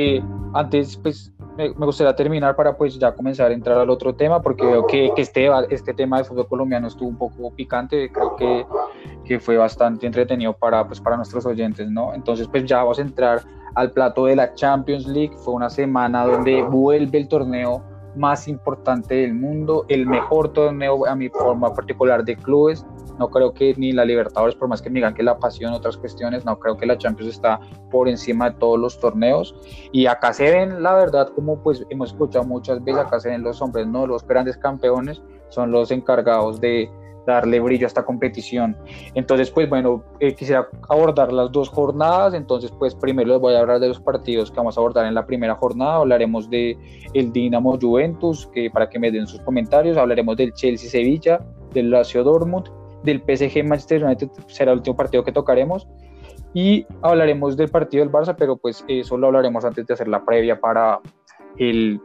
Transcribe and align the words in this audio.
Eh, 0.00 0.22
antes, 0.54 0.96
pues, 0.96 1.32
me, 1.56 1.70
gustaría 1.70 2.14
terminar 2.14 2.54
para 2.54 2.76
pues 2.76 2.96
ya 2.96 3.12
comenzar 3.12 3.50
a 3.50 3.54
entrar 3.54 3.78
al 3.78 3.90
otro 3.90 4.14
tema, 4.14 4.40
porque 4.40 4.64
veo 4.64 4.86
que, 4.86 5.10
que 5.16 5.22
este, 5.22 5.48
este 5.70 5.92
tema 5.92 6.18
de 6.18 6.24
fútbol 6.24 6.46
colombiano 6.46 6.86
estuvo 6.86 7.08
un 7.08 7.18
poco 7.18 7.52
picante, 7.52 8.12
creo 8.12 8.36
que, 8.36 8.64
que 9.24 9.40
fue 9.40 9.56
bastante 9.56 10.06
entretenido 10.06 10.52
para, 10.52 10.86
pues, 10.86 11.00
para 11.00 11.16
nuestros 11.16 11.44
oyentes, 11.46 11.90
¿no? 11.90 12.14
Entonces, 12.14 12.46
pues 12.46 12.64
ya 12.64 12.78
vamos 12.78 13.00
a 13.00 13.02
entrar 13.02 13.42
al 13.74 13.90
plato 13.90 14.26
de 14.26 14.36
la 14.36 14.54
Champions 14.54 15.08
League, 15.08 15.36
fue 15.36 15.54
una 15.54 15.68
semana 15.68 16.24
donde 16.24 16.62
vuelve 16.62 17.18
el 17.18 17.26
torneo 17.26 17.82
más 18.16 18.48
importante 18.48 19.14
del 19.14 19.34
mundo, 19.34 19.84
el 19.88 20.06
mejor 20.06 20.52
torneo 20.52 21.06
a 21.06 21.14
mi 21.14 21.28
forma 21.28 21.72
particular 21.74 22.24
de 22.24 22.36
clubes. 22.36 22.84
No 23.18 23.28
creo 23.28 23.52
que 23.52 23.74
ni 23.76 23.92
la 23.92 24.04
Libertadores, 24.04 24.54
por 24.54 24.68
más 24.68 24.80
que 24.80 24.90
me 24.90 24.96
digan 24.96 25.14
que 25.14 25.22
la 25.22 25.38
pasión, 25.38 25.72
otras 25.72 25.96
cuestiones, 25.96 26.44
no 26.44 26.58
creo 26.58 26.76
que 26.76 26.86
la 26.86 26.96
Champions 26.96 27.34
está 27.34 27.60
por 27.90 28.08
encima 28.08 28.50
de 28.50 28.56
todos 28.58 28.78
los 28.78 28.98
torneos. 29.00 29.54
Y 29.92 30.06
acá 30.06 30.32
se 30.32 30.50
ven, 30.50 30.82
la 30.82 30.94
verdad, 30.94 31.28
como 31.34 31.60
pues 31.62 31.84
hemos 31.90 32.10
escuchado 32.10 32.44
muchas 32.44 32.82
veces, 32.84 33.00
acá 33.00 33.18
se 33.18 33.30
ven 33.30 33.42
los 33.42 33.60
hombres, 33.60 33.86
no 33.86 34.06
los 34.06 34.26
grandes 34.26 34.56
campeones, 34.56 35.20
son 35.48 35.72
los 35.72 35.90
encargados 35.90 36.60
de, 36.60 36.88
darle 37.34 37.60
brillo 37.60 37.86
a 37.86 37.88
esta 37.88 38.04
competición. 38.04 38.76
Entonces, 39.14 39.50
pues 39.50 39.68
bueno, 39.68 40.04
eh, 40.20 40.34
quisiera 40.34 40.68
abordar 40.88 41.32
las 41.32 41.50
dos 41.52 41.68
jornadas. 41.68 42.34
Entonces, 42.34 42.72
pues 42.78 42.94
primero 42.94 43.28
les 43.28 43.40
voy 43.40 43.54
a 43.54 43.60
hablar 43.60 43.80
de 43.80 43.88
los 43.88 44.00
partidos 44.00 44.50
que 44.50 44.56
vamos 44.56 44.76
a 44.76 44.80
abordar 44.80 45.06
en 45.06 45.14
la 45.14 45.26
primera 45.26 45.54
jornada. 45.54 45.96
Hablaremos 45.96 46.48
de 46.50 46.76
el 47.14 47.32
Dinamo 47.32 47.78
Juventus, 47.80 48.48
que 48.52 48.70
para 48.70 48.88
que 48.88 48.98
me 48.98 49.10
den 49.10 49.26
sus 49.26 49.40
comentarios. 49.40 49.96
Hablaremos 49.96 50.36
del 50.36 50.52
Chelsea 50.52 50.90
Sevilla, 50.90 51.40
del 51.72 51.90
Lazio 51.90 52.24
Dortmund, 52.24 52.68
del 53.02 53.20
PSG 53.20 53.64
Manchester 53.64 54.04
United, 54.04 54.28
será 54.46 54.72
el 54.72 54.78
último 54.78 54.96
partido 54.96 55.24
que 55.24 55.32
tocaremos. 55.32 55.88
Y 56.54 56.86
hablaremos 57.02 57.56
del 57.56 57.68
partido 57.68 58.04
del 58.04 58.12
Barça, 58.12 58.34
pero 58.36 58.56
pues 58.56 58.84
eso 58.88 59.16
lo 59.18 59.26
hablaremos 59.26 59.64
antes 59.64 59.86
de 59.86 59.94
hacer 59.94 60.08
la 60.08 60.24
previa 60.24 60.58
para 60.58 60.98
el 61.58 62.00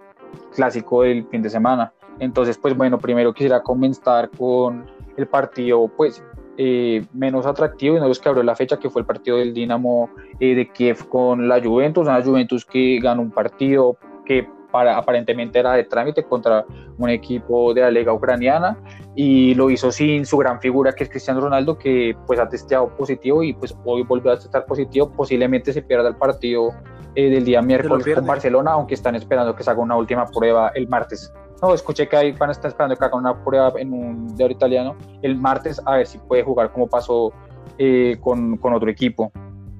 clásico 0.53 1.03
del 1.03 1.25
fin 1.27 1.41
de 1.41 1.49
semana. 1.49 1.93
Entonces, 2.19 2.57
pues 2.57 2.75
bueno, 2.75 2.97
primero 2.99 3.33
quisiera 3.33 3.61
comenzar 3.61 4.29
con 4.29 4.85
el 5.17 5.27
partido 5.27 5.87
pues 5.95 6.23
eh, 6.57 7.05
menos 7.13 7.45
atractivo 7.45 7.97
y 7.97 7.99
no 7.99 8.07
los 8.07 8.19
que 8.19 8.29
abrió 8.29 8.43
la 8.43 8.55
fecha, 8.55 8.77
que 8.77 8.89
fue 8.89 9.01
el 9.01 9.05
partido 9.05 9.37
del 9.37 9.53
Dinamo 9.53 10.09
eh, 10.39 10.53
de 10.53 10.71
Kiev 10.71 11.07
con 11.09 11.47
la 11.47 11.61
Juventus, 11.61 12.07
una 12.07 12.23
Juventus 12.23 12.65
que 12.65 12.99
ganó 13.01 13.21
un 13.21 13.31
partido 13.31 13.97
que 14.25 14.47
para, 14.71 14.97
aparentemente 14.97 15.59
era 15.59 15.73
de 15.73 15.83
trámite 15.83 16.23
contra 16.23 16.65
un 16.97 17.09
equipo 17.09 17.73
de 17.73 17.81
la 17.81 17.91
liga 17.91 18.13
ucraniana 18.13 18.77
y 19.15 19.53
lo 19.55 19.69
hizo 19.69 19.91
sin 19.91 20.25
su 20.25 20.37
gran 20.37 20.59
figura 20.59 20.93
que 20.93 21.03
es 21.03 21.09
Cristiano 21.09 21.41
Ronaldo 21.41 21.77
que 21.77 22.15
pues 22.25 22.39
ha 22.39 22.49
testeado 22.49 22.95
positivo 22.97 23.43
y 23.43 23.53
pues 23.53 23.75
hoy 23.85 24.03
volvió 24.03 24.31
a 24.31 24.35
testar 24.35 24.65
positivo, 24.65 25.11
posiblemente 25.11 25.73
se 25.73 25.81
pierda 25.81 26.09
el 26.09 26.15
partido 26.15 26.69
eh, 27.15 27.29
del 27.29 27.45
día 27.45 27.61
miércoles 27.61 28.07
con 28.15 28.25
Barcelona, 28.25 28.71
aunque 28.71 28.95
están 28.95 29.13
esperando 29.13 29.55
que 29.55 29.63
se 29.63 29.69
haga 29.69 29.81
una 29.81 29.95
última 29.95 30.25
prueba 30.25 30.71
el 30.73 30.87
martes. 30.87 31.31
No, 31.63 31.73
escuché 31.73 32.09
que 32.09 32.17
ahí 32.17 32.33
van 32.33 32.49
a 32.49 32.51
estar 32.51 32.67
esperando 32.67 32.97
que 32.97 33.05
haga 33.05 33.15
una 33.15 33.41
prueba 33.41 33.71
en 33.77 33.93
un 33.93 34.35
dedo 34.35 34.49
italiano 34.49 34.97
el 35.21 35.37
martes 35.37 35.81
a 35.85 35.95
ver 35.95 36.05
si 36.05 36.17
puede 36.17 36.43
jugar 36.43 36.73
como 36.73 36.87
pasó 36.87 37.31
eh, 37.77 38.17
con, 38.19 38.57
con, 38.57 38.73
otro 38.73 38.89
equipo 38.91 39.31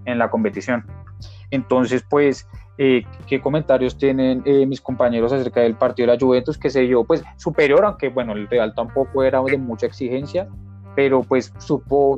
en 0.06 0.17
la 0.17 0.30
competición. 0.30 0.86
Entonces, 1.52 2.02
pues, 2.09 2.48
eh, 2.78 3.04
¿qué 3.28 3.42
comentarios 3.42 3.98
tienen 3.98 4.42
eh, 4.45 4.66
mis 4.66 4.80
compañeros 4.80 5.34
acerca 5.34 5.59
del 5.59 5.76
partido 5.76 6.08
de 6.08 6.14
la 6.14 6.20
Juventus 6.26 6.58
que 6.58 6.70
se 6.70 6.80
dio, 6.84 7.04
pues, 7.04 7.22
superior, 7.36 7.84
aunque, 7.84 8.08
bueno, 8.08 8.31
el 8.31 8.48
Real 8.48 8.73
tampoco 8.73 9.22
era 9.22 9.44
de 9.44 9.58
mucha 9.58 9.86
exigencia, 9.86 10.48
pero 10.95 11.22
pues 11.22 11.52
supo 11.58 12.16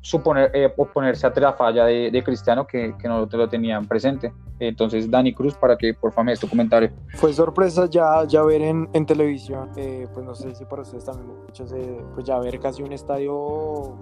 suponer, 0.00 0.50
eh, 0.54 0.72
oponerse 0.76 1.26
a 1.26 1.32
la 1.36 1.52
falla 1.52 1.84
de, 1.84 2.22
Cristiano 2.24 2.66
que, 2.66 2.94
no 3.04 3.26
lo 3.30 3.48
tenían 3.48 3.86
presente. 3.86 4.32
Entonces, 4.58 5.10
Dani 5.10 5.34
Cruz, 5.34 5.54
para 5.54 5.76
que 5.76 5.94
por 5.94 6.12
favor 6.12 6.26
me 6.26 6.32
des 6.32 6.40
tu 6.40 6.48
comentario. 6.48 6.90
Fue 7.16 7.32
sorpresa 7.32 7.86
ya, 7.86 8.24
ya 8.26 8.42
ver 8.42 8.62
en, 8.62 9.06
televisión, 9.06 9.70
eh, 9.76 10.06
pues 10.12 10.24
no 10.24 10.34
sé 10.34 10.54
si 10.54 10.64
para 10.64 10.82
ustedes 10.82 11.04
también, 11.04 11.30
eh, 11.74 12.02
pues 12.14 12.26
ya 12.26 12.38
ver 12.38 12.58
casi 12.60 12.82
un 12.82 12.92
estadio 12.92 13.96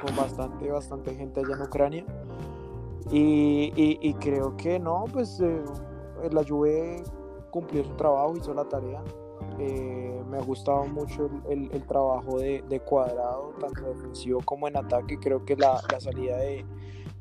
con 0.00 0.16
bastante, 0.16 0.70
bastante 0.70 1.14
gente 1.14 1.40
allá 1.40 1.54
en 1.54 1.62
Ucrania. 1.62 2.04
Y, 3.10 3.72
y, 3.76 3.98
y 4.00 4.14
creo 4.14 4.56
que 4.56 4.80
no, 4.80 5.04
pues 5.12 5.40
la 5.40 6.42
Juve 6.42 7.04
cumplió 7.50 7.84
su 7.84 7.94
trabajo, 7.94 8.36
hizo 8.36 8.52
la 8.52 8.64
tarea. 8.64 9.00
Eh, 9.58 10.22
me 10.30 10.38
ha 10.38 10.42
gustado 10.42 10.84
mucho 10.84 11.30
el, 11.48 11.70
el, 11.72 11.86
trabajo 11.86 12.38
de, 12.38 12.62
de, 12.68 12.80
cuadrado, 12.80 13.54
tanto 13.58 13.82
defensivo 13.82 14.40
como 14.44 14.68
en 14.68 14.76
ataque. 14.76 15.18
Creo 15.18 15.44
que 15.44 15.56
la, 15.56 15.80
la 15.90 16.00
salida 16.00 16.36
de, 16.36 16.64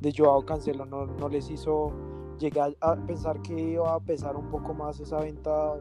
de, 0.01 0.13
Joao 0.15 0.45
Cancelo 0.45 0.85
no, 0.85 1.05
no, 1.05 1.29
les 1.29 1.49
hizo 1.49 1.93
llegar 2.37 2.75
a 2.81 2.95
pensar 2.95 3.41
que 3.41 3.53
iba 3.53 3.93
a 3.93 3.99
pesar 4.01 4.35
un 4.35 4.49
poco 4.49 4.73
más 4.73 4.99
esa 4.99 5.19
venta 5.21 5.75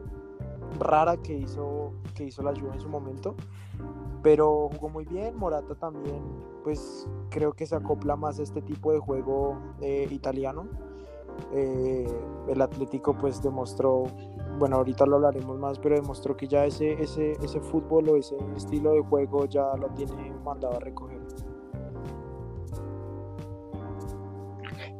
rara 0.79 1.17
que 1.17 1.33
hizo, 1.33 1.91
que 2.13 2.25
hizo 2.25 2.41
la 2.41 2.51
Juve 2.51 2.73
en 2.73 2.79
su 2.79 2.89
momento. 2.89 3.35
Pero 4.23 4.69
jugó 4.73 4.89
muy 4.89 5.05
bien, 5.05 5.37
Morata 5.37 5.75
también, 5.75 6.23
pues 6.63 7.07
creo 7.29 7.53
que 7.53 7.65
se 7.65 7.75
acopla 7.75 8.15
más 8.15 8.39
a 8.39 8.43
este 8.43 8.61
tipo 8.61 8.91
de 8.91 8.99
juego 8.99 9.57
eh, 9.81 10.07
italiano. 10.09 10.67
Eh, 11.53 12.07
el 12.47 12.61
Atlético 12.61 13.15
pues 13.15 13.41
demostró 13.43 14.05
bueno, 14.57 14.77
ahorita 14.77 15.05
lo 15.05 15.17
hablaremos 15.17 15.57
más, 15.59 15.79
pero 15.79 15.95
demostró 15.95 16.35
que 16.35 16.47
ya 16.47 16.65
ese, 16.65 16.93
ese, 17.01 17.33
ese 17.43 17.59
fútbol 17.59 18.09
o 18.09 18.15
ese 18.15 18.35
estilo 18.55 18.93
de 18.93 19.01
juego 19.01 19.45
ya 19.45 19.75
lo 19.77 19.87
tiene 19.89 20.33
mandado 20.43 20.77
a 20.77 20.79
recoger. 20.79 21.19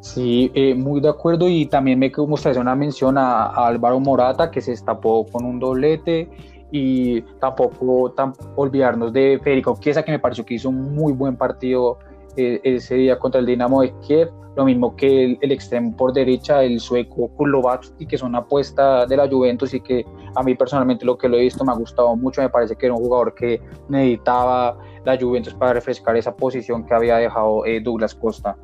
Sí, 0.05 0.51
eh, 0.53 0.75
muy 0.75 1.01
de 1.01 1.09
acuerdo 1.09 1.49
y 1.49 1.65
también 1.65 1.97
me 1.97 2.09
gustaría 2.09 2.61
una 2.61 2.75
mención 2.75 3.17
a, 3.17 3.47
Álvaro 3.47 3.99
Morata 3.99 4.51
que 4.51 4.61
se 4.61 4.71
destapó 4.71 5.25
con 5.25 5.43
un 5.45 5.59
doblete 5.59 6.29
y 6.71 7.21
tampoco 7.39 8.13
olvidarnos 8.55 9.11
de 9.11 9.39
Federico 9.43 9.75
Chiesa 9.79 10.03
que 10.03 10.11
me 10.11 10.19
pareció 10.19 10.45
que 10.45 10.53
hizo 10.53 10.69
un 10.69 10.93
muy 10.93 11.11
buen 11.11 11.35
partido 11.35 11.97
eh, 12.37 12.59
ese 12.63 12.95
día 12.95 13.17
contra 13.17 13.39
el 13.39 13.45
Dinamo 13.45 13.81
de 13.81 13.93
Kiev 13.99 14.31
lo 14.55 14.65
mismo 14.65 14.95
que 14.95 15.25
el, 15.25 15.37
el 15.41 15.51
extremo 15.51 15.95
por 15.95 16.13
derecha, 16.13 16.63
el 16.63 16.79
sueco 16.79 17.27
Kulovski, 17.35 18.05
que 18.05 18.15
es 18.15 18.23
una 18.23 18.39
apuesta 18.39 19.05
de 19.05 19.17
la 19.17 19.27
Juventus 19.27 19.73
y 19.73 19.81
que 19.81 20.05
a 20.35 20.43
mí 20.43 20.55
personalmente 20.55 21.05
lo 21.05 21.17
que 21.17 21.27
lo 21.27 21.37
he 21.37 21.41
visto 21.41 21.63
me 21.65 21.71
ha 21.71 21.75
gustado 21.75 22.15
mucho, 22.15 22.41
me 22.41 22.49
parece 22.49 22.75
que 22.75 22.85
era 22.85 22.95
un 22.95 23.03
jugador 23.03 23.33
que 23.35 23.61
necesitaba 23.89 24.77
la 25.03 25.17
Juventus 25.19 25.53
para 25.53 25.73
refrescar 25.73 26.15
esa 26.15 26.35
posición 26.35 26.85
que 26.85 26.93
había 26.93 27.17
dejado 27.17 27.65
eh, 27.65 27.81
Douglas 27.81 28.15
Costa. 28.15 28.57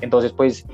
Entonces, 0.00 0.32
pues, 0.32 0.66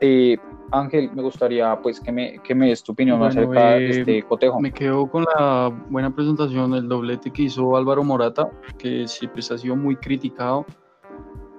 eh, 0.00 0.36
Ángel, 0.72 1.10
me 1.14 1.22
gustaría 1.22 1.80
pues 1.80 2.00
que 2.00 2.12
me, 2.12 2.38
que 2.42 2.54
me 2.54 2.68
des 2.68 2.82
tu 2.82 2.92
opinión 2.92 3.22
acerca 3.22 3.70
de 3.70 3.86
eh, 3.86 3.90
este 3.90 4.22
cotejo. 4.24 4.60
Me 4.60 4.72
quedo 4.72 5.08
con 5.08 5.24
la 5.38 5.72
buena 5.88 6.14
presentación, 6.14 6.74
el 6.74 6.88
doblete 6.88 7.30
que 7.30 7.42
hizo 7.42 7.76
Álvaro 7.76 8.02
Morata, 8.02 8.50
que 8.78 9.06
sí 9.06 9.28
pues, 9.28 9.50
ha 9.52 9.58
sido 9.58 9.76
muy 9.76 9.96
criticado 9.96 10.66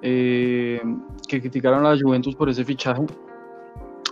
eh, 0.02 0.82
que 1.28 1.42
criticaron 1.42 1.86
a 1.86 1.94
la 1.94 2.02
Juventus 2.02 2.36
por 2.36 2.50
ese 2.50 2.64
fichaje. 2.64 3.06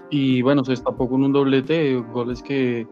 Y 0.09 0.41
bueno, 0.41 0.63
se 0.63 0.71
destapó 0.71 1.09
con 1.09 1.23
un 1.23 1.33
doblete, 1.33 1.95
goles 2.13 2.41
que, 2.41 2.87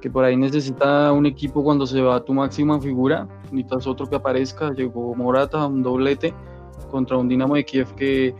que 0.00 0.10
por 0.10 0.24
ahí 0.24 0.36
necesita 0.36 1.12
un 1.12 1.26
equipo 1.26 1.64
cuando 1.64 1.86
se 1.86 2.00
va 2.00 2.16
a 2.16 2.24
tu 2.24 2.32
máxima 2.34 2.80
figura. 2.80 3.26
Necesitas 3.50 3.86
otro 3.86 4.06
que 4.06 4.16
aparezca. 4.16 4.72
Llegó 4.72 5.14
Morata, 5.14 5.66
un 5.66 5.82
doblete 5.82 6.34
contra 6.90 7.16
un 7.16 7.28
Dinamo 7.28 7.54
de 7.54 7.64
Kiev 7.64 7.94
que, 7.94 8.34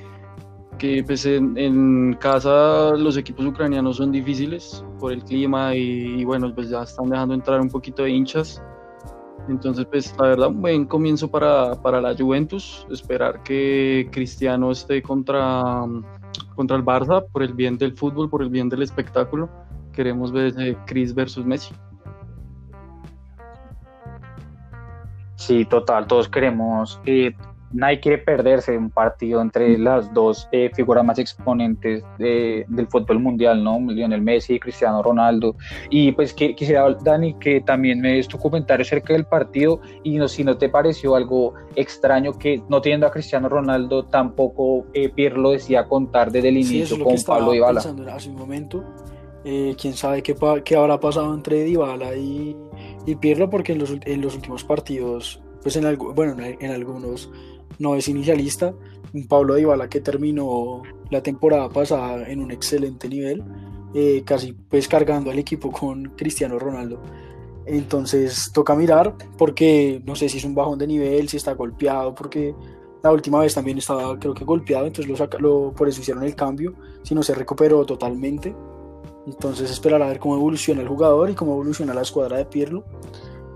que 0.78 1.02
pues 1.04 1.26
en, 1.26 2.16
casa 2.20 2.92
los 2.96 3.16
equipos 3.16 3.46
ucranianos 3.46 3.96
son 3.96 4.12
difíciles 4.12 4.84
por 4.98 5.12
el 5.12 5.24
clima 5.24 5.74
y, 5.74 6.20
y, 6.20 6.24
bueno, 6.24 6.54
pues 6.54 6.68
ya 6.70 6.82
están 6.82 7.10
dejando 7.10 7.34
entrar 7.34 7.60
un 7.60 7.68
poquito 7.68 8.04
de 8.04 8.10
hinchas. 8.10 8.62
Entonces, 9.48 9.86
pues 9.90 10.14
la 10.18 10.28
verdad, 10.28 10.48
un 10.48 10.62
buen 10.62 10.86
comienzo 10.86 11.30
para, 11.30 11.74
para 11.82 12.00
la 12.00 12.16
Juventus. 12.16 12.86
Esperar 12.90 13.42
que 13.42 14.08
Cristiano 14.10 14.70
esté 14.70 15.02
contra, 15.02 15.84
contra 16.54 16.76
el 16.76 16.84
Barça 16.84 17.24
por 17.30 17.42
el 17.42 17.52
bien 17.52 17.76
del 17.76 17.92
fútbol, 17.92 18.30
por 18.30 18.42
el 18.42 18.48
bien 18.48 18.68
del 18.68 18.82
espectáculo. 18.82 19.50
Queremos 19.92 20.32
ver 20.32 20.46
ese 20.46 20.76
Chris 20.86 21.14
versus 21.14 21.44
Messi. 21.44 21.74
Sí, 25.36 25.64
total, 25.66 26.06
todos 26.06 26.28
queremos 26.28 26.98
eh, 27.04 27.34
nadie 27.74 28.00
quiere 28.00 28.18
perderse 28.18 28.78
un 28.78 28.88
partido 28.88 29.42
entre 29.42 29.76
las 29.76 30.12
dos 30.14 30.48
eh, 30.52 30.70
figuras 30.74 31.04
más 31.04 31.18
exponentes 31.18 32.02
del 32.18 32.86
fútbol 32.88 33.18
mundial, 33.18 33.62
¿no? 33.62 33.80
Lionel 33.80 34.22
Messi 34.22 34.54
y 34.54 34.60
Cristiano 34.60 35.02
Ronaldo. 35.02 35.56
Y 35.90 36.12
pues 36.12 36.32
que, 36.32 36.54
quisiera, 36.54 36.88
Dani, 37.02 37.34
que 37.34 37.60
también 37.60 38.00
me 38.00 38.12
des 38.14 38.28
tu 38.28 38.38
comentario 38.38 38.82
acerca 38.82 39.12
del 39.12 39.24
partido 39.24 39.80
y 40.04 40.16
no, 40.16 40.28
si 40.28 40.44
no 40.44 40.56
te 40.56 40.68
pareció 40.68 41.16
algo 41.16 41.54
extraño 41.74 42.32
que 42.38 42.62
no 42.68 42.80
teniendo 42.80 43.06
a 43.06 43.10
Cristiano 43.10 43.48
Ronaldo 43.48 44.04
tampoco 44.04 44.86
eh, 44.94 45.08
Pierre 45.08 45.36
lo 45.36 45.50
decía 45.50 45.86
contar 45.86 46.30
desde 46.30 46.48
el 46.48 46.58
inicio 46.58 47.02
con 47.02 47.16
Pablo 47.26 47.52
Dybala. 47.52 47.80
Hace 47.80 48.30
un 48.30 48.36
momento, 48.36 48.84
eh, 49.44 49.74
quién 49.80 49.94
sabe 49.94 50.22
qué, 50.22 50.36
qué, 50.64 50.76
habrá 50.76 51.00
pasado 51.00 51.34
entre 51.34 51.64
Dybala 51.64 52.14
y, 52.14 52.56
y 53.04 53.16
Pirlo 53.16 53.50
porque 53.50 53.72
en 53.72 53.80
los, 53.80 53.92
en 54.04 54.20
los 54.20 54.36
últimos 54.36 54.62
partidos 54.62 55.42
pues 55.64 55.76
en 55.76 55.98
bueno 56.14 56.36
en 56.38 56.70
algunos 56.70 57.30
no 57.78 57.96
es 57.96 58.08
inicialista. 58.08 58.74
Un 59.12 59.26
Pablo 59.26 59.54
Dybala 59.54 59.88
que 59.88 60.00
terminó 60.00 60.82
la 61.10 61.22
temporada 61.22 61.68
pasada 61.68 62.28
en 62.28 62.40
un 62.40 62.50
excelente 62.50 63.08
nivel. 63.08 63.42
eh, 63.94 64.24
casi 64.26 64.52
pues 64.52 64.88
cargando 64.88 65.30
al 65.30 65.38
equipo 65.38 65.70
con 65.70 66.10
Cristiano 66.16 66.58
Ronaldo. 66.58 67.00
Entonces 67.66 68.50
toca 68.52 68.74
mirar 68.74 69.14
porque 69.38 70.02
no 70.04 70.16
sé 70.16 70.28
si 70.28 70.38
es 70.38 70.44
un 70.44 70.54
bajón 70.54 70.78
de 70.78 70.86
nivel, 70.86 71.28
si 71.28 71.36
está 71.36 71.52
golpeado, 71.54 72.14
porque 72.14 72.54
la 73.02 73.12
última 73.12 73.40
vez 73.40 73.54
también 73.54 73.78
estaba 73.78 74.18
creo 74.18 74.34
que 74.34 74.44
golpeado, 74.44 74.86
entonces 74.86 75.18
lo, 75.18 75.38
lo 75.38 75.72
por 75.72 75.88
eso 75.88 76.00
hicieron 76.00 76.24
el 76.24 76.34
cambio, 76.34 76.74
si 77.02 77.14
no 77.14 77.22
se 77.22 77.34
recuperó 77.34 77.86
totalmente. 77.86 78.54
Entonces 79.26 79.70
esperar 79.70 80.02
a 80.02 80.08
ver 80.08 80.18
cómo 80.18 80.34
evoluciona 80.34 80.82
el 80.82 80.88
jugador 80.88 81.30
y 81.30 81.34
cómo 81.34 81.52
evoluciona 81.52 81.94
la 81.94 82.02
escuadra 82.02 82.36
de 82.36 82.44
Pirlo. 82.46 82.84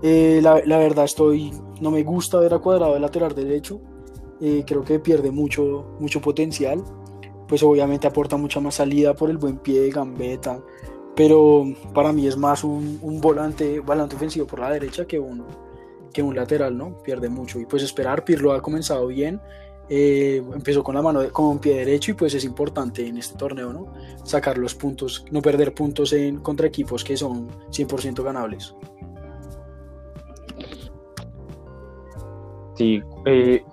Eh, 0.01 0.39
la, 0.41 0.61
la, 0.65 0.77
verdad 0.77 1.05
estoy, 1.05 1.51
no 1.81 1.91
me 1.91 2.03
gusta 2.03 2.39
ver 2.39 2.53
a 2.53 2.59
Cuadrado 2.59 2.93
de 2.93 3.01
lateral 3.01 3.35
derecho, 3.35 3.81
eh, 4.41 4.63
creo 4.65 4.83
que 4.83 4.99
pierde 4.99 5.31
mucho, 5.31 5.95
mucho 5.99 6.21
potencial, 6.21 6.83
pues 7.47 7.63
obviamente 7.63 8.07
aporta 8.07 8.37
mucha 8.37 8.59
más 8.59 8.75
salida 8.75 9.13
por 9.13 9.29
el 9.29 9.37
buen 9.37 9.57
pie 9.57 9.81
de 9.81 9.89
gambeta, 9.89 10.61
pero 11.15 11.65
para 11.93 12.13
mí 12.13 12.27
es 12.27 12.37
más 12.37 12.63
un, 12.63 12.99
un 13.01 13.19
volante, 13.19 13.79
volante 13.79 14.15
ofensivo 14.15 14.45
por 14.45 14.59
la 14.59 14.71
derecha 14.71 15.05
que 15.05 15.19
un, 15.19 15.43
que 16.13 16.21
un 16.21 16.35
lateral, 16.35 16.77
¿no? 16.77 17.01
Pierde 17.03 17.29
mucho 17.29 17.59
y 17.59 17.65
pues 17.65 17.83
esperar, 17.83 18.23
Pirlo 18.23 18.53
ha 18.53 18.61
comenzado 18.61 19.07
bien, 19.07 19.41
eh, 19.89 20.43
empezó 20.53 20.83
con 20.83 20.93
la 20.93 21.01
mano, 21.01 21.27
con 21.31 21.45
un 21.45 21.59
pie 21.59 21.77
derecho 21.77 22.11
y 22.11 22.13
pues 22.13 22.35
es 22.35 22.43
importante 22.43 23.07
en 23.07 23.17
este 23.17 23.37
torneo, 23.37 23.73
¿no? 23.73 23.91
Sacar 24.23 24.57
los 24.57 24.75
puntos, 24.75 25.25
no 25.31 25.41
perder 25.41 25.73
puntos 25.73 26.13
en, 26.13 26.39
contra 26.39 26.67
equipos 26.67 27.03
que 27.03 27.17
son 27.17 27.49
100% 27.71 28.23
ganables. 28.23 28.75
Sí, 32.75 33.01
eh, 33.25 33.63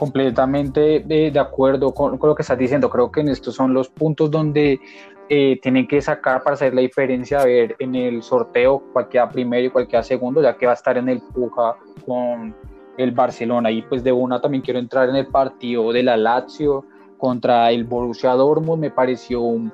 completamente 0.00 1.04
de, 1.04 1.38
acuerdo 1.38 1.92
con, 1.92 2.18
lo 2.20 2.34
que 2.34 2.40
estás 2.40 2.56
diciendo. 2.56 2.88
Creo 2.88 3.12
que 3.12 3.20
en 3.20 3.28
estos 3.28 3.54
son 3.54 3.74
los 3.74 3.90
puntos 3.90 4.30
donde 4.30 4.80
eh, 5.28 5.60
tienen 5.60 5.86
que 5.86 6.00
sacar 6.00 6.42
para 6.42 6.54
hacer 6.54 6.72
la 6.72 6.80
diferencia, 6.80 7.42
a 7.42 7.44
ver 7.44 7.76
en 7.78 7.94
el 7.94 8.22
sorteo 8.22 8.82
cuál 8.94 9.10
queda 9.10 9.28
primero 9.28 9.66
y 9.66 9.70
cuál 9.70 9.86
queda 9.86 10.02
segundo, 10.02 10.40
ya 10.40 10.56
que 10.56 10.64
va 10.64 10.72
a 10.72 10.74
estar 10.74 10.96
en 10.96 11.10
el 11.10 11.20
puja 11.20 11.76
con 12.06 12.56
el 12.96 13.10
Barcelona. 13.10 13.70
Y 13.70 13.82
pues 13.82 14.02
de 14.02 14.10
una 14.10 14.40
también 14.40 14.62
quiero 14.62 14.80
entrar 14.80 15.10
en 15.10 15.16
el 15.16 15.26
partido 15.26 15.92
de 15.92 16.02
la 16.02 16.16
Lazio 16.16 16.86
contra 17.18 17.70
el 17.70 17.84
Borussia 17.84 18.30
Dortmund. 18.30 18.80
Me 18.80 18.90
pareció 18.90 19.42
un, 19.42 19.70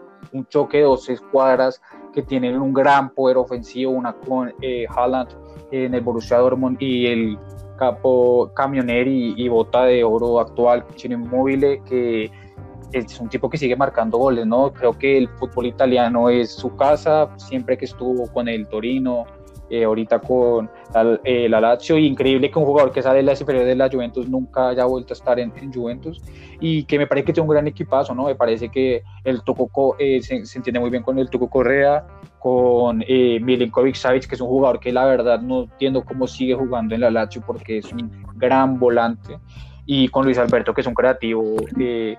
choque 0.49 0.79
de 0.79 0.83
dos 0.83 1.09
escuadras 1.09 1.81
que 2.13 2.23
tienen 2.23 2.61
un 2.61 2.73
gran 2.73 3.11
poder 3.11 3.37
ofensivo, 3.37 3.93
una 3.93 4.13
con 4.13 4.53
eh, 4.61 4.87
Haaland 4.89 5.31
en 5.71 5.95
el 5.95 6.01
Borussia 6.01 6.39
Dortmund 6.39 6.79
y 6.83 7.07
el 7.07 7.39
capo 7.77 8.51
camioneri 8.55 9.35
y, 9.37 9.49
bota 9.49 9.85
de 9.85 10.03
oro 10.05 10.41
actual, 10.41 10.85
Chino 10.95 11.15
Inmóvil, 11.15 11.83
que 11.85 12.31
es 12.93 13.21
un 13.21 13.29
tipo 13.29 13.51
que 13.51 13.59
sigue 13.59 13.77
marcando 13.77 14.19
goles, 14.19 14.47
¿no? 14.47 14.73
Creo 14.73 14.93
que 14.93 15.19
el 15.19 15.29
fútbol 15.29 15.67
italiano 15.67 16.31
es 16.31 16.53
su 16.53 16.75
casa, 16.77 17.31
siempre 17.37 17.77
que 17.77 17.85
estuvo 17.85 18.27
con 18.33 18.49
el 18.49 18.67
Torino, 18.69 19.25
eh, 19.69 19.83
ahorita 19.83 20.21
con 20.21 20.71
la, 20.95 21.19
eh, 21.25 21.49
la, 21.49 21.61
Lazio, 21.61 21.99
increíble 21.99 22.51
que 22.53 22.59
un 22.59 22.65
jugador 22.65 22.93
que 22.93 23.03
sale 23.03 23.17
de 23.17 23.25
las 23.25 23.41
inferiores 23.41 23.69
de 23.69 23.75
la 23.75 23.91
Juventus 23.91 24.29
nunca 24.29 24.69
haya 24.69 24.85
vuelto 24.85 25.13
a 25.13 25.17
estar 25.17 25.41
en, 25.41 25.53
Juventus 25.73 26.23
y 26.61 26.85
que 26.85 26.99
me 26.99 27.09
parece 27.09 27.27
que 27.27 27.33
tiene 27.33 27.49
un 27.49 27.53
gran 27.53 27.67
equipazo, 27.67 28.15
¿no? 28.15 28.27
Me 28.27 28.37
parece 28.37 28.69
que 28.69 29.03
el 29.25 29.43
Toco 29.43 29.97
eh, 29.99 30.23
se, 30.23 30.47
se, 30.47 30.59
entiende 30.59 30.79
muy 30.79 30.91
bien 30.91 31.03
con 31.03 31.19
el 31.19 31.29
Toco 31.29 31.51
Correa, 31.51 32.07
con 32.47 33.03
eh, 33.09 33.41
Milinkovic 33.41 33.97
Savic, 33.97 34.29
que 34.29 34.37
es 34.37 34.41
un 34.41 34.47
jugador 34.47 34.79
que 34.79 34.93
la 34.93 35.05
verdad 35.05 35.41
no 35.41 35.65
entiendo 35.65 36.05
cómo 36.05 36.29
sigue 36.29 36.55
jugando 36.55 36.95
en 36.95 37.01
la 37.01 37.11
Lazio 37.11 37.43
porque 37.45 37.79
es 37.79 37.93
un 37.93 38.09
gran 38.37 38.79
volante, 38.79 39.37
y 39.85 40.07
con 40.07 40.25
Luis 40.25 40.39
Alberto, 40.39 40.73
que 40.73 40.83
es 40.83 40.87
un 40.87 40.95
creativo 40.95 41.43
de, 41.73 42.17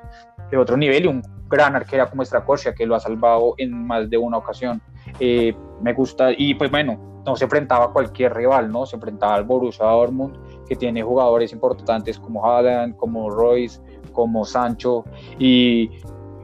de 0.51 0.57
otro 0.57 0.75
nivel 0.75 1.05
y 1.05 1.07
un 1.07 1.21
gran 1.47 1.77
arquero 1.77 2.09
como 2.09 2.25
Stracosia, 2.25 2.75
que 2.75 2.85
lo 2.85 2.95
ha 2.95 2.99
salvado 2.99 3.53
en 3.57 3.87
más 3.87 4.09
de 4.09 4.17
una 4.17 4.35
ocasión. 4.35 4.81
Eh, 5.17 5.55
me 5.81 5.93
gusta, 5.93 6.33
y 6.37 6.55
pues 6.55 6.69
bueno, 6.69 7.21
no 7.25 7.37
se 7.37 7.45
enfrentaba 7.45 7.85
a 7.85 7.89
cualquier 7.91 8.33
rival, 8.33 8.69
¿no? 8.69 8.85
Se 8.85 8.97
enfrentaba 8.97 9.35
al 9.35 9.45
Borussia 9.45 9.85
Dortmund, 9.85 10.35
que 10.67 10.75
tiene 10.75 11.03
jugadores 11.03 11.53
importantes 11.53 12.19
como 12.19 12.45
Haaland, 12.45 12.97
como 12.97 13.29
Royce, 13.29 13.79
como 14.11 14.43
Sancho, 14.43 15.05
y 15.39 15.89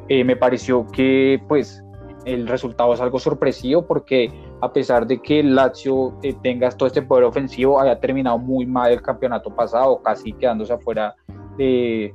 eh, 0.07 0.23
me 0.23 0.37
pareció 0.37 0.87
que 0.87 1.43
pues 1.49 1.82
el 2.25 2.47
resultado 2.47 2.93
es 2.93 3.01
algo 3.01 3.19
sorpresivo 3.19 3.85
porque 3.85 4.31
a 4.61 4.71
pesar 4.71 5.05
de 5.05 5.21
que 5.21 5.41
el 5.41 5.55
Lazio 5.55 6.17
eh, 6.23 6.35
tenga 6.41 6.69
todo 6.71 6.87
este 6.87 7.01
poder 7.01 7.25
ofensivo, 7.25 7.79
haya 7.79 7.99
terminado 7.99 8.37
muy 8.37 8.65
mal 8.65 8.91
el 8.91 9.01
campeonato 9.01 9.53
pasado, 9.53 10.01
casi 10.01 10.33
quedándose 10.33 10.73
afuera 10.73 11.15
de, 11.57 12.13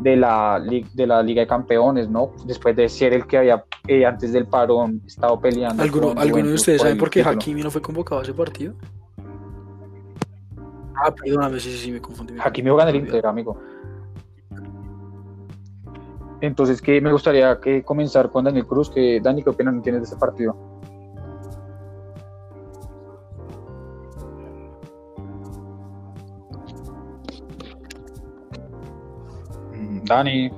de, 0.00 0.16
la, 0.16 0.62
de 0.94 1.06
la 1.06 1.22
Liga 1.22 1.42
de 1.42 1.46
Campeones, 1.46 2.08
¿no? 2.08 2.32
Después 2.44 2.74
de 2.76 2.88
ser 2.88 3.12
el 3.12 3.26
que 3.26 3.38
había 3.38 3.64
eh, 3.86 4.04
antes 4.04 4.32
del 4.32 4.46
parón 4.46 5.02
estado 5.06 5.40
peleando. 5.40 5.82
¿Alguno, 5.82 6.14
¿alguno 6.16 6.48
de 6.48 6.54
ustedes 6.54 6.82
sabe 6.82 6.96
por 6.96 7.10
qué 7.10 7.22
Hakimi 7.22 7.62
no 7.62 7.70
fue 7.70 7.80
convocado 7.80 8.20
a 8.20 8.24
ese 8.24 8.34
partido? 8.34 8.74
Ah, 10.96 11.14
perdóname, 11.14 11.60
sí, 11.60 11.70
sí, 11.70 11.78
sí, 11.78 11.92
me 11.92 12.00
confundí. 12.00 12.34
Hakimi 12.38 12.70
juega 12.70 12.88
en 12.88 12.96
el 12.96 13.02
Inter, 13.02 13.26
amigo. 13.26 13.58
Entonces, 16.40 16.82
que 16.82 17.00
me 17.00 17.12
gustaría 17.12 17.58
que 17.60 17.82
comenzar 17.82 18.30
con 18.30 18.44
Daniel 18.44 18.66
Cruz, 18.66 18.90
que 18.90 19.20
Dani, 19.20 19.42
¿qué 19.42 19.50
opinión 19.50 19.80
tienes 19.82 20.02
de 20.02 20.04
este 20.04 20.16
partido? 20.16 20.54
Mm, 29.72 30.04
Dani. 30.04 30.50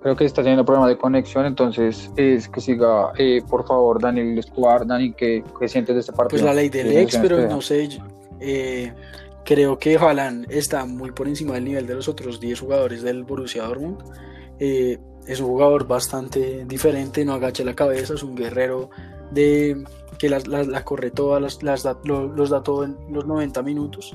Creo 0.00 0.16
que 0.16 0.24
está 0.24 0.42
teniendo 0.42 0.64
problema 0.64 0.88
de 0.88 0.98
conexión, 0.98 1.46
entonces 1.46 2.10
es 2.16 2.48
que 2.48 2.60
siga, 2.60 3.12
eh, 3.18 3.40
por 3.48 3.64
favor, 3.64 4.00
Daniel 4.00 4.36
Escobar. 4.36 4.84
Dani, 4.84 5.12
¿qué, 5.12 5.44
¿qué, 5.60 5.68
sientes 5.68 5.94
de 5.94 6.00
este 6.00 6.12
partido? 6.12 6.30
Pues 6.30 6.42
la 6.42 6.54
ley 6.54 6.70
del 6.70 6.96
ex, 6.96 7.18
pero 7.18 7.46
no 7.46 7.60
sé, 7.60 8.00
eh, 8.40 8.92
Creo 9.44 9.78
que 9.78 9.96
Haaland 9.96 10.46
está 10.50 10.84
muy 10.84 11.10
por 11.10 11.26
encima 11.26 11.54
del 11.54 11.64
nivel 11.64 11.86
de 11.86 11.94
los 11.94 12.08
otros 12.08 12.38
10 12.40 12.60
jugadores 12.60 13.02
del 13.02 13.24
Borussia 13.24 13.64
Dortmund. 13.64 14.02
Eh, 14.58 14.98
es 15.26 15.40
un 15.40 15.46
jugador 15.46 15.86
bastante 15.86 16.64
diferente, 16.64 17.24
no 17.24 17.34
agacha 17.34 17.64
la 17.64 17.74
cabeza, 17.74 18.14
es 18.14 18.22
un 18.22 18.34
guerrero 18.34 18.90
de 19.30 19.84
que 20.18 20.28
la, 20.28 20.84
corre 20.84 21.10
todas, 21.10 21.62
las, 21.62 21.84
los 22.04 22.50
da 22.50 22.62
todo 22.62 22.84
en 22.84 22.96
los 23.10 23.26
90 23.26 23.62
minutos. 23.62 24.14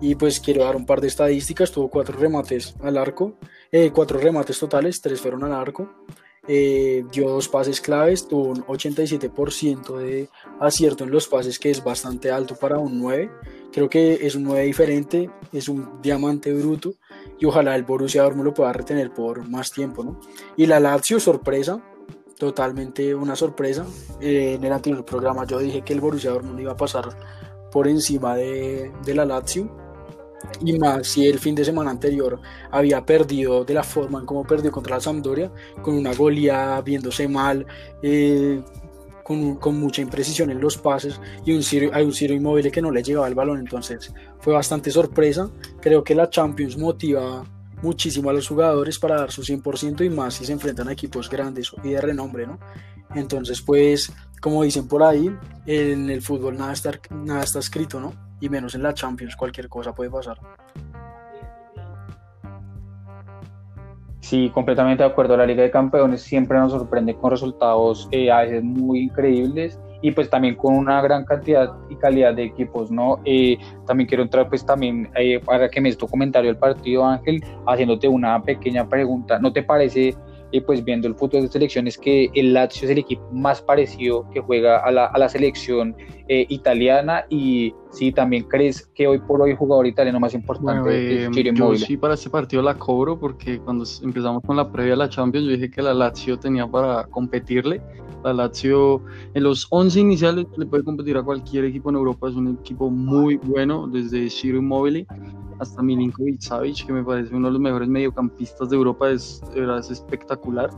Y 0.00 0.14
pues 0.14 0.40
quiero 0.40 0.64
dar 0.64 0.76
un 0.76 0.86
par 0.86 1.00
de 1.00 1.08
estadísticas, 1.08 1.70
tuvo 1.70 1.88
cuatro 1.88 2.18
remates 2.18 2.74
al 2.82 2.96
arco, 2.96 3.34
eh, 3.70 3.90
cuatro 3.94 4.18
remates 4.18 4.58
totales, 4.58 5.00
tres 5.00 5.20
fueron 5.20 5.44
al 5.44 5.52
arco. 5.52 5.92
Eh, 6.48 7.04
dio 7.12 7.28
dos 7.28 7.48
pases 7.48 7.80
claves, 7.80 8.26
tuvo 8.26 8.48
un 8.48 8.64
87% 8.64 9.96
de 9.96 10.28
acierto 10.58 11.04
en 11.04 11.12
los 11.12 11.28
pases, 11.28 11.60
que 11.60 11.70
es 11.70 11.84
bastante 11.84 12.32
alto 12.32 12.56
para 12.56 12.78
un 12.78 12.98
9. 13.00 13.30
Creo 13.72 13.88
que 13.88 14.26
es 14.26 14.34
un 14.34 14.42
9 14.44 14.64
diferente, 14.64 15.30
es 15.52 15.68
un 15.68 16.02
diamante 16.02 16.52
bruto 16.52 16.94
y 17.38 17.46
ojalá 17.46 17.76
el 17.76 17.84
Borussia 17.84 18.22
Dortmund 18.22 18.46
lo 18.46 18.54
pueda 18.54 18.72
retener 18.72 19.14
por 19.14 19.48
más 19.48 19.70
tiempo, 19.70 20.02
¿no? 20.02 20.20
Y 20.56 20.66
la 20.66 20.80
Lazio, 20.80 21.20
sorpresa, 21.20 21.80
totalmente 22.38 23.14
una 23.14 23.36
sorpresa. 23.36 23.86
Eh, 24.20 24.54
en 24.54 24.64
el 24.64 24.72
anterior 24.72 25.04
programa 25.04 25.46
yo 25.46 25.60
dije 25.60 25.82
que 25.82 25.92
el 25.92 26.00
Borussia 26.00 26.32
Dortmund 26.32 26.58
iba 26.58 26.72
a 26.72 26.76
pasar 26.76 27.08
por 27.70 27.86
encima 27.86 28.34
de, 28.34 28.90
de 29.04 29.14
la 29.14 29.24
Lazio 29.24 29.91
y 30.60 30.78
más 30.78 31.06
si 31.06 31.26
el 31.26 31.38
fin 31.38 31.54
de 31.54 31.64
semana 31.64 31.90
anterior 31.90 32.40
había 32.70 33.04
perdido 33.04 33.64
de 33.64 33.74
la 33.74 33.82
forma 33.82 34.20
en 34.20 34.26
como 34.26 34.44
perdió 34.44 34.70
contra 34.70 34.96
la 34.96 35.00
Sampdoria, 35.00 35.50
con 35.82 35.94
una 35.94 36.14
golia 36.14 36.80
viéndose 36.80 37.28
mal, 37.28 37.66
eh, 38.02 38.62
con, 39.24 39.56
con, 39.56 39.78
mucha 39.78 40.02
imprecisión 40.02 40.50
en 40.50 40.60
los 40.60 40.76
pases 40.78 41.20
y 41.44 41.52
un 41.52 41.62
Ciro, 41.62 41.90
hay 41.92 42.04
un 42.04 42.12
Ciro 42.12 42.34
inmóvil 42.34 42.70
que 42.70 42.82
no 42.82 42.90
le 42.90 43.02
llegaba 43.02 43.28
el 43.28 43.34
balón, 43.34 43.58
entonces 43.58 44.12
fue 44.40 44.52
bastante 44.52 44.90
sorpresa. 44.90 45.50
Creo 45.80 46.02
que 46.02 46.14
la 46.14 46.28
Champions 46.28 46.76
motiva 46.76 47.44
muchísimo 47.82 48.30
a 48.30 48.32
los 48.32 48.48
jugadores 48.48 48.98
para 48.98 49.16
dar 49.16 49.32
su 49.32 49.42
100% 49.42 50.04
y 50.04 50.08
más 50.08 50.34
si 50.34 50.44
se 50.44 50.52
enfrentan 50.52 50.88
a 50.88 50.92
equipos 50.92 51.28
grandes 51.28 51.72
y 51.82 51.90
de 51.90 52.00
renombre, 52.00 52.46
¿no? 52.46 52.58
Entonces, 53.14 53.60
pues, 53.60 54.12
como 54.40 54.62
dicen 54.62 54.88
por 54.88 55.02
ahí, 55.02 55.30
en 55.66 56.08
el 56.08 56.22
fútbol 56.22 56.56
nada 56.56 56.72
está, 56.72 56.98
nada 57.10 57.42
está 57.42 57.58
escrito, 57.58 58.00
¿no? 58.00 58.31
Y 58.42 58.50
menos 58.50 58.74
en 58.74 58.82
la 58.82 58.92
Champions, 58.92 59.36
cualquier 59.36 59.68
cosa 59.68 59.94
puede 59.94 60.10
pasar. 60.10 60.36
Sí, 64.18 64.50
completamente 64.52 65.04
de 65.04 65.08
acuerdo. 65.08 65.36
La 65.36 65.46
Liga 65.46 65.62
de 65.62 65.70
Campeones 65.70 66.22
siempre 66.22 66.58
nos 66.58 66.72
sorprende 66.72 67.14
con 67.14 67.30
resultados 67.30 68.08
eh, 68.10 68.30
a 68.30 68.42
veces 68.42 68.64
muy 68.64 69.00
increíbles 69.00 69.78
y 70.00 70.10
pues 70.10 70.28
también 70.28 70.56
con 70.56 70.74
una 70.74 71.00
gran 71.00 71.24
cantidad 71.24 71.70
y 71.88 71.94
calidad 71.96 72.34
de 72.34 72.44
equipos, 72.44 72.90
¿no? 72.90 73.20
Eh, 73.24 73.58
también 73.86 74.08
quiero 74.08 74.24
entrar 74.24 74.48
pues 74.48 74.66
también 74.66 75.08
eh, 75.14 75.38
para 75.38 75.68
que 75.68 75.80
me 75.80 75.88
des 75.88 75.98
tu 75.98 76.08
comentario 76.08 76.50
del 76.50 76.58
partido, 76.58 77.04
Ángel, 77.04 77.44
haciéndote 77.66 78.08
una 78.08 78.42
pequeña 78.42 78.88
pregunta. 78.88 79.38
¿No 79.38 79.52
te 79.52 79.62
parece 79.62 80.16
y 80.52 80.60
pues 80.60 80.84
viendo 80.84 81.08
el 81.08 81.14
fútbol 81.14 81.42
de 81.42 81.48
selección 81.48 81.86
es 81.86 81.98
que 81.98 82.30
el 82.34 82.52
Lazio 82.52 82.84
es 82.84 82.92
el 82.92 82.98
equipo 82.98 83.26
más 83.32 83.60
parecido 83.62 84.28
que 84.30 84.40
juega 84.40 84.78
a 84.78 84.90
la, 84.92 85.06
a 85.06 85.18
la 85.18 85.28
selección 85.28 85.96
eh, 86.40 86.46
italiana 86.48 87.24
y 87.28 87.74
sí, 87.90 88.10
también 88.10 88.44
crees 88.44 88.86
que 88.94 89.06
hoy 89.06 89.18
por 89.18 89.42
hoy 89.42 89.50
el 89.50 89.56
jugador 89.56 89.86
italiano 89.86 90.18
más 90.18 90.32
importante 90.32 90.88
es 90.88 91.28
eh, 91.28 91.30
Ciro 91.34 91.52
yo 91.52 91.64
Immobile. 91.64 91.86
sí 91.86 91.96
para 91.98 92.14
este 92.14 92.30
partido 92.30 92.62
la 92.62 92.78
cobro 92.78 93.18
porque 93.18 93.58
cuando 93.58 93.84
empezamos 94.02 94.42
con 94.42 94.56
la 94.56 94.72
previa 94.72 94.94
a 94.94 94.96
la 94.96 95.08
Champions 95.10 95.46
yo 95.46 95.52
dije 95.52 95.70
que 95.70 95.82
la 95.82 95.92
Lazio 95.92 96.38
tenía 96.38 96.66
para 96.66 97.04
competirle. 97.04 97.82
La 98.24 98.32
Lazio 98.32 99.02
en 99.34 99.42
los 99.42 99.66
11 99.68 100.00
iniciales 100.00 100.46
le 100.56 100.64
puede 100.64 100.84
competir 100.84 101.16
a 101.18 101.22
cualquier 101.22 101.66
equipo 101.66 101.90
en 101.90 101.96
Europa, 101.96 102.28
es 102.28 102.34
un 102.36 102.56
equipo 102.60 102.88
muy 102.88 103.36
bueno, 103.36 103.88
desde 103.88 104.30
Ciro 104.30 104.58
Immobile 104.58 105.06
hasta 105.58 105.82
Milinkovic 105.82 106.40
Savic, 106.40 106.86
que 106.86 106.92
me 106.92 107.04
parece 107.04 107.34
uno 107.34 107.48
de 107.48 107.52
los 107.52 107.60
mejores 107.60 107.88
mediocampistas 107.88 108.70
de 108.70 108.76
Europa, 108.76 109.10
es, 109.10 109.42
de 109.54 109.78
es 109.78 109.90
espectacular. 109.90 110.70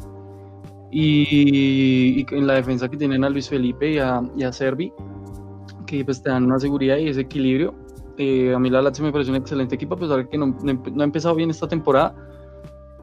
Y, 0.90 2.20
y 2.20 2.26
en 2.30 2.46
la 2.46 2.54
defensa 2.54 2.88
que 2.88 2.96
tienen 2.96 3.24
a 3.24 3.30
Luis 3.30 3.48
Felipe 3.48 3.92
y 3.92 3.98
a, 3.98 4.22
y 4.36 4.44
a 4.44 4.52
Servi, 4.52 4.92
que 5.98 6.04
pues 6.04 6.22
te 6.22 6.30
dan 6.30 6.44
una 6.44 6.58
seguridad 6.58 6.96
y 6.98 7.08
ese 7.08 7.22
equilibrio. 7.22 7.74
Eh, 8.16 8.54
a 8.54 8.58
mí 8.58 8.70
la 8.70 8.80
Lazio 8.82 9.04
me 9.04 9.12
parece 9.12 9.30
un 9.30 9.36
excelente 9.36 9.74
equipo, 9.74 9.94
a 9.94 9.98
pesar 9.98 10.18
de 10.18 10.28
que 10.28 10.38
no, 10.38 10.46
no 10.62 11.00
ha 11.02 11.04
empezado 11.04 11.34
bien 11.34 11.50
esta 11.50 11.66
temporada, 11.68 12.14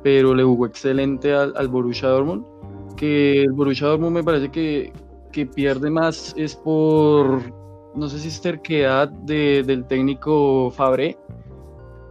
pero 0.04 0.34
le 0.34 0.44
jugó 0.44 0.66
excelente 0.66 1.34
al, 1.34 1.54
al 1.58 1.68
Borussia 1.68 2.08
Dortmund, 2.10 2.46
que 2.96 3.42
el 3.44 3.52
Borussia 3.52 3.88
Dortmund 3.88 4.16
me 4.16 4.24
parece 4.24 4.50
que, 4.50 4.94
que 5.32 5.46
pierde 5.46 5.90
más 5.90 6.34
es 6.38 6.56
por, 6.56 7.42
no 7.94 8.08
sé 8.08 8.20
si 8.20 8.30
es 8.30 8.42
terquedad 8.42 9.10
de- 9.10 9.64
del 9.64 9.86
técnico 9.86 10.72
Fabré, 10.72 11.18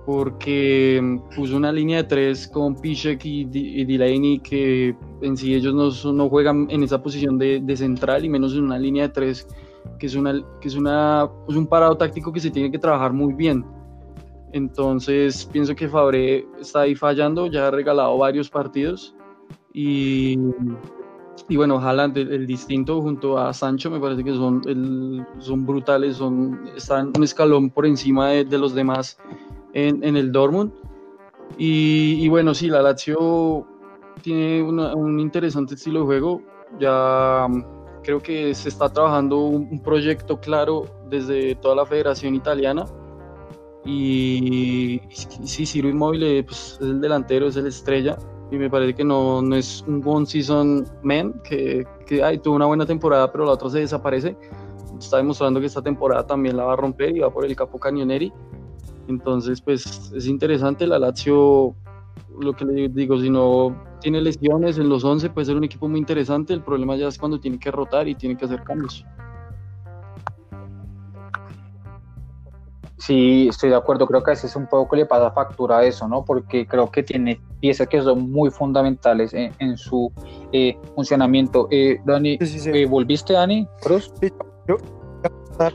porque 0.07 1.19
puso 1.37 1.57
una 1.57 1.71
línea 1.73 1.99
de 1.99 2.05
tres 2.05 2.49
con 2.49 2.75
Piszek 2.75 3.25
y, 3.25 3.49
y 3.53 3.85
Delaney 3.85 4.41
que 4.41 4.95
en 5.21 5.37
sí 5.37 5.55
ellos 5.55 5.75
no, 5.75 6.13
no 6.13 6.29
juegan 6.29 6.67
en 6.71 6.83
esa 6.83 7.03
posición 7.03 7.39
de, 7.39 7.61
de 7.61 7.77
central 7.77 8.25
y 8.25 8.29
menos 8.29 8.55
en 8.55 8.65
una 8.65 8.79
línea 8.79 9.05
de 9.09 9.15
tres 9.15 9.47
que 9.99 10.07
es, 10.07 10.15
una, 10.15 10.43
que 10.61 10.69
es, 10.69 10.75
una, 10.75 11.29
es 11.49 11.57
un 11.57 11.67
parado 11.67 11.97
táctico 11.97 12.33
que 12.33 12.41
se 12.41 12.51
tiene 12.51 12.71
que 12.71 12.79
trabajar 12.79 13.13
muy 13.13 13.35
bien. 13.35 13.65
Entonces 14.53 15.49
pienso 15.53 15.75
que 15.75 15.89
Fabré 15.89 16.47
está 16.61 16.81
ahí 16.81 16.95
fallando, 16.95 17.47
ya 17.47 17.69
ha 17.69 17.71
regalado 17.71 18.19
varios 18.19 18.51
partidos 18.51 19.15
y, 19.73 20.37
y 21.49 21.57
bueno, 21.57 21.79
Haaland, 21.79 22.17
el, 22.19 22.47
distinto 22.47 23.01
junto 23.01 23.39
a 23.39 23.53
Sancho 23.53 23.91
me 23.91 24.01
parece 24.01 24.25
que 24.25 24.33
son, 24.33 24.63
son 25.39 25.67
brutales, 25.67 26.17
son, 26.17 26.69
están 26.77 27.13
un 27.17 27.23
escalón 27.23 27.71
por 27.71 27.87
encima 27.87 28.31
de, 28.31 28.45
de 28.45 28.59
los 28.59 28.75
demás 28.75 29.19
en, 29.73 30.03
en 30.03 30.17
el 30.17 30.33
Dortmund. 30.33 30.73
Y, 31.59 32.19
y 32.21 32.29
bueno, 32.29 32.55
sí, 32.55 32.69
la 32.69 32.83
Lazio 32.83 33.67
tiene 34.23 34.63
un 34.63 35.21
interesante 35.21 35.75
estilo 35.75 36.01
de 36.01 36.07
juego. 36.07 36.43
Ya 36.79 37.47
creo 38.03 38.21
que 38.21 38.55
se 38.55 38.69
está 38.69 38.89
trabajando 38.89 39.39
un, 39.39 39.81
proyecto 39.83 40.41
claro 40.41 40.87
desde 41.09 41.55
toda 41.57 41.75
la 41.75 41.87
Federación 41.87 42.35
Italiana. 42.35 42.87
Y, 43.85 45.01
y 45.09 45.47
sí, 45.47 45.65
Ciro 45.65 45.89
Immobile 45.89 46.45
pues, 46.45 46.79
es 46.81 46.81
el 46.81 47.01
delantero, 47.01 47.49
es 47.49 47.57
el 47.57 47.67
estrella. 47.67 48.17
Y 48.51 48.57
me 48.57 48.69
parece 48.69 48.95
que 48.95 49.05
no, 49.05 49.41
no 49.43 49.55
es 49.55 49.85
un 49.87 50.03
one 50.05 50.27
season 50.27 50.85
man, 51.03 51.41
que, 51.45 51.87
que 52.07 52.23
ay, 52.23 52.39
tuvo 52.39 52.57
una 52.57 52.67
buena 52.67 52.85
temporada, 52.85 53.31
pero 53.31 53.45
la 53.45 53.53
otra 53.53 53.71
se 53.71 53.79
desaparece. 53.81 54.37
Está 54.99 55.19
demostrando 55.19 55.61
que 55.61 55.67
esta 55.67 55.81
temporada 55.81 56.27
también 56.27 56.57
la 56.57 56.65
va 56.65 56.73
a 56.75 56.77
romper 56.77 57.17
y 57.17 57.21
va 57.21 57.31
por 57.31 57.45
el 57.45 57.55
capo 57.55 57.79
Cañoneri. 57.79 58.33
Entonces, 59.09 59.61
pues 59.61 60.13
es 60.15 60.27
interesante. 60.27 60.87
La 60.87 60.99
Lazio, 60.99 61.75
lo 62.39 62.53
que 62.55 62.65
le 62.65 62.89
digo, 62.89 63.19
si 63.19 63.31
no 63.31 63.90
tiene 64.01 64.21
lesiones 64.21 64.79
en 64.79 64.89
los 64.89 65.05
11, 65.05 65.31
puede 65.31 65.45
ser 65.47 65.57
un 65.57 65.65
equipo 65.65 65.89
muy 65.89 65.99
interesante. 66.01 66.53
El 66.53 66.63
problema 66.63 66.97
ya 66.97 67.09
es 67.09 67.19
cuando 67.19 67.39
tiene 67.41 67.59
que 67.59 67.71
rotar 67.71 68.09
y 68.09 68.15
tiene 68.15 68.37
que 68.37 68.45
hacer 68.47 68.63
cambios. 68.63 69.05
Sí, 72.99 73.49
estoy 73.49 73.71
de 73.71 73.77
acuerdo. 73.77 74.07
Creo 74.07 74.23
que 74.23 74.31
a 74.31 74.35
veces 74.35 74.55
un 74.57 74.67
poco 74.67 74.95
le 74.95 75.07
pasa 75.07 75.31
factura 75.31 75.79
a 75.79 75.85
eso, 75.85 76.07
¿no? 76.07 76.23
Porque 76.25 76.67
creo 76.67 76.91
que 76.91 77.03
tiene 77.03 77.41
piezas 77.61 77.89
que 77.89 78.01
son 78.03 78.31
muy 78.31 78.51
fundamentales 78.51 79.33
en, 79.33 79.53
en 79.59 79.77
su 79.79 80.13
eh, 80.53 80.77
funcionamiento. 80.95 81.67
Eh, 81.71 81.99
Dani, 82.05 82.37
Sí, 82.41 82.47
sí, 82.47 82.59
sí. 82.61 82.71
eh, 82.75 82.87
¿volviste, 82.87 83.33
Dani? 83.33 83.67
Cruz? 83.83 84.13
Sí, 84.21 84.29
yo- 84.69 84.77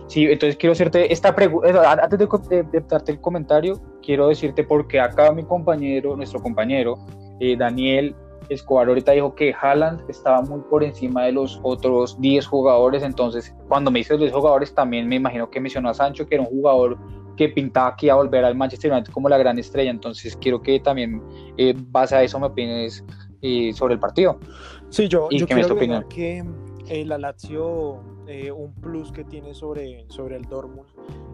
Sí, 0.08 0.24
entonces 0.26 0.58
quiero 0.58 0.74
hacerte 0.74 1.14
esta 1.14 1.36
pregunta, 1.36 1.92
antes 1.92 2.18
de, 2.18 2.28
co- 2.28 2.40
de- 2.40 2.64
de 2.64 2.80
darte 2.90 3.12
el 3.12 3.22
comentario, 3.22 3.80
quiero 4.02 4.30
decirte 4.30 4.64
porque 4.64 5.00
acá 5.00 5.32
mi 5.32 5.44
compañero, 5.44 6.16
nuestro 6.16 6.42
compañero, 6.42 6.96
eh, 7.40 7.56
Daniel 7.58 8.16
Escobar 8.50 8.88
ahorita 8.88 9.12
dijo 9.14 9.34
que 9.34 9.54
Haaland 9.54 10.08
estaba 10.10 10.42
muy 10.42 10.62
por 10.70 10.84
encima 10.84 11.24
de 11.24 11.32
los 11.32 11.60
otros 11.64 12.20
10 12.22 12.46
jugadores, 12.46 13.04
entonces 13.04 13.56
cuando 13.68 13.92
me 13.92 14.00
dice 14.00 14.14
los 14.14 14.22
10 14.22 14.34
jugadores 14.34 14.74
también 14.74 15.08
me 15.08 15.16
imagino 15.16 15.50
que 15.50 15.60
mencionó 15.60 15.90
a 15.90 15.94
Sancho, 15.94 16.28
que 16.28 16.36
era 16.36 16.44
un 16.44 16.50
jugador 16.50 16.98
que 17.36 17.50
pintaba 17.50 17.96
que 17.96 18.06
iba 18.08 18.14
a 18.14 18.18
volver 18.18 18.46
al 18.46 18.56
Manchester 18.56 18.92
United 18.92 19.12
como 19.12 19.30
la 19.30 19.38
gran 19.38 19.60
estrella, 19.60 19.90
entonces 19.90 20.38
quiero 20.38 20.62
que 20.62 20.80
también 20.80 21.22
eh, 21.58 21.74
base 21.76 22.16
a 22.16 22.24
eso 22.24 22.40
me 22.40 22.48
opines 22.48 23.04
eh, 23.42 23.74
sobre 23.74 23.96
el 23.96 24.00
partido. 24.00 24.40
Sí, 24.90 25.08
yo, 25.08 25.28
¿Y 25.30 25.40
yo 25.40 25.48
qué 25.48 25.56
me 25.56 25.62
quiero 25.62 26.08
que 26.08 26.44
eh, 26.88 27.06
la 27.06 27.18
Lazio, 27.18 28.00
eh, 28.28 28.52
un 28.52 28.74
plus 28.74 29.12
que 29.12 29.24
tiene 29.24 29.54
sobre, 29.54 30.06
sobre 30.10 30.36
el 30.38 30.44
Dortmund 30.44 30.88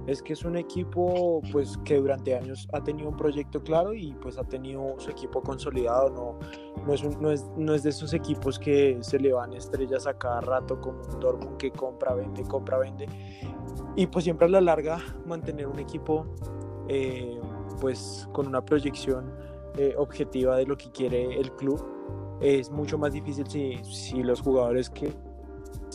es 0.08 0.24
que 0.24 0.34
es 0.34 0.44
un 0.44 0.58
equipo 0.58 1.42
pues 1.52 1.78
que 1.86 1.98
durante 1.98 2.36
años 2.36 2.68
ha 2.74 2.84
tenido 2.84 3.08
un 3.10 3.16
proyecto 3.16 3.62
claro 3.62 3.94
y 3.94 4.14
pues 4.14 4.36
ha 4.40 4.44
tenido 4.44 4.96
su 4.98 5.12
equipo 5.12 5.42
consolidado, 5.44 6.10
no, 6.10 6.40
no, 6.88 6.94
es, 6.94 7.04
un- 7.04 7.22
no, 7.22 7.30
es, 7.32 7.46
no 7.56 7.76
es 7.76 7.84
de 7.84 7.92
esos 7.92 8.14
equipos 8.14 8.58
que 8.58 8.98
se 9.02 9.20
le 9.20 9.32
van 9.32 9.54
estrellas 9.54 10.08
a 10.08 10.18
cada 10.18 10.42
rato 10.42 10.82
como 10.82 11.02
un 11.04 11.20
Dortmund 11.20 11.58
que 11.58 11.70
compra, 11.72 12.16
vende, 12.16 12.42
compra, 12.44 12.80
vende. 12.80 13.08
Y 13.96 14.08
pues 14.08 14.24
siempre 14.24 14.48
a 14.48 14.50
la 14.50 14.60
larga 14.62 14.98
mantener 15.28 15.68
un 15.68 15.78
equipo 15.80 16.26
eh, 16.88 17.40
pues 17.80 18.28
con 18.34 18.48
una 18.48 18.66
proyección 18.66 19.32
eh, 19.78 19.94
objetiva 19.98 20.58
de 20.58 20.66
lo 20.66 20.76
que 20.78 20.90
quiere 20.92 21.40
el 21.40 21.52
club 21.54 21.80
es 22.42 22.72
mucho 22.72 22.98
más 22.98 23.14
difícil 23.14 23.46
si, 23.48 23.78
si 23.84 24.24
los 24.24 24.42
jugadores 24.42 24.90
que 24.90 25.14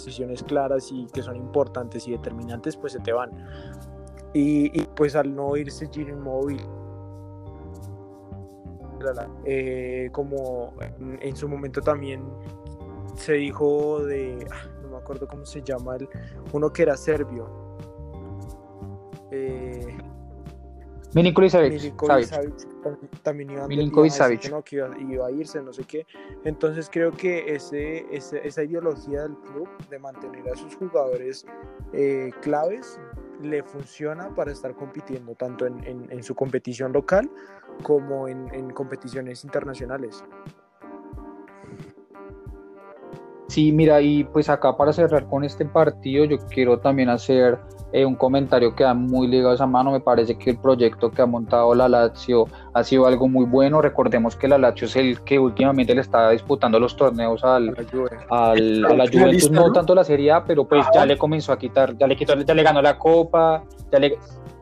decisiones 0.05 0.43
claras 0.43 0.91
y 0.93 1.07
que 1.07 1.23
son 1.23 1.37
importantes 1.37 2.07
y 2.09 2.13
determinantes 2.13 2.77
pues 2.77 2.93
se 2.93 3.01
te 3.01 3.13
van. 3.13 3.31
Y, 4.33 4.79
y, 4.79 4.87
pues 4.95 5.17
al 5.17 5.35
no 5.35 5.57
irse 5.57 5.89
Giro 5.89 6.11
Immobile 6.11 6.63
eh, 9.45 10.09
como 10.13 10.75
en, 10.81 11.19
en 11.23 11.37
su 11.37 11.49
momento 11.49 11.81
también 11.81 12.23
se 13.17 13.35
dijo 13.35 14.05
de 14.05 14.47
ah, 14.51 14.69
no 14.83 14.89
me 14.89 14.97
acuerdo 14.97 15.27
cómo 15.27 15.45
se 15.45 15.63
llama 15.63 15.97
el, 15.97 16.09
uno 16.53 16.73
que 16.73 16.83
era 16.83 16.97
serbio. 16.97 17.49
Eh, 19.31 19.97
Milinkovic 21.15 21.53
También, 23.23 23.51
iba, 23.51 23.67
Milinkovic 23.67 24.13
iba 24.13 24.25
a 24.25 24.29
decir 24.29 24.41
Savic. 24.41 24.41
que 24.43 24.49
no, 24.51 24.63
que 24.63 24.77
iba, 24.77 25.13
iba 25.15 25.27
a 25.27 25.31
irse, 25.31 25.61
no 25.63 25.73
sé 25.73 25.85
qué. 25.85 26.07
Entonces 26.45 26.89
creo 26.91 27.11
que 27.13 27.55
ese, 27.55 28.07
ese- 28.15 28.47
esa 28.47 28.63
ideología 28.63 29.23
del 29.23 29.37
club 29.39 29.69
de 29.91 29.99
mantener 29.99 30.49
a 30.49 30.57
sus 30.57 30.75
jugadores 30.77 31.45
eh, 31.93 32.31
claves 32.43 32.99
le 33.43 33.63
funciona 33.63 34.35
para 34.35 34.51
estar 34.53 34.75
compitiendo 34.75 35.35
tanto 35.35 35.67
en, 35.67 35.83
en- 35.87 36.11
en 36.11 36.23
su 36.23 36.35
competición 36.35 36.93
local 36.93 37.31
como 37.83 38.29
en, 38.29 38.53
en 38.55 38.71
competiciones 38.71 39.45
internacionales. 39.45 40.25
Sí, 43.49 43.71
mira, 43.73 44.01
y 44.01 44.25
pues 44.25 44.49
acá 44.49 44.77
para 44.77 44.93
cerrar 44.93 45.27
con 45.29 45.45
este 45.45 45.65
partido, 45.65 46.25
yo 46.25 46.37
quiero 46.51 46.79
también 46.81 47.09
hacer 47.09 47.59
eh, 47.93 48.05
un 48.05 48.17
comentario 48.17 48.75
que 48.75 48.83
va 48.83 48.93
muy 48.93 49.29
ligado 49.29 49.53
a 49.53 49.55
esa 49.55 49.67
mano. 49.67 49.93
Me 49.93 50.01
parece 50.01 50.37
que 50.37 50.51
el 50.51 50.59
proyecto 50.59 51.11
que 51.13 51.23
ha 51.23 51.27
montado 51.27 51.73
la 51.75 51.89
Lazio 51.89 52.47
ha 52.75 52.83
sido 52.83 53.07
algo 53.07 53.29
muy 53.29 53.45
bueno. 53.47 53.81
Recordemos 53.81 54.35
que 54.35 54.49
la 54.49 54.59
Lazio 54.59 54.87
es 54.87 54.97
el 54.97 55.21
que 55.23 55.39
últimamente 55.39 55.95
le 55.95 56.01
está 56.01 56.31
disputando 56.31 56.81
los 56.81 56.97
torneos 56.97 57.45
al, 57.45 57.73
al- 58.31 58.85
a 58.85 58.95
la 58.95 59.05
Juventus, 59.07 59.51
¿no? 59.53 59.73
tanto 59.73 59.95
la 59.95 60.03
Serie 60.05 60.33
A, 60.33 60.45
pero 60.45 60.65
pues 60.67 60.85
ya 60.93 61.07
le 61.07 61.17
comenzó 61.17 61.53
a 61.53 61.59
quitar, 61.59 61.97
ya 61.97 62.07
le 62.09 62.17
quitó, 62.17 62.35
ya 62.35 62.53
le 62.55 62.63
ganó 62.65 62.83
la 62.83 62.99
Copa, 62.99 63.63
ya 63.93 63.99
le, 64.01 64.19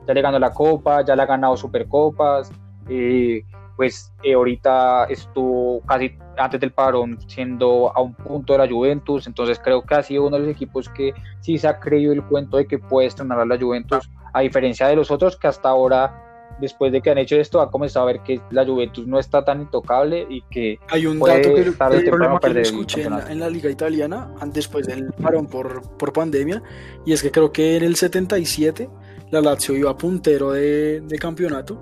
ya 0.06 0.12
le 0.14 0.20
ganó 0.20 0.38
la 0.38 0.50
Copa, 0.52 1.02
ya 1.02 1.16
le 1.16 1.22
ha 1.22 1.26
ganado 1.26 1.56
Supercopas, 1.56 2.52
eh, 2.90 3.42
pues 3.76 4.12
eh, 4.22 4.34
ahorita 4.34 5.04
estuvo 5.04 5.80
casi 5.82 6.16
antes 6.36 6.60
del 6.60 6.72
parón 6.72 7.18
siendo 7.28 7.92
a 7.94 8.00
un 8.00 8.14
punto 8.14 8.52
de 8.54 8.58
la 8.60 8.68
Juventus, 8.68 9.26
entonces 9.26 9.58
creo 9.62 9.82
que 9.82 9.94
ha 9.94 10.02
sido 10.02 10.26
uno 10.26 10.36
de 10.36 10.42
los 10.46 10.52
equipos 10.52 10.88
que 10.88 11.12
sí 11.40 11.58
se 11.58 11.68
ha 11.68 11.78
creído 11.80 12.12
el 12.12 12.22
cuento 12.24 12.56
de 12.56 12.66
que 12.66 12.78
puede 12.78 13.08
estrenar 13.08 13.40
a 13.40 13.44
la 13.46 13.58
Juventus, 13.58 14.10
a 14.32 14.40
diferencia 14.40 14.86
de 14.88 14.96
los 14.96 15.10
otros 15.10 15.36
que 15.36 15.46
hasta 15.46 15.68
ahora 15.68 16.20
después 16.60 16.92
de 16.92 17.02
que 17.02 17.10
han 17.10 17.18
hecho 17.18 17.34
esto, 17.34 17.60
han 17.60 17.68
comenzado 17.68 18.04
a 18.08 18.12
ver 18.12 18.22
que 18.22 18.40
la 18.50 18.64
Juventus 18.64 19.06
no 19.08 19.18
está 19.18 19.44
tan 19.44 19.60
intocable 19.62 20.24
y 20.30 20.40
que 20.42 20.78
Hay 20.88 21.04
un 21.04 21.18
Puede 21.18 21.38
dato 21.42 21.54
que, 21.54 21.70
tarde 21.72 21.96
el 21.98 22.04
problema 22.10 22.38
que 22.38 22.60
escuché 22.60 23.02
en 23.02 23.10
la, 23.10 23.32
en 23.32 23.40
la 23.40 23.50
liga 23.50 23.68
italiana 23.70 24.32
an- 24.40 24.52
después 24.52 24.86
del 24.86 25.12
parón 25.20 25.48
por, 25.48 25.82
por 25.96 26.12
pandemia 26.12 26.62
y 27.04 27.12
es 27.12 27.22
que 27.24 27.32
creo 27.32 27.50
que 27.50 27.76
en 27.76 27.82
el 27.82 27.96
77 27.96 28.88
la 29.32 29.40
Lazio 29.40 29.74
iba 29.74 29.96
puntero 29.98 30.52
de, 30.52 31.00
de 31.00 31.18
campeonato 31.18 31.80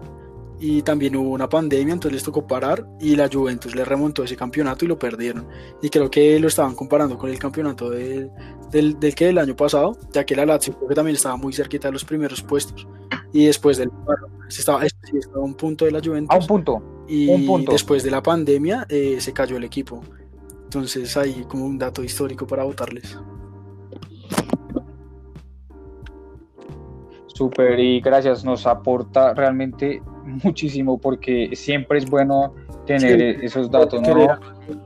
y 0.64 0.80
también 0.82 1.16
hubo 1.16 1.30
una 1.30 1.48
pandemia, 1.48 1.92
entonces 1.92 2.12
les 2.12 2.22
tocó 2.22 2.46
parar 2.46 2.86
y 3.00 3.16
la 3.16 3.28
Juventus 3.28 3.74
le 3.74 3.84
remontó 3.84 4.22
ese 4.22 4.36
campeonato 4.36 4.84
y 4.84 4.88
lo 4.88 4.96
perdieron. 4.96 5.48
Y 5.82 5.88
creo 5.88 6.08
que 6.08 6.38
lo 6.38 6.46
estaban 6.46 6.76
comparando 6.76 7.18
con 7.18 7.30
el 7.30 7.38
campeonato 7.40 7.90
del, 7.90 8.30
del, 8.70 8.96
que 9.16 9.26
del 9.26 9.38
año 9.38 9.56
pasado, 9.56 9.98
ya 10.12 10.24
que 10.24 10.36
la 10.36 10.46
Lazio 10.46 10.78
que 10.88 10.94
también 10.94 11.16
estaba 11.16 11.36
muy 11.36 11.52
cerquita 11.52 11.88
de 11.88 11.92
los 11.92 12.04
primeros 12.04 12.42
puestos. 12.42 12.86
Y 13.32 13.46
después 13.46 13.76
del 13.76 13.90
estaba, 14.48 14.86
estaba 14.86 15.10
a 15.34 15.40
un 15.40 15.54
punto 15.54 15.84
de 15.84 15.90
la 15.90 15.98
Juventus. 15.98 16.32
A 16.32 16.38
un 16.38 16.46
punto. 16.46 16.80
Y 17.08 17.26
después 17.66 18.04
de 18.04 18.12
la 18.12 18.22
pandemia 18.22 18.86
eh, 18.88 19.16
se 19.20 19.32
cayó 19.32 19.56
el 19.56 19.64
equipo. 19.64 20.00
Entonces 20.62 21.16
hay 21.16 21.42
como 21.48 21.66
un 21.66 21.76
dato 21.76 22.04
histórico 22.04 22.46
para 22.46 22.62
votarles. 22.62 23.18
Súper 27.26 27.80
y 27.80 28.00
gracias, 28.00 28.44
nos 28.44 28.64
aporta 28.64 29.34
realmente 29.34 30.00
muchísimo 30.24 30.98
porque 30.98 31.50
siempre 31.54 31.98
es 31.98 32.08
bueno 32.08 32.54
tener 32.86 33.44
esos 33.44 33.70
datos, 33.70 34.02
¿no? 34.02 34.38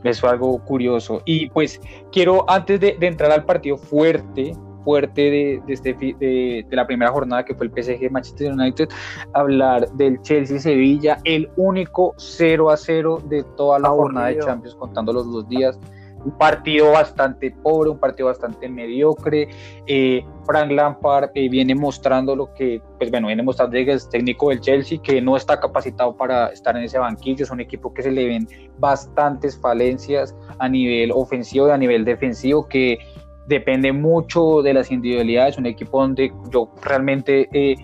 Eso 0.04 0.26
es 0.26 0.32
algo 0.32 0.58
curioso. 0.64 1.22
Y 1.24 1.48
pues 1.50 1.80
quiero, 2.12 2.48
antes 2.48 2.80
de, 2.80 2.96
entrar 3.00 3.30
al 3.30 3.44
partido 3.44 3.76
fuerte, 3.76 4.54
fuerte 4.84 5.22
de, 5.22 5.62
de, 5.66 5.72
este, 5.72 5.94
de, 5.94 6.66
la 6.70 6.86
primera 6.86 7.10
jornada 7.10 7.44
que 7.44 7.54
fue 7.54 7.66
el 7.66 7.72
PSG 7.72 8.10
Manchester 8.10 8.52
United, 8.52 8.88
hablar 9.32 9.90
del 9.92 10.20
Chelsea 10.22 10.58
Sevilla, 10.58 11.18
el 11.24 11.48
único 11.56 12.14
0 12.16 12.70
a 12.70 12.76
0 12.76 13.22
de 13.28 13.42
toda 13.56 13.78
la 13.78 13.88
jornada 13.88 14.28
de 14.28 14.38
Champions, 14.38 14.76
contando 14.76 15.12
los 15.12 15.30
dos 15.30 15.48
días 15.48 15.78
un 16.26 16.36
partido 16.36 16.90
bastante 16.90 17.52
pobre, 17.52 17.88
un 17.90 17.98
partido 17.98 18.26
bastante 18.26 18.68
mediocre. 18.68 19.48
Eh, 19.86 20.24
Frank 20.44 20.72
Lampard 20.72 21.30
eh, 21.34 21.48
viene 21.48 21.74
mostrando 21.74 22.34
lo 22.34 22.52
que, 22.52 22.82
pues 22.98 23.12
bueno, 23.12 23.28
viene 23.28 23.44
mostrando 23.44 23.74
que 23.74 23.92
es 23.92 24.08
técnico 24.08 24.48
del 24.48 24.60
Chelsea, 24.60 24.98
que 25.00 25.22
no 25.22 25.36
está 25.36 25.60
capacitado 25.60 26.16
para 26.16 26.48
estar 26.48 26.76
en 26.76 26.82
ese 26.82 26.98
banquillo. 26.98 27.44
Es 27.44 27.50
un 27.50 27.60
equipo 27.60 27.94
que 27.94 28.02
se 28.02 28.10
le 28.10 28.26
ven 28.26 28.48
bastantes 28.78 29.56
falencias 29.60 30.34
a 30.58 30.68
nivel 30.68 31.12
ofensivo 31.12 31.68
y 31.68 31.70
a 31.70 31.78
nivel 31.78 32.04
defensivo, 32.04 32.66
que 32.66 32.98
depende 33.46 33.92
mucho 33.92 34.62
de 34.62 34.74
las 34.74 34.90
individualidades. 34.90 35.58
Un 35.58 35.66
equipo 35.66 36.00
donde 36.00 36.32
yo 36.50 36.72
realmente... 36.82 37.48
Eh, 37.52 37.76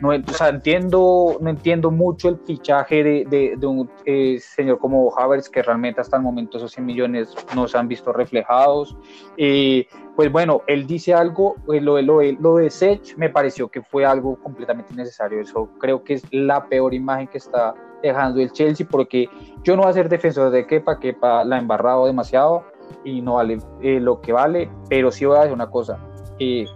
no, 0.00 0.12
entiendo, 0.14 1.36
no 1.40 1.50
entiendo 1.50 1.90
mucho 1.90 2.30
el 2.30 2.38
fichaje 2.38 3.04
de, 3.04 3.54
de, 3.58 3.66
un 3.66 3.90
eh, 4.06 4.38
señor 4.40 4.78
como 4.78 5.12
Havertz, 5.16 5.50
que 5.50 5.62
realmente 5.62 6.00
hasta 6.00 6.16
el 6.16 6.22
momento 6.22 6.56
esos 6.56 6.72
100 6.72 6.86
millones 6.86 7.34
no 7.54 7.68
se 7.68 7.76
han 7.76 7.86
visto 7.86 8.12
reflejados. 8.12 8.96
Eh, 9.36 9.86
pues 10.16 10.32
bueno, 10.32 10.62
él 10.66 10.86
dice 10.86 11.12
algo, 11.12 11.56
eh, 11.72 11.80
lo, 11.80 12.00
lo, 12.00 12.22
lo 12.22 12.56
de 12.56 12.70
Sech 12.70 13.16
me 13.16 13.28
pareció 13.28 13.68
que 13.68 13.82
fue 13.82 14.06
algo 14.06 14.36
completamente 14.36 14.94
innecesario. 14.94 15.40
Eso 15.40 15.68
creo 15.78 16.02
que 16.02 16.14
es 16.14 16.22
la 16.30 16.66
peor 16.66 16.94
imagen 16.94 17.28
que 17.28 17.38
está 17.38 17.74
dejando 18.02 18.40
el 18.40 18.50
Chelsea, 18.52 18.86
porque 18.90 19.28
yo 19.62 19.76
no 19.76 19.82
voy 19.82 19.90
a 19.90 19.94
ser 19.94 20.08
defensor 20.08 20.50
de 20.50 20.66
Kepa, 20.66 20.98
Kepa 20.98 21.44
la 21.44 21.56
ha 21.56 21.58
embarrado 21.58 22.06
demasiado 22.06 22.64
y 23.04 23.20
no 23.20 23.34
vale 23.34 23.58
lo 23.82 24.20
que 24.22 24.32
vale, 24.32 24.70
pero 24.88 25.12
sí 25.12 25.26
voy 25.26 25.36
a 25.36 25.40
decir 25.40 25.54
una 25.54 25.68
cosa. 25.68 25.98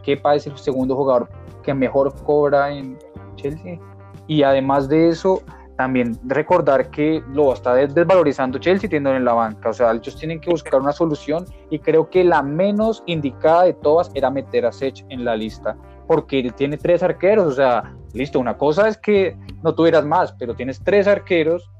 Kepa 0.02 0.34
es 0.34 0.46
el 0.46 0.58
segundo 0.58 0.94
jugador 0.94 1.30
que 1.62 1.72
mejor 1.72 2.14
cobra 2.24 2.70
en, 2.70 2.98
Chelsea. 3.44 3.78
Y 4.26 4.42
además 4.42 4.88
de 4.88 5.08
eso, 5.10 5.42
también 5.76 6.18
recordar 6.24 6.90
que 6.90 7.22
lo 7.32 7.52
está 7.52 7.74
desvalorizando 7.74 8.58
Chelsea 8.58 8.88
teniendo 8.88 9.14
en 9.14 9.24
la 9.24 9.34
banca. 9.34 9.70
O 9.70 9.72
sea, 9.72 9.92
ellos 9.92 10.16
tienen 10.16 10.40
que 10.40 10.50
buscar 10.50 10.80
una 10.80 10.92
solución 10.92 11.44
y 11.70 11.78
creo 11.78 12.08
que 12.08 12.24
la 12.24 12.42
menos 12.42 13.02
indicada 13.06 13.64
de 13.64 13.74
todas 13.74 14.10
era 14.14 14.30
meter 14.30 14.66
a 14.66 14.72
Sech 14.72 15.04
en 15.08 15.24
la 15.24 15.36
lista. 15.36 15.76
Porque 16.06 16.52
tiene 16.56 16.76
tres 16.76 17.02
arqueros. 17.02 17.46
O 17.46 17.52
sea, 17.52 17.94
listo, 18.12 18.38
una 18.38 18.56
cosa 18.56 18.88
es 18.88 18.96
que 18.96 19.36
no 19.62 19.74
tuvieras 19.74 20.04
más, 20.04 20.32
pero 20.32 20.54
tienes 20.54 20.80
tres 20.82 21.06
arqueros 21.06 21.70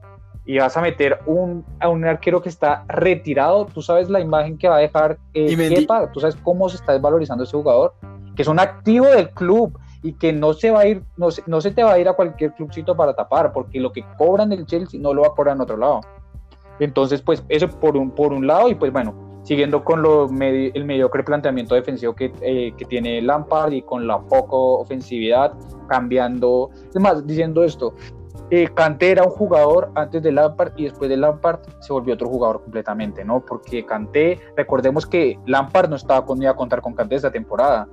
y 0.46 0.58
vas 0.58 0.76
a 0.76 0.82
meter 0.82 1.20
un, 1.26 1.64
a 1.80 1.88
un 1.88 2.04
arquero 2.04 2.42
que 2.42 2.48
está 2.48 2.84
retirado. 2.88 3.66
Tú 3.66 3.80
sabes 3.80 4.10
la 4.10 4.20
imagen 4.20 4.58
que 4.58 4.68
va 4.68 4.76
a 4.76 4.80
dejar 4.80 5.18
eh, 5.32 5.56
Kepa, 5.56 6.10
tú 6.12 6.20
sabes 6.20 6.36
cómo 6.36 6.68
se 6.68 6.76
está 6.76 6.92
desvalorizando 6.92 7.44
ese 7.44 7.56
jugador, 7.56 7.94
que 8.34 8.42
es 8.42 8.48
un 8.48 8.58
activo 8.58 9.06
del 9.06 9.30
club 9.30 9.78
y 10.04 10.12
que 10.12 10.34
no 10.34 10.52
se 10.52 10.70
va 10.70 10.80
a 10.80 10.86
ir, 10.86 11.02
no 11.16 11.30
se, 11.30 11.42
no 11.46 11.62
se 11.62 11.70
te 11.70 11.82
va 11.82 11.94
a 11.94 11.98
ir 11.98 12.06
a 12.08 12.12
cualquier 12.12 12.52
clubcito 12.52 12.94
para 12.94 13.14
tapar, 13.14 13.54
porque 13.54 13.80
lo 13.80 13.90
que 13.90 14.04
cobran 14.18 14.52
el 14.52 14.66
Chelsea 14.66 15.00
no 15.00 15.14
lo 15.14 15.22
va 15.22 15.28
a 15.28 15.30
cobrar 15.30 15.56
en 15.56 15.62
otro 15.62 15.78
lado. 15.78 16.02
Entonces, 16.78 17.22
pues 17.22 17.42
eso 17.48 17.68
por 17.68 17.96
un, 17.96 18.10
por 18.10 18.34
un 18.34 18.46
lado, 18.46 18.68
y 18.68 18.74
pues 18.74 18.92
bueno, 18.92 19.14
siguiendo 19.44 19.82
con 19.82 20.02
lo 20.02 20.28
el 20.28 20.84
mediocre 20.84 21.24
planteamiento 21.24 21.74
defensivo 21.74 22.14
que, 22.14 22.30
eh, 22.42 22.74
que, 22.76 22.84
tiene 22.84 23.22
Lampard 23.22 23.72
y 23.72 23.80
con 23.80 24.06
la 24.06 24.20
poco 24.20 24.80
ofensividad, 24.80 25.54
cambiando, 25.88 26.68
es 26.94 27.00
más, 27.00 27.26
diciendo 27.26 27.64
esto, 27.64 27.94
eh, 28.50 28.68
Kanté 28.74 29.12
era 29.12 29.22
un 29.22 29.30
jugador 29.30 29.90
antes 29.94 30.22
de 30.22 30.32
Lampard 30.32 30.74
y 30.76 30.84
después 30.84 31.08
de 31.08 31.16
Lampard 31.16 31.60
se 31.80 31.94
volvió 31.94 32.12
otro 32.12 32.28
jugador 32.28 32.62
completamente, 32.62 33.24
¿no? 33.24 33.40
Porque 33.40 33.86
Kanté, 33.86 34.38
recordemos 34.54 35.06
que 35.06 35.38
Lampard 35.46 35.88
no 35.88 35.96
estaba 35.96 36.26
con, 36.26 36.44
a 36.44 36.54
contar 36.54 36.82
con 36.82 36.92
Kanté 36.92 37.14
esta 37.14 37.32
temporada, 37.32 37.88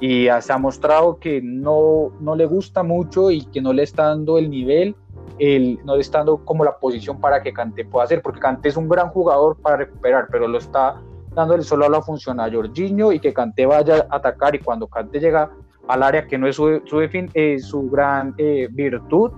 y 0.00 0.28
se 0.40 0.52
ha 0.52 0.58
mostrado 0.58 1.18
que 1.18 1.40
no, 1.42 2.10
no 2.20 2.34
le 2.34 2.46
gusta 2.46 2.82
mucho 2.82 3.30
y 3.30 3.44
que 3.46 3.60
no 3.60 3.72
le 3.72 3.82
está 3.82 4.08
dando 4.08 4.38
el 4.38 4.50
nivel, 4.50 4.96
el, 5.38 5.78
no 5.84 5.94
le 5.94 6.02
está 6.02 6.18
dando 6.18 6.44
como 6.44 6.64
la 6.64 6.76
posición 6.78 7.20
para 7.20 7.42
que 7.42 7.52
Kanté 7.52 7.84
pueda 7.84 8.04
hacer, 8.04 8.22
porque 8.22 8.40
Kanté 8.40 8.68
es 8.68 8.76
un 8.76 8.88
gran 8.88 9.08
jugador 9.08 9.56
para 9.56 9.78
recuperar, 9.78 10.28
pero 10.30 10.48
lo 10.48 10.58
está 10.58 11.00
dándole 11.34 11.62
solo 11.62 11.86
a 11.86 11.88
la 11.88 12.02
función 12.02 12.40
a 12.40 12.50
Jorginho 12.50 13.12
y 13.12 13.18
que 13.18 13.32
Kanté 13.32 13.66
vaya 13.66 14.06
a 14.08 14.16
atacar 14.16 14.54
y 14.54 14.60
cuando 14.60 14.86
Kanté 14.86 15.20
llega 15.20 15.50
al 15.88 16.02
área 16.02 16.26
que 16.26 16.38
no 16.38 16.46
es 16.46 16.56
su, 16.56 16.80
su, 16.86 17.00
eh, 17.00 17.58
su 17.58 17.90
gran 17.90 18.34
eh, 18.38 18.68
virtud, 18.70 19.32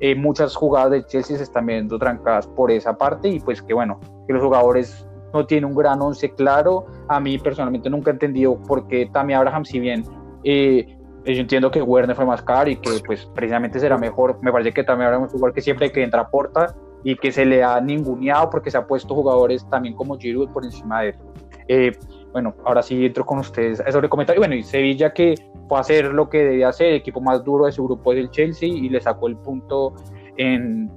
eh, 0.00 0.14
muchas 0.14 0.56
jugadas 0.56 0.90
de 0.90 1.06
Chelsea 1.06 1.36
se 1.36 1.42
están 1.42 1.66
viendo 1.66 1.98
trancadas 1.98 2.46
por 2.46 2.70
esa 2.70 2.96
parte 2.96 3.28
y 3.28 3.40
pues 3.40 3.62
que 3.62 3.74
bueno, 3.74 4.00
que 4.26 4.32
los 4.32 4.42
jugadores 4.42 5.06
no 5.32 5.46
tiene 5.46 5.66
un 5.66 5.74
gran 5.74 6.00
once 6.00 6.30
claro. 6.30 6.86
A 7.08 7.20
mí 7.20 7.38
personalmente 7.38 7.88
nunca 7.90 8.10
he 8.10 8.14
entendido 8.14 8.56
por 8.62 8.86
qué 8.86 9.08
Tammy 9.12 9.34
Abraham, 9.34 9.64
si 9.64 9.80
bien 9.80 10.04
eh, 10.44 10.96
yo 11.24 11.40
entiendo 11.40 11.70
que 11.70 11.80
Werner 11.80 12.16
fue 12.16 12.26
más 12.26 12.42
caro 12.42 12.68
y 12.70 12.76
que 12.76 12.90
pues 13.06 13.26
precisamente 13.34 13.78
será 13.78 13.96
mejor, 13.96 14.38
me 14.42 14.50
parece 14.50 14.72
que 14.72 14.82
Tammy 14.82 15.04
Abraham 15.04 15.24
es 15.24 15.32
un 15.32 15.38
jugador 15.38 15.54
que 15.54 15.60
siempre 15.60 15.92
que 15.92 16.02
entra 16.02 16.22
aporta 16.22 16.74
y 17.04 17.16
que 17.16 17.32
se 17.32 17.44
le 17.44 17.62
ha 17.62 17.80
ninguneado 17.80 18.50
porque 18.50 18.70
se 18.70 18.78
ha 18.78 18.86
puesto 18.86 19.14
jugadores 19.14 19.68
también 19.68 19.94
como 19.94 20.18
Giroud 20.18 20.50
por 20.50 20.64
encima 20.64 21.02
de 21.02 21.08
él. 21.10 21.14
Eh, 21.68 21.92
bueno, 22.32 22.54
ahora 22.64 22.82
sí 22.82 23.04
entro 23.04 23.24
con 23.24 23.38
ustedes 23.38 23.82
sobre 23.90 24.08
comentario. 24.08 24.40
Bueno, 24.40 24.54
y 24.54 24.62
Sevilla 24.62 25.12
que 25.12 25.34
fue 25.68 25.78
a 25.78 25.80
hacer 25.80 26.12
lo 26.12 26.28
que 26.28 26.38
debía 26.44 26.68
hacer, 26.68 26.88
el 26.88 26.94
equipo 26.96 27.20
más 27.20 27.44
duro 27.44 27.66
de 27.66 27.72
su 27.72 27.84
grupo 27.84 28.12
es 28.12 28.18
el 28.18 28.30
Chelsea 28.30 28.68
y 28.68 28.88
le 28.88 29.00
sacó 29.00 29.28
el 29.28 29.36
punto 29.36 29.94
en, 30.36 30.90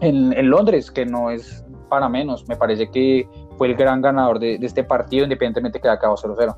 en 0.00 0.50
Londres, 0.50 0.90
que 0.90 1.06
no 1.06 1.30
es 1.30 1.64
para 1.88 2.08
menos. 2.08 2.48
Me 2.48 2.56
parece 2.56 2.90
que 2.90 3.28
fue 3.60 3.66
el 3.66 3.74
gran 3.74 4.00
ganador 4.00 4.38
de, 4.38 4.54
este 4.62 4.84
partido, 4.84 5.24
independientemente 5.24 5.78
que 5.82 5.88
acabó 5.90 6.16
0-0. 6.16 6.56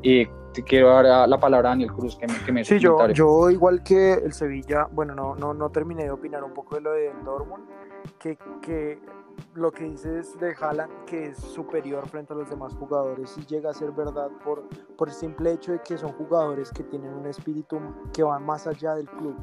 Y 0.00 0.24
te 0.54 0.62
quiero 0.62 0.88
dar 0.88 1.28
la 1.28 1.38
palabra 1.38 1.68
a 1.68 1.72
Daniel 1.72 1.92
Cruz 1.92 2.16
que 2.16 2.26
me, 2.26 2.42
que 2.42 2.50
me 2.50 2.64
Sí, 2.64 2.78
yo, 2.78 3.06
yo, 3.08 3.50
igual 3.50 3.82
que 3.82 4.14
el 4.14 4.32
Sevilla, 4.32 4.88
bueno, 4.90 5.14
no, 5.14 5.34
no, 5.34 5.52
no 5.52 5.68
terminé 5.68 6.04
de 6.04 6.10
opinar 6.10 6.42
un 6.42 6.54
poco 6.54 6.76
de 6.76 6.80
lo 6.80 6.92
de 6.92 7.12
Dortmund, 7.22 7.64
que, 8.18 8.38
que 8.62 8.98
lo 9.56 9.70
que 9.70 9.84
dices 9.84 10.40
de 10.40 10.54
Haaland, 10.58 11.04
que 11.04 11.26
es 11.26 11.36
superior 11.36 12.08
frente 12.08 12.32
a 12.32 12.36
los 12.36 12.48
demás 12.48 12.72
jugadores, 12.76 13.36
y 13.36 13.44
llega 13.44 13.68
a 13.68 13.74
ser 13.74 13.92
verdad 13.92 14.30
por, 14.42 14.66
por 14.96 15.08
el 15.08 15.14
simple 15.14 15.52
hecho 15.52 15.72
de 15.72 15.82
que 15.82 15.98
son 15.98 16.12
jugadores 16.12 16.72
que 16.72 16.82
tienen 16.82 17.12
un 17.12 17.26
espíritu 17.26 17.78
que 18.14 18.22
va 18.22 18.38
más 18.38 18.66
allá 18.66 18.94
del 18.94 19.06
club 19.06 19.36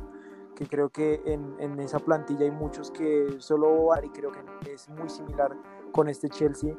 que 0.55 0.65
creo 0.67 0.87
que 0.87 1.21
en, 1.25 1.53
en, 1.59 1.77
esa 1.81 1.99
plantilla 1.99 2.45
hay 2.45 2.51
muchos 2.51 2.89
que 2.89 3.35
solo 3.39 3.91
Ari 3.91 4.09
creo 4.09 4.31
que 4.31 4.71
es 4.71 4.87
muy 4.87 5.09
similar 5.09 5.51
con 5.91 6.07
este 6.07 6.29
Chelsea 6.29 6.73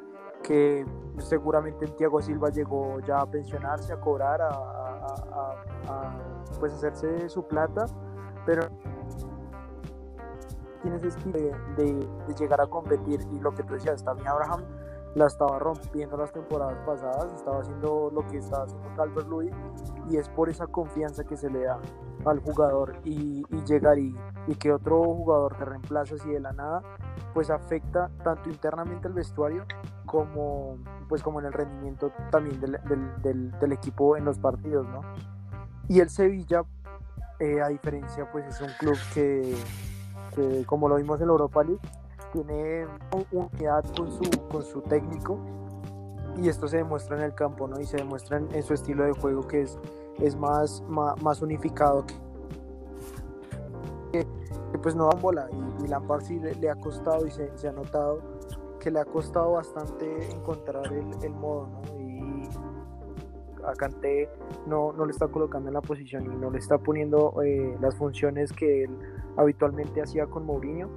que 0.47 0.85
seguramente 1.17 1.85
Thiago 1.87 2.21
Silva 2.21 2.49
llegó 2.49 3.01
ya 3.01 3.19
a 3.19 3.25
pensionarse, 3.25 3.91
a 3.91 3.99
cobrar, 3.99 4.41
a, 4.41 6.15
pues 6.57 6.71
hacerse 6.71 7.27
su 7.27 7.45
plata, 7.45 7.85
pero 8.45 8.69
tienes 10.81 11.03
espíritu 11.03 11.37
de, 11.75 11.93
de, 12.27 12.33
llegar 12.39 12.61
a 12.61 12.67
competir 12.67 13.19
y 13.33 13.39
lo 13.39 13.53
que 13.53 13.63
tú 13.63 13.73
decías, 13.73 14.01
también 14.05 14.29
Abraham 14.29 14.63
la 15.17 15.25
estaba 15.25 15.57
rompiendo 15.57 16.15
las 16.15 16.31
temporadas 16.31 16.77
pasadas, 16.85 17.33
estaba 17.33 17.61
haciendo 17.61 18.11
lo 18.13 18.27
que 18.27 18.37
estaba 18.37 18.65
haciendo 18.65 18.87
Calvert 18.95 19.27
Lewin 19.27 19.51
y 20.09 20.17
es 20.17 20.29
por 20.29 20.47
esa 20.47 20.67
confianza 20.67 21.23
que 21.23 21.35
se 21.35 21.49
le 21.49 21.63
da 21.63 21.79
al 22.25 22.39
jugador 22.39 22.99
y, 23.03 23.43
llegar 23.65 23.97
y, 23.97 24.15
y, 24.45 24.55
que 24.55 24.71
otro 24.71 25.03
jugador 25.03 25.57
te 25.57 25.65
reemplaza 25.65 26.15
así 26.15 26.29
de 26.29 26.39
la 26.39 26.51
nada, 26.53 26.83
pues 27.33 27.49
afecta 27.49 28.11
tanto 28.23 28.49
internamente 28.49 29.07
al 29.07 29.13
vestuario 29.13 29.65
como, 30.05 30.77
pues 31.09 31.23
como 31.23 31.39
en 31.39 31.47
el 31.47 31.53
rendimiento 31.53 32.11
también 32.29 32.59
del, 32.61 32.79
del, 33.23 33.51
del, 33.59 33.71
equipo 33.71 34.17
en 34.17 34.25
los 34.25 34.37
partidos, 34.37 34.87
¿no? 34.87 35.01
Y 35.87 35.99
el 35.99 36.09
Sevilla, 36.09 36.63
eh, 37.39 37.61
a 37.61 37.69
diferencia, 37.69 38.29
pues 38.31 38.45
es 38.45 38.61
un 38.61 38.69
club 38.77 38.97
que, 39.13 39.55
que, 40.35 40.63
como 40.65 40.87
lo 40.87 40.95
vimos 40.95 41.19
en 41.21 41.27
la 41.27 41.31
Europa 41.31 41.63
League, 41.63 41.81
tiene 42.31 42.87
unidad 43.31 43.83
con 43.95 44.11
su, 44.11 44.47
con 44.49 44.63
su 44.63 44.81
técnico 44.81 45.39
y 46.37 46.49
esto 46.49 46.67
se 46.67 46.77
demuestra 46.77 47.17
en 47.17 47.23
el 47.23 47.33
campo, 47.33 47.67
¿no? 47.67 47.79
Y 47.79 47.85
se 47.85 47.97
demuestra 47.97 48.37
en, 48.37 48.63
su 48.63 48.73
estilo 48.73 49.03
de 49.03 49.11
juego 49.13 49.47
que 49.47 49.61
es, 49.61 49.77
es 50.19 50.35
más, 50.35 50.83
más, 50.87 51.41
unificado 51.41 52.05
que, 54.11 54.25
pues 54.81 54.95
no 54.95 55.07
dan 55.07 55.21
bola. 55.21 55.49
Y, 55.51 55.85
y 55.85 55.87
Lampard 55.87 56.21
sí 56.21 56.39
le, 56.39 56.69
ha 56.69 56.75
costado 56.75 57.25
y 57.25 57.31
se, 57.31 57.57
se, 57.57 57.67
ha 57.67 57.71
notado 57.71 58.21
que 58.79 58.91
le 58.91 58.99
ha 58.99 59.05
costado 59.05 59.53
bastante 59.53 60.31
encontrar 60.31 60.85
el, 60.93 61.23
el 61.23 61.33
modo, 61.33 61.67
¿no? 61.67 61.99
Y 61.99 62.07
a 63.67 63.73
Kanté 63.73 64.29
no, 64.65 64.93
no 64.93 65.05
le 65.05 65.11
está 65.11 65.27
colocando 65.27 65.67
en 65.69 65.73
la 65.73 65.81
posición 65.81 66.25
y 66.25 66.35
no 66.35 66.49
le 66.49 66.59
está 66.59 66.77
poniendo 66.77 67.41
eh, 67.43 67.75
las 67.81 67.95
funciones 67.95 68.53
que 68.53 68.83
él 68.83 68.97
habitualmente 69.35 70.01
hacía 70.01 70.25
con 70.27 70.45
Mourinho. 70.45 70.89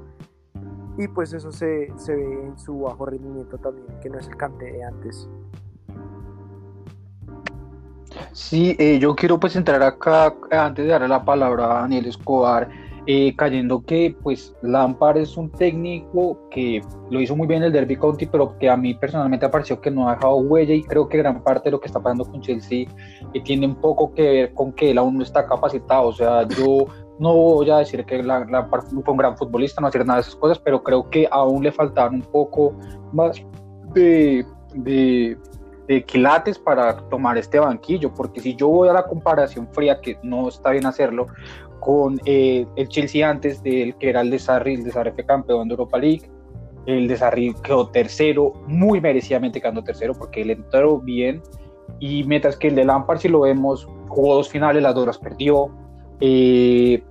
Y 0.99 1.09
pues 1.09 1.33
eso 1.33 1.53
se, 1.53 1.93
se 1.97 2.15
ve 2.15 2.47
en 2.47 2.59
su 2.59 2.81
bajo 2.81 3.07
rendimiento 3.07 3.57
también, 3.59 3.87
que 4.03 4.11
no 4.11 4.19
es 4.19 4.29
el 4.29 4.37
Kanté 4.37 4.73
de 4.73 4.85
antes. 4.85 5.29
Sí, 8.33 8.77
eh, 8.79 8.99
yo 8.99 9.15
quiero 9.15 9.39
pues 9.39 9.57
entrar 9.57 9.83
acá 9.83 10.35
antes 10.51 10.85
de 10.85 10.91
darle 10.91 11.09
la 11.09 11.25
palabra 11.25 11.65
a 11.65 11.81
Daniel 11.83 12.07
Escobar, 12.07 12.69
eh, 13.07 13.35
cayendo 13.37 13.83
que 13.83 14.15
pues 14.23 14.55
Lampard 14.63 15.19
es 15.19 15.37
un 15.37 15.51
técnico 15.51 16.39
que 16.51 16.83
lo 17.11 17.21
hizo 17.21 17.35
muy 17.35 17.47
bien 17.47 17.63
en 17.63 17.69
el 17.69 17.73
Derby 17.73 17.97
County, 17.97 18.27
pero 18.27 18.57
que 18.59 18.69
a 18.69 18.77
mí 18.77 18.95
personalmente 18.95 19.47
me 19.47 19.51
pareció 19.51 19.81
que 19.81 19.91
no 19.91 20.09
ha 20.09 20.15
dejado 20.15 20.37
huella 20.37 20.75
y 20.75 20.83
creo 20.83 21.09
que 21.09 21.19
gran 21.19 21.43
parte 21.43 21.69
de 21.69 21.73
lo 21.73 21.81
que 21.81 21.87
está 21.87 22.01
pasando 22.01 22.25
con 22.25 22.41
Chelsea 22.41 22.87
eh, 23.33 23.41
tiene 23.43 23.67
un 23.67 23.77
poco 23.77 24.13
que 24.13 24.23
ver 24.23 24.55
con 24.55 24.73
que 24.73 24.91
él 24.91 24.99
aún 24.99 25.17
no 25.17 25.23
está 25.23 25.47
capacitado, 25.47 26.09
o 26.09 26.13
sea, 26.13 26.47
yo 26.49 26.87
no 27.21 27.35
voy 27.35 27.71
a 27.71 27.77
decir 27.77 28.05
que 28.07 28.23
Lampard 28.23 28.87
fue 28.87 29.13
un 29.13 29.17
gran 29.19 29.37
futbolista, 29.37 29.83
no 29.83 29.89
hacer 29.89 30.07
nada 30.07 30.17
de 30.17 30.23
esas 30.23 30.37
cosas, 30.37 30.59
pero 30.59 30.83
creo 30.83 31.09
que 31.11 31.29
aún 31.31 31.63
le 31.63 31.71
faltaban 31.71 32.15
un 32.15 32.23
poco 32.23 32.75
más 33.13 33.37
de, 33.93 34.47
quilates 36.07 36.59
para 36.59 36.97
tomar 37.11 37.37
este 37.37 37.59
banquillo, 37.59 38.15
porque 38.15 38.41
si 38.41 38.57
yo 38.57 38.69
voy 38.69 38.89
a 38.89 38.95
la 38.95 39.03
comparación 39.03 39.69
fría, 39.71 40.01
que 40.01 40.19
no 40.23 40.49
está 40.49 40.71
bien 40.71 40.87
hacerlo, 40.87 41.27
con 41.81 42.19
eh, 42.25 42.67
el 42.77 42.89
Chelsea 42.89 43.29
antes 43.29 43.63
del 43.63 43.95
que 43.97 44.09
era 44.09 44.23
el 44.23 44.31
de 44.31 44.39
Sarri, 44.39 44.75
el 44.75 44.85
de 44.85 44.91
Sarri 44.91 45.13
campeón 45.25 45.69
de 45.69 45.75
Europa 45.75 45.99
League, 45.99 46.31
el 46.87 47.07
de 47.07 47.17
Sarri 47.19 47.55
quedó 47.63 47.89
tercero, 47.89 48.55
muy 48.67 48.99
merecidamente 48.99 49.61
quedando 49.61 49.85
tercero, 49.85 50.15
porque 50.15 50.41
él 50.41 50.53
entró 50.53 50.99
bien, 50.99 51.43
y 51.99 52.25
mientras 52.25 52.57
que 52.57 52.69
el 52.69 52.77
de 52.77 52.85
Lampard, 52.87 53.19
si 53.19 53.29
lo 53.29 53.41
vemos, 53.41 53.87
jugó 54.09 54.37
dos 54.37 54.49
finales, 54.49 54.83
las 54.83 54.95
dos 54.95 55.07
las 55.07 55.19
perdió, 55.19 55.71
eh, 56.21 57.03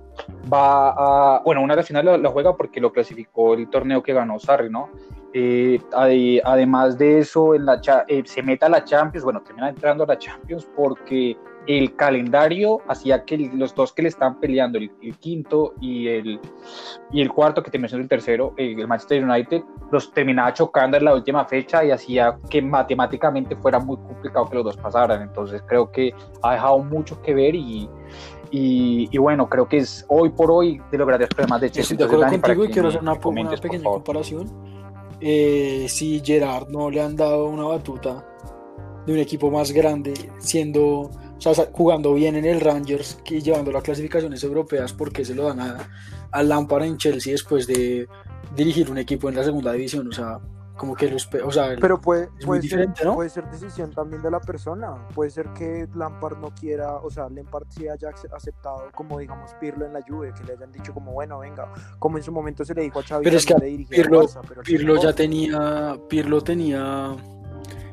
va 0.52 1.36
a, 1.36 1.42
bueno, 1.42 1.62
una 1.62 1.74
de 1.74 1.78
las 1.78 1.86
finales 1.86 2.20
la, 2.20 2.30
juega 2.30 2.56
porque 2.56 2.80
lo 2.80 2.92
clasificó 2.92 3.54
el 3.54 3.68
torneo 3.68 4.02
que 4.02 4.12
ganó 4.12 4.38
Sarri, 4.38 4.70
¿no? 4.70 4.90
Eh, 5.32 5.80
además 5.92 6.98
de 6.98 7.20
eso, 7.20 7.54
en 7.54 7.64
la 7.66 7.80
eh, 8.08 8.22
se 8.24 8.42
meta 8.42 8.66
a 8.66 8.68
la 8.68 8.84
Champions, 8.84 9.24
bueno, 9.24 9.40
termina 9.42 9.68
entrando 9.68 10.02
a 10.02 10.06
la 10.08 10.18
Champions 10.18 10.68
porque 10.74 11.36
el 11.66 11.94
calendario 11.94 12.80
hacía 12.88 13.24
que 13.24 13.38
los 13.54 13.74
dos 13.74 13.92
que 13.92 14.02
le 14.02 14.08
estaban 14.08 14.40
peleando, 14.40 14.78
el, 14.78 14.90
quinto 15.18 15.74
y 15.80 16.08
el, 16.08 16.40
y 17.12 17.20
el 17.20 17.30
cuarto, 17.30 17.62
que 17.62 17.70
terminó 17.70 17.88
siendo 17.88 18.02
el 18.02 18.08
tercero, 18.08 18.54
el 18.56 18.88
Manchester 18.88 19.22
United, 19.22 19.62
los 19.92 20.12
terminaba 20.12 20.52
chocando 20.52 20.96
en 20.96 21.04
la 21.04 21.14
última 21.14 21.44
fecha 21.44 21.84
y 21.84 21.92
hacía 21.92 22.36
que 22.48 22.60
matemáticamente 22.60 23.54
fuera 23.54 23.78
muy 23.78 23.96
complicado 23.98 24.48
que 24.48 24.56
los 24.56 24.64
dos 24.64 24.76
pasaran. 24.78 25.22
Entonces 25.22 25.62
creo 25.66 25.92
que 25.92 26.12
ha 26.42 26.54
dejado 26.54 26.78
mucho 26.78 27.20
que 27.22 27.34
ver 27.34 27.54
y, 27.54 27.88
y, 28.50 29.16
bueno, 29.18 29.48
creo 29.48 29.68
que 29.68 29.78
es 29.78 30.04
hoy 30.08 30.30
por 30.30 30.50
hoy 30.50 30.80
de 30.90 30.98
los 30.98 31.06
grandes 31.06 31.28
problemas 31.28 31.60
de 31.60 31.70
Chelsea. 31.70 31.94
Estoy 31.94 31.96
de 31.96 32.04
acuerdo 32.04 32.40
contigo 32.40 32.64
y 32.64 32.68
quiero 32.70 32.88
hacer 32.88 33.00
una, 33.00 33.12
una 33.12 33.50
pequeña 33.56 33.84
comparación 33.84 34.48
eh, 35.20 35.86
si 35.88 36.22
Gerard 36.24 36.68
no 36.70 36.90
le 36.90 37.02
han 37.02 37.14
dado 37.14 37.46
una 37.46 37.64
batuta 37.64 38.26
de 39.06 39.12
un 39.12 39.18
equipo 39.18 39.50
más 39.50 39.70
grande, 39.72 40.14
siendo, 40.38 40.82
o 40.82 41.10
sea, 41.38 41.54
jugando 41.72 42.14
bien 42.14 42.36
en 42.36 42.46
el 42.46 42.60
Rangers 42.60 43.18
y 43.26 43.40
llevando 43.40 43.70
las 43.70 43.82
clasificaciones 43.82 44.42
europeas, 44.42 44.92
porque 44.92 45.24
se 45.24 45.34
lo 45.34 45.44
dan 45.44 45.60
a, 45.60 45.90
a 46.30 46.42
Lampard 46.42 46.84
en 46.84 46.96
Chelsea 46.96 47.32
después 47.32 47.66
de 47.66 48.08
dirigir 48.56 48.90
un 48.90 48.98
equipo 48.98 49.28
en 49.28 49.36
la 49.36 49.44
segunda 49.44 49.72
división? 49.72 50.08
O 50.08 50.12
sea, 50.12 50.38
como 50.80 50.94
que 50.94 51.10
los, 51.10 51.28
o 51.44 51.52
sea, 51.52 51.76
pero 51.78 52.00
puede, 52.00 52.30
puede 52.42 52.62
ser, 52.62 52.88
puede 53.14 53.28
ser 53.28 53.44
decisión 53.50 53.90
también 53.92 54.22
de 54.22 54.30
la 54.30 54.40
persona. 54.40 55.06
Puede 55.14 55.28
ser 55.28 55.50
que 55.52 55.86
Lampard 55.94 56.38
no 56.38 56.54
quiera 56.54 56.94
o 56.94 57.10
sea 57.10 57.28
Lampard 57.28 57.66
sí 57.68 57.86
haya 57.86 58.08
aceptado 58.34 58.88
como 58.94 59.18
digamos 59.18 59.50
Pirlo 59.60 59.84
en 59.84 59.92
la 59.92 60.00
Juve 60.00 60.32
que 60.32 60.42
le 60.44 60.52
hayan 60.54 60.72
dicho 60.72 60.94
como 60.94 61.12
bueno 61.12 61.40
venga 61.40 61.70
como 61.98 62.16
en 62.16 62.22
su 62.22 62.32
momento 62.32 62.64
se 62.64 62.74
le 62.74 62.82
dijo 62.82 63.00
a 63.00 63.02
Xavi 63.02 63.24
pero 63.24 63.36
es 63.36 63.44
que 63.44 63.54
Pirlo, 63.88 64.26
Pirlo 64.64 65.02
ya 65.02 65.12
tenía 65.12 65.98
Pirlo 66.08 66.40
tenía 66.40 67.14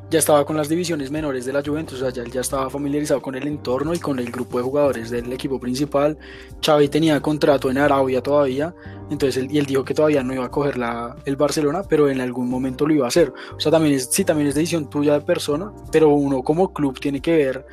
ya 0.10 0.20
estaba 0.20 0.46
con 0.46 0.56
las 0.56 0.70
divisiones 0.70 1.12
menores 1.12 1.46
de 1.46 1.54
la 1.54 1.62
Juventus, 1.62 2.02
o 2.02 2.10
sea, 2.10 2.10
ya, 2.10 2.30
ya 2.32 2.42
estaba 2.42 2.70
familiarizado 2.70 3.22
con 3.22 3.36
el 3.36 3.46
entorno 3.46 3.94
y 3.94 4.00
con 4.00 4.20
el 4.20 4.32
grupo 4.32 4.58
de 4.58 4.64
jugadores 4.64 5.10
del 5.10 5.32
equipo 5.34 5.60
principal. 5.60 6.18
Xavi 6.66 6.88
tenía 6.88 7.20
contrato 7.22 7.70
en 7.70 7.78
Arabia 7.78 8.22
todavía, 8.22 8.74
entonces 9.10 9.44
él, 9.44 9.52
y 9.52 9.58
él 9.58 9.66
dijo 9.66 9.84
que 9.84 9.94
todavía 9.94 10.24
no 10.24 10.34
iba 10.34 10.46
a 10.46 10.52
coger 10.52 10.78
la, 10.78 11.16
el 11.26 11.36
Barcelona, 11.36 11.84
pero 11.88 12.10
en 12.10 12.22
algún 12.22 12.50
momento 12.50 12.88
lo 12.88 12.94
iba 12.94 13.06
a 13.06 13.10
hacer. 13.10 13.34
O 13.56 13.60
sea, 13.60 13.72
también 13.72 13.96
es, 13.96 14.08
sí, 14.10 14.24
también 14.24 14.48
es 14.48 14.56
decisión 14.56 14.90
tuya 14.90 15.14
de 15.14 15.22
persona, 15.22 15.74
pero 15.92 16.10
uno 16.10 16.42
como 16.42 16.74
club 16.74 17.00
tiene 17.00 17.22
que 17.22 17.36
ver 17.36 17.66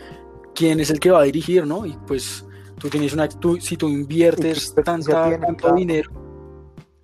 quién 0.55 0.81
es 0.81 0.91
el 0.91 0.99
que 0.99 1.11
va 1.11 1.21
a 1.21 1.25
dirigir, 1.25 1.67
¿no? 1.67 1.87
Y 1.87 1.97
pues 2.07 2.45
tú 2.79 2.89
tienes 2.89 3.13
una, 3.13 3.29
tú, 3.29 3.61
si 3.61 3.77
tú 3.77 3.89
inviertes 3.89 4.75
tanta, 4.85 5.39
tanto 5.39 5.73
dinero, 5.75 6.11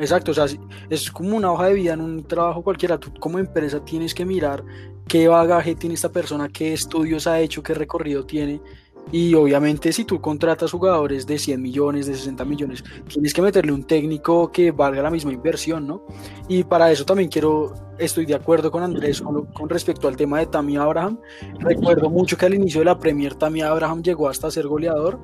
Exacto, 0.00 0.30
o 0.30 0.34
sea, 0.34 0.46
es 0.88 1.10
como 1.10 1.36
una 1.36 1.52
hoja 1.52 1.66
de 1.66 1.74
vida 1.74 1.92
en 1.92 2.00
un 2.00 2.24
trabajo 2.24 2.62
cualquiera. 2.62 2.98
Tú 2.98 3.12
como 3.20 3.38
empresa 3.38 3.84
tienes 3.84 4.14
que 4.14 4.24
mirar 4.24 4.64
qué 5.06 5.28
bagaje 5.28 5.74
tiene 5.74 5.94
esta 5.94 6.10
persona, 6.10 6.48
qué 6.48 6.72
estudios 6.72 7.26
ha 7.26 7.38
hecho, 7.38 7.62
qué 7.62 7.74
recorrido 7.74 8.24
tiene. 8.24 8.62
Y 9.12 9.34
obviamente 9.34 9.92
si 9.92 10.04
tú 10.04 10.20
contratas 10.20 10.70
jugadores 10.70 11.26
de 11.26 11.38
100 11.38 11.60
millones, 11.60 12.06
de 12.06 12.14
60 12.14 12.44
millones, 12.44 12.84
tienes 13.08 13.34
que 13.34 13.42
meterle 13.42 13.72
un 13.72 13.84
técnico 13.84 14.50
que 14.50 14.70
valga 14.70 15.02
la 15.02 15.10
misma 15.10 15.32
inversión, 15.32 15.86
¿no? 15.86 16.06
Y 16.48 16.64
para 16.64 16.90
eso 16.90 17.04
también 17.04 17.28
quiero, 17.28 17.74
estoy 17.98 18.24
de 18.24 18.34
acuerdo 18.34 18.70
con 18.70 18.82
Andrés 18.82 19.20
con, 19.20 19.68
respecto 19.68 20.08
al 20.08 20.16
tema 20.16 20.38
de 20.38 20.46
Tammy 20.46 20.76
Abraham. 20.76 21.18
Recuerdo 21.58 22.08
mucho 22.08 22.38
que 22.38 22.46
al 22.46 22.54
inicio 22.54 22.80
de 22.80 22.86
la 22.86 22.98
Premier 22.98 23.34
Tammy 23.34 23.60
Abraham 23.60 24.02
llegó 24.02 24.28
hasta 24.28 24.50
ser 24.50 24.66
goleador 24.66 25.18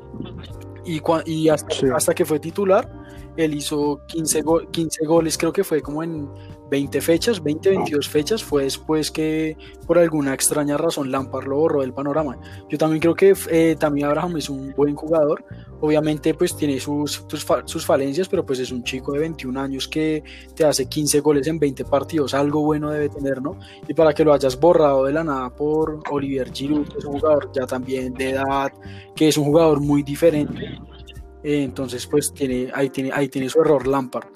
y, 0.84 1.00
y 1.24 1.48
hasta, 1.48 1.96
hasta 1.96 2.14
que 2.14 2.26
fue 2.26 2.40
titular 2.40 3.05
él 3.36 3.54
hizo 3.54 4.00
15, 4.06 4.44
15 4.70 5.06
goles, 5.06 5.38
creo 5.38 5.52
que 5.52 5.64
fue 5.64 5.80
como 5.80 6.02
en 6.02 6.28
20 6.70 7.00
fechas, 7.00 7.42
20, 7.42 7.70
22 7.70 8.08
fechas. 8.08 8.42
Fue 8.42 8.64
después 8.64 9.10
que 9.10 9.56
por 9.86 9.98
alguna 9.98 10.34
extraña 10.34 10.76
razón 10.76 11.10
Lampard 11.10 11.46
lo 11.46 11.56
borró 11.56 11.80
del 11.80 11.92
panorama. 11.92 12.38
Yo 12.68 12.78
también 12.78 13.00
creo 13.00 13.14
que 13.14 13.34
eh, 13.50 13.76
también 13.78 14.06
Abraham 14.06 14.38
es 14.38 14.50
un 14.50 14.72
buen 14.76 14.94
jugador. 14.94 15.44
Obviamente 15.80 16.34
pues 16.34 16.56
tiene 16.56 16.80
sus, 16.80 17.24
sus, 17.66 17.86
falencias, 17.86 18.28
pero 18.28 18.44
pues 18.44 18.58
es 18.58 18.72
un 18.72 18.82
chico 18.82 19.12
de 19.12 19.20
21 19.20 19.60
años 19.60 19.86
que 19.88 20.22
te 20.54 20.64
hace 20.64 20.86
15 20.86 21.20
goles 21.20 21.46
en 21.46 21.58
20 21.58 21.84
partidos. 21.84 22.34
Algo 22.34 22.62
bueno 22.62 22.90
debe 22.90 23.08
tener, 23.08 23.42
¿no? 23.42 23.58
Y 23.86 23.94
para 23.94 24.12
que 24.12 24.24
lo 24.24 24.32
hayas 24.32 24.58
borrado 24.58 25.04
de 25.04 25.12
la 25.12 25.22
nada 25.22 25.50
por 25.50 26.00
Olivier 26.10 26.50
Giroud, 26.52 26.88
que 26.88 26.98
es 26.98 27.04
un 27.04 27.20
jugador 27.20 27.50
ya 27.54 27.66
también 27.66 28.14
de 28.14 28.30
edad, 28.30 28.72
que 29.14 29.28
es 29.28 29.36
un 29.36 29.44
jugador 29.44 29.80
muy 29.80 30.02
diferente 30.02 30.80
eh, 31.46 31.62
entonces, 31.62 32.08
pues 32.08 32.34
tiene, 32.34 32.72
ahí, 32.74 32.90
tiene, 32.90 33.12
ahí 33.12 33.28
tiene 33.28 33.48
su 33.48 33.60
error 33.60 33.86
Lampard. 33.86 34.26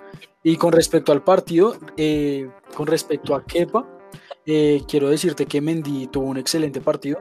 Y 0.45 0.55
con 0.55 0.71
respecto 0.71 1.11
al 1.11 1.25
partido, 1.25 1.77
eh, 1.97 2.49
con 2.73 2.87
respecto 2.87 3.35
a 3.35 3.45
Kepa, 3.45 3.85
eh, 4.47 4.83
quiero 4.87 5.09
decirte 5.09 5.45
que 5.47 5.61
Mendy 5.61 6.07
tuvo 6.07 6.27
un 6.27 6.37
excelente 6.37 6.81
partido. 6.81 7.19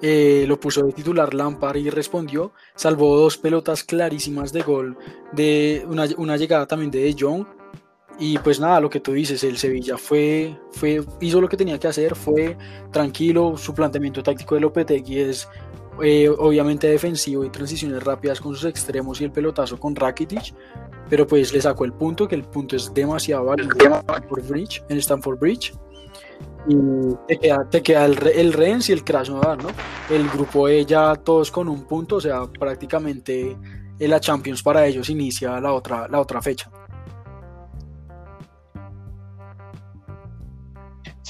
lo 0.00 0.60
puso 0.60 0.84
de 0.84 0.92
titular 0.92 1.34
Lampard 1.34 1.78
y 1.78 1.90
respondió. 1.90 2.52
Salvó 2.76 3.16
dos 3.16 3.38
pelotas 3.38 3.82
clarísimas 3.82 4.52
de 4.52 4.62
gol, 4.62 4.96
de 5.32 5.84
una, 5.88 6.06
una 6.16 6.36
llegada 6.36 6.66
también 6.66 6.92
de 6.92 7.00
De 7.00 7.16
Jong. 7.18 7.44
Y 8.20 8.38
pues 8.38 8.60
nada, 8.60 8.78
lo 8.80 8.88
que 8.88 9.00
tú 9.00 9.12
dices, 9.14 9.42
el 9.42 9.58
Sevilla 9.58 9.96
fue, 9.96 10.56
fue, 10.70 11.02
hizo 11.20 11.40
lo 11.40 11.48
que 11.48 11.56
tenía 11.56 11.80
que 11.80 11.88
hacer, 11.88 12.14
fue 12.14 12.56
tranquilo. 12.92 13.56
Su 13.56 13.74
planteamiento 13.74 14.22
táctico 14.22 14.54
de 14.54 14.60
Lopetegui 14.60 15.18
es 15.18 15.48
eh, 16.02 16.28
obviamente 16.28 16.88
defensivo 16.88 17.44
y 17.44 17.50
transiciones 17.50 18.02
rápidas 18.02 18.40
con 18.40 18.54
sus 18.54 18.64
extremos 18.64 19.20
y 19.20 19.24
el 19.24 19.32
pelotazo 19.32 19.78
con 19.78 19.94
Rakitic, 19.94 20.54
pero 21.08 21.26
pues 21.26 21.52
le 21.52 21.60
sacó 21.60 21.84
el 21.84 21.92
punto, 21.92 22.28
que 22.28 22.34
el 22.34 22.44
punto 22.44 22.76
es 22.76 22.92
demasiado 22.94 23.46
válido 23.46 23.70
en 23.72 24.48
Bridge, 24.48 24.82
en 24.88 24.98
Stanford 24.98 25.38
Bridge. 25.38 25.74
Y 26.68 26.74
te 27.26 27.38
queda, 27.38 27.68
te 27.70 27.82
queda 27.82 28.04
el, 28.04 28.18
el 28.28 28.52
Rennes 28.52 28.88
y 28.88 28.92
el 28.92 29.02
Krasnodar, 29.02 29.62
¿no? 29.62 29.70
El 30.10 30.28
grupo 30.28 30.68
E 30.68 30.84
ya 30.84 31.14
todos 31.16 31.50
con 31.50 31.68
un 31.68 31.86
punto, 31.86 32.16
o 32.16 32.20
sea, 32.20 32.46
prácticamente 32.46 33.56
la 33.98 34.20
Champions 34.20 34.62
para 34.62 34.86
ellos 34.86 35.10
inicia 35.10 35.60
la 35.60 35.72
otra, 35.72 36.08
la 36.08 36.20
otra 36.20 36.40
fecha. 36.40 36.70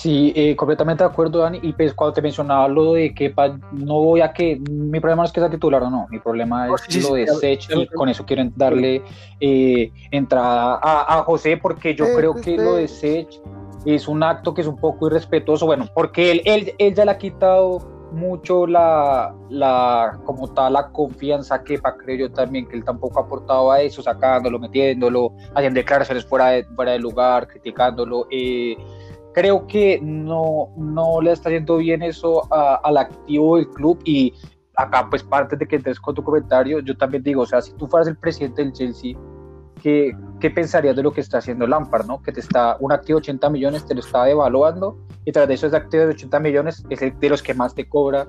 Sí, 0.01 0.33
eh, 0.35 0.57
completamente 0.57 1.05
de 1.05 1.11
acuerdo, 1.11 1.41
Dani. 1.41 1.59
Y 1.63 1.75
pues 1.75 1.93
cuando 1.93 2.15
te 2.15 2.23
mencionaba 2.23 2.67
lo 2.69 2.95
de 2.95 3.13
que 3.13 3.35
no 3.73 4.01
voy 4.03 4.23
a 4.23 4.33
que. 4.33 4.59
Mi 4.71 4.99
problema 4.99 5.23
no 5.23 5.27
es 5.27 5.33
que 5.33 5.41
sea 5.41 5.51
titular 5.51 5.83
o 5.83 5.91
no. 5.91 6.07
Mi 6.09 6.19
problema 6.19 6.69
es 6.89 7.03
lo 7.07 7.17
de 7.17 7.27
Sech 7.27 7.69
y 7.77 7.87
con 7.87 8.09
eso 8.09 8.25
quiero 8.25 8.45
darle 8.57 9.03
eh, 9.41 9.93
entrada 10.11 10.81
a, 10.83 11.23
José 11.25 11.59
porque 11.59 11.95
yo 11.95 12.07
creo 12.17 12.35
que 12.35 12.57
lo 12.57 12.77
de 12.77 12.89
Sech 12.89 13.29
es 13.85 14.09
un 14.09 14.23
acto 14.23 14.55
que 14.55 14.63
es 14.63 14.67
un 14.67 14.79
poco 14.79 15.09
irrespetuoso. 15.09 15.67
Bueno, 15.67 15.87
porque 15.95 16.31
él, 16.31 16.41
él, 16.47 16.73
él 16.79 16.95
ya 16.95 17.05
le 17.05 17.11
ha 17.11 17.19
quitado 17.19 18.01
mucho 18.13 18.67
la, 18.67 19.35
la, 19.51 20.19
como 20.25 20.49
tal, 20.49 20.73
la 20.73 20.89
confianza 20.89 21.63
que 21.63 21.79
para 21.79 21.99
creo 21.99 22.17
yo 22.17 22.33
también, 22.33 22.67
que 22.67 22.77
él 22.77 22.85
tampoco 22.85 23.21
ha 23.21 23.25
aportado 23.25 23.71
a 23.71 23.83
eso, 23.83 24.03
sacándolo, 24.03 24.59
metiéndolo, 24.59 25.35
haciendo 25.55 25.79
declaraciones 25.79 26.25
fuera 26.25 26.49
de, 26.49 26.65
fuera 26.65 26.93
de 26.93 26.99
lugar, 27.01 27.47
criticándolo. 27.47 28.27
Eh, 28.31 28.77
creo 29.33 29.67
que 29.67 30.01
no, 30.03 30.71
no 30.77 31.21
le 31.21 31.33
está 31.33 31.49
haciendo 31.49 31.77
bien 31.79 32.03
eso 32.03 32.43
al 32.53 32.97
activo 32.97 33.57
del 33.57 33.69
club 33.69 34.01
y 34.05 34.35
acá 34.77 35.07
pues 35.09 35.23
parte 35.23 35.57
de 35.57 35.67
que 35.67 35.77
entres 35.77 36.01
con 36.01 36.15
tu 36.15 36.23
comentario, 36.23 36.81
yo 36.81 36.97
también 36.97 37.23
digo, 37.23 37.43
o 37.43 37.47
sea, 37.47 37.61
si 37.61 37.73
tú 37.73 37.87
fueras 37.87 38.09
el 38.09 38.17
presidente 38.17 38.63
del 38.63 38.73
Chelsea, 38.73 39.15
¿qué, 39.83 40.17
qué 40.41 40.51
pensarías 40.51 40.97
de 40.97 41.03
lo 41.03 41.13
que 41.13 41.21
está 41.21 41.39
haciendo 41.39 41.67
Lampard, 41.67 42.07
no? 42.07 42.23
Que 42.23 42.33
te 42.33 42.41
está, 42.41 42.77
un 42.81 42.93
activo 42.93 43.19
de 43.19 43.25
80 43.25 43.51
millones 43.51 43.87
te 43.87 43.95
lo 43.95 44.01
está 44.01 44.25
devaluando 44.25 44.99
y 45.25 45.33
tras 45.33 45.47
de 45.49 45.55
eso 45.55 45.67
ese 45.67 45.77
activo 45.77 46.05
de 46.05 46.11
80 46.11 46.41
millones 46.41 46.85
es 46.89 47.03
el 47.03 47.19
de 47.19 47.29
los 47.29 47.43
que 47.43 47.55
más 47.55 47.75
te 47.75 47.89
cobra 47.89 48.27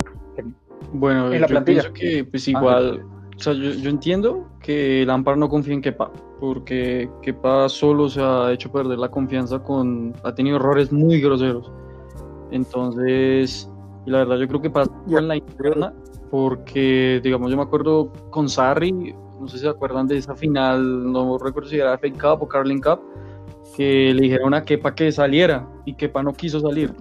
bueno, 0.94 1.32
en 1.32 1.42
la 1.42 1.48
yo 1.48 1.64
pienso 1.64 1.94
que 1.94 2.26
pues 2.26 2.48
igual, 2.48 3.04
o 3.42 3.44
sea, 3.44 3.54
yo, 3.54 3.72
yo, 3.72 3.90
entiendo 3.90 4.48
que 4.62 5.04
Lampard 5.04 5.36
no 5.38 5.50
confía 5.50 5.74
en 5.74 5.82
Kepa, 5.82 6.12
porque 6.40 7.10
Kepa 7.24 7.68
solo 7.70 8.08
se 8.08 8.22
ha 8.22 8.52
hecho 8.52 8.72
perder 8.72 9.00
la 9.00 9.10
confianza 9.10 9.58
con, 9.58 10.14
ha 10.24 10.36
tenido 10.36 10.58
errores 10.58 10.92
muy 10.92 11.20
groseros. 11.20 11.72
Entonces, 12.52 13.68
y 14.06 14.12
la 14.12 14.20
verdad 14.20 14.38
yo 14.38 14.48
creo 14.48 14.62
que 14.62 14.70
pasa 14.70 14.92
en 15.08 15.28
la 15.28 15.38
interna, 15.38 15.92
porque 16.30 17.20
digamos 17.24 17.50
yo 17.50 17.58
me 17.58 17.64
acuerdo 17.64 18.14
con 18.30 18.48
Sarri, 18.48 18.92
no 19.40 19.48
sé 19.48 19.58
si 19.58 19.64
se 19.64 19.70
acuerdan 19.70 20.06
de 20.06 20.18
esa 20.18 20.36
final, 20.36 21.12
no 21.12 21.40
recuerdo 21.40 21.68
si 21.68 21.80
era 21.80 21.98
FA 21.98 22.12
Cup 22.12 22.44
o 22.44 22.48
Carling 22.48 22.80
Cup, 22.80 23.00
que 23.76 24.14
le 24.14 24.22
dijeron 24.22 24.54
a 24.54 24.64
Kepa 24.64 24.94
que 24.94 25.12
saliera 25.12 25.68
y 25.86 25.96
Kepa 25.96 26.22
no 26.22 26.32
quiso 26.32 26.60
salir. 26.60 26.94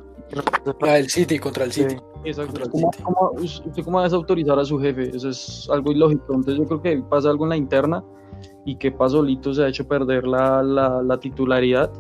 Ah, 0.80 0.96
el 0.96 1.10
City, 1.10 1.38
contra 1.38 1.64
el 1.64 1.72
City. 1.72 1.96
Exacto. 2.24 2.60
¿Cómo, 2.70 2.90
cómo, 3.02 3.30
¿Usted 3.42 3.82
cómo 3.84 3.96
va 3.96 4.02
a 4.02 4.04
desautorizar 4.04 4.58
a 4.58 4.64
su 4.64 4.78
jefe? 4.78 5.14
Eso 5.14 5.30
es 5.30 5.68
algo 5.70 5.92
ilógico. 5.92 6.34
Entonces 6.34 6.56
yo 6.56 6.64
creo 6.66 6.82
que 6.82 7.02
pasa 7.08 7.30
algo 7.30 7.44
en 7.44 7.50
la 7.50 7.56
interna 7.56 8.04
y 8.64 8.76
Kepa 8.76 9.08
solito 9.08 9.54
se 9.54 9.64
ha 9.64 9.68
hecho 9.68 9.86
perder 9.86 10.26
la, 10.26 10.62
la, 10.62 11.02
la 11.02 11.18
titularidad, 11.18 11.90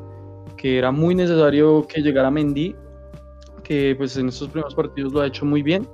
que 0.56 0.78
era 0.78 0.90
muy 0.90 1.14
necesario 1.14 1.86
que 1.86 2.02
llegara 2.02 2.30
Mendy, 2.30 2.74
que 3.62 3.94
pues 3.96 4.16
en 4.16 4.28
estos 4.28 4.48
primeros 4.48 4.74
partidos 4.74 5.12
lo 5.12 5.20
ha 5.20 5.26
hecho 5.26 5.44
muy 5.44 5.62
bien. 5.62 5.88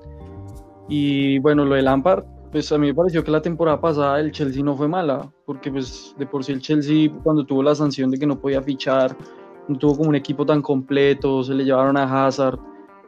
Y 0.88 1.38
bueno, 1.40 1.64
lo 1.64 1.74
de 1.74 1.82
Lampard, 1.82 2.24
pues 2.50 2.70
a 2.72 2.78
mí 2.78 2.88
me 2.88 2.94
pareció 2.94 3.22
que 3.22 3.30
la 3.30 3.42
temporada 3.42 3.80
pasada 3.80 4.20
el 4.20 4.32
Chelsea 4.32 4.62
no 4.62 4.76
fue 4.76 4.88
mala, 4.88 5.30
porque 5.44 5.70
pues 5.70 6.14
de 6.18 6.26
por 6.26 6.44
sí 6.44 6.52
el 6.52 6.60
Chelsea 6.60 7.10
cuando 7.22 7.44
tuvo 7.44 7.62
la 7.62 7.74
sanción 7.74 8.10
de 8.10 8.18
que 8.18 8.26
no 8.26 8.38
podía 8.38 8.62
fichar, 8.62 9.16
no 9.68 9.76
tuvo 9.78 9.96
como 9.96 10.10
un 10.10 10.14
equipo 10.14 10.46
tan 10.46 10.62
completo, 10.62 11.42
se 11.42 11.54
le 11.54 11.64
llevaron 11.64 11.96
a 11.96 12.26
Hazard 12.26 12.58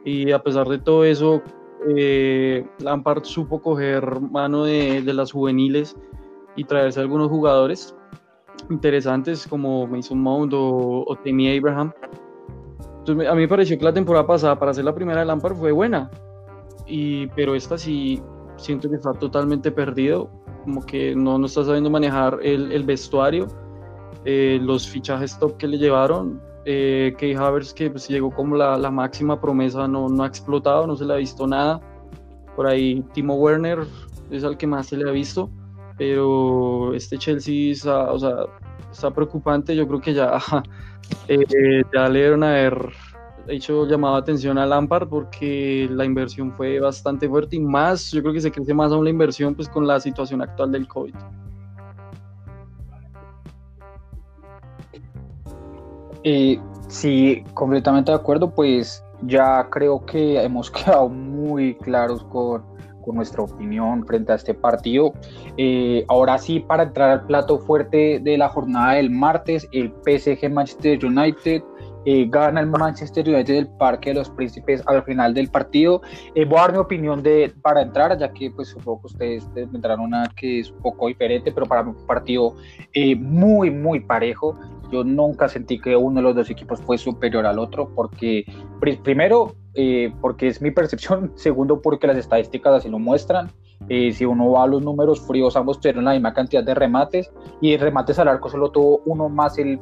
y 0.05 0.31
a 0.31 0.39
pesar 0.39 0.67
de 0.67 0.79
todo 0.79 1.03
eso, 1.03 1.41
eh, 1.95 2.65
Lampard 2.79 3.23
supo 3.23 3.61
coger 3.61 4.19
mano 4.21 4.63
de, 4.63 5.01
de, 5.01 5.13
las 5.13 5.31
juveniles 5.31 5.95
y 6.55 6.63
traerse 6.63 6.99
algunos 6.99 7.29
jugadores 7.29 7.95
interesantes 8.69 9.47
como 9.47 9.87
Mason 9.87 10.19
Mount 10.19 10.53
o, 10.53 11.05
o 11.07 11.15
Tammy 11.23 11.57
Abraham. 11.57 11.93
Entonces 12.99 13.27
a 13.27 13.33
mí 13.33 13.41
me 13.41 13.47
pareció 13.47 13.77
que 13.77 13.85
la 13.85 13.93
temporada 13.93 14.27
pasada 14.27 14.59
para 14.59 14.73
ser 14.73 14.85
la 14.85 14.93
primera 14.93 15.21
de 15.21 15.25
Lampard 15.25 15.55
fue 15.55 15.71
buena, 15.71 16.09
y, 16.85 17.27
pero 17.27 17.55
esta 17.55 17.77
sí 17.77 18.21
siento 18.57 18.89
que 18.89 18.95
está 18.95 19.13
totalmente 19.13 19.71
perdido, 19.71 20.29
como 20.63 20.85
que 20.85 21.15
no, 21.15 21.37
no 21.37 21.45
está 21.45 21.63
sabiendo 21.63 21.89
manejar 21.89 22.39
el, 22.41 22.71
el 22.71 22.83
vestuario, 22.83 23.47
eh, 24.25 24.59
los 24.61 24.87
fichajes 24.87 25.39
top 25.39 25.55
que 25.57 25.67
le 25.67 25.77
llevaron, 25.77 26.41
eh, 26.65 27.13
Key 27.17 27.33
Havers 27.33 27.73
que 27.73 27.89
pues, 27.89 28.07
llegó 28.07 28.31
como 28.31 28.55
la, 28.55 28.77
la, 28.77 28.91
máxima 28.91 29.39
promesa, 29.39 29.87
no, 29.87 30.09
no 30.09 30.23
ha 30.23 30.27
explotado, 30.27 30.85
no 30.87 30.95
se 30.95 31.05
le 31.05 31.13
ha 31.13 31.17
visto 31.17 31.47
nada, 31.47 31.79
por 32.55 32.67
ahí 32.67 33.03
Timo 33.13 33.35
Werner 33.35 33.79
es 34.29 34.43
el 34.43 34.57
que 34.57 34.67
más 34.67 34.87
se 34.87 34.97
le 34.97 35.09
ha 35.09 35.11
visto, 35.13 35.49
pero 35.97 36.93
este 36.93 37.17
Chelsea 37.17 37.71
está, 37.71 38.11
o 38.11 38.19
sea, 38.19 38.45
está 38.91 39.11
preocupante, 39.11 39.75
yo 39.75 39.87
creo 39.87 40.01
que 40.01 40.13
ya, 40.13 40.37
eh, 41.27 41.83
ya 41.93 42.09
le 42.09 42.19
dieron 42.19 42.43
a 42.43 42.51
ver 42.51 42.89
hecho 43.47 43.87
llamado 43.87 44.15
atención 44.15 44.57
a 44.57 44.65
Lampard 44.65 45.07
porque 45.07 45.87
la 45.91 46.05
inversión 46.05 46.53
fue 46.53 46.79
bastante 46.79 47.27
fuerte 47.27 47.55
y 47.55 47.59
más, 47.59 48.11
yo 48.11 48.21
creo 48.21 48.33
que 48.33 48.41
se 48.41 48.51
crece 48.51 48.73
más 48.73 48.91
aún 48.91 49.03
la 49.03 49.09
inversión 49.09 49.55
pues 49.55 49.67
con 49.67 49.87
la 49.87 49.99
situación 49.99 50.41
actual 50.41 50.71
del 50.71 50.87
COVID. 50.87 51.15
Eh, 56.23 56.59
sí, 56.87 57.43
completamente 57.53 58.11
de 58.11 58.17
acuerdo, 58.17 58.49
pues 58.49 59.03
ya 59.23 59.67
creo 59.69 60.05
que 60.05 60.41
hemos 60.41 60.69
quedado 60.71 61.09
muy 61.09 61.75
claros 61.75 62.23
con, 62.25 62.63
con 63.01 63.15
nuestra 63.15 63.43
opinión 63.43 64.05
frente 64.05 64.31
a 64.31 64.35
este 64.35 64.53
partido. 64.53 65.13
Eh, 65.57 66.05
ahora 66.07 66.37
sí, 66.37 66.59
para 66.59 66.83
entrar 66.83 67.09
al 67.09 67.25
plato 67.25 67.59
fuerte 67.59 68.19
de 68.19 68.37
la 68.37 68.49
jornada 68.49 68.93
del 68.93 69.09
martes, 69.09 69.67
el 69.71 69.91
PSG 70.03 70.49
Manchester 70.51 71.03
United 71.05 71.63
eh, 72.11 72.25
gana 72.27 72.59
el 72.59 72.65
Manchester 72.65 73.29
United 73.29 73.53
del 73.53 73.67
Parque 73.67 74.09
de 74.09 74.15
los 74.15 74.31
Príncipes 74.31 74.81
al 74.87 75.03
final 75.03 75.31
del 75.31 75.47
partido. 75.47 76.01
Eh, 76.33 76.43
voy 76.43 76.57
a 76.57 76.61
dar 76.61 76.71
mi 76.71 76.79
opinión 76.79 77.21
de, 77.21 77.53
para 77.61 77.83
entrar, 77.83 78.17
ya 78.17 78.33
que 78.33 78.49
pues 78.49 78.69
supongo 78.69 79.01
que 79.01 79.07
ustedes 79.07 79.53
tendrán 79.53 79.99
una 79.99 80.27
que 80.35 80.61
es 80.61 80.71
un 80.71 80.81
poco 80.81 81.07
diferente, 81.07 81.51
pero 81.51 81.67
para 81.67 81.83
mí 81.83 81.91
un 81.95 82.07
partido 82.07 82.55
eh, 82.93 83.15
muy, 83.15 83.69
muy 83.69 83.99
parejo. 83.99 84.59
Yo 84.91 85.03
nunca 85.03 85.47
sentí 85.47 85.79
que 85.79 85.95
uno 85.95 86.15
de 86.15 86.21
los 86.23 86.35
dos 86.35 86.49
equipos 86.49 86.81
fue 86.81 86.97
superior 86.97 87.45
al 87.45 87.59
otro, 87.59 87.93
porque 87.93 88.43
primero, 89.03 89.53
eh, 89.75 90.11
porque 90.19 90.47
es 90.47 90.63
mi 90.63 90.71
percepción, 90.71 91.31
segundo, 91.35 91.79
porque 91.79 92.07
las 92.07 92.17
estadísticas 92.17 92.73
así 92.73 92.89
lo 92.89 92.97
muestran. 92.97 93.51
Eh, 93.87 94.11
si 94.13 94.25
uno 94.25 94.49
va 94.49 94.63
a 94.63 94.67
los 94.67 94.81
números 94.81 95.21
fríos, 95.21 95.55
ambos 95.55 95.79
tuvieron 95.79 96.05
la 96.05 96.13
misma 96.13 96.33
cantidad 96.33 96.63
de 96.63 96.73
remates 96.73 97.31
y 97.61 97.77
remates 97.77 98.17
al 98.17 98.29
arco 98.29 98.49
solo 98.49 98.71
tuvo 98.71 99.01
uno 99.05 99.29
más 99.29 99.59
el 99.59 99.79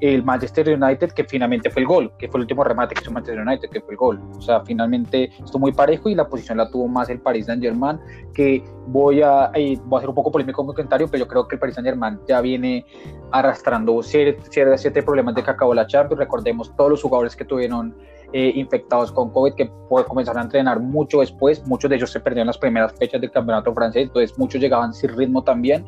el 0.00 0.22
Manchester 0.22 0.68
United, 0.68 1.12
que 1.12 1.24
finalmente 1.24 1.70
fue 1.70 1.82
el 1.82 1.88
gol, 1.88 2.12
que 2.18 2.28
fue 2.28 2.38
el 2.38 2.42
último 2.42 2.62
remate 2.64 2.94
que 2.94 3.02
hizo 3.02 3.10
Manchester 3.10 3.44
United, 3.44 3.68
que 3.70 3.80
fue 3.80 3.92
el 3.92 3.96
gol. 3.96 4.20
O 4.36 4.40
sea, 4.40 4.60
finalmente 4.60 5.30
estuvo 5.44 5.60
muy 5.60 5.72
parejo 5.72 6.08
y 6.08 6.14
la 6.14 6.28
posición 6.28 6.58
la 6.58 6.70
tuvo 6.70 6.86
más 6.86 7.08
el 7.08 7.20
Paris 7.20 7.46
Saint-Germain, 7.46 7.98
que 8.32 8.62
voy 8.86 9.22
a, 9.22 9.50
eh, 9.54 9.78
voy 9.84 9.96
a 9.96 9.98
hacer 9.98 10.08
un 10.08 10.14
poco 10.14 10.30
polémico 10.30 10.62
en 10.62 10.68
mi 10.68 10.74
comentario, 10.74 11.08
pero 11.08 11.24
yo 11.24 11.28
creo 11.28 11.48
que 11.48 11.56
el 11.56 11.60
Paris 11.60 11.74
Saint-Germain 11.74 12.20
ya 12.28 12.40
viene 12.40 12.86
arrastrando 13.32 14.02
siete, 14.02 14.38
siete, 14.50 15.02
problemas 15.02 15.34
de 15.34 15.42
que 15.42 15.50
acabó 15.50 15.74
la 15.74 15.86
Champions. 15.86 16.20
Recordemos 16.20 16.74
todos 16.76 16.90
los 16.90 17.02
jugadores 17.02 17.34
que 17.34 17.44
tuvieron 17.44 17.96
eh, 18.32 18.52
infectados 18.54 19.10
con 19.10 19.30
COVID, 19.30 19.54
que 19.54 19.70
comenzaron 19.88 20.42
a 20.42 20.44
entrenar 20.44 20.80
mucho 20.80 21.20
después. 21.20 21.66
Muchos 21.66 21.90
de 21.90 21.96
ellos 21.96 22.10
se 22.10 22.20
perdieron 22.20 22.46
las 22.46 22.58
primeras 22.58 22.92
fechas 22.92 23.20
del 23.20 23.30
campeonato 23.30 23.74
francés, 23.74 24.04
entonces 24.04 24.38
muchos 24.38 24.60
llegaban 24.60 24.92
sin 24.94 25.16
ritmo 25.16 25.42
también. 25.42 25.86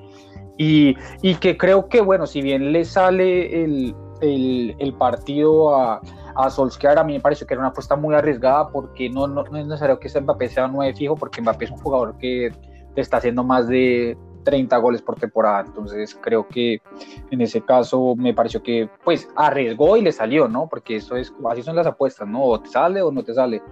Y, 0.62 0.94
y, 1.22 1.36
que 1.36 1.56
creo 1.56 1.88
que, 1.88 2.02
bueno, 2.02 2.26
si 2.26 2.42
bien 2.42 2.70
le 2.70 2.84
sale 2.84 3.64
el, 3.64 3.94
el, 4.20 4.76
el 4.78 4.92
partido 4.92 5.74
a, 5.74 6.02
a, 6.34 6.50
Solskjaer, 6.50 6.98
a 6.98 7.02
mí 7.02 7.14
me 7.14 7.20
pareció 7.20 7.46
que 7.46 7.54
era 7.54 7.62
una 7.62 7.70
apuesta 7.70 7.96
muy 7.96 8.14
arriesgada 8.14 8.68
porque 8.68 9.08
no, 9.08 9.26
no, 9.26 9.42
no 9.42 9.56
es 9.56 9.66
necesario 9.66 9.98
que 9.98 10.08
ese 10.08 10.20
Mbappé 10.20 10.50
sea 10.50 10.66
un 10.66 10.72
9 10.72 10.94
fijo, 10.94 11.16
porque 11.16 11.40
Mbappé 11.40 11.64
es 11.64 11.70
un 11.70 11.78
jugador 11.78 12.18
que 12.18 12.52
está 12.94 13.16
haciendo 13.16 13.42
más 13.42 13.68
de 13.68 14.18
30 14.44 14.76
goles 14.76 15.00
por 15.00 15.16
temporada, 15.16 15.64
entonces 15.66 16.14
creo 16.20 16.46
que 16.46 16.82
en 17.30 17.40
ese 17.40 17.62
caso 17.62 18.14
me 18.14 18.34
pareció 18.34 18.62
que 18.62 18.90
pues 19.02 19.30
arriesgó 19.36 19.96
y 19.96 20.02
le 20.02 20.12
salió, 20.12 20.46
¿no? 20.46 20.68
Porque 20.68 20.96
eso 20.96 21.16
es, 21.16 21.32
así 21.50 21.62
son 21.62 21.76
las 21.76 21.86
apuestas, 21.86 22.28
¿no? 22.28 22.44
O 22.44 22.60
te 22.60 22.68
sale 22.68 23.00
o 23.00 23.10
no 23.10 23.24
te 23.24 23.32
sale. 23.32 23.62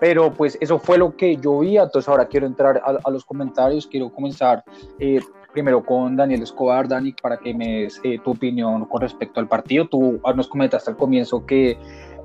Pero 0.00 0.32
pues 0.32 0.58
eso 0.60 0.80
fue 0.80 0.98
lo 0.98 1.16
que 1.16 1.36
yo 1.36 1.60
vi, 1.60 1.76
entonces 1.76 2.08
ahora 2.08 2.26
quiero 2.26 2.48
entrar 2.48 2.82
a, 2.84 2.98
a 3.04 3.10
los 3.12 3.24
comentarios, 3.24 3.86
quiero 3.86 4.12
comenzar 4.12 4.64
eh, 4.98 5.20
primero 5.52 5.84
con 5.84 6.16
Daniel 6.16 6.42
Escobar, 6.42 6.88
Dani, 6.88 7.14
para 7.20 7.38
que 7.38 7.54
me 7.54 7.82
des 7.82 8.00
eh, 8.02 8.18
tu 8.22 8.32
opinión 8.32 8.86
con 8.86 9.00
respecto 9.00 9.40
al 9.40 9.48
partido. 9.48 9.86
Tú 9.86 10.20
ah, 10.24 10.32
nos 10.32 10.48
comentaste 10.48 10.90
al 10.90 10.96
comienzo 10.96 11.44
que, 11.46 11.78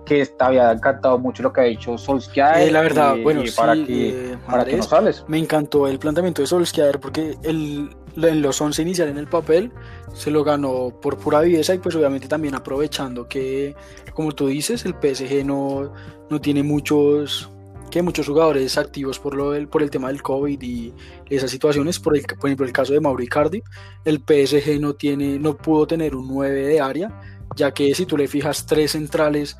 que 0.05 0.25
te 0.25 0.43
había 0.43 0.71
encantado 0.71 1.19
mucho 1.19 1.43
lo 1.43 1.53
que 1.53 1.61
ha 1.61 1.63
dicho 1.65 1.97
Solskjaer. 1.97 2.69
Eh, 2.69 2.71
la 2.71 2.81
verdad, 2.81 3.15
y, 3.15 3.23
bueno, 3.23 3.43
y 3.43 3.51
para, 3.51 3.75
sí, 3.75 3.85
que, 3.85 4.31
eh, 4.33 4.37
para 4.47 4.65
que 4.65 4.77
nos 4.77 4.91
hables. 4.91 5.25
Me 5.27 5.37
encantó 5.37 5.87
el 5.87 5.99
planteamiento 5.99 6.41
de 6.41 6.47
Solskjaer 6.47 6.99
porque 6.99 7.35
el, 7.43 7.95
en 8.15 8.41
los 8.41 8.59
11 8.59 8.81
inicial 8.81 9.09
en 9.09 9.17
el 9.17 9.27
papel 9.27 9.71
se 10.13 10.31
lo 10.31 10.43
ganó 10.43 10.89
por 11.01 11.17
pura 11.17 11.41
viveza 11.41 11.75
y 11.75 11.79
pues 11.79 11.95
obviamente 11.95 12.27
también 12.27 12.55
aprovechando 12.55 13.27
que, 13.27 13.75
como 14.13 14.31
tú 14.31 14.47
dices, 14.47 14.85
el 14.85 14.93
PSG 14.93 15.45
no, 15.45 15.93
no 16.29 16.41
tiene 16.41 16.63
muchos 16.63 17.51
que 17.89 18.01
muchos 18.01 18.27
jugadores 18.27 18.77
activos 18.77 19.19
por, 19.19 19.35
lo 19.35 19.51
del, 19.51 19.67
por 19.67 19.81
el 19.81 19.89
tema 19.89 20.09
del 20.09 20.21
COVID 20.21 20.61
y 20.61 20.93
esas 21.29 21.51
situaciones, 21.51 21.99
por, 21.99 22.17
el, 22.17 22.23
por 22.23 22.49
ejemplo 22.49 22.65
el 22.65 22.73
caso 22.73 22.93
de 22.93 22.99
Mauro 22.99 23.23
Icardi, 23.23 23.63
el 24.05 24.17
PSG 24.17 24.79
no, 24.79 24.93
tiene, 24.93 25.39
no 25.39 25.55
pudo 25.57 25.87
tener 25.87 26.15
un 26.15 26.27
9 26.27 26.67
de 26.67 26.81
área, 26.81 27.21
ya 27.55 27.73
que 27.73 27.93
si 27.95 28.05
tú 28.05 28.17
le 28.17 28.27
fijas 28.27 28.65
tres 28.65 28.91
centrales, 28.91 29.57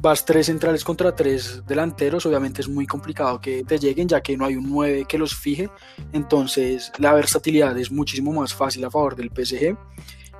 vas 0.00 0.24
tres 0.24 0.46
centrales 0.46 0.84
contra 0.84 1.14
tres 1.14 1.62
delanteros, 1.66 2.26
obviamente 2.26 2.60
es 2.60 2.68
muy 2.68 2.86
complicado 2.86 3.40
que 3.40 3.64
te 3.64 3.78
lleguen, 3.78 4.08
ya 4.08 4.20
que 4.20 4.36
no 4.36 4.44
hay 4.44 4.56
un 4.56 4.68
9 4.68 5.06
que 5.08 5.18
los 5.18 5.34
fije, 5.34 5.68
entonces 6.12 6.92
la 6.98 7.14
versatilidad 7.14 7.78
es 7.78 7.90
muchísimo 7.90 8.32
más 8.32 8.54
fácil 8.54 8.84
a 8.84 8.90
favor 8.90 9.16
del 9.16 9.30
PSG. 9.30 9.76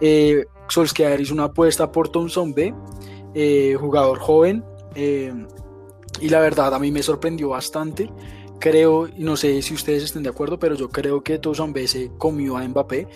Eh, 0.01 0.45
Solskjaer 0.69 1.21
hizo 1.21 1.35
una 1.35 1.45
apuesta 1.45 1.91
por 1.91 2.09
Thompson 2.09 2.53
B, 2.53 2.75
eh, 3.35 3.77
jugador 3.79 4.19
joven, 4.19 4.65
eh, 4.95 5.33
y 6.21 6.29
la 6.29 6.41
verdad 6.41 6.75
a 6.75 6.79
mí 6.79 6.91
me 6.91 7.03
sorprendió 7.03 7.51
bastante 7.51 8.11
creo, 8.59 9.09
no 9.17 9.37
sé 9.37 9.63
si 9.63 9.75
ustedes 9.75 10.05
estén 10.05 10.23
de 10.23 10.29
acuerdo, 10.29 10.59
pero 10.59 10.75
yo 10.75 10.89
creo 10.89 11.23
que 11.23 11.39
B 11.39 11.89
se 11.89 12.11
comió 12.19 12.57
a 12.57 12.67
Mbappé. 12.67 13.09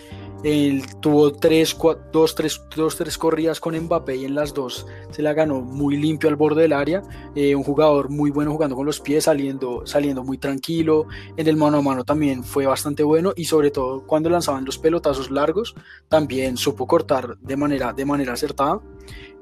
Él 0.43 0.83
tuvo 0.99 1.31
tres, 1.31 1.77
dos, 2.11 2.35
tres, 2.35 2.61
dos, 2.75 2.97
tres 2.97 3.17
corridas 3.17 3.61
con 3.61 3.77
Mbappé 3.77 4.17
y 4.17 4.25
en 4.25 4.35
las 4.35 4.53
dos 4.53 4.85
se 5.11 5.21
la 5.21 5.33
ganó 5.33 5.61
muy 5.61 5.95
limpio 5.95 6.27
al 6.27 6.35
borde 6.35 6.63
del 6.63 6.73
área. 6.73 7.01
Eh, 7.33 7.55
un 7.55 7.63
jugador 7.63 8.09
muy 8.09 8.29
bueno 8.29 8.51
jugando 8.51 8.75
con 8.75 8.85
los 8.85 8.99
pies, 8.99 9.23
saliendo, 9.23 9.85
saliendo 9.85 10.23
muy 10.23 10.37
tranquilo. 10.37 11.07
En 11.37 11.47
el 11.47 11.55
mano 11.55 11.77
a 11.77 11.81
mano 11.81 12.03
también 12.03 12.43
fue 12.43 12.65
bastante 12.65 13.03
bueno 13.03 13.31
y 13.37 13.45
sobre 13.45 13.71
todo 13.71 14.05
cuando 14.05 14.29
lanzaban 14.29 14.65
los 14.65 14.77
pelotazos 14.77 15.31
largos 15.31 15.75
también 16.09 16.57
supo 16.57 16.87
cortar 16.87 17.37
de 17.39 17.55
manera, 17.55 17.93
de 17.93 18.03
manera 18.05 18.33
acertada. 18.33 18.81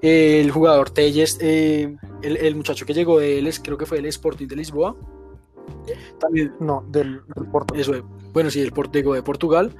El 0.01 0.49
jugador 0.51 0.89
Telles, 0.89 1.37
eh, 1.41 1.95
el, 2.21 2.37
el, 2.37 2.55
muchacho 2.55 2.85
que 2.85 2.93
llegó 2.93 3.19
de 3.19 3.39
él, 3.39 3.53
creo 3.61 3.77
que 3.77 3.85
fue 3.85 3.99
el 3.99 4.05
Sporting 4.07 4.47
de 4.47 4.55
Lisboa, 4.55 4.95
también, 6.19 6.53
no, 6.59 6.83
del, 6.89 7.21
Eso, 7.75 7.93
bueno, 8.33 8.49
sí, 8.49 8.61
el 8.61 8.71
Portego 8.71 9.13
de 9.13 9.23
Portugal. 9.23 9.75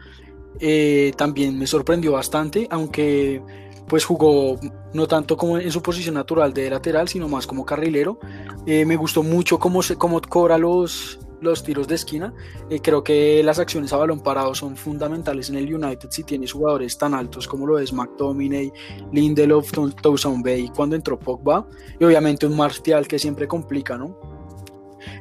Eh, 0.60 1.14
también 1.16 1.58
me 1.58 1.68
sorprendió 1.68 2.12
bastante, 2.12 2.68
aunque 2.72 3.42
pues 3.88 4.06
jugó 4.06 4.58
no 4.94 5.08
tanto 5.08 5.36
como 5.36 5.58
en 5.58 5.72
su 5.72 5.82
posición 5.82 6.16
natural 6.16 6.54
de 6.54 6.70
lateral, 6.70 7.08
sino 7.08 7.28
más 7.28 7.48
como 7.48 7.66
carrilero. 7.66 8.20
Eh, 8.66 8.86
me 8.86 8.96
gustó 8.96 9.24
mucho 9.24 9.60
cómo, 9.60 9.82
se, 9.82 9.96
cómo 9.96 10.22
cobra 10.22 10.58
los, 10.58 11.20
los 11.42 11.64
tiros 11.64 11.88
de 11.88 11.96
esquina. 11.96 12.34
Eh, 12.70 12.80
creo 12.82 13.04
que 13.04 13.44
las 13.44 13.60
acciones 13.60 13.92
a 13.94 13.98
balón 13.98 14.22
parado 14.22 14.56
son 14.56 14.78
fundamentales 14.78 15.50
en 15.50 15.58
el 15.58 15.74
United 15.74 16.10
si 16.10 16.24
tienes 16.24 16.54
jugadores 16.54 16.98
tan 16.98 17.14
altos 17.14 17.48
como 17.48 17.68
lo 17.68 17.80
es 17.80 17.92
McTominay, 17.92 18.72
Lindelof, 19.12 19.72
Towson 20.02 20.42
Bay 20.42 20.70
cuando 20.76 20.96
entró 20.96 21.20
Pogba 21.20 21.68
y 22.00 22.06
obviamente 22.06 22.46
un 22.46 22.56
Martial 22.56 23.08
que 23.08 23.20
siempre 23.20 23.48
complica, 23.48 23.98
¿no? 23.98 24.32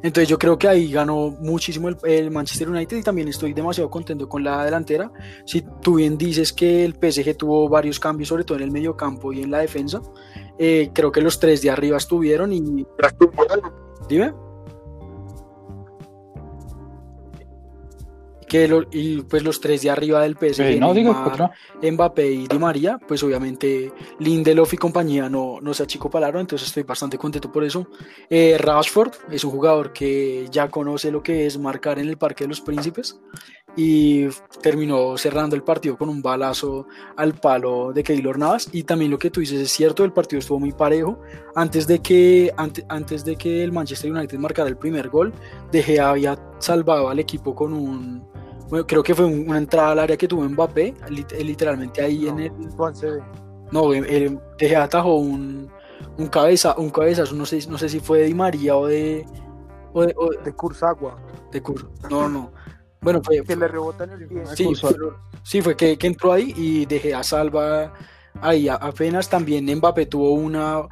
Entonces 0.02 0.28
yo 0.28 0.38
creo 0.38 0.58
que 0.58 0.68
ahí 0.68 0.90
ganó 0.90 1.30
muchísimo 1.40 1.88
el, 2.04 2.30
Manchester 2.30 2.68
United 2.68 2.98
y 2.98 3.02
también 3.02 3.28
estoy 3.28 3.52
demasiado 3.52 3.90
contento 3.90 4.28
con 4.28 4.44
la 4.44 4.64
delantera. 4.64 5.10
Si 5.44 5.62
tú 5.80 5.94
bien 5.94 6.18
dices 6.18 6.52
que 6.52 6.84
el 6.84 6.92
PSG 6.92 7.36
tuvo 7.36 7.68
varios 7.68 7.98
cambios, 7.98 8.28
sobre 8.28 8.44
todo 8.44 8.58
en 8.58 8.64
el 8.64 8.70
medio 8.70 8.96
campo 8.96 9.32
y 9.32 9.42
en 9.42 9.50
la 9.50 9.58
defensa, 9.58 10.00
eh, 10.58 10.90
creo 10.92 11.10
que 11.10 11.20
los 11.20 11.38
tres 11.38 11.62
de 11.62 11.70
arriba 11.70 11.96
estuvieron 11.96 12.52
y... 12.52 12.86
Dime. 14.08 14.49
Que 18.50 18.68
y 18.90 19.22
pues 19.22 19.44
los 19.44 19.60
tres 19.60 19.80
de 19.82 19.90
arriba 19.90 20.22
del 20.22 20.36
PSG, 20.36 20.80
no, 20.80 20.92
Mbappé 21.80 22.32
y 22.32 22.48
Di 22.48 22.58
María, 22.58 22.98
pues 22.98 23.22
obviamente 23.22 23.92
Lindelof 24.18 24.74
y 24.74 24.76
compañía 24.76 25.28
no, 25.28 25.60
no 25.62 25.72
se 25.72 25.84
achicopalaron, 25.84 26.40
entonces 26.40 26.66
estoy 26.66 26.82
bastante 26.82 27.16
contento 27.16 27.52
por 27.52 27.62
eso. 27.62 27.86
Eh, 28.28 28.56
Rashford 28.58 29.12
es 29.30 29.44
un 29.44 29.52
jugador 29.52 29.92
que 29.92 30.48
ya 30.50 30.68
conoce 30.68 31.12
lo 31.12 31.22
que 31.22 31.46
es 31.46 31.58
marcar 31.58 32.00
en 32.00 32.08
el 32.08 32.18
Parque 32.18 32.42
de 32.42 32.48
los 32.48 32.60
Príncipes 32.60 33.20
y 33.76 34.26
terminó 34.60 35.16
cerrando 35.16 35.54
el 35.54 35.62
partido 35.62 35.96
con 35.96 36.08
un 36.08 36.20
balazo 36.20 36.88
al 37.16 37.34
palo 37.34 37.92
de 37.92 38.02
Keylor 38.02 38.36
Navas. 38.36 38.68
Y 38.72 38.82
también 38.82 39.12
lo 39.12 39.18
que 39.18 39.30
tú 39.30 39.38
dices 39.38 39.60
es 39.60 39.70
cierto, 39.70 40.02
el 40.02 40.12
partido 40.12 40.40
estuvo 40.40 40.58
muy 40.58 40.72
parejo. 40.72 41.20
Antes 41.54 41.86
de 41.86 42.00
que, 42.00 42.52
antes, 42.56 42.84
antes 42.88 43.24
de 43.24 43.36
que 43.36 43.62
el 43.62 43.70
Manchester 43.70 44.10
United 44.10 44.38
marcara 44.38 44.68
el 44.68 44.76
primer 44.76 45.08
gol, 45.08 45.32
De 45.70 45.84
Gea 45.84 46.10
había 46.10 46.36
salvado 46.58 47.08
al 47.08 47.20
equipo 47.20 47.54
con 47.54 47.72
un 47.72 48.28
bueno, 48.70 48.86
creo 48.86 49.02
que 49.02 49.14
fue 49.14 49.24
una 49.24 49.58
entrada 49.58 49.90
al 49.90 49.98
área 49.98 50.16
que 50.16 50.28
tuvo 50.28 50.48
Mbappé, 50.48 50.94
literalmente 51.10 52.02
ahí 52.02 52.28
en 52.28 52.38
el. 52.38 52.52
No, 53.72 53.92
el, 53.92 54.38
de 54.58 54.76
atajó 54.76 55.16
un, 55.16 55.68
un 56.16 56.26
cabeza, 56.28 56.74
un 56.78 56.90
cabezazo, 56.90 57.34
no 57.34 57.46
sé, 57.46 57.66
no 57.68 57.78
sé 57.78 57.88
si 57.88 57.98
fue 57.98 58.20
de 58.20 58.24
Di 58.26 58.34
María 58.34 58.76
o 58.76 58.86
de. 58.86 59.26
O 59.92 60.02
de, 60.02 60.14
de 60.44 60.52
Kurzagua. 60.52 61.20
De 61.50 61.60
Kur, 61.60 61.90
no, 62.08 62.28
no. 62.28 62.52
Bueno, 63.00 63.20
fue. 63.24 63.42
Que 63.42 63.56
le 63.56 63.66
rebota 63.66 64.04
en 64.04 64.10
el 64.10 64.28
pie. 64.28 64.46
Sí, 64.54 64.72
fue, 64.74 64.94
sí, 65.42 65.62
fue 65.62 65.76
que, 65.76 65.98
que, 65.98 66.06
entró 66.06 66.32
ahí 66.32 66.54
y 66.56 66.86
dejé 66.86 67.12
a 67.12 67.24
salva 67.24 67.92
ahí. 68.40 68.68
Apenas 68.68 69.28
también 69.28 69.66
Mbappé 69.66 70.06
tuvo 70.06 70.32
una 70.32 70.86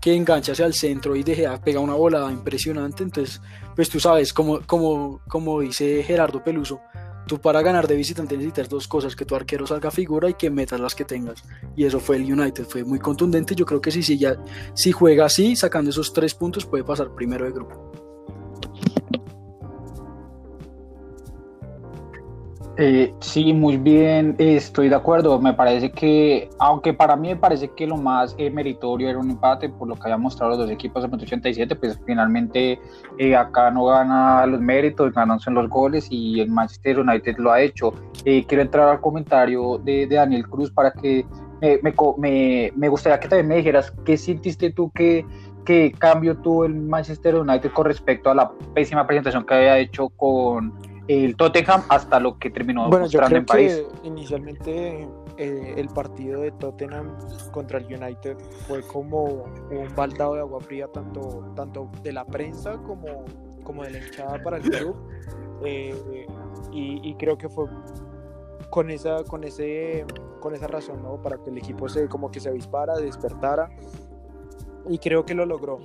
que 0.00 0.14
engancha 0.14 0.52
hacia 0.52 0.66
el 0.66 0.74
centro 0.74 1.14
y 1.14 1.22
deje 1.22 1.46
pega 1.62 1.78
una 1.78 1.94
volada 1.94 2.32
impresionante. 2.32 3.04
Entonces, 3.04 3.40
pues 3.76 3.88
tú 3.88 4.00
sabes, 4.00 4.32
como, 4.32 4.60
como, 4.66 5.20
como 5.28 5.60
dice 5.60 6.02
Gerardo 6.02 6.42
Peluso, 6.42 6.80
Tú 7.30 7.40
para 7.40 7.62
ganar 7.62 7.86
de 7.86 7.94
visitante 7.94 8.36
necesitas 8.36 8.68
dos 8.68 8.88
cosas, 8.88 9.14
que 9.14 9.24
tu 9.24 9.36
arquero 9.36 9.64
salga 9.64 9.92
figura 9.92 10.28
y 10.28 10.34
que 10.34 10.50
metas 10.50 10.80
las 10.80 10.96
que 10.96 11.04
tengas. 11.04 11.44
Y 11.76 11.84
eso 11.84 12.00
fue 12.00 12.16
el 12.16 12.24
United, 12.24 12.64
fue 12.64 12.82
muy 12.82 12.98
contundente. 12.98 13.54
Yo 13.54 13.64
creo 13.64 13.80
que 13.80 13.92
si, 13.92 14.02
si, 14.02 14.18
ya, 14.18 14.36
si 14.74 14.90
juega 14.90 15.26
así, 15.26 15.54
sacando 15.54 15.90
esos 15.90 16.12
tres 16.12 16.34
puntos, 16.34 16.66
puede 16.66 16.82
pasar 16.82 17.14
primero 17.14 17.44
de 17.44 17.52
grupo. 17.52 17.89
Eh, 22.76 23.12
sí, 23.20 23.52
muy 23.52 23.76
bien, 23.76 24.36
estoy 24.38 24.88
de 24.88 24.94
acuerdo. 24.94 25.38
Me 25.40 25.52
parece 25.52 25.90
que, 25.90 26.48
aunque 26.58 26.94
para 26.94 27.16
mí 27.16 27.28
me 27.28 27.36
parece 27.36 27.68
que 27.68 27.86
lo 27.86 27.96
más 27.96 28.34
eh, 28.38 28.50
meritorio 28.50 29.08
era 29.10 29.18
un 29.18 29.30
empate, 29.30 29.68
por 29.68 29.88
lo 29.88 29.96
que 29.96 30.02
habían 30.04 30.22
mostrado 30.22 30.50
los 30.50 30.60
dos 30.60 30.70
equipos 30.70 31.04
en 31.04 31.12
87, 31.12 31.74
pues 31.76 32.00
finalmente 32.06 32.80
eh, 33.18 33.36
acá 33.36 33.70
no 33.70 33.84
gana 33.86 34.46
los 34.46 34.60
méritos, 34.60 35.12
ganan 35.12 35.40
son 35.40 35.54
los 35.54 35.68
goles 35.68 36.06
y 36.10 36.40
el 36.40 36.50
Manchester 36.50 37.00
United 37.00 37.36
lo 37.38 37.52
ha 37.52 37.60
hecho. 37.60 37.92
quiero 38.22 38.62
entrar 38.62 38.88
al 38.88 39.00
comentario 39.00 39.78
de, 39.78 40.06
Daniel 40.06 40.48
Cruz 40.48 40.70
para 40.70 40.92
que 40.92 41.26
me, 41.60 41.94
me, 42.18 42.72
me, 42.74 42.88
gustaría 42.88 43.20
que 43.20 43.28
también 43.28 43.48
me 43.48 43.56
dijeras 43.56 43.92
qué 44.04 44.16
sintiste 44.16 44.70
tú 44.70 44.90
que, 44.92 45.26
qué 45.64 45.92
cambio 45.98 46.36
tuvo 46.38 46.64
el 46.64 46.74
Manchester 46.74 47.34
United 47.34 47.70
con 47.72 47.86
respecto 47.86 48.30
a 48.30 48.34
la 48.34 48.50
pésima 48.74 49.06
presentación 49.06 49.44
que 49.44 49.54
había 49.54 49.78
hecho 49.78 50.08
con 50.10 50.72
el 51.10 51.36
Tottenham 51.36 51.82
hasta 51.88 52.20
lo 52.20 52.38
que 52.38 52.50
terminó 52.50 52.88
bueno, 52.88 53.06
yo 53.06 53.18
creo 53.20 53.38
en 53.38 53.46
París. 53.46 53.84
Que 54.02 54.08
inicialmente 54.08 55.08
eh, 55.38 55.74
el 55.76 55.88
partido 55.88 56.42
de 56.42 56.52
Tottenham 56.52 57.16
contra 57.50 57.78
el 57.78 57.86
United 57.86 58.36
fue 58.68 58.82
como 58.82 59.24
un 59.70 59.94
baldado 59.96 60.34
de 60.34 60.40
agua 60.40 60.60
fría 60.60 60.86
tanto, 60.86 61.52
tanto 61.56 61.90
de 62.02 62.12
la 62.12 62.24
prensa 62.24 62.78
como, 62.86 63.24
como 63.64 63.82
de 63.82 63.90
la 63.90 63.98
hinchada 63.98 64.40
para 64.42 64.58
el 64.58 64.62
club. 64.62 64.96
Eh, 65.64 66.26
y, 66.72 67.14
creo 67.16 67.36
que 67.36 67.48
fue 67.48 67.66
con 68.70 68.90
esa, 68.90 69.24
con 69.24 69.44
ese, 69.44 70.06
con 70.40 70.54
esa 70.54 70.68
razón, 70.68 71.02
¿no? 71.02 71.20
Para 71.20 71.36
que 71.38 71.50
el 71.50 71.58
equipo 71.58 71.88
se 71.88 72.08
como 72.08 72.30
que 72.30 72.40
se 72.40 72.48
avispara, 72.48 72.96
despertara. 72.96 73.68
Y 74.88 74.98
creo 74.98 75.24
que 75.24 75.34
lo 75.34 75.44
logró. 75.44 75.80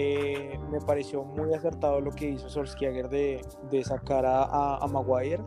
Eh, 0.00 0.56
me 0.70 0.80
pareció 0.80 1.24
muy 1.24 1.52
acertado 1.54 2.00
lo 2.00 2.12
que 2.12 2.28
hizo 2.28 2.48
Solskjaer 2.48 3.08
de, 3.08 3.44
de 3.68 3.82
sacar 3.82 4.24
a, 4.24 4.86
Maguire, 4.86 5.42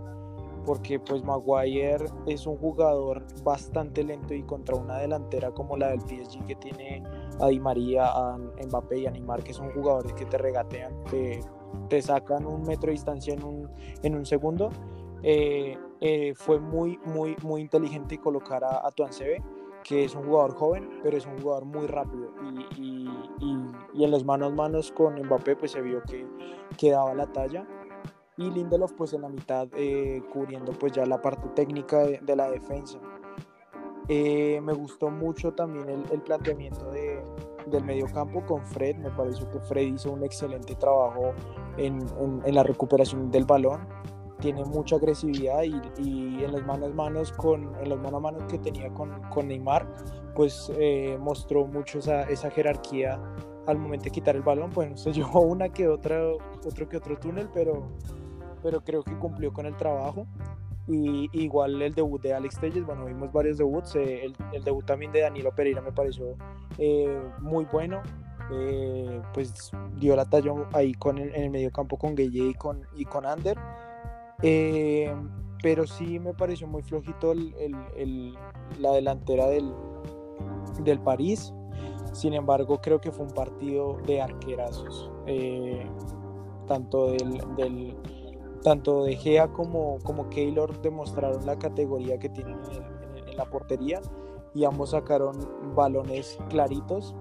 porque 0.65 0.99
pues 0.99 1.23
Maguire 1.23 2.03
es 2.27 2.45
un 2.45 2.57
jugador 2.57 3.23
bastante 3.45 4.03
lento 4.03 4.33
y 4.33 4.43
contra 4.43 4.75
una 4.75 4.97
delantera 4.97 5.51
como 5.51 5.77
la 5.77 5.91
del 5.91 6.01
PSG 6.01 6.45
que 6.47 6.55
tiene 6.55 7.01
a 7.39 7.47
Di 7.47 7.61
María, 7.61 8.07
a 8.07 8.37
Mbappé 8.37 8.99
y 8.99 9.05
a 9.05 9.11
Neymar, 9.11 9.41
que 9.41 9.53
son 9.53 9.71
jugadores 9.71 10.11
que 10.15 10.25
te 10.25 10.37
regatean, 10.37 11.01
te, 11.87 12.01
sacan 12.01 12.45
un 12.45 12.63
metro 12.63 12.87
de 12.87 12.91
distancia 12.91 13.33
en 13.33 13.45
un, 13.45 13.69
en 14.03 14.15
un 14.17 14.25
segundo. 14.25 14.69
Eh, 15.23 15.77
eh, 16.01 16.33
fue 16.35 16.59
muy, 16.59 16.99
muy, 17.05 17.37
muy 17.41 17.61
inteligente 17.61 18.17
colocar 18.17 18.65
a, 18.65 18.85
a 18.85 18.91
Tuancebe 18.91 19.41
que 19.83 20.03
es 20.03 20.15
un 20.15 20.23
jugador 20.23 20.55
joven, 20.55 20.89
pero 21.03 21.17
es 21.17 21.25
un 21.25 21.39
jugador 21.41 21.65
muy 21.65 21.87
rápido. 21.87 22.29
Y, 22.77 23.09
y, 23.93 24.03
en 24.03 24.11
los 24.11 24.25
manos 24.25 24.51
a 24.51 24.55
manos 24.55 24.91
con 24.91 25.15
Mbappé 25.21 25.55
pues 25.55 25.71
se 25.71 25.81
vio 25.81 26.01
que, 26.03 26.25
que 26.77 26.91
daba 26.91 27.13
la 27.13 27.27
talla. 27.27 27.67
Y 28.37 28.49
Lindelof 28.49 28.93
pues 28.93 29.13
en 29.13 29.21
la 29.21 29.29
mitad 29.29 29.67
eh, 29.75 30.23
cubriendo 30.33 30.71
pues 30.73 30.93
ya 30.93 31.05
la 31.05 31.21
parte 31.21 31.47
técnica 31.49 31.99
de, 31.99 32.35
la 32.35 32.49
defensa. 32.49 32.99
Eh, 34.07 34.59
me 34.61 34.73
gustó 34.73 35.09
mucho 35.09 35.53
también 35.53 35.89
el, 35.89 36.03
el 36.11 36.21
planteamiento 36.21 36.89
de, 36.91 37.23
del 37.67 37.83
mediocampo 37.83 38.43
con 38.45 38.65
Fred, 38.65 38.97
me 38.97 39.11
pareció 39.11 39.49
que 39.51 39.59
Fred 39.59 39.93
hizo 39.93 40.11
un 40.11 40.23
excelente 40.23 40.75
trabajo 40.75 41.33
en, 41.77 41.99
en, 42.19 42.41
en 42.43 42.55
la 42.55 42.63
recuperación 42.63 43.29
del 43.29 43.45
balón 43.45 44.00
tiene 44.41 44.65
mucha 44.65 44.97
agresividad 44.97 45.63
y, 45.63 45.79
y, 45.97 46.43
en 46.43 46.51
las 46.51 46.65
manos 46.65 46.93
manos 46.93 47.31
con 47.31 47.73
en 47.81 47.89
los 47.89 47.99
mano 47.99 48.17
a 48.17 48.19
mano 48.19 48.47
que 48.47 48.57
tenía 48.57 48.89
con, 48.93 49.21
con 49.29 49.47
Neymar 49.47 49.87
pues 50.35 50.71
eh, 50.77 51.17
mostró 51.19 51.65
mucho 51.65 51.99
esa, 51.99 52.23
esa, 52.23 52.49
jerarquía 52.49 53.19
al 53.67 53.77
momento 53.77 54.05
de 54.05 54.11
quitar 54.11 54.35
el 54.35 54.41
balón. 54.41 54.69
Pues 54.71 55.01
se 55.01 55.13
llevó 55.13 55.41
una 55.41 55.69
que 55.69 55.87
otra 55.87 56.21
otro 56.65 56.89
que 56.89 56.97
otro 56.97 57.17
túnel 57.17 57.49
pero 57.53 57.87
pero 58.63 58.81
creo 58.81 59.03
que 59.03 59.17
cumplió 59.17 59.53
con 59.53 59.65
el 59.65 59.75
trabajo. 59.75 60.27
Y 60.87 61.29
igual 61.31 61.81
el 61.81 61.93
debut 61.93 62.21
de 62.21 62.33
Alex 62.33 62.59
Telles, 62.59 62.83
bueno, 62.85 63.05
vimos 63.05 63.31
varios 63.31 63.59
debuts, 63.59 63.95
eh, 63.95 64.25
el, 64.25 64.35
el, 64.51 64.63
debut 64.63 64.83
también 64.83 65.11
de 65.11 65.21
Danilo 65.21 65.51
Pereira 65.53 65.79
me 65.79 65.91
pareció 65.91 66.35
eh, 66.79 67.21
muy 67.39 67.65
bueno, 67.65 68.01
pues 69.33 69.71
dio 69.97 70.15
la 70.15 70.25
talla 70.25 70.53
ahí 70.73 70.93
con 70.95 71.19
el, 71.19 71.33
en 71.35 71.43
el 71.43 71.49
medio 71.51 71.71
campo 71.71 71.97
con 71.97 72.15
Gueye 72.15 72.49
y 72.49 72.53
con, 72.55 72.81
y 72.95 73.05
con 73.05 73.25
Ander, 73.25 73.57
eh, 74.41 75.13
pero 75.61 75.85
sí 75.85 76.19
me 76.19 76.33
pareció 76.33 76.67
muy 76.67 76.81
flojito 76.81 77.31
el, 77.31 78.37
la 78.79 78.91
delantera 78.91 79.47
del, 79.47 79.73
del 80.83 80.99
París. 80.99 81.53
Sin 82.13 82.33
embargo, 82.33 82.81
creo 82.81 82.99
que 82.99 83.11
fue 83.11 83.25
un 83.25 83.33
partido 83.33 83.97
de 84.05 84.21
arquerazos. 84.21 85.11
Eh, 85.27 85.85
tanto 86.67 87.11
del, 87.11 87.95
tanto 88.63 89.03
de 89.03 89.15
Gea 89.15 89.47
como, 89.49 89.97
como 90.03 90.29
Keylor 90.29 90.81
demostraron 90.81 91.45
la 91.45 91.57
categoría 91.57 92.17
que 92.17 92.29
tienen 92.29 92.57
en, 92.71 93.37
la 93.37 93.45
portería 93.45 94.01
y 94.53 94.65
ambos 94.65 94.91
sacaron 94.91 95.37
balones 95.73 96.37
claritos. 96.49 97.15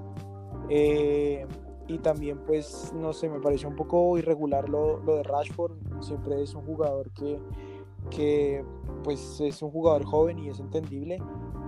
Eh, 0.69 1.47
y 1.91 1.99
también 1.99 2.39
pues 2.47 2.93
no 2.95 3.13
sé, 3.13 3.29
me 3.29 3.41
pareció 3.41 3.69
un 3.69 3.75
poco 3.75 4.17
irregular 4.17 4.69
lo, 4.69 4.99
lo 5.01 5.17
de 5.17 5.25
Rashford, 5.25 5.73
siempre 6.01 6.41
es 6.41 6.55
un 6.55 6.65
jugador 6.65 7.11
que, 7.11 7.41
que 8.11 8.65
pues 9.03 9.41
es 9.41 9.61
un 9.61 9.73
jugador 9.73 10.05
joven 10.05 10.39
y 10.39 10.49
es 10.49 10.61
entendible, 10.61 11.21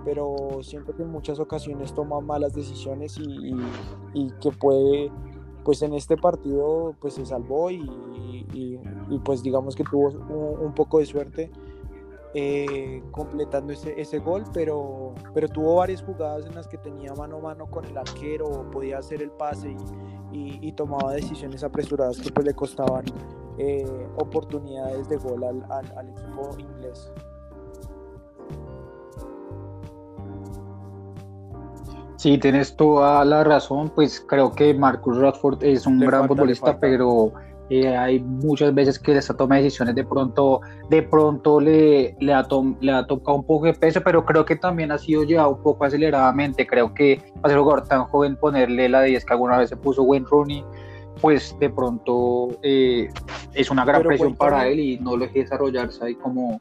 pero 0.05 0.59
siento 0.61 0.95
que 0.95 1.03
en 1.03 1.11
muchas 1.11 1.39
ocasiones 1.39 1.93
toma 1.93 2.21
malas 2.21 2.53
decisiones 2.53 3.17
y, 3.17 3.53
y, 4.13 4.31
que 4.41 4.51
puede, 4.51 5.11
pues 5.65 5.81
en 5.81 5.93
este 5.93 6.15
partido 6.15 6.95
pues 7.01 7.15
se 7.15 7.25
salvó 7.25 7.69
y, 7.69 7.81
y 8.53 9.19
pues 9.25 9.43
digamos 9.43 9.75
que 9.75 9.83
tuvo 9.83 10.07
un, 10.07 10.65
un 10.67 10.73
poco 10.73 10.99
de 10.99 11.05
suerte 11.05 11.51
eh, 12.35 13.03
completando 13.11 13.73
ese, 13.73 13.99
ese, 14.01 14.17
gol, 14.17 14.43
pero, 14.53 15.13
pero 15.35 15.47
tuvo 15.47 15.75
varias 15.75 16.01
jugadas 16.01 16.47
en 16.47 16.55
las 16.55 16.67
que 16.67 16.79
tenía 16.79 17.13
mano 17.13 17.37
a 17.37 17.41
mano 17.41 17.67
con 17.67 17.85
el 17.85 17.95
arquero, 17.95 18.69
podía 18.71 18.97
hacer 18.97 19.21
el 19.21 19.29
pase 19.29 19.75
y, 20.31 20.71
tomaba 20.71 21.13
decisiones 21.13 21.63
apresuradas 21.63 22.19
que 22.19 22.31
pues 22.31 22.47
le 22.47 22.55
costaban 22.55 23.05
eh, 23.59 23.85
oportunidades 24.17 25.07
de 25.07 25.17
gol 25.17 25.43
al, 25.43 25.63
al, 25.69 26.09
equipo 26.09 26.49
inglés. 26.57 27.11
Sí, 32.15 32.39
tienes 32.39 32.75
toda 32.75 33.23
la 33.25 33.43
razón, 33.43 33.91
pues 33.93 34.25
creo 34.27 34.51
que 34.53 34.73
Marcus 34.73 35.17
Radford 35.17 35.63
es 35.63 35.85
un 35.85 35.99
gran 35.99 36.27
futbolista, 36.27 36.79
pero 36.79 37.33
eh, 37.69 37.95
hay 37.95 38.19
muchas 38.19 38.73
veces 38.73 38.99
que 38.99 39.17
esta 39.17 39.33
toma 39.33 39.55
de 39.55 39.63
decisiones 39.63 39.95
de 39.95 40.03
pronto, 40.03 40.61
de 40.89 41.01
pronto 41.01 41.61
le, 41.61 42.15
le, 42.19 42.33
ha 42.33 42.45
le 42.81 42.91
ha 42.91 43.07
tocado 43.07 43.37
un 43.37 43.45
poco 43.45 43.65
de 43.65 43.73
peso, 43.73 44.01
pero 44.03 44.25
creo 44.25 44.43
que 44.43 44.55
también 44.57 44.91
ha 44.91 44.97
sido 44.97 45.23
llevado 45.23 45.51
un 45.51 45.61
poco 45.61 45.85
aceleradamente. 45.85 46.67
Creo 46.67 46.93
que 46.93 47.21
para 47.41 47.53
ser 47.53 47.59
un 47.59 47.63
jugador 47.63 47.87
tan 47.87 48.03
joven 48.05 48.35
ponerle 48.35 48.89
la 48.89 49.03
10 49.03 49.23
que 49.25 49.33
alguna 49.33 49.57
vez 49.57 49.69
se 49.69 49.77
puso 49.77 50.03
Wayne 50.03 50.25
Rooney, 50.29 50.63
pues 51.21 51.55
de 51.59 51.69
pronto 51.69 52.49
eh, 52.61 53.09
es 53.53 53.71
una 53.71 53.85
gran 53.85 54.03
presión 54.03 54.35
para 54.35 54.67
él 54.67 54.79
y 54.79 54.99
no 54.99 55.15
lo 55.15 55.25
deje 55.25 55.39
desarrollarse 55.39 56.03
ahí 56.03 56.15
como, 56.15 56.59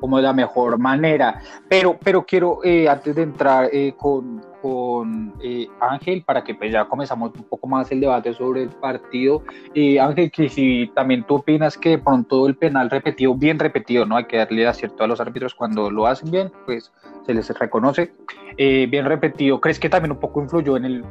como 0.00 0.16
de 0.16 0.22
la 0.22 0.32
mejor 0.32 0.78
manera. 0.78 1.42
Pero, 1.68 1.98
pero 2.02 2.24
quiero, 2.24 2.60
eh, 2.64 2.88
antes 2.88 3.14
de 3.14 3.22
entrar 3.22 3.70
con, 3.98 4.40
con 4.62 5.34
eh, 5.42 5.68
Ángel 5.80 6.22
para 6.24 6.42
que 6.42 6.54
pues 6.54 6.72
ya 6.72 6.84
comenzamos 6.86 7.32
un 7.34 7.44
poco 7.44 7.66
más 7.66 7.90
el 7.92 8.00
debate 8.00 8.32
sobre 8.34 8.62
el 8.62 8.70
partido. 8.70 9.42
y 9.74 9.98
Ángel, 9.98 10.30
que 10.30 10.48
si 10.48 10.90
también 10.94 11.24
tú 11.24 11.36
opinas 11.36 11.76
que 11.76 11.90
de 11.90 11.98
pronto 11.98 12.46
el 12.46 12.56
penal 12.56 12.90
repetido, 12.90 13.34
bien 13.34 13.58
repetido, 13.58 14.06
¿no? 14.06 14.16
Hay 14.16 14.24
que 14.24 14.38
darle 14.38 14.66
acierto 14.66 15.04
a 15.04 15.06
los 15.06 15.20
árbitros 15.20 15.54
cuando 15.54 15.90
lo 15.90 16.06
hacen 16.06 16.30
bien, 16.30 16.52
pues 16.66 16.92
se 17.26 17.34
les 17.34 17.48
reconoce. 17.58 18.12
Eh, 18.56 18.86
bien 18.90 19.04
repetido, 19.04 19.60
¿crees 19.60 19.78
que 19.78 19.88
también 19.88 20.12
un 20.12 20.20
poco 20.20 20.40
influyó 20.40 20.76
en 20.76 20.84
el, 20.84 21.04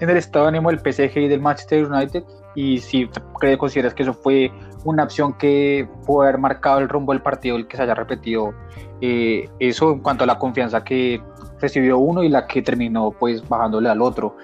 en 0.00 0.10
el 0.10 0.16
estado 0.16 0.46
de 0.46 0.48
ánimo 0.50 0.70
del 0.70 0.80
PSG 0.80 1.18
y 1.18 1.28
del 1.28 1.40
Manchester 1.40 1.84
United? 1.84 2.24
Y 2.54 2.78
si 2.78 3.08
crees, 3.38 3.58
consideras 3.58 3.92
que 3.92 4.02
eso 4.02 4.14
fue 4.14 4.50
una 4.84 5.04
opción 5.04 5.34
que 5.34 5.86
puede 6.06 6.30
haber 6.30 6.40
marcado 6.40 6.78
el 6.78 6.88
rumbo 6.88 7.12
del 7.12 7.22
partido, 7.22 7.56
el 7.56 7.66
que 7.66 7.76
se 7.76 7.82
haya 7.82 7.94
repetido 7.94 8.54
eh, 9.00 9.48
eso 9.58 9.92
en 9.92 10.00
cuanto 10.00 10.24
a 10.24 10.26
la 10.26 10.38
confianza 10.38 10.82
que 10.82 11.20
recibió 11.60 11.98
uno 11.98 12.22
y 12.22 12.28
la 12.28 12.46
que 12.46 12.62
terminó 12.62 13.10
pues 13.10 13.46
bajándole 13.48 13.88
al 13.88 14.02
otro. 14.02 14.36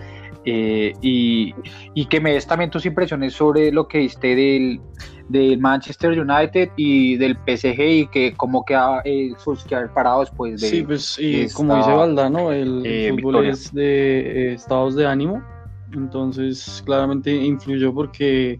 Eh, 0.44 0.92
y, 1.00 1.54
y, 1.94 2.06
que 2.06 2.20
me 2.20 2.32
des 2.32 2.44
también 2.48 2.68
tus 2.68 2.84
impresiones 2.84 3.32
sobre 3.32 3.70
lo 3.70 3.86
que 3.86 3.98
viste 3.98 4.34
del, 4.34 4.80
del 5.28 5.58
Manchester 5.58 6.18
United 6.18 6.70
y 6.76 7.16
del 7.16 7.36
PSG 7.36 7.80
y 7.80 8.06
que 8.08 8.34
cómo 8.36 8.64
queda 8.64 9.02
el 9.04 9.36
Solskjaer 9.38 9.90
parado 9.90 10.18
después 10.18 10.60
de 10.60 10.66
Sí, 10.66 10.82
pues 10.82 11.16
y 11.20 11.48
como 11.52 11.76
dice 11.76 11.92
Valdano, 11.92 12.50
el 12.50 12.82
eh, 12.84 13.10
fútbol 13.12 13.46
es 13.46 13.72
de 13.72 14.20
eh, 14.20 14.54
estados 14.54 14.96
de 14.96 15.06
ánimo, 15.06 15.40
entonces 15.92 16.82
claramente 16.84 17.32
influyó 17.32 17.94
porque 17.94 18.58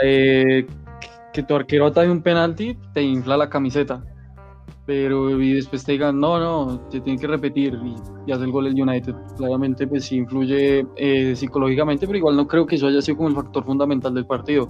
que 0.00 1.42
tu 1.42 1.56
arquero 1.56 1.86
ataje 1.86 2.08
un 2.08 2.22
penalti 2.22 2.78
te 2.94 3.02
infla 3.02 3.36
la 3.36 3.50
camiseta 3.50 4.00
pero 4.88 5.38
y 5.38 5.52
después 5.52 5.84
te 5.84 5.92
digan, 5.92 6.18
no, 6.18 6.40
no, 6.40 6.80
se 6.88 7.02
tiene 7.02 7.20
que 7.20 7.26
repetir 7.26 7.78
y, 8.26 8.32
hace 8.32 8.44
el 8.44 8.50
gol 8.50 8.68
el 8.68 8.80
United. 8.80 9.14
Claramente, 9.36 9.86
pues 9.86 10.06
sí 10.06 10.16
influye 10.16 10.86
eh, 10.96 11.36
psicológicamente, 11.36 12.06
pero 12.06 12.16
igual 12.16 12.36
no 12.36 12.48
creo 12.48 12.64
que 12.64 12.76
eso 12.76 12.86
haya 12.86 13.02
sido 13.02 13.18
como 13.18 13.28
el 13.28 13.34
factor 13.34 13.66
fundamental 13.66 14.14
del 14.14 14.24
partido. 14.24 14.66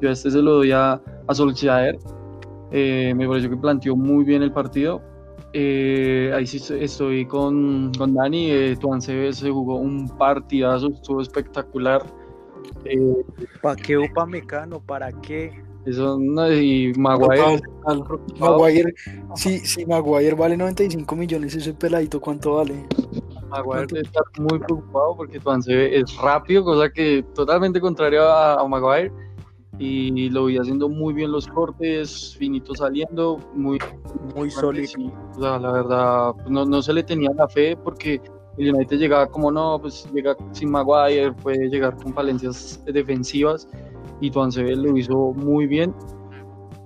Yo 0.00 0.10
a 0.10 0.12
este 0.12 0.30
se 0.30 0.40
lo 0.42 0.52
doy 0.52 0.70
a, 0.70 1.02
a 1.26 1.34
Solskjaer. 1.34 1.98
Eh, 2.70 3.12
me 3.16 3.26
pareció 3.26 3.50
que 3.50 3.56
planteó 3.56 3.96
muy 3.96 4.22
bien 4.22 4.44
el 4.44 4.52
partido. 4.52 5.02
Eh, 5.52 6.30
ahí 6.32 6.46
sí 6.46 6.62
estoy 6.74 7.26
con, 7.26 7.90
con 7.98 8.14
Dani. 8.14 8.52
Eh, 8.52 8.76
Tuan 8.80 9.02
se 9.02 9.50
jugó 9.50 9.74
un 9.74 10.06
partidazo, 10.06 10.86
estuvo 10.90 11.20
espectacular. 11.20 12.04
¿Para 13.60 13.74
qué 13.74 13.98
Upa 13.98 14.24
Mecano? 14.24 14.78
¿Para 14.78 15.10
qué? 15.10 15.50
Eso 15.88 16.18
no, 16.20 16.52
y 16.52 16.92
Maguire. 16.94 17.62
Maguire, 18.38 18.94
si, 19.34 19.58
si 19.60 19.86
Maguire 19.86 20.34
vale 20.34 20.56
95 20.56 21.16
millones, 21.16 21.54
ese 21.54 21.72
peladito, 21.72 22.20
¿cuánto 22.20 22.56
vale? 22.56 22.86
Maguire 23.48 23.86
debe 23.86 24.00
estar 24.02 24.22
muy 24.38 24.58
preocupado 24.58 25.16
porque 25.16 25.40
ve 25.66 25.98
es 25.98 26.14
rápido, 26.18 26.62
cosa 26.64 26.90
que 26.90 27.24
totalmente 27.34 27.80
contrario 27.80 28.22
a, 28.28 28.66
Maguire. 28.68 29.10
Y 29.80 30.28
lo 30.30 30.46
vi 30.46 30.58
haciendo 30.58 30.88
muy 30.88 31.14
bien 31.14 31.30
los 31.30 31.46
cortes, 31.46 32.36
finito 32.36 32.74
saliendo, 32.74 33.38
muy, 33.54 33.78
muy 34.34 34.50
sólido. 34.50 34.90
O 35.36 35.40
sea, 35.40 35.58
la 35.58 35.72
verdad, 35.72 36.32
pues, 36.34 36.50
no, 36.50 36.64
no 36.64 36.82
se 36.82 36.92
le 36.92 37.04
tenía 37.04 37.30
la 37.34 37.48
fe 37.48 37.76
porque 37.76 38.20
el 38.58 38.74
United 38.74 38.98
llegaba 38.98 39.26
como 39.28 39.52
no, 39.52 39.78
pues 39.80 40.06
llega 40.12 40.36
sin 40.50 40.70
Maguire, 40.70 41.32
puede 41.32 41.68
llegar 41.68 41.96
con 41.96 42.12
falencias 42.12 42.82
defensivas 42.84 43.68
y 44.20 44.30
Tuancebel 44.30 44.82
lo 44.82 44.96
hizo 44.96 45.32
muy 45.34 45.66
bien. 45.66 45.94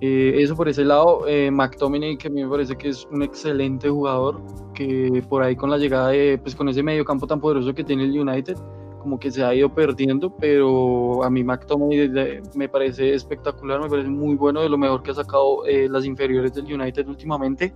Eh, 0.01 0.41
eso 0.43 0.55
por 0.55 0.67
ese 0.67 0.83
lado, 0.83 1.25
eh, 1.27 1.49
McTominay, 1.49 2.17
que 2.17 2.27
a 2.27 2.31
mí 2.31 2.43
me 2.43 2.49
parece 2.49 2.75
que 2.75 2.89
es 2.89 3.05
un 3.11 3.23
excelente 3.23 3.89
jugador, 3.89 4.41
que 4.73 5.23
por 5.29 5.43
ahí 5.43 5.55
con 5.55 5.69
la 5.69 5.77
llegada 5.77 6.09
de, 6.09 6.37
pues 6.37 6.55
con 6.55 6.67
ese 6.67 6.83
medio 6.83 7.05
campo 7.05 7.25
tan 7.25 7.39
poderoso 7.39 7.73
que 7.73 7.85
tiene 7.85 8.03
el 8.03 8.19
United, 8.19 8.57
como 8.99 9.19
que 9.19 9.31
se 9.31 9.43
ha 9.43 9.53
ido 9.53 9.73
perdiendo, 9.73 10.35
pero 10.35 11.23
a 11.23 11.29
mí 11.29 11.43
McTominay 11.43 12.41
me 12.55 12.67
parece 12.67 13.13
espectacular, 13.13 13.81
me 13.81 13.89
parece 13.89 14.09
muy 14.09 14.35
bueno, 14.35 14.61
de 14.61 14.69
lo 14.69 14.77
mejor 14.77 15.03
que 15.03 15.11
ha 15.11 15.13
sacado 15.13 15.65
eh, 15.65 15.87
las 15.89 16.05
inferiores 16.05 16.53
del 16.53 16.65
United 16.65 17.07
últimamente. 17.07 17.73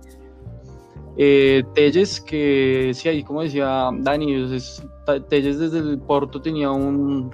Eh, 1.16 1.64
Telles, 1.74 2.20
que 2.20 2.92
sí, 2.94 3.08
ahí 3.08 3.22
como 3.24 3.42
decía 3.42 3.90
Dani, 4.00 4.54
es, 4.54 4.86
Telles 5.28 5.58
desde 5.58 5.78
el 5.78 5.98
Porto 5.98 6.40
tenía 6.40 6.70
un, 6.70 7.30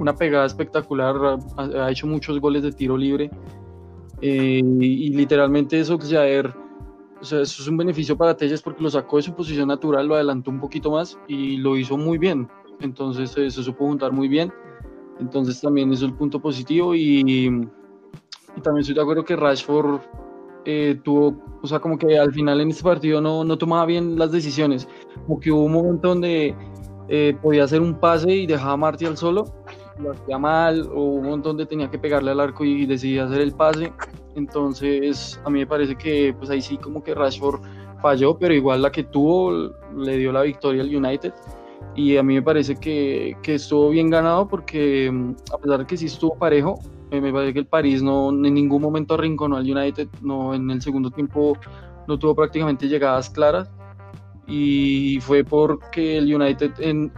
una 0.00 0.16
pegada 0.16 0.46
espectacular, 0.46 1.38
ha, 1.56 1.90
hecho 1.90 2.06
muchos 2.06 2.40
goles 2.40 2.62
de 2.62 2.72
tiro 2.72 2.96
libre 2.96 3.30
eh, 4.22 4.62
y, 4.62 5.10
literalmente 5.10 5.78
eso, 5.78 5.96
o 5.96 6.00
sea, 6.00 6.26
eso 6.26 6.54
es 7.42 7.68
un 7.68 7.76
beneficio 7.76 8.16
para 8.16 8.34
Telles 8.36 8.62
porque 8.62 8.82
lo 8.82 8.90
sacó 8.90 9.18
de 9.18 9.24
su 9.24 9.34
posición 9.34 9.68
natural, 9.68 10.06
lo 10.06 10.14
adelantó 10.14 10.50
un 10.50 10.58
poquito 10.58 10.90
más 10.90 11.18
y 11.28 11.58
lo 11.58 11.76
hizo 11.76 11.98
muy 11.98 12.16
bien, 12.16 12.48
entonces 12.80 13.36
eh, 13.36 13.50
se 13.50 13.62
supo 13.62 13.86
juntar 13.86 14.12
muy 14.12 14.26
bien, 14.28 14.50
entonces 15.20 15.60
también 15.60 15.92
eso 15.92 16.06
es 16.06 16.10
el 16.10 16.16
punto 16.16 16.40
positivo 16.40 16.94
y, 16.94 17.20
y 17.20 18.60
también 18.62 18.80
estoy 18.80 18.94
de 18.94 19.02
acuerdo 19.02 19.24
que 19.24 19.36
Rashford 19.36 20.00
eh, 20.64 20.98
tuvo, 21.02 21.58
o 21.62 21.66
sea, 21.66 21.78
como 21.78 21.98
que 21.98 22.18
al 22.18 22.32
final 22.32 22.60
en 22.62 22.70
este 22.70 22.82
partido 22.82 23.20
no, 23.20 23.44
no 23.44 23.58
tomaba 23.58 23.84
bien 23.84 24.18
las 24.18 24.32
decisiones, 24.32 24.88
como 25.26 25.40
que 25.40 25.50
hubo 25.50 25.64
un 25.64 25.72
momento 25.72 26.08
donde 26.08 26.56
podía 27.42 27.64
hacer 27.64 27.80
un 27.80 27.98
pase 27.98 28.30
y 28.30 28.46
dejaba 28.46 28.74
a 28.74 28.76
Martial 28.76 29.16
solo 29.16 29.44
lo 30.02 30.12
hacía 30.12 30.38
mal 30.38 30.88
o 30.92 31.02
un 31.02 31.26
montón 31.26 31.56
de 31.56 31.66
tenía 31.66 31.90
que 31.90 31.98
pegarle 31.98 32.30
al 32.30 32.40
arco 32.40 32.64
y 32.64 32.86
decidí 32.86 33.18
hacer 33.18 33.40
el 33.40 33.52
pase. 33.52 33.92
Entonces, 34.34 35.40
a 35.44 35.50
mí 35.50 35.60
me 35.60 35.66
parece 35.66 35.96
que 35.96 36.34
pues 36.38 36.50
ahí 36.50 36.62
sí 36.62 36.76
como 36.76 37.02
que 37.02 37.14
Rashford 37.14 37.60
falló, 38.00 38.38
pero 38.38 38.54
igual 38.54 38.82
la 38.82 38.90
que 38.90 39.04
tuvo 39.04 39.72
le 39.96 40.16
dio 40.16 40.32
la 40.32 40.42
victoria 40.42 40.82
al 40.82 40.94
United. 40.94 41.32
Y 41.96 42.16
a 42.16 42.22
mí 42.22 42.34
me 42.34 42.42
parece 42.42 42.76
que, 42.76 43.36
que 43.42 43.56
estuvo 43.56 43.90
bien 43.90 44.10
ganado 44.10 44.46
porque 44.46 45.12
a 45.52 45.58
pesar 45.58 45.80
de 45.80 45.86
que 45.86 45.96
sí 45.96 46.06
estuvo 46.06 46.36
parejo, 46.36 46.78
eh, 47.10 47.20
me 47.20 47.32
parece 47.32 47.52
que 47.52 47.58
el 47.58 47.66
París 47.66 48.02
no 48.02 48.30
en 48.30 48.42
ningún 48.54 48.80
momento 48.80 49.14
arrinconó 49.14 49.56
al 49.56 49.68
United, 49.68 50.08
no 50.22 50.54
en 50.54 50.70
el 50.70 50.80
segundo 50.80 51.10
tiempo 51.10 51.56
no 52.06 52.18
tuvo 52.18 52.34
prácticamente 52.34 52.88
llegadas 52.88 53.28
claras 53.30 53.68
y 54.46 55.18
fue 55.20 55.44
porque 55.44 56.18
el 56.18 56.34
United 56.34 56.72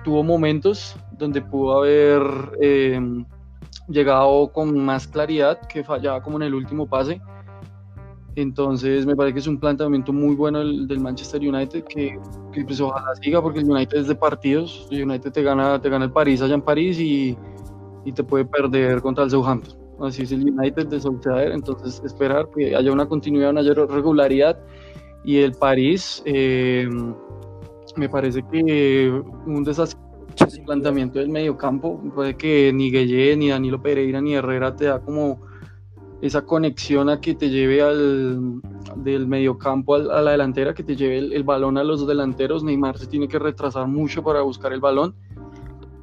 tuvo 0.04 0.22
momentos 0.22 0.96
donde 1.22 1.40
pudo 1.40 1.78
haber 1.78 2.22
em, 2.60 3.24
llegado 3.88 4.52
con 4.52 4.78
más 4.84 5.06
claridad 5.06 5.58
que 5.68 5.84
fallaba 5.84 6.22
como 6.22 6.36
en 6.36 6.42
el 6.42 6.54
último 6.54 6.86
pase. 6.86 7.20
Entonces 8.34 9.06
me 9.06 9.14
parece 9.14 9.34
que 9.34 9.40
es 9.40 9.46
un 9.46 9.60
planteamiento 9.60 10.12
muy 10.12 10.34
bueno 10.34 10.62
el, 10.62 10.88
del 10.88 11.00
Manchester 11.00 11.40
United 11.40 11.84
que, 11.84 12.18
que 12.52 12.64
pues 12.64 12.80
ojalá 12.80 13.14
siga 13.20 13.42
porque 13.42 13.60
el 13.60 13.70
United 13.70 13.98
es 13.98 14.08
de 14.08 14.14
partidos, 14.14 14.88
el 14.90 15.04
United 15.04 15.30
te 15.30 15.42
gana, 15.42 15.80
te 15.80 15.88
gana 15.90 16.06
el 16.06 16.12
París 16.12 16.40
allá 16.40 16.54
en 16.54 16.62
París 16.62 16.98
y, 16.98 17.36
y 18.04 18.12
te 18.12 18.24
puede 18.24 18.44
perder 18.44 19.00
contra 19.02 19.24
el 19.24 19.30
Southampton. 19.30 19.78
Así 20.00 20.22
es 20.22 20.32
el 20.32 20.48
United 20.48 20.88
de 20.88 20.98
Solskjaer, 20.98 21.52
entonces 21.52 22.02
esperar 22.04 22.48
que 22.56 22.74
haya 22.74 22.90
una 22.90 23.06
continuidad, 23.06 23.50
una 23.50 23.62
regularidad. 23.62 24.58
Y 25.24 25.38
el 25.38 25.52
París, 25.52 26.20
eh, 26.24 26.88
me 27.94 28.08
parece 28.08 28.42
que 28.50 29.22
un 29.46 29.62
desastre 29.62 30.00
el 30.40 30.64
planteamiento 30.64 31.18
del 31.18 31.28
mediocampo, 31.28 32.00
puede 32.14 32.36
que 32.36 32.72
ni 32.72 32.90
Gueye, 32.90 33.36
ni 33.36 33.50
Danilo 33.50 33.82
Pereira, 33.82 34.20
ni 34.20 34.34
Herrera 34.34 34.74
te 34.74 34.86
da 34.86 35.00
como 35.00 35.40
esa 36.20 36.42
conexión 36.42 37.08
a 37.08 37.20
que 37.20 37.34
te 37.34 37.50
lleve 37.50 37.82
al 37.82 38.60
del 38.96 39.26
mediocampo 39.26 39.94
a 39.96 40.20
la 40.20 40.30
delantera, 40.30 40.74
que 40.74 40.84
te 40.84 40.94
lleve 40.94 41.18
el, 41.18 41.42
balón 41.42 41.78
a 41.78 41.84
los 41.84 42.06
delanteros. 42.06 42.62
Neymar 42.62 42.96
se 42.98 43.06
tiene 43.06 43.26
que 43.26 43.38
retrasar 43.38 43.88
mucho 43.88 44.22
para 44.22 44.42
buscar 44.42 44.72
el 44.72 44.80
balón. 44.80 45.14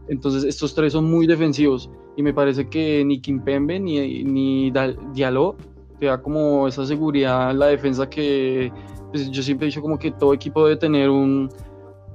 Entonces 0.10 0.44
estos 0.44 0.74
tres 0.74 0.94
son 0.94 1.10
muy 1.10 1.28
defensivos 1.28 1.90
y 2.18 2.24
me 2.24 2.34
parece 2.34 2.68
que 2.68 3.06
ni 3.06 3.22
Kimpembe 3.22 3.80
ni, 3.80 4.24
ni 4.24 4.72
Diallo 5.14 5.56
te 6.00 6.08
da 6.08 6.22
como 6.22 6.68
esa 6.68 6.86
seguridad 6.86 7.52
en 7.52 7.60
la 7.60 7.68
defensa 7.68 8.10
que 8.10 8.72
pues, 9.12 9.30
yo 9.30 9.44
siempre 9.44 9.68
he 9.68 9.70
dicho 9.70 9.82
como 9.82 10.00
que 10.00 10.12
todo 10.12 10.34
equipo 10.34 10.66
debe 10.66 10.78
tener 10.78 11.10
un, 11.10 11.50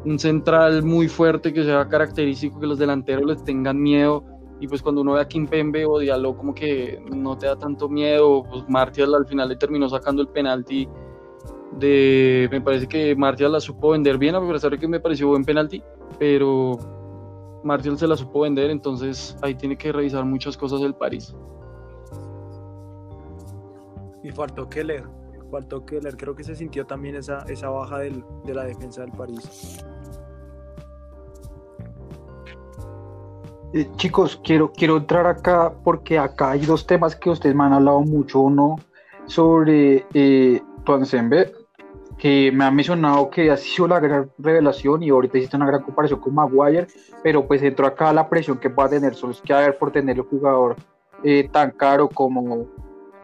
un 0.04 0.18
central 0.18 0.82
muy 0.82 1.08
fuerte 1.08 1.52
que 1.52 1.64
sea 1.64 1.88
característico, 1.88 2.60
que 2.60 2.66
los 2.66 2.78
delanteros 2.78 3.24
les 3.24 3.44
tengan 3.44 3.80
miedo. 3.80 4.24
Y 4.60 4.68
pues 4.68 4.82
cuando 4.82 5.00
uno 5.00 5.14
ve 5.14 5.20
a 5.20 5.28
Kimpembe 5.28 5.84
o 5.84 5.98
Diallo 5.98 6.36
como 6.36 6.54
que 6.54 7.02
no 7.14 7.36
te 7.36 7.46
da 7.46 7.56
tanto 7.56 7.88
miedo, 7.88 8.44
pues 8.44 8.64
Martial 8.68 9.14
al 9.14 9.26
final 9.26 9.48
le 9.48 9.56
terminó 9.56 9.88
sacando 9.88 10.22
el 10.22 10.28
penalti 10.28 10.88
de... 11.78 12.48
Me 12.50 12.60
parece 12.60 12.86
que 12.86 13.16
Martial 13.16 13.52
la 13.52 13.60
supo 13.60 13.90
vender 13.90 14.16
bien, 14.16 14.34
a 14.34 14.48
pesar 14.48 14.70
de 14.70 14.78
que 14.78 14.88
me 14.88 15.00
pareció 15.00 15.28
buen 15.28 15.44
penalti, 15.44 15.82
pero 16.18 16.78
Martial 17.64 17.98
se 17.98 18.06
la 18.06 18.16
supo 18.16 18.40
vender, 18.40 18.70
entonces 18.70 19.36
ahí 19.42 19.54
tiene 19.54 19.76
que 19.76 19.90
revisar 19.90 20.24
muchas 20.24 20.56
cosas 20.56 20.82
el 20.82 20.94
París. 20.94 21.34
Y 24.22 24.30
faltó 24.30 24.68
Keller, 24.68 25.04
faltó 25.50 25.84
Keller, 25.84 26.16
creo 26.16 26.34
que 26.34 26.44
se 26.44 26.54
sintió 26.54 26.86
también 26.86 27.16
esa, 27.16 27.40
esa 27.48 27.68
baja 27.68 27.98
del, 27.98 28.24
de 28.44 28.54
la 28.54 28.64
defensa 28.64 29.02
del 29.02 29.12
París. 29.12 29.84
Eh, 33.76 33.88
chicos, 33.96 34.40
quiero, 34.44 34.70
quiero 34.70 34.98
entrar 34.98 35.26
acá 35.26 35.72
porque 35.82 36.16
acá 36.16 36.52
hay 36.52 36.60
dos 36.60 36.86
temas 36.86 37.16
que 37.16 37.28
ustedes 37.28 37.56
me 37.56 37.64
han 37.64 37.72
hablado 37.72 38.02
mucho, 38.02 38.38
uno 38.38 38.76
sobre 39.26 40.06
eh, 40.14 40.62
que 42.16 42.52
me 42.52 42.64
han 42.64 42.76
mencionado 42.76 43.30
que 43.30 43.50
ha 43.50 43.56
sido 43.56 43.88
la 43.88 43.98
gran 43.98 44.30
revelación 44.38 45.02
y 45.02 45.10
ahorita 45.10 45.38
hiciste 45.38 45.56
una 45.56 45.66
gran 45.66 45.82
comparación 45.82 46.20
con 46.20 46.36
Maguire, 46.36 46.86
pero 47.24 47.48
pues 47.48 47.64
entró 47.64 47.88
acá 47.88 48.12
la 48.12 48.28
presión 48.28 48.58
que 48.58 48.68
va 48.68 48.84
a 48.84 48.90
tener 48.90 49.16
Solskjaer 49.16 49.76
por 49.76 49.90
tener 49.90 50.18
el 50.18 50.22
jugador 50.22 50.76
eh, 51.24 51.48
tan 51.50 51.72
caro 51.72 52.08
como, 52.08 52.68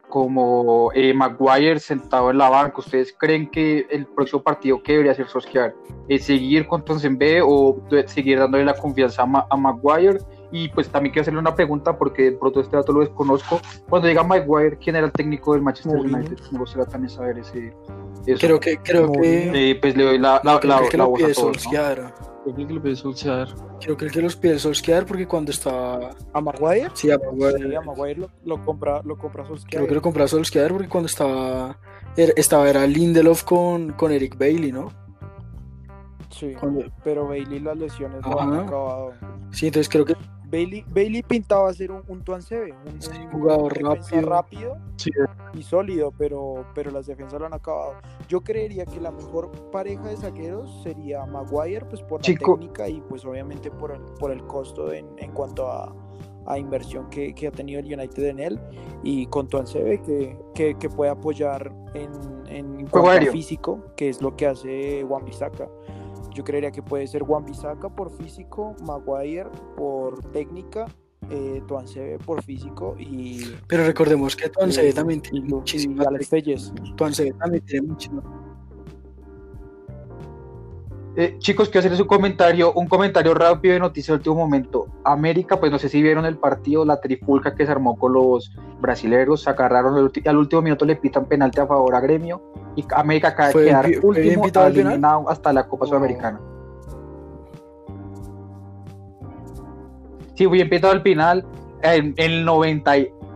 como 0.09 0.90
eh, 0.94 1.14
Maguire 1.14 1.78
sentado 1.78 2.28
en 2.32 2.38
la 2.38 2.51
banca. 2.51 2.78
¿Ustedes 2.78 3.14
creen 3.16 3.48
que 3.48 3.86
el 3.88 4.05
próximo 4.05 4.42
partido 4.42 4.82
que 4.82 4.92
debería 4.94 5.12
hacer 5.12 5.28
Solskjaer 5.28 5.76
es 6.09 6.24
seguir 6.24 6.66
con 6.66 6.82
B 7.12 7.40
o 7.40 7.80
seguir 8.07 8.40
dándole 8.40 8.64
la 8.64 8.74
confianza 8.74 9.22
a, 9.22 9.46
a 9.48 9.57
Maguire? 9.57 10.18
Y 10.53 10.68
pues 10.68 10.88
también 10.88 11.12
quiero 11.12 11.22
hacerle 11.22 11.40
una 11.40 11.55
pregunta 11.55 11.96
porque 11.96 12.24
de 12.24 12.32
pronto 12.32 12.61
este 12.61 12.76
dato 12.76 12.92
lo 12.92 13.01
desconozco. 13.01 13.61
Cuando 13.88 14.09
llega 14.09 14.22
Maguire, 14.24 14.78
¿quién 14.78 14.96
era 14.96 15.07
el 15.07 15.12
técnico 15.12 15.53
del 15.53 15.62
Manchester 15.62 16.01
United? 16.01 16.38
Me 16.51 16.59
gustaría 16.59 16.86
también 16.86 17.11
saber 17.11 17.38
ese. 17.38 17.72
Creo 18.38 18.59
que, 18.59 18.78
creo 18.78 19.12
que. 19.12 19.70
Eh, 19.70 19.74
pues 19.80 19.96
le 19.96 20.05
doy 20.05 20.18
la, 20.18 20.40
la, 20.42 20.61
la, 20.62 20.88
que 20.88 20.96
la 20.96 21.05
voz 21.05 21.22
a 21.22 21.32
todos. 21.32 21.66
Creo 22.42 22.66
que 22.66 22.74
lo 22.74 22.82
pide 22.82 22.96
Solskjaer. 22.96 23.48
Creo 23.80 23.96
que 23.96 24.05
el 24.07 24.11
que 24.11 24.22
los 24.22 24.36
pide 24.36 24.59
Solskjaer 24.59 25.07
porque 25.07 25.26
cuando 25.26 25.51
estaba. 25.51 26.11
¿A 26.32 26.40
Maguire? 26.40 26.90
Sí, 26.94 27.11
a 27.11 27.18
Maguire. 27.18 27.68
Sí, 27.68 27.74
a 27.74 27.80
Maguire 27.82 28.20
lo, 28.20 28.30
lo, 28.44 28.64
compra, 28.64 29.03
lo 29.05 29.16
compra 29.16 29.44
Solskjaer. 29.46 29.76
Creo 29.76 29.88
que 29.88 29.94
lo 29.94 30.03
compra 30.03 30.26
Solskjaer 30.26 30.72
porque 30.72 30.88
cuando 30.88 31.07
estaba. 31.07 31.78
Era, 32.16 32.32
estaba 32.36 32.68
era 32.68 32.86
Lindelof 32.86 33.44
con, 33.44 33.92
con 33.92 34.11
Eric 34.11 34.36
Bailey, 34.36 34.72
¿no? 34.72 34.88
Sí, 36.30 36.55
pero 37.05 37.28
Bailey 37.28 37.61
las 37.61 37.76
lesiones 37.76 38.24
lo 38.24 38.40
han 38.40 38.55
acabado. 38.55 39.12
Sí, 39.51 39.66
entonces 39.66 39.88
creo 39.88 40.05
que 40.05 40.16
Bailey, 40.51 40.84
Bailey 40.88 41.22
pintaba 41.22 41.72
ser 41.72 41.92
un, 41.92 42.03
un 42.09 42.22
Tuancebe, 42.24 42.72
un, 42.72 43.30
jugador 43.30 43.72
rápido, 44.22 44.76
y 45.55 45.62
sólido, 45.62 46.12
pero, 46.16 46.66
pero 46.74 46.90
las 46.90 47.07
defensas 47.07 47.38
lo 47.38 47.46
han 47.46 47.55
acabado. 47.55 47.94
Yo 48.28 48.40
creería 48.40 48.84
que 48.84 49.01
la 49.01 49.12
mejor 49.12 49.51
pareja 49.70 50.09
de 50.09 50.16
saqueros 50.16 50.82
sería 50.82 51.24
Maguire, 51.24 51.86
pues 51.86 52.03
por 52.03 52.20
la 52.20 52.34
técnica 52.34 52.88
y 52.88 53.01
pues 53.03 53.24
obviamente 53.24 53.70
por 53.70 53.92
el, 53.92 54.01
por 54.18 54.32
el 54.32 54.44
costo 54.46 54.92
en, 54.92 55.07
cuanto 55.32 55.68
a, 55.68 55.94
inversión 56.59 57.09
que, 57.11 57.32
ha 57.46 57.53
tenido 57.53 57.78
el 57.78 57.86
United 57.86 58.24
en 58.24 58.40
él 58.40 58.61
y 59.05 59.26
con 59.26 59.46
Tuancebe 59.46 60.03
que, 60.03 60.76
que, 60.76 60.88
puede 60.88 61.12
apoyar 61.12 61.72
en, 61.94 62.11
en 62.48 63.30
físico, 63.30 63.84
que 63.94 64.09
es 64.09 64.20
lo 64.20 64.34
que 64.34 64.48
hace 64.48 65.05
Juan 65.07 65.24
Bisaca. 65.24 65.68
Yo 66.35 66.45
creería 66.45 66.70
que 66.70 66.83
puede 66.83 67.07
ser 67.07 67.22
Juan 67.22 67.45
Bisaca 67.45 67.89
por 67.89 68.11
físico, 68.11 68.74
Maguire 68.83 69.51
por 69.76 70.22
técnica, 70.31 70.87
eh, 71.31 71.62
Tuancebe 71.66 72.18
por 72.18 72.43
físico 72.43 72.97
y... 72.99 73.55
Pero 73.66 73.85
recordemos 73.85 74.37
que 74.37 74.49
Tuancebe 74.49 74.93
también 74.93 75.20
tiene 75.20 75.47
muchísimas... 75.49 76.07
Tuancebe 76.97 77.33
también 77.33 77.64
tiene 77.64 77.87
muchísimas... 77.87 78.24
Eh, 81.16 81.36
chicos, 81.38 81.68
quiero 81.68 81.80
hacerles 81.80 82.00
un 82.00 82.06
comentario, 82.06 82.72
un 82.72 82.86
comentario 82.86 83.34
rápido 83.34 83.74
de 83.74 83.80
noticia 83.80 84.12
de 84.12 84.18
último 84.18 84.36
momento. 84.36 84.86
América, 85.04 85.58
pues 85.58 85.72
no 85.72 85.78
sé 85.78 85.88
si 85.88 86.00
vieron 86.00 86.24
el 86.24 86.38
partido, 86.38 86.84
la 86.84 87.00
trifulca 87.00 87.54
que 87.54 87.66
se 87.66 87.72
armó 87.72 87.98
con 87.98 88.12
los 88.12 88.56
brasileños, 88.80 89.42
se 89.42 89.50
agarraron 89.50 89.96
al 89.96 90.36
último 90.36 90.62
minuto 90.62 90.84
le 90.84 90.96
pitan 90.96 91.26
penalti 91.26 91.61
a 91.61 91.66
favor 91.66 91.94
a 91.94 92.00
Gremio 92.00 92.40
y 92.76 92.84
América 92.94 93.28
acaba 93.28 93.48
de 93.48 93.64
quedar 93.64 93.86
último 94.02 94.46
eliminado 94.46 95.28
hasta 95.28 95.52
la 95.52 95.66
Copa 95.66 95.86
Sudamericana. 95.86 96.40
Sí, 100.34 100.46
fui 100.46 100.61
empezado 100.61 100.92
al 100.92 101.02
final, 101.02 101.44
en 101.82 102.14
el 102.16 102.46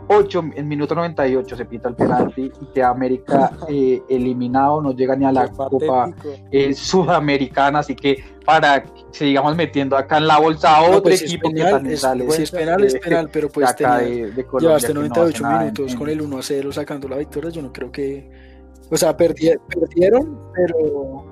98, 0.08 0.44
el 0.56 0.64
minuto 0.64 0.94
98 0.94 1.56
se 1.56 1.64
pita 1.64 1.88
el 1.88 1.94
penalti 1.94 2.52
y 2.60 2.66
queda 2.66 2.90
América 2.90 3.52
eh, 3.68 4.02
eliminado, 4.08 4.80
no 4.80 4.92
llega 4.92 5.16
ni 5.16 5.24
a 5.24 5.32
la 5.32 5.48
Copa 5.48 6.10
eh, 6.50 6.74
Sudamericana, 6.74 7.80
así 7.80 7.94
que 7.94 8.24
para 8.44 8.82
que 8.82 8.90
sigamos 9.10 9.56
metiendo 9.56 9.96
acá 9.96 10.18
en 10.18 10.26
la 10.26 10.38
bolsa 10.38 10.76
a 10.76 10.82
otro 10.82 11.02
pues 11.04 11.22
equipo 11.22 11.50
que 11.50 11.62
también 11.62 11.96
sale. 11.96 12.30
Si 12.30 12.42
es 12.42 12.50
penal, 12.50 12.84
es 12.84 12.94
penal, 13.00 13.30
pero 13.32 13.48
pues 13.48 13.74
llevaste 13.76 14.94
98 14.94 15.44
minutos 15.46 15.94
con 15.94 16.08
el 16.08 16.20
1 16.20 16.38
a 16.38 16.42
0 16.42 16.72
sacando 16.72 17.08
la 17.08 17.16
victoria, 17.16 17.50
yo 17.50 17.62
no 17.62 17.72
creo 17.72 17.90
que 17.90 18.54
o 18.90 18.96
sea, 18.96 19.16
perdieron, 19.16 20.38
pero... 20.54 21.24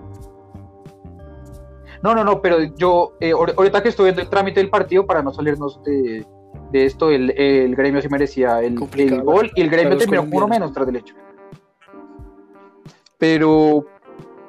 No, 2.02 2.14
no, 2.14 2.24
no, 2.24 2.42
pero 2.42 2.62
yo, 2.76 3.12
eh, 3.20 3.30
ahorita 3.30 3.82
que 3.82 3.90
estoy 3.90 4.06
viendo 4.06 4.22
el 4.22 4.28
trámite 4.28 4.58
del 4.58 4.70
partido, 4.70 5.06
para 5.06 5.22
no 5.22 5.32
salirnos 5.32 5.80
de, 5.84 6.26
esto, 6.72 7.10
el, 7.10 7.74
gremio 7.76 8.00
sí 8.00 8.08
merecía 8.08 8.60
el, 8.60 8.78
gol 8.78 9.50
y 9.54 9.60
el 9.60 9.70
gremio 9.70 9.96
terminó 9.96 10.26
uno 10.30 10.48
menos 10.48 10.72
tras 10.72 10.86
del 10.86 10.96
hecho. 10.96 11.14
Pero, 13.18 13.86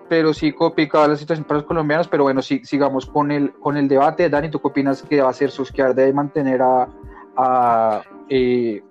pero 0.10 0.34
sí 0.34 0.52
complicada 0.52 1.10
la 1.10 1.16
situación 1.16 1.46
para 1.46 1.60
los 1.60 1.68
colombianos, 1.68 2.08
pero 2.08 2.24
bueno, 2.24 2.42
sí, 2.42 2.62
sigamos 2.64 3.06
con 3.06 3.32
el, 3.32 3.54
con 3.54 3.78
el 3.78 3.88
debate. 3.88 4.30
Dani, 4.30 4.50
¿tú 4.50 4.60
qué 4.60 4.68
opinas 4.68 5.04
que 5.04 5.22
va 5.22 5.30
a 5.30 5.34
ser 5.34 5.52
Susquiar 5.52 5.94
de 5.94 6.12
mantener 6.12 6.62
a, 6.62 6.88
a 7.36 8.02
eh, 8.30 8.82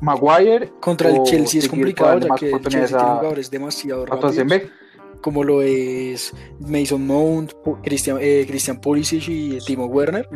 Maguire. 0.00 0.72
Contra 0.80 1.10
el 1.10 1.22
Chelsea 1.22 1.60
es 1.60 1.68
complicado, 1.68 2.18
ya 2.20 2.34
que 2.34 2.50
el 2.50 2.60
Chelsea 2.60 2.86
tiene 2.88 3.02
jugadores 3.02 3.50
demasiado 3.50 4.06
rápidos. 4.06 4.36
Como 5.20 5.44
lo 5.44 5.62
es 5.62 6.32
Mason 6.60 7.06
Mount, 7.06 7.52
Christian, 7.82 8.18
eh, 8.20 8.44
Christian 8.48 8.80
Pulisic 8.80 9.28
y 9.28 9.58
Timo 9.58 9.86
Werner. 9.86 10.28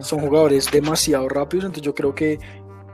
Son 0.00 0.20
jugadores 0.20 0.70
demasiado 0.70 1.28
rápidos, 1.28 1.66
entonces 1.66 1.84
yo 1.84 1.94
creo 1.94 2.14
que 2.14 2.38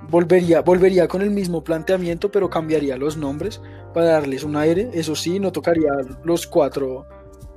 volvería, 0.08 0.60
volvería 0.60 1.08
con 1.08 1.22
el 1.22 1.30
mismo 1.30 1.64
planteamiento, 1.64 2.30
pero 2.30 2.50
cambiaría 2.50 2.96
los 2.96 3.16
nombres 3.16 3.60
para 3.94 4.06
darles 4.06 4.44
un 4.44 4.56
aire. 4.56 4.90
Eso 4.92 5.14
sí, 5.14 5.40
no 5.40 5.52
tocaría 5.52 5.90
los 6.24 6.46
cuatro, 6.46 7.06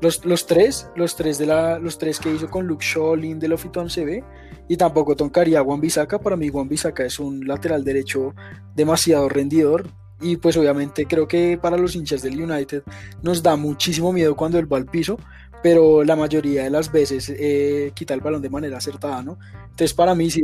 los, 0.01 0.25
los 0.25 0.45
tres, 0.45 0.89
los 0.95 1.15
tres 1.15 1.37
de 1.37 1.47
la, 1.47 1.79
los 1.79 1.97
tres 1.97 2.19
que 2.19 2.33
hizo 2.33 2.49
con 2.49 2.65
Luke 2.67 2.85
Shaw, 2.85 3.15
Lindelof 3.15 3.65
y 3.65 3.69
CB 3.69 4.23
y 4.67 4.77
tampoco 4.77 5.15
tocaría 5.15 5.59
a 5.59 5.63
Juan 5.63 5.81
Bisaca. 5.81 6.19
Para 6.19 6.35
mí, 6.35 6.49
Juan 6.49 6.67
Bisaca 6.67 7.05
es 7.05 7.19
un 7.19 7.47
lateral 7.47 7.83
derecho 7.83 8.33
demasiado 8.75 9.29
rendidor. 9.29 9.87
Y 10.25 10.37
pues 10.37 10.57
obviamente 10.57 11.05
creo 11.05 11.27
que 11.27 11.59
para 11.61 11.77
los 11.77 11.95
hinchas 11.95 12.23
del 12.23 12.41
United 12.41 12.81
nos 13.21 13.43
da 13.43 13.55
muchísimo 13.55 14.11
miedo 14.11 14.35
cuando 14.35 14.57
él 14.57 14.71
va 14.71 14.77
al 14.77 14.87
piso, 14.87 15.19
pero 15.61 16.03
la 16.03 16.15
mayoría 16.15 16.63
de 16.63 16.71
las 16.71 16.91
veces 16.91 17.31
eh, 17.37 17.91
quita 17.93 18.15
el 18.15 18.21
balón 18.21 18.41
de 18.41 18.49
manera 18.49 18.77
acertada, 18.77 19.21
¿no? 19.21 19.37
Entonces 19.61 19.93
para 19.93 20.15
mí 20.15 20.31
sí, 20.31 20.43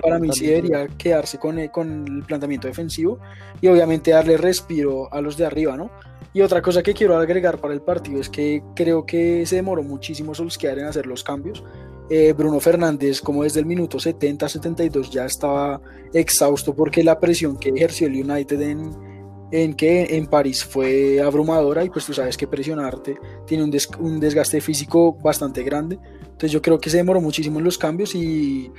para 0.00 0.18
mí 0.18 0.30
sí 0.32 0.46
debería 0.46 0.86
quedarse 0.96 1.38
con, 1.38 1.58
eh, 1.58 1.70
con 1.70 2.06
el 2.08 2.22
planteamiento 2.24 2.68
defensivo 2.68 3.18
y 3.60 3.66
obviamente 3.66 4.12
darle 4.12 4.38
respiro 4.38 5.12
a 5.12 5.20
los 5.20 5.36
de 5.36 5.44
arriba, 5.44 5.76
¿no? 5.76 5.90
Y 6.32 6.40
otra 6.40 6.62
cosa 6.62 6.82
que 6.82 6.94
quiero 6.94 7.18
agregar 7.18 7.58
para 7.58 7.74
el 7.74 7.82
partido 7.82 8.22
es 8.22 8.30
que 8.30 8.62
creo 8.74 9.04
que 9.04 9.44
se 9.44 9.56
demoró 9.56 9.82
muchísimo 9.82 10.34
Solskjaer 10.34 10.78
en 10.78 10.86
hacer 10.86 11.06
los 11.06 11.22
cambios 11.22 11.62
eh, 12.10 12.32
Bruno 12.32 12.58
Fernández 12.58 13.20
como 13.20 13.42
desde 13.42 13.60
el 13.60 13.66
minuto 13.66 13.98
70-72 13.98 15.10
ya 15.10 15.26
estaba 15.26 15.78
exhausto 16.14 16.74
porque 16.74 17.04
la 17.04 17.20
presión 17.20 17.58
que 17.58 17.68
ejerció 17.68 18.06
el 18.06 18.24
United 18.24 18.60
en, 18.62 19.07
en 19.50 19.74
que 19.74 20.16
en 20.16 20.26
París 20.26 20.64
fue 20.64 21.20
abrumadora 21.20 21.84
y 21.84 21.90
pues 21.90 22.04
tú 22.04 22.12
sabes 22.12 22.36
que 22.36 22.46
presionarte 22.46 23.18
tiene 23.46 23.64
un, 23.64 23.72
un, 24.00 24.20
desgaste 24.20 24.60
físico 24.60 25.14
bastante 25.14 25.62
grande. 25.62 25.98
Entonces 26.20 26.52
yo 26.52 26.62
creo 26.62 26.78
que 26.78 26.90
se 26.90 26.98
demoró 26.98 27.20
muchísimo 27.20 27.58
en 27.58 27.64
los 27.64 27.78
cambios 27.78 28.14
y 28.14 28.70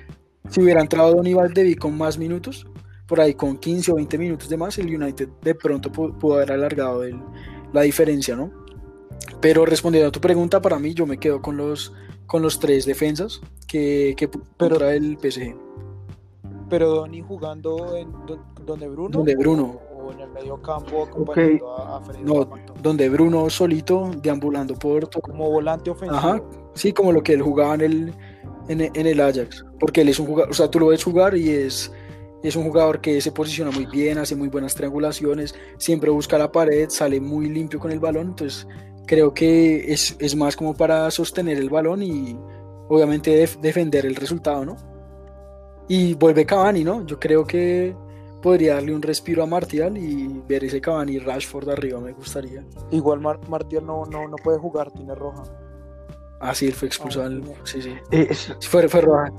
si 0.49 0.61
hubiera 0.61 0.81
entrado 0.81 1.15
Donny 1.15 1.33
Valdevi 1.33 1.75
con 1.75 1.97
más 1.97 2.17
minutos, 2.17 2.67
por 3.07 3.19
ahí 3.19 3.33
con 3.33 3.57
15 3.57 3.91
o 3.91 3.95
20 3.95 4.17
minutos 4.17 4.49
de 4.49 4.57
más, 4.57 4.77
el 4.77 4.95
United 4.95 5.29
de 5.41 5.55
pronto 5.55 5.91
pudo, 5.91 6.35
haber 6.35 6.51
alargado 6.51 7.03
el, 7.03 7.19
la 7.73 7.81
diferencia, 7.81 8.35
¿no? 8.35 8.51
Pero 9.41 9.65
respondiendo 9.65 10.09
a 10.09 10.11
tu 10.11 10.21
pregunta, 10.21 10.61
para 10.61 10.79
mí 10.79 10.93
yo 10.93 11.05
me 11.05 11.17
quedo 11.17 11.41
con 11.41 11.57
los 11.57 11.93
con 12.27 12.43
los 12.43 12.59
tres 12.59 12.85
defensas 12.85 13.41
que, 13.67 14.13
que 14.15 14.29
pero, 14.55 14.87
el 14.87 15.17
PSG. 15.17 15.55
Pero 16.69 16.89
Donny 16.89 17.21
jugando 17.21 17.97
en 17.97 18.11
donde 18.63 18.87
Bruno. 18.87 19.09
Donde 19.09 19.35
Bruno. 19.35 19.88
O, 20.09 20.13
en 20.13 20.19
el 20.21 20.29
medio 20.29 20.61
campo 20.61 21.03
acompañando 21.03 21.77
a, 21.77 21.97
a 21.97 22.01
No, 22.23 22.49
donde 22.81 23.09
Bruno 23.09 23.49
solito 23.49 24.11
deambulando 24.21 24.75
por. 24.75 25.09
Como 25.21 25.49
volante 25.49 25.89
ofensivo. 25.89 26.17
Ajá, 26.17 26.41
sí, 26.73 26.91
como 26.93 27.11
lo 27.11 27.21
que 27.21 27.33
él 27.33 27.41
jugaba 27.41 27.75
en 27.75 27.81
el, 27.81 28.13
en, 28.67 28.81
en 28.81 29.07
el 29.07 29.19
Ajax. 29.21 29.65
Porque 29.79 30.01
él 30.01 30.09
es 30.09 30.19
un 30.19 30.27
jugador, 30.27 30.51
o 30.51 30.53
sea, 30.53 30.69
tú 30.69 30.79
lo 30.79 30.87
ves 30.87 31.03
jugar 31.03 31.35
y 31.35 31.49
es, 31.49 31.91
es 32.43 32.55
un 32.55 32.63
jugador 32.63 33.01
que 33.01 33.21
se 33.21 33.31
posiciona 33.31 33.71
muy 33.71 33.85
bien, 33.85 34.17
hace 34.17 34.35
muy 34.35 34.47
buenas 34.47 34.75
triangulaciones, 34.75 35.55
siempre 35.77 36.09
busca 36.09 36.37
la 36.37 36.51
pared, 36.51 36.89
sale 36.89 37.19
muy 37.19 37.49
limpio 37.49 37.79
con 37.79 37.91
el 37.91 37.99
balón. 37.99 38.27
Entonces 38.29 38.67
creo 39.05 39.33
que 39.33 39.91
es, 39.91 40.15
es, 40.19 40.35
más 40.35 40.55
como 40.55 40.75
para 40.75 41.09
sostener 41.11 41.57
el 41.57 41.69
balón 41.69 42.03
y 42.03 42.37
obviamente 42.89 43.47
defender 43.61 44.05
el 44.05 44.15
resultado, 44.15 44.65
¿no? 44.65 44.77
Y 45.87 46.13
vuelve 46.13 46.45
Cavani, 46.45 46.83
¿no? 46.83 47.05
Yo 47.05 47.19
creo 47.19 47.43
que 47.45 47.95
podría 48.41 48.75
darle 48.75 48.95
un 48.95 49.01
respiro 49.01 49.43
a 49.43 49.45
Martial 49.45 49.97
y 49.97 50.41
ver 50.47 50.63
ese 50.63 50.79
Cavani 50.81 51.19
Rashford 51.19 51.69
arriba, 51.69 51.99
me 51.99 52.13
gustaría. 52.13 52.63
Igual 52.91 53.19
Mar 53.19 53.39
Martial 53.49 53.85
no, 53.85 54.05
no, 54.05 54.27
no 54.27 54.35
puede 54.37 54.57
jugar, 54.57 54.91
tiene 54.91 55.15
roja. 55.15 55.43
Ah, 56.39 56.53
sí, 56.53 56.67
él 56.67 56.73
fue 56.73 56.87
expulsado. 56.87 57.29
Ah, 57.29 57.53
sí, 57.63 57.81
sí. 57.81 57.93
Eh, 58.11 58.27
es... 58.29 58.55
fue, 58.61 58.87
fue 58.87 59.01
roja. 59.01 59.31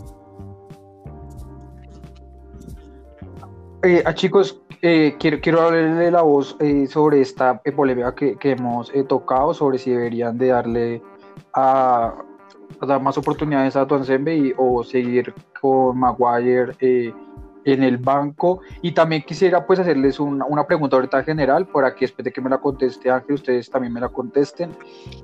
Eh, 3.83 4.03
a 4.05 4.13
chicos, 4.13 4.61
eh, 4.83 5.17
quiero, 5.19 5.41
quiero 5.41 5.63
hablarle 5.63 6.11
la 6.11 6.21
voz 6.21 6.55
eh, 6.61 6.87
sobre 6.87 7.23
esta 7.23 7.63
polémica 7.63 8.15
que, 8.15 8.37
que 8.37 8.51
hemos 8.51 8.95
eh, 8.95 9.05
tocado, 9.05 9.55
sobre 9.55 9.79
si 9.79 9.91
deberían 9.91 10.37
de 10.37 10.49
darle 10.49 11.03
a, 11.55 12.15
a 12.81 12.87
dar 12.87 13.01
más 13.01 13.17
oportunidades 13.17 13.77
a 13.77 13.87
Tuanzembe 13.87 14.37
y, 14.37 14.53
o 14.59 14.85
seguir 14.85 15.33
con 15.59 15.99
Maguire 15.99 16.75
eh, 16.81 17.15
en 17.65 17.83
el 17.83 17.99
banco. 17.99 18.61
Y 18.83 18.93
también 18.93 19.23
quisiera 19.23 19.67
pues 19.67 19.79
hacerles 19.79 20.21
una, 20.21 20.45
una, 20.45 20.67
pregunta 20.67 20.97
ahorita 20.97 21.23
general, 21.23 21.67
para 21.67 21.95
que 21.95 22.05
después 22.07 22.25
de 22.25 22.33
que 22.33 22.41
me 22.41 22.51
la 22.51 22.59
conteste 22.59 23.11
Ángel, 23.11 23.35
ustedes 23.35 23.71
también 23.71 23.93
me 23.93 24.01
la 24.01 24.09
contesten. 24.09 24.71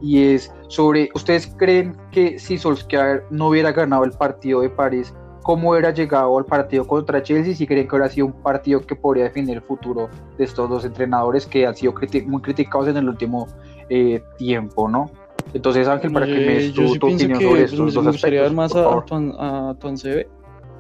Y 0.00 0.22
es 0.22 0.52
sobre, 0.68 1.08
¿ustedes 1.14 1.46
creen 1.56 1.96
que 2.10 2.38
si 2.38 2.58
Solskjaer 2.58 3.24
no 3.30 3.48
hubiera 3.48 3.72
ganado 3.72 4.04
el 4.04 4.12
partido 4.12 4.60
de 4.60 4.70
París, 4.70 5.14
cómo 5.42 5.70
hubiera 5.70 5.92
llegado 5.92 6.36
al 6.36 6.44
partido 6.44 6.84
contra 6.84 7.22
Chelsea, 7.22 7.54
si 7.54 7.68
creen 7.68 7.86
que 7.86 7.94
hubiera 7.94 8.10
sido 8.10 8.26
un 8.26 8.32
partido 8.32 8.80
que 8.80 8.96
podría 8.96 9.24
definir 9.24 9.56
el 9.56 9.62
futuro 9.62 10.08
de 10.36 10.44
estos 10.44 10.68
dos 10.68 10.84
entrenadores 10.84 11.46
que 11.46 11.64
han 11.64 11.76
sido 11.76 11.94
criti 11.94 12.22
muy 12.22 12.42
criticados 12.42 12.88
en 12.88 12.96
el 12.96 13.08
último 13.08 13.46
eh, 13.88 14.20
tiempo, 14.36 14.88
¿no? 14.88 15.08
Entonces, 15.54 15.86
Ángel, 15.86 16.12
para 16.12 16.26
que 16.26 16.32
me 16.32 16.54
des 16.54 16.74
tu, 16.74 16.88
sí 16.88 16.98
tu 16.98 17.06
opinión 17.06 17.40
sobre 17.40 17.62
estos 17.62 17.78
pues, 17.78 17.94
dos 17.94 18.04
me 18.04 18.10
gustaría 18.10 18.42
ver 18.42 18.52
más 18.52 18.74
a, 18.74 18.92
a, 18.92 19.04
Tuan- 19.04 19.34
a. 19.38 19.76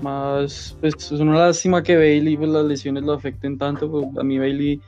Más, 0.00 0.76
pues 0.80 0.94
es 0.96 1.12
una 1.12 1.38
lástima 1.38 1.82
que 1.82 1.96
Bailey, 1.96 2.36
pues, 2.36 2.50
las 2.50 2.64
lesiones 2.66 3.04
lo 3.04 3.12
afecten 3.14 3.56
tanto. 3.58 3.90
pues, 3.90 4.06
a 4.18 4.22
mí 4.22 4.38
Bailey 4.38 4.80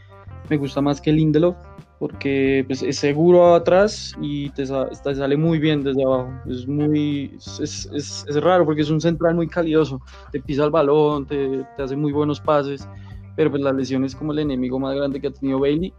me 0.50 0.56
gusta 0.56 0.80
más 0.80 1.00
que 1.00 1.12
Lindelof 1.12 1.56
porque 1.98 2.62
pues, 2.66 2.82
es 2.82 2.96
seguro 2.98 3.54
atrás 3.54 4.12
y 4.20 4.50
te, 4.50 4.64
te 4.64 5.14
sale 5.14 5.36
muy 5.36 5.58
bien 5.58 5.82
desde 5.82 6.04
abajo. 6.04 6.30
Es 6.48 6.66
muy 6.68 7.32
es, 7.36 7.88
es- 7.92 8.24
es 8.28 8.42
raro 8.42 8.64
porque 8.64 8.82
es 8.82 8.90
un 8.90 9.00
central 9.00 9.34
muy 9.34 9.48
calidoso. 9.48 10.00
Te 10.30 10.40
pisa 10.40 10.64
el 10.64 10.70
balón, 10.70 11.26
te, 11.26 11.64
te 11.76 11.82
hace 11.82 11.96
muy 11.96 12.12
buenos 12.12 12.40
pases, 12.40 12.86
pero 13.34 13.50
pues 13.50 13.62
la 13.62 13.72
lesión 13.72 14.04
es 14.04 14.14
como 14.14 14.32
el 14.32 14.40
enemigo 14.40 14.78
más 14.78 14.94
grande 14.94 15.20
que 15.20 15.28
ha 15.28 15.32
tenido 15.32 15.58
Bailey. 15.58 15.92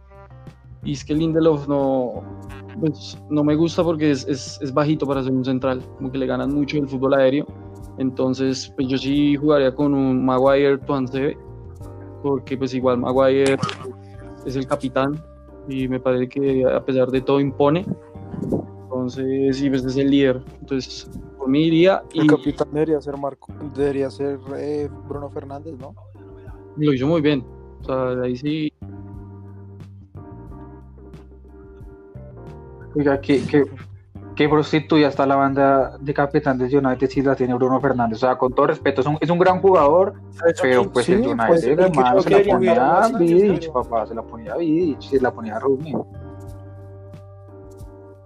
Y 0.84 0.92
es 0.92 1.04
que 1.04 1.14
Lindelof 1.14 1.68
no, 1.68 2.22
pues, 2.80 3.18
no 3.28 3.44
me 3.44 3.54
gusta 3.54 3.82
porque 3.84 4.12
es, 4.12 4.26
es, 4.26 4.58
es 4.62 4.72
bajito 4.72 5.06
para 5.06 5.22
ser 5.22 5.32
un 5.32 5.44
central, 5.44 5.82
como 5.98 6.10
que 6.10 6.16
le 6.16 6.26
ganan 6.26 6.54
mucho 6.54 6.78
el 6.78 6.88
fútbol 6.88 7.14
aéreo. 7.14 7.46
Entonces, 7.98 8.72
pues 8.76 8.88
yo 8.88 8.98
sí 8.98 9.36
jugaría 9.36 9.74
con 9.74 9.94
un 9.94 10.24
Maguire 10.24 10.78
Tuansebe, 10.78 11.36
porque 12.22 12.56
pues 12.56 12.74
igual 12.74 12.98
Maguire 12.98 13.56
es 14.46 14.56
el 14.56 14.66
capitán 14.66 15.22
y 15.68 15.86
me 15.88 16.00
parece 16.00 16.28
que 16.28 16.64
a 16.64 16.84
pesar 16.84 17.10
de 17.10 17.20
todo 17.20 17.40
impone. 17.40 17.86
Entonces, 18.84 19.56
sí, 19.56 19.68
pues 19.68 19.84
es 19.84 19.96
el 19.96 20.10
líder. 20.10 20.42
Entonces, 20.60 21.10
por 21.38 21.48
mí 21.48 21.64
iría 21.66 22.02
y 22.12 22.20
El 22.20 22.26
capitán 22.26 22.68
debería 22.72 23.00
ser 23.00 23.16
Marco, 23.16 23.52
debería 23.74 24.10
ser 24.10 24.38
eh, 24.56 24.88
Bruno 25.08 25.28
Fernández, 25.30 25.74
¿no? 25.78 25.94
lo 26.76 26.94
hizo 26.94 27.06
muy 27.06 27.20
bien. 27.20 27.44
O 27.82 27.84
sea, 27.84 28.14
de 28.14 28.26
ahí 28.26 28.36
sí, 28.36 28.72
Oiga, 32.96 33.20
que, 33.20 33.40
que, 33.44 33.64
que 34.34 34.48
prostituya 34.48 35.08
está 35.08 35.26
la 35.26 35.36
banda 35.36 35.96
de 35.98 36.14
capitán 36.14 36.58
del 36.58 36.74
United 36.74 37.08
si 37.08 37.22
la 37.22 37.34
tiene 37.34 37.54
Bruno 37.54 37.80
Fernández. 37.80 38.18
O 38.18 38.20
sea, 38.20 38.36
con 38.36 38.52
todo 38.52 38.68
respeto, 38.68 39.00
es 39.00 39.06
un, 39.06 39.18
es 39.20 39.30
un 39.30 39.38
gran 39.38 39.60
jugador, 39.60 40.14
pero 40.60 40.90
pues 40.90 41.06
Sí, 41.06 41.12
el 41.12 41.36
pues, 41.36 41.64
United, 41.64 41.80
el 41.80 41.92
que 41.92 41.98
hermano, 41.98 42.22
se 42.22 42.30
la 42.30 42.52
ponía 42.52 43.02
a 43.04 43.08
Vidic, 43.08 43.72
papá, 43.72 44.06
se 44.06 44.14
la 44.14 44.22
ponía 44.22 44.52
a 44.54 44.56
Vidic, 44.56 45.00
se 45.00 45.20
la 45.20 45.30
ponía 45.30 45.56
a 45.56 45.60
Rooney. 45.60 45.94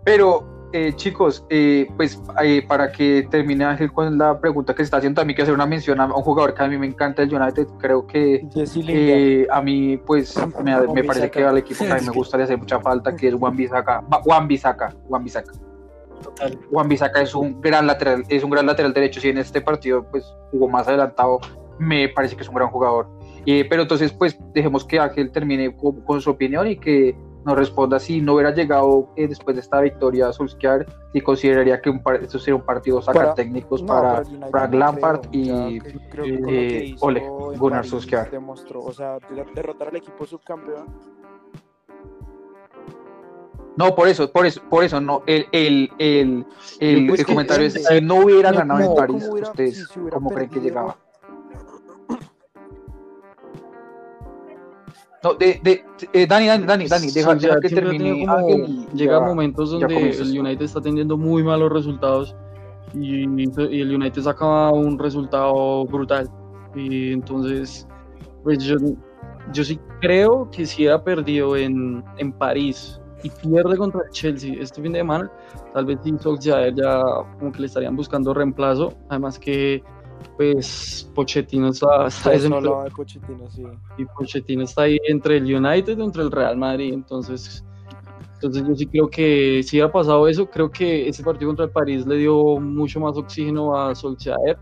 Pero, 0.05 0.69
eh, 0.73 0.93
chicos, 0.95 1.47
eh, 1.49 1.89
pues 1.97 2.21
eh, 2.43 2.65
para 2.69 2.93
que 2.93 3.27
termine 3.31 3.65
Ángel 3.65 3.91
con 3.91 4.19
la 4.19 4.39
pregunta 4.39 4.75
que 4.75 4.83
se 4.83 4.85
está 4.85 4.99
haciendo, 4.99 5.21
también 5.21 5.35
quiero 5.35 5.45
hacer 5.47 5.55
una 5.55 5.67
mención 5.67 6.01
a 6.01 6.07
un 6.07 6.23
jugador 6.23 6.53
que 6.53 6.63
a 6.63 6.69
mí 6.69 6.77
me 6.77 6.87
encanta 6.87 7.23
el 7.23 7.35
United, 7.35 7.67
creo 7.79 8.07
que 8.07 9.47
a 9.51 9.63
mí, 9.63 9.97
pues, 9.97 10.37
me, 10.63 10.79
me 10.89 11.05
parece 11.05 11.31
que 11.31 11.43
al 11.43 11.59
equipo 11.59 11.85
también 11.85 12.07
me 12.07 12.13
gusta 12.15 12.37
le 12.37 12.45
hace 12.45 12.57
mucha 12.57 12.81
falta, 12.81 13.17
que 13.17 13.29
es 13.29 13.35
Juan 13.35 13.57
Bisaca. 13.57 14.05
Juan 14.25 14.47
Bisaca, 14.47 14.95
Juan 15.09 15.25
Bisaca. 15.25 15.53
Total. 16.25 16.59
Juan 16.71 16.89
Bisaca 16.89 17.21
es 17.23 17.35
un 17.35 17.61
gran 17.61 17.87
lateral, 17.87 18.25
es 18.29 18.43
un 18.43 18.51
gran 18.51 18.67
lateral 18.67 18.93
derecho. 18.93 19.21
Si 19.21 19.29
en 19.29 19.39
este 19.39 19.61
partido, 19.61 20.05
pues, 20.11 20.25
jugó 20.51 20.69
más 20.69 20.89
adelantado, 20.89 21.39
me 21.79 22.09
parece 22.09 22.35
que 22.37 22.43
es 22.43 22.49
un 22.49 22.55
gran 22.57 22.69
jugador. 22.69 23.09
Eh, 23.47 23.67
pero 23.69 23.83
entonces, 23.83 24.13
pues, 24.13 24.39
dejemos 24.55 24.85
que 24.85 24.99
Ángel 24.99 25.31
termine 25.31 25.77
con, 25.77 26.01
con 26.03 26.21
su 26.21 26.31
opinión 26.31 26.67
y 26.67 26.77
que 26.77 27.15
nos 27.45 27.57
responda 27.59 27.99
si 28.01 28.23
no 28.23 28.33
hubiera 28.35 28.55
llegado 28.55 29.11
eh, 29.17 29.29
después 29.29 29.55
de 29.55 29.61
esta 29.61 29.79
victoria 29.83 30.29
a 30.29 30.33
Solskjaer, 30.33 30.87
si 31.13 31.21
consideraría 31.21 31.79
que 31.83 31.91
un 31.91 32.03
par- 32.03 32.23
esto 32.23 32.39
sería 32.39 32.55
un 32.55 32.63
partido 32.65 33.03
sacar 33.03 33.23
Para- 33.23 33.35
técnicos 33.35 33.83
No, 33.83 33.89
para 33.89 34.25
Frank 34.51 34.71
no 34.73 34.79
Lampard 34.79 35.21
creo, 35.31 35.69
y 35.69 35.79
creo 36.11 36.25
eh, 36.49 36.97
Ole, 37.01 37.23
Gunnar 37.59 37.85
Solskjaer. 37.85 38.31
demostró, 38.31 38.81
o 38.81 38.93
sea, 38.95 39.19
de- 39.19 39.45
derrotar 39.55 39.89
al 39.89 39.97
equipo 39.97 40.25
subcampeón. 40.25 40.87
No, 43.77 43.95
por 43.95 44.07
eso, 44.07 44.31
por 44.31 44.47
eso, 44.47 44.63
por 44.71 44.85
eso, 44.85 45.01
no, 45.01 45.23
el, 45.27 45.47
el, 45.51 45.91
el, 45.99 46.47
el, 46.79 47.07
Pues 47.09 47.21
el 47.21 47.27
comentario 47.27 47.67
es, 47.67 47.73
si 47.73 48.01
no 48.01 48.17
hubiera 48.17 48.53
no, 48.53 48.59
ganado 48.59 48.81
en 48.81 48.95
París, 48.95 49.17
¿cómo 49.23 49.33
hubiera- 49.33 49.51
¿ustedes 49.51 49.89
si 49.89 50.01
cómo 50.11 50.31
creen 50.31 50.51
que 50.51 50.61
llegaba? 50.61 50.97
No, 55.25 55.33
de, 55.35 55.59
de, 55.63 55.85
eh, 56.13 56.27
Dani, 56.27 56.47
Dani, 56.47 56.67
Dani, 56.67 56.87
Dani, 56.87 57.11
deja, 57.11 57.33
Sí, 57.33 57.39
deja 57.41 57.55
ya 57.55 57.61
que 57.61 57.69
termine 57.71 58.27
y 58.47 58.87
llega 58.95 59.15
ya- 59.15 59.21
momentos 59.21 59.71
donde 59.71 60.11
el 60.11 60.39
United 60.39 60.65
está 60.67 60.83
teniendo 60.83 61.17
muy 61.17 61.43
malos 61.43 61.73
resultados 61.73 62.37
y, 62.93 63.25
y 63.25 63.81
el 63.81 63.95
United 63.95 64.21
saca 64.23 64.71
un 64.71 64.99
resultado 64.99 65.85
brutal. 65.87 66.29
Y 66.75 67.13
entonces, 67.15 67.89
pues 68.43 68.63
yo, 68.63 68.77
yo 69.53 69.65
sí 69.65 69.81
creo 70.01 70.49
que 70.51 70.67
si 70.67 70.85
era 70.85 71.03
perdido 71.03 71.57
en, 71.57 72.05
en 72.19 72.31
París 72.33 73.01
y 73.25 73.31
pierde 73.31 73.77
contra 73.77 74.03
el 74.05 74.11
Chelsea 74.11 74.55
este 74.61 74.83
fin 74.83 74.93
de 74.93 75.01
semana, 75.01 75.33
tal 75.73 75.87
vez 75.87 75.99
sí 76.05 76.15
Solskjaer 76.21 76.75
ya 76.75 77.03
como 77.39 77.51
que 77.51 77.61
le 77.61 77.67
estarían 77.67 77.97
buscando 77.97 78.35
reemplazo. 78.35 78.93
Además 79.09 79.39
que 79.39 79.83
pues 80.37 81.11
Pochettino 81.15 81.69
está, 81.69 82.05
desempleado 82.05 82.57
hablaba 82.57 82.85
de 82.85 82.91
Pochettino, 82.91 83.51
sí. 83.51 83.65
y 83.99 84.05
Pochettino 84.05 84.63
está 84.63 84.83
ahí 84.83 84.99
entre 85.09 85.39
el 85.39 85.55
United 85.55 85.99
entre 85.99 86.23
el 86.23 86.31
Real 86.31 86.57
Madrid, 86.57 86.93
entonces, 86.93 87.65
entonces 88.35 88.67
yo 88.67 88.75
sí 88.75 88.87
creo 88.87 89.09
que 89.09 89.63
si 89.63 89.81
ha 89.81 89.91
pasado 89.91 90.29
eso, 90.29 90.47
creo 90.47 90.71
que 90.71 91.09
ese 91.09 91.23
partido 91.23 91.49
contra 91.51 91.67
el 91.67 91.71
París 91.71 92.07
le 92.07 92.17
dio 92.17 92.59
mucho 92.59 93.01
más 93.01 93.17
oxígeno 93.17 93.77
a 93.77 93.95
Solskjaer, 93.95 94.59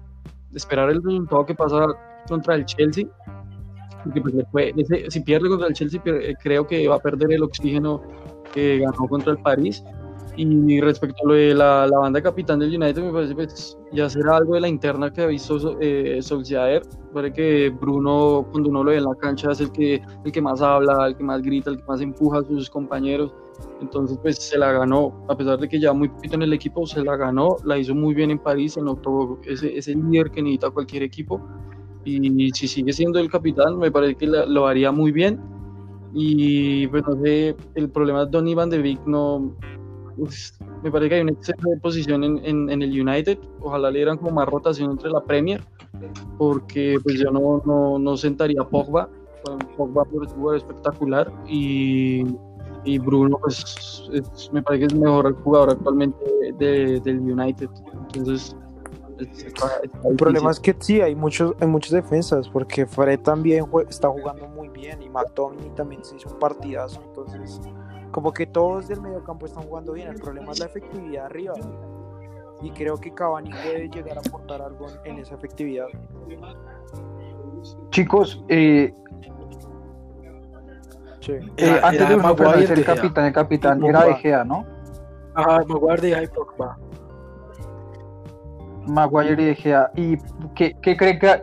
esperar 0.55 0.91
el 0.91 1.03
resultado 1.03 1.47
que 1.47 1.55
pasa 1.55 1.87
contra 2.29 2.55
el 2.55 2.65
Chelsea, 2.65 3.07
porque 4.05 4.21
pues 4.51 4.75
si 5.09 5.21
pierde 5.21 5.49
contra 5.49 5.69
el 5.69 5.75
Chelsea, 5.75 6.03
creo 6.43 6.67
que 6.67 6.89
va 6.89 6.97
a 6.97 7.01
perder 7.01 7.33
el 7.33 7.43
oxígeno 7.43 8.03
que 8.53 8.79
ganó 8.79 9.09
contra 9.09 9.33
el 9.33 9.39
París, 9.39 9.83
Y 10.37 10.81
respecto 10.81 11.17
a 11.25 11.29
lo 11.29 11.35
de 11.35 11.55
la, 11.55 11.87
la 11.87 11.99
banda 11.99 12.23
capitán 12.23 12.59
del 12.59 12.75
United, 12.75 13.03
me 13.03 13.13
parece 13.13 13.35
pues 13.35 13.77
ya 13.93 14.09
será 14.09 14.39
algo 14.39 14.55
de 14.55 14.63
la 14.63 14.69
interna 14.69 15.13
que 15.13 15.23
ha 15.23 15.27
visto 15.27 15.77
eh, 15.81 16.21
Solskjaer. 16.23 16.83
Parece 17.13 17.35
que 17.35 17.71
Bruno, 17.71 18.47
cuando 18.51 18.71
uno 18.71 18.83
lo 18.83 18.91
ve 18.91 18.97
en 18.97 19.05
la 19.05 19.15
cancha, 19.15 19.53
es 19.53 19.61
el 19.61 19.71
que, 19.73 20.01
el 20.25 20.33
que 20.33 20.41
más 20.41 20.63
habla, 20.63 21.07
el 21.07 21.17
que 21.17 21.25
más 21.25 21.43
grita, 21.43 21.71
el 21.71 21.77
que 21.77 21.85
más 21.85 22.01
empuja 22.01 22.39
a 22.39 22.45
sus 22.45 22.71
compañeros. 22.71 23.35
Entonces, 23.83 24.19
pues 24.23 24.37
se 24.37 24.57
la 24.57 24.73
ganó, 24.73 25.25
a 25.29 25.37
pesar 25.37 25.59
de 25.59 25.69
que 25.69 25.79
ya 25.79 25.93
muy 25.93 26.09
poquito 26.09 26.37
en 26.37 26.43
el 26.43 26.53
equipo, 26.55 26.87
se 26.87 27.05
la 27.05 27.17
ganó, 27.17 27.57
la 27.65 27.77
hizo 27.77 27.95
muy 27.95 28.15
bien 28.15 28.31
en 28.31 28.39
París, 28.39 28.73
se 28.75 28.81
notó 28.81 29.39
ese, 29.45 29.77
ese 29.77 29.95
líder 29.95 30.31
que 30.31 30.41
necesita 30.41 30.71
cualquier 30.71 31.03
equipo. 31.03 31.41
Y 32.05 32.51
si 32.53 32.67
sigue 32.67 32.93
siendo 32.93 33.19
el 33.19 33.31
capitán, 33.31 33.79
me 33.79 33.91
parece 33.91 34.15
que 34.17 34.27
lo 34.27 34.67
haría 34.67 34.91
muy 34.91 35.13
bien. 35.13 35.41
Y 36.15 36.87
pues 36.89 37.03
no 37.07 37.23
sé, 37.23 37.57
el 37.75 37.89
problema 37.89 38.25
de 38.25 38.31
Donny 38.31 38.55
Van 38.55 38.71
de 38.71 38.79
Beek 38.79 39.07
no, 39.07 39.57
me 40.83 40.91
parece 40.91 41.09
que 41.09 41.15
hay 41.17 41.21
un 41.23 41.31
exceso 41.31 41.71
de 41.71 41.77
posición 41.79 42.25
en, 42.25 42.71
en, 42.71 42.83
el 42.83 43.01
United. 43.01 43.39
Ojalá 43.61 43.91
le 43.91 43.99
dieran 43.99 44.19
como 44.19 44.33
más 44.33 44.49
rotación 44.49 44.91
entre 44.91 45.11
la 45.11 45.23
Premier, 45.23 45.63
porque 46.39 46.99
pues 47.03 47.19
yo 47.19 47.31
no, 47.31 47.63
no, 47.65 47.99
no 47.99 48.17
sentaría 48.17 48.61
a 48.61 48.69
Pogba. 48.69 49.09
Pogba 49.77 50.05
por 50.05 50.29
jugador 50.29 50.57
espectacular 50.57 51.33
y, 51.49 52.25
y 52.85 52.99
Bruno 52.99 53.39
pues 53.43 54.09
me 54.53 54.63
parece 54.63 54.87
que 54.87 54.95
es 54.95 55.01
mejor 55.01 55.35
jugador 55.43 55.71
actualmente 55.71 56.25
del 56.59 57.21
United. 57.21 57.69
Entonces 58.15 58.57
el 60.05 60.17
problema 60.17 60.51
es 60.51 60.61
que 60.61 60.75
sí, 60.79 61.01
hay 61.01 61.15
muchos, 61.15 61.55
hay 61.61 61.69
muchas 61.69 61.93
defensas, 61.93 62.49
porque 62.49 62.87
Fred 62.87 63.21
también 63.21 63.67
está 63.89 64.09
jugando 64.09 64.47
muy 64.49 64.69
bien 64.69 65.03
y 65.03 65.09
McTominay 65.09 65.71
también 65.75 66.05
se 66.05 66.17
hizo 66.17 66.31
un 66.31 66.39
partidazo, 66.39 67.03
entonces 67.07 67.61
como 68.13 68.33
que 68.33 68.47
todos 68.47 68.89
del 68.89 69.01
mediocampo 69.01 69.47
están 69.47 69.65
jugando 69.65 69.93
bien, 69.93 70.09
el 70.09 70.21
problema 70.21 70.53
es 70.53 70.61
la 70.61 70.67
efectividad 70.67 71.27
arriba. 71.27 71.55
Y 72.61 72.71
creo 72.71 72.97
que 72.97 73.13
Cavani 73.13 73.51
puede 73.51 73.89
llegar 73.89 74.19
a 74.19 74.21
aportar 74.21 74.63
algo 74.63 74.87
en, 75.05 75.19
esa 75.19 75.35
efectividad. 75.35 75.87
Chicos, 77.91 78.45
eh, 78.49 78.95
eh 81.57 81.81
antes 81.83 82.09
de 82.09 82.15
uno 82.15 82.37
ser 82.37 82.79
el 82.79 82.85
capitán, 82.85 83.25
el 83.25 83.33
capitán 83.33 83.83
era 83.83 84.05
De 84.05 84.15
Gea, 84.15 84.45
¿no? 84.45 84.65
Ajá, 85.35 85.65
Maguire 85.67 86.23
y 86.23 86.27
Pogba. 86.29 86.79
Maguire 88.87 89.43
y 89.43 89.47
De 89.47 89.55
Gea. 89.55 89.91
¿Y 89.95 90.17
qué, 90.55 90.77
qué 90.81 90.97
creen 90.97 91.19
que 91.19 91.43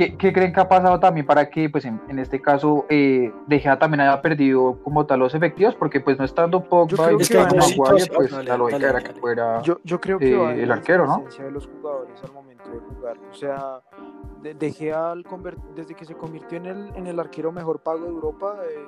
¿Qué, 0.00 0.32
creen 0.32 0.50
que 0.54 0.60
ha 0.60 0.68
pasado 0.68 0.98
también 0.98 1.26
para 1.26 1.50
que, 1.50 1.68
pues 1.68 1.84
en, 1.84 2.18
este 2.18 2.40
caso, 2.40 2.86
eh, 2.88 3.30
De 3.46 3.58
Gea 3.58 3.78
también 3.78 4.00
haya 4.00 4.22
perdido 4.22 4.78
como 4.82 5.04
tal 5.04 5.18
los 5.18 5.34
efectivos? 5.34 5.74
Porque 5.74 6.00
pues 6.00 6.18
no 6.18 6.24
estando 6.24 6.64
Pogba 6.64 7.12
y 7.12 7.16
Maguire, 7.16 8.06
pues 8.14 8.32
la 8.32 8.56
lógica 8.56 8.88
era 8.88 9.00
que 9.00 9.12
fuera 9.12 9.60
yo, 9.60 9.78
yo 9.84 10.00
creo 10.00 10.18
que 10.18 10.32
eh, 10.32 10.62
el 10.62 10.72
arquero, 10.72 11.06
¿no? 11.06 11.24
de 11.38 11.50
los 11.50 11.66
jugadores 11.66 12.18
al 12.24 12.32
momento 12.32 12.70
de 12.70 12.78
jugar. 12.78 13.16
O 13.30 13.34
sea, 13.34 13.80
De, 14.42 14.72
Gea 14.72 15.12
desde 15.76 15.94
que 15.94 16.06
se 16.06 16.14
convirtió 16.14 16.56
en 16.56 16.66
el, 16.66 16.96
en 16.96 17.06
el 17.06 17.20
arquero 17.20 17.52
mejor 17.52 17.82
pago 17.82 18.04
de 18.04 18.08
Europa, 18.08 18.56
eh, 18.64 18.86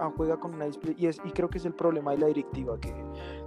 ah, 0.00 0.12
juega 0.16 0.38
con 0.38 0.54
una 0.54 0.66
y, 0.96 1.06
es, 1.06 1.20
y 1.24 1.30
creo 1.30 1.48
que 1.48 1.58
es 1.58 1.64
el 1.64 1.74
problema 1.74 2.12
de 2.12 2.18
la 2.18 2.26
directiva 2.26 2.78
que 2.78 2.94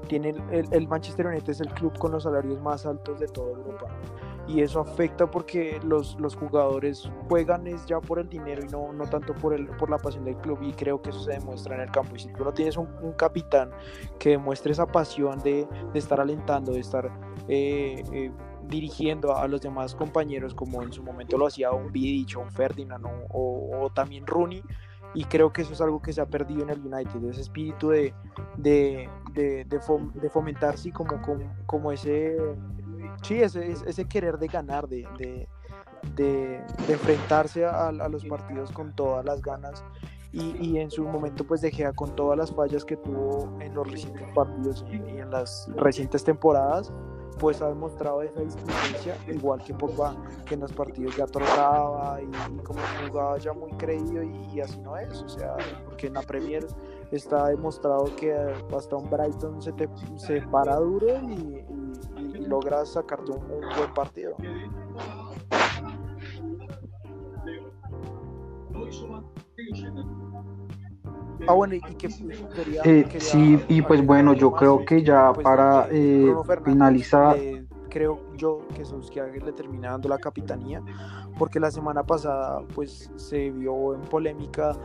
tiene 0.07 0.35
el, 0.51 0.67
el 0.71 0.87
Manchester 0.87 1.27
United 1.27 1.49
es 1.49 1.61
el 1.61 1.69
club 1.73 1.97
con 1.97 2.11
los 2.11 2.23
salarios 2.23 2.61
más 2.61 2.85
altos 2.85 3.19
de 3.19 3.27
toda 3.27 3.51
Europa. 3.51 3.87
Y 4.45 4.61
eso 4.61 4.81
afecta 4.81 5.29
porque 5.31 5.79
los, 5.85 6.19
los 6.19 6.35
jugadores 6.35 7.09
juegan 7.29 7.65
es 7.65 7.85
ya 7.85 8.01
por 8.01 8.19
el 8.19 8.27
dinero 8.27 8.61
y 8.61 8.67
no, 8.67 8.91
no 8.91 9.05
tanto 9.05 9.33
por, 9.33 9.53
el, 9.53 9.67
por 9.67 9.89
la 9.89 9.97
pasión 9.97 10.25
del 10.25 10.35
club 10.35 10.59
y 10.61 10.73
creo 10.73 11.01
que 11.01 11.11
eso 11.11 11.21
se 11.21 11.31
demuestra 11.31 11.75
en 11.75 11.81
el 11.81 11.91
campo. 11.91 12.15
Y 12.15 12.19
si 12.19 12.27
tú 12.33 12.43
no 12.43 12.53
tienes 12.53 12.75
un, 12.75 12.87
capitán 13.15 13.71
que 14.19 14.31
demuestre 14.31 14.73
esa 14.73 14.85
pasión 14.85 15.39
de, 15.39 15.65
de 15.93 15.99
estar 15.99 16.19
alentando, 16.19 16.73
de 16.73 16.81
estar 16.81 17.09
eh, 17.47 18.03
eh, 18.11 18.31
dirigiendo 18.67 19.35
a 19.35 19.47
los 19.47 19.61
demás 19.61 19.95
compañeros 19.95 20.53
como 20.53 20.81
en 20.83 20.91
su 20.91 21.03
momento 21.03 21.37
lo 21.37 21.47
hacía 21.47 21.71
un 21.71 21.91
Vidic 21.91 22.37
o 22.37 22.41
un 22.41 22.51
Ferdinand 22.51 23.05
o, 23.29 23.91
también 23.93 24.25
Rooney 24.25 24.63
y 25.13 25.25
creo 25.25 25.53
que 25.53 25.61
eso 25.61 25.73
es 25.73 25.81
algo 25.81 26.01
que 26.01 26.11
se 26.13 26.21
ha 26.21 26.25
perdido 26.25 26.63
en 26.63 26.69
el 26.69 26.79
United, 26.79 27.23
ese 27.29 27.41
espíritu 27.41 27.89
de, 27.89 28.13
de, 28.57 29.09
de, 29.33 29.65
de 29.65 30.29
fomentar 30.29 30.75
como, 30.93 31.21
como, 31.21 31.53
como 31.65 31.91
ese 31.91 32.37
sí, 33.21 33.41
ese, 33.41 33.71
ese 33.71 34.05
querer 34.05 34.37
de 34.37 34.47
ganar, 34.47 34.87
de, 34.87 35.47
enfrentarse 36.87 37.65
a, 37.65 37.87
a, 37.87 38.09
los 38.09 38.25
partidos 38.25 38.71
con 38.71 38.93
todas 38.95 39.25
las 39.25 39.41
ganas. 39.41 39.83
Y, 40.31 40.57
y, 40.59 40.79
en 40.79 40.89
su 40.89 41.03
momento 41.03 41.45
pues 41.45 41.61
dejé 41.61 41.91
con 41.93 42.15
todas 42.15 42.35
las 42.35 42.51
fallas 42.51 42.83
que 42.83 42.97
tuvo 42.97 43.55
en 43.61 43.75
los 43.75 43.89
recientes 43.89 44.27
partidos 44.33 44.83
y, 44.89 44.95
en 44.95 45.29
las 45.29 45.69
recientes 45.75 46.23
temporadas 46.23 46.91
pues 47.39 47.61
ha 47.61 47.69
demostrado 47.69 48.21
esa 48.21 48.41
disciplina 48.41 49.17
igual 49.27 49.63
que 49.63 49.73
Pogba 49.73 50.15
que 50.45 50.55
en 50.55 50.61
los 50.61 50.71
partidos 50.71 51.15
ya 51.15 51.25
trotaba 51.25 52.19
y, 52.21 52.57
como 52.63 52.79
jugaba 53.07 53.37
ya 53.37 53.53
muy 53.53 53.71
creído 53.71 54.23
y, 54.23 54.59
así 54.61 54.79
no 54.79 54.97
es 54.97 55.21
o 55.21 55.29
sea 55.29 55.55
porque 55.85 56.07
en 56.07 56.13
la 56.13 56.21
Premier 56.21 56.65
está 57.11 57.47
demostrado 57.47 58.05
que 58.15 58.33
hasta 58.75 58.95
un 58.95 59.09
Brighton 59.09 59.61
se, 59.61 59.71
te, 59.73 59.89
se 60.17 60.41
para 60.41 60.75
duro 60.77 61.07
y, 61.29 61.63
logras 62.47 62.89
sacarte 62.89 63.31
un, 63.31 63.47
buen 63.47 63.93
partido. 63.93 64.35
Ah, 71.47 71.53
bueno, 71.53 71.75
y, 71.75 71.81
que 71.81 72.07
eh, 72.85 73.05
sí, 73.19 73.59
y 73.67 73.81
pues 73.81 74.05
bueno, 74.05 74.33
yo 74.33 74.51
creo 74.51 74.85
que 74.85 75.03
ya 75.03 75.31
pues, 75.33 75.43
para 75.43 75.87
eh, 75.91 76.33
finalizar. 76.63 77.37
Eh, 77.37 77.65
creo 77.89 78.19
yo 78.35 78.67
que 78.75 78.83
Solskjaer 78.83 79.43
le 79.43 79.51
termina 79.51 79.91
dando 79.91 80.09
la 80.09 80.17
capitanía, 80.17 80.81
porque 81.37 81.59
la 81.59 81.69
semana 81.69 82.03
pasada 82.03 82.61
pues 82.73 83.11
se 83.15 83.51
vio 83.51 83.93
en 83.93 84.01
polémica 84.01 84.75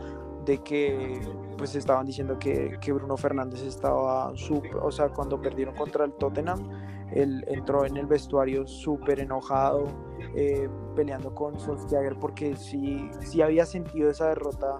de 0.45 0.59
que 0.59 1.19
pues 1.57 1.75
estaban 1.75 2.05
diciendo 2.05 2.37
que, 2.39 2.77
que 2.79 2.93
Bruno 2.93 3.17
Fernández 3.17 3.63
estaba, 3.63 4.31
sub, 4.35 4.63
o 4.81 4.91
sea, 4.91 5.09
cuando 5.09 5.41
perdieron 5.41 5.75
contra 5.75 6.05
el 6.05 6.13
Tottenham, 6.13 6.69
él 7.11 7.43
entró 7.47 7.85
en 7.85 7.97
el 7.97 8.05
vestuario 8.05 8.67
súper 8.67 9.19
enojado, 9.19 9.87
eh, 10.35 10.69
peleando 10.95 11.33
con 11.33 11.59
Solskjaer 11.59 12.17
porque 12.19 12.55
sí, 12.55 13.09
sí 13.21 13.41
había 13.41 13.65
sentido 13.65 14.11
esa 14.11 14.27
derrota 14.27 14.77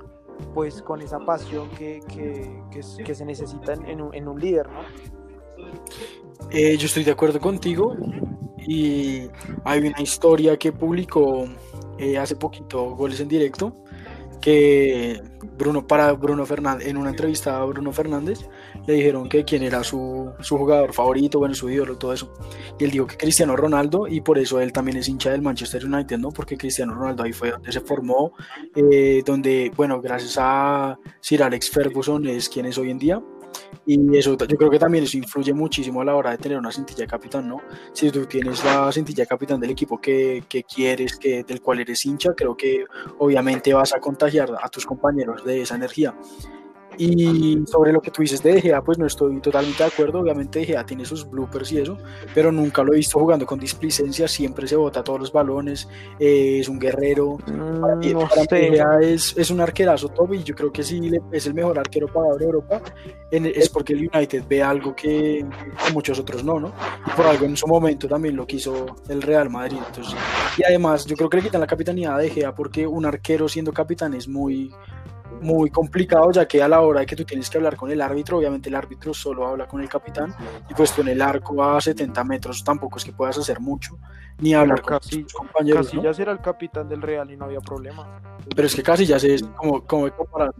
pues 0.53 0.81
con 0.81 1.01
esa 1.01 1.19
pasión 1.19 1.69
que, 1.71 1.99
que, 2.07 2.49
que, 3.03 3.15
se 3.15 3.25
necesita 3.25 3.73
en 3.73 4.01
un, 4.01 4.13
en 4.13 4.27
un 4.27 4.39
líder, 4.39 4.67
¿no? 4.69 4.81
Eh, 6.51 6.77
yo 6.77 6.85
estoy 6.85 7.03
de 7.03 7.11
acuerdo 7.11 7.39
contigo 7.39 7.95
y 8.57 9.29
hay 9.63 9.79
una 9.79 10.01
historia 10.01 10.57
que 10.57 10.71
publicó 10.71 11.45
eh, 11.97 12.17
hace 12.17 12.35
poquito 12.35 12.95
Goles 12.95 13.19
en 13.19 13.27
Directo 13.27 13.73
que 14.39 15.21
Bruno 15.57 15.85
para 15.85 16.11
Bruno 16.13 16.45
Fernández 16.45 16.87
en 16.87 16.97
una 16.97 17.09
entrevista 17.09 17.61
a 17.61 17.65
Bruno 17.65 17.91
Fernández 17.91 18.39
le 18.87 18.93
dijeron 18.93 19.29
que 19.29 19.43
quién 19.43 19.63
era 19.63 19.83
su, 19.83 20.31
su, 20.39 20.57
jugador 20.57 20.93
favorito, 20.93 21.39
bueno, 21.39 21.53
su 21.53 21.69
ídolo, 21.69 21.97
todo 21.97 22.13
eso. 22.13 22.33
Y 22.79 22.85
él 22.85 22.91
dijo 22.91 23.07
que 23.07 23.17
Cristiano 23.17 23.55
Ronaldo 23.55 24.07
y 24.07 24.21
por 24.21 24.37
eso 24.37 24.59
él 24.59 24.71
también 24.71 24.97
es 24.97 25.07
hincha 25.07 25.31
del 25.31 25.41
Manchester 25.41 25.85
United, 25.85 26.17
¿no? 26.17 26.29
Porque 26.29 26.57
Cristiano 26.57 26.93
Ronaldo 26.93 27.23
ahí 27.23 27.33
fue 27.33 27.51
donde 27.51 27.71
se 27.71 27.81
formó, 27.81 28.33
eh, 28.75 29.21
donde, 29.25 29.71
bueno, 29.75 30.01
gracias 30.01 30.37
a 30.39 30.97
Sir 31.19 31.43
Alex 31.43 31.69
Ferguson 31.69 32.27
es 32.27 32.49
quien 32.49 32.65
es 32.65 32.77
hoy 32.77 32.91
en 32.91 32.97
día. 32.97 33.21
Y 33.85 34.17
eso, 34.17 34.37
yo 34.37 34.57
creo 34.57 34.69
que 34.69 34.79
también 34.79 35.03
eso 35.03 35.17
influye 35.17 35.53
muchísimo 35.53 36.01
a 36.01 36.05
la 36.05 36.15
hora 36.15 36.31
de 36.31 36.37
tener 36.37 36.57
una 36.57 36.71
cintilla 36.71 37.01
de 37.01 37.07
capitán, 37.07 37.47
¿no? 37.47 37.61
Si 37.93 38.11
tú 38.11 38.25
tienes 38.25 38.63
la 38.63 38.91
cintilla 38.91 39.23
de 39.23 39.27
capitán 39.27 39.59
del 39.59 39.71
equipo 39.71 39.99
que, 39.99 40.43
que 40.47 40.63
quieres, 40.63 41.17
que, 41.17 41.43
del 41.43 41.61
cual 41.61 41.79
eres 41.79 42.05
hincha, 42.05 42.33
creo 42.35 42.55
que 42.55 42.85
obviamente 43.17 43.73
vas 43.73 43.93
a 43.93 43.99
contagiar 43.99 44.51
a 44.61 44.69
tus 44.69 44.85
compañeros 44.85 45.43
de 45.43 45.61
esa 45.61 45.75
energía. 45.75 46.13
Y 46.99 47.63
sobre 47.65 47.93
lo 47.93 48.01
que 48.01 48.11
tú 48.11 48.21
dices 48.21 48.43
de 48.43 48.55
De 48.55 48.81
pues 48.83 48.97
no 48.97 49.05
estoy 49.05 49.39
totalmente 49.39 49.81
de 49.81 49.89
acuerdo. 49.89 50.19
Obviamente 50.19 50.65
De 50.65 50.83
tiene 50.85 51.05
sus 51.05 51.29
bloopers 51.29 51.71
y 51.71 51.79
eso, 51.79 51.97
pero 52.35 52.51
nunca 52.51 52.83
lo 52.83 52.93
he 52.93 52.97
visto 52.97 53.17
jugando 53.17 53.45
con 53.45 53.57
displicencia. 53.57 54.27
Siempre 54.27 54.67
se 54.67 54.75
bota 54.75 55.01
todos 55.01 55.19
los 55.19 55.31
balones. 55.31 55.87
Eh, 56.19 56.59
es 56.59 56.67
un 56.67 56.77
guerrero. 56.77 57.37
Mm, 57.47 58.03
es, 59.01 59.37
es, 59.37 59.49
un 59.49 59.61
arquerazo 59.61 60.09
top 60.09 60.33
y 60.33 60.43
yo 60.43 60.53
creo 60.55 60.71
que 60.71 60.83
sí 60.83 61.09
es 61.31 61.47
el 61.47 61.53
mejor 61.53 61.79
arquero 61.79 62.07
pagado 62.07 62.37
de 62.37 62.45
Europa. 62.45 62.81
es 63.31 63.69
porque 63.69 63.93
el 63.93 64.09
United 64.13 64.43
ve 64.49 64.61
algo 64.61 64.93
que, 64.93 65.45
muchos 65.93 66.19
otros 66.19 66.43
no, 66.43 66.59
¿no? 66.59 66.73
Y 67.07 67.11
por 67.11 67.25
algo 67.25 67.45
en 67.45 67.55
su 67.55 67.67
momento 67.67 68.07
también 68.07 68.35
lo 68.35 68.45
quiso 68.45 68.87
el 69.07 69.21
Real 69.21 69.49
Madrid. 69.49 69.77
Entonces, 69.87 70.15
y 70.57 70.63
además, 70.63 71.05
yo 71.05 71.15
creo 71.15 71.29
que 71.29 71.37
le 71.37 71.43
quitan 71.43 71.61
la 71.61 71.67
capitanía 71.67 72.13
a 72.13 72.17
De 72.17 72.29
Gea 72.29 72.53
porque 72.53 72.85
un 72.85 73.05
arquero 73.05 73.47
siendo 73.47 73.71
capitán 73.71 74.13
es 74.13 74.27
muy 74.27 74.71
muy 75.41 75.69
complicado, 75.69 76.31
ya 76.31 76.47
que 76.47 76.61
a 76.61 76.67
la 76.67 76.81
hora 76.81 77.01
de 77.01 77.05
que 77.05 77.15
tú 77.15 77.23
tienes 77.25 77.49
que 77.49 77.57
hablar 77.57 77.75
con 77.75 77.91
el 77.91 78.01
árbitro, 78.01 78.37
obviamente 78.37 78.69
el 78.69 78.75
árbitro 78.75 79.13
solo 79.13 79.47
habla 79.47 79.67
con 79.67 79.81
el 79.81 79.89
capitán, 79.89 80.33
y 80.69 80.73
pues 80.73 80.93
tú 80.93 81.01
en 81.01 81.09
el 81.09 81.21
arco 81.21 81.63
a 81.63 81.79
70 81.79 82.23
metros 82.23 82.63
tampoco 82.63 82.97
es 82.97 83.05
que 83.05 83.11
puedas 83.11 83.37
hacer 83.37 83.59
mucho, 83.59 83.97
ni 84.39 84.53
hablar 84.53 84.81
con 84.81 84.99
tus 84.99 85.33
compañeros. 85.33 85.87
Casillas 85.87 86.19
era 86.19 86.31
el 86.31 86.39
capitán 86.39 86.87
del 86.87 87.01
Real 87.01 87.29
y 87.31 87.37
no 87.37 87.45
había 87.45 87.61
problema. 87.61 88.21
Pero 88.55 88.67
es 88.67 88.75
que 88.75 88.83
Casillas 88.83 89.23
es 89.23 89.43
como, 89.43 89.81
como 89.85 90.09
comparar. 90.11 90.53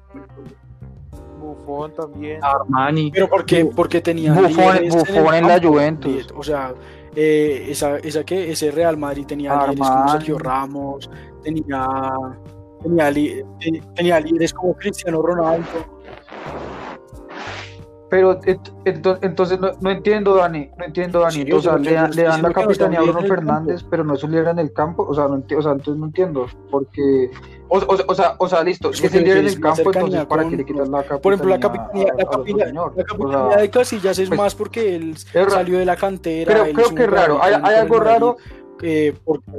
Buffon 1.39 1.93
también. 1.93 2.43
Armani. 2.43 3.11
Pero 3.11 3.29
porque, 3.29 3.65
porque 3.65 4.01
tenía 4.01 4.33
Buffon, 4.33 4.89
Buffon 4.89 5.35
en, 5.35 5.47
la 5.47 5.59
Juventus. 5.61 6.27
O 6.35 6.43
sea, 6.43 6.73
eh, 7.15 7.67
esa, 7.69 7.97
esa 7.97 8.23
que 8.23 8.51
ese 8.51 8.71
Real 8.71 8.97
Madrid 8.97 9.25
tenía 9.25 9.55
líderes 9.55 9.79
como 9.79 10.09
Sergio 10.09 10.37
Ramos, 10.37 11.09
tenía, 11.43 11.87
tenía, 12.81 13.11
tenía 13.95 14.19
líderes 14.19 14.53
como 14.53 14.75
Cristiano 14.75 15.21
Ronaldo. 15.21 15.99
Pero 18.09 18.39
entonces 18.85 19.59
no, 19.59 19.91
entiendo, 19.91 20.33
Dani, 20.33 20.67
no 20.79 20.85
entiendo, 20.85 21.19
Dani. 21.19 21.51
o 21.51 21.61
sea, 21.61 21.77
le, 21.77 21.93
dan 21.93 22.41
la 22.41 22.51
capitanía 22.51 22.99
a 22.99 23.03
Bruno 23.03 23.21
Fernández, 23.21 23.85
pero 23.87 24.03
no 24.03 24.15
es 24.15 24.23
un 24.23 24.31
líder 24.31 24.47
en 24.47 24.59
el 24.59 24.73
campo. 24.73 25.05
O 25.07 25.13
sea, 25.13 25.27
no 25.27 25.35
o 25.35 25.61
sea 25.61 25.73
entonces 25.73 25.95
no 25.95 26.07
entiendo. 26.07 26.47
Porque. 26.71 27.29
O, 27.67 27.77
o, 27.77 28.15
sea, 28.15 28.35
o 28.39 28.49
sea, 28.49 28.63
listo. 28.63 28.89
Es 28.89 29.13
el 29.13 29.23
líder 29.23 29.37
en 29.37 29.45
el 29.45 29.59
campo, 29.59 29.91
entonces 29.93 30.25
¿para 30.25 30.49
qué 30.49 30.57
le 30.57 30.65
quitas 30.65 30.89
la 30.89 31.03
capitanía? 31.03 31.21
Por 31.21 31.33
ejemplo, 31.33 31.55
la 31.55 31.59
capitanía, 31.59 32.13
la 32.17 32.25
capitanía, 32.25 32.83
la 32.95 33.03
capitanía 33.03 33.57
de 33.57 33.69
Casillas 33.69 34.17
es 34.17 34.27
pues, 34.27 34.39
más 34.39 34.55
porque 34.55 34.95
él 34.95 35.15
salió 35.17 35.77
de 35.77 35.85
la 35.85 35.95
cantera. 35.95 36.63
Creo, 36.63 36.73
creo 36.73 36.95
que 36.95 37.03
es 37.03 37.09
raro. 37.11 37.43
Hay, 37.43 37.53
hay 37.61 37.75
algo 37.75 37.99
raro. 37.99 38.37
Eh, 38.81 39.13
porque 39.23 39.51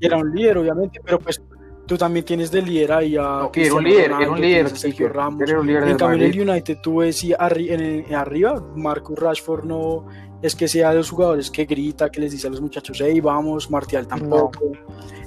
era 0.00 0.18
un 0.18 0.30
líder, 0.32 0.58
obviamente, 0.58 1.00
pero 1.04 1.18
pues 1.18 1.42
tú 1.90 1.98
también 1.98 2.24
tienes 2.24 2.52
de 2.52 2.62
líder 2.62 2.92
ahí 2.92 3.16
a. 3.16 3.50
era 3.52 3.74
un 3.74 3.82
líder, 3.82 4.12
era 4.12 4.30
un 4.30 4.40
líder. 4.40 4.76
Sergio 4.76 5.08
Ramos. 5.08 5.42
Era 5.42 5.58
un 5.58 5.66
líder 5.66 5.88
en 5.88 5.96
cambio, 5.96 6.24
en 6.24 6.32
el 6.32 6.48
United 6.48 6.78
tú 6.80 6.98
ves 6.98 7.24
y 7.24 7.34
en 7.36 8.14
arriba, 8.14 8.62
Marcus 8.76 9.18
Rashford 9.18 9.64
no 9.64 10.06
es 10.40 10.54
que 10.54 10.68
sea 10.68 10.90
de 10.90 10.98
los 10.98 11.10
jugadores 11.10 11.50
que 11.50 11.64
grita, 11.64 12.08
que 12.08 12.20
les 12.20 12.30
dice 12.30 12.46
a 12.46 12.50
los 12.50 12.60
muchachos, 12.60 12.96
hey, 13.02 13.20
vamos, 13.20 13.68
Martial 13.72 14.06
tampoco. 14.06 14.70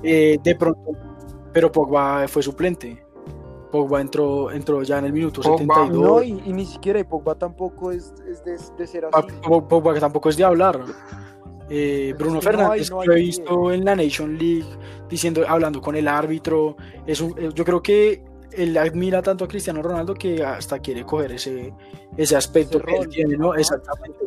Eh, 0.01 0.39
de 0.41 0.55
pronto, 0.55 0.91
pero 1.51 1.69
Pogba 1.69 2.29
fue 2.29 2.41
suplente. 2.41 3.03
Pogba 3.69 3.99
entró, 3.99 4.49
entró 4.49 4.81
ya 4.83 4.99
en 4.99 5.05
el 5.05 5.11
minuto 5.11 5.43
72. 5.43 5.91
No, 5.91 6.23
y, 6.23 6.31
ni 6.31 6.65
siquiera 6.65 6.97
y 6.97 7.03
Pogba 7.03 7.35
tampoco 7.35 7.91
es, 7.91 8.15
de, 8.45 8.57
de, 8.77 8.87
ser 8.87 9.09
así. 9.11 9.27
Pogba 9.43 9.99
tampoco 9.99 10.29
es 10.29 10.37
de 10.37 10.45
hablar. 10.45 10.79
Eh, 11.69 12.13
Bruno 12.17 12.41
Fernández, 12.41 12.89
lo 12.89 13.13
he 13.13 13.19
visto 13.19 13.71
en 13.71 13.85
la 13.85 13.95
Nation 13.95 14.37
League 14.37 14.65
diciendo, 15.09 15.43
hablando 15.47 15.81
con 15.81 15.95
el 15.95 16.07
árbitro. 16.07 16.75
Es 17.07 17.21
eh, 17.21 17.49
yo 17.53 17.63
creo 17.63 17.81
que 17.81 18.23
él 18.51 18.77
admira 18.77 19.21
tanto 19.21 19.45
a 19.45 19.47
Cristiano 19.47 19.81
Ronaldo 19.81 20.13
que 20.13 20.43
hasta 20.43 20.79
quiere 20.79 21.03
coger 21.03 21.33
ese, 21.33 21.73
ese 22.17 22.35
aspecto 22.35 22.79
que 22.79 22.95
él 22.95 23.07
tiene, 23.09 23.37
¿no? 23.37 23.55
Exactamente. 23.55 24.25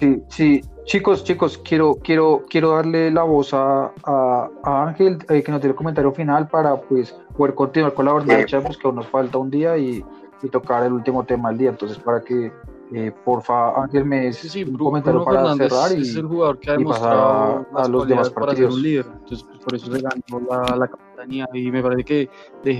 sí, 0.00 0.22
sí, 0.28 0.60
chicos, 0.84 1.24
chicos, 1.24 1.58
quiero, 1.58 1.96
quiero, 2.02 2.42
quiero 2.48 2.70
darle 2.72 3.10
la 3.10 3.22
voz 3.22 3.52
a, 3.54 3.92
a, 4.04 4.50
Ángel 4.64 5.18
eh, 5.28 5.42
que 5.42 5.52
nos 5.52 5.60
dé 5.60 5.68
el 5.68 5.74
comentario 5.74 6.12
final 6.12 6.48
para 6.48 6.80
pues 6.80 7.16
poder 7.36 7.54
continuar 7.54 7.94
con 7.94 8.06
la 8.06 8.12
jornada 8.12 8.40
de 8.40 8.46
Champions, 8.46 8.76
que 8.76 8.86
aún 8.86 8.96
nos 8.96 9.06
falta 9.06 9.38
un 9.38 9.50
día 9.50 9.76
y, 9.76 10.04
y 10.42 10.48
tocar 10.48 10.84
el 10.84 10.92
último 10.92 11.24
tema 11.24 11.50
del 11.50 11.58
día. 11.58 11.70
Entonces, 11.70 11.98
para 11.98 12.20
que 12.20 12.52
eh, 12.92 13.12
porfa, 13.24 13.82
Ángel, 13.82 14.04
me 14.04 14.32
sí, 14.32 14.64
un 14.64 14.76
comentario 14.76 15.24
para 15.24 15.54
cerrar 15.54 15.96
y, 15.96 16.02
es 16.02 16.16
el 16.16 16.26
jugador 16.26 16.58
que 16.58 16.70
ha 16.70 16.76
demostrado 16.76 17.66
a, 17.74 17.88
los 17.88 18.08
demás 18.08 18.30
partidos. 18.30 18.34
Para 18.34 18.56
ser 18.56 18.66
un 18.66 18.82
líder. 18.82 19.06
Entonces, 19.06 19.44
pues, 19.44 19.58
por 19.60 19.74
eso 19.74 19.92
se 19.92 20.00
ganó 20.00 20.46
la, 20.48 20.76
la 20.76 20.88
capitanía 20.88 21.46
y 21.52 21.70
me 21.70 21.82
parece 21.82 22.04
que 22.04 22.30
De 22.64 22.74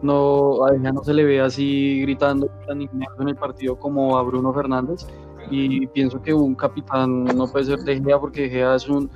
no, 0.00 0.64
a 0.64 0.72
no 0.72 1.02
se 1.02 1.12
le 1.12 1.24
ve 1.24 1.40
así 1.40 2.00
gritando 2.02 2.48
tan 2.66 2.82
en 2.82 3.28
el 3.28 3.36
partido 3.36 3.76
como 3.76 4.16
a 4.16 4.22
Bruno 4.22 4.52
Fernández 4.52 5.06
y 5.50 5.86
pienso 5.88 6.22
que 6.22 6.32
un 6.32 6.54
capitán 6.54 7.24
no 7.24 7.46
puede 7.50 7.64
ser 7.64 7.78
De 7.80 8.00
Gea 8.00 8.18
porque 8.18 8.48
De 8.48 8.74
es 8.74 8.88
un, 8.88 9.10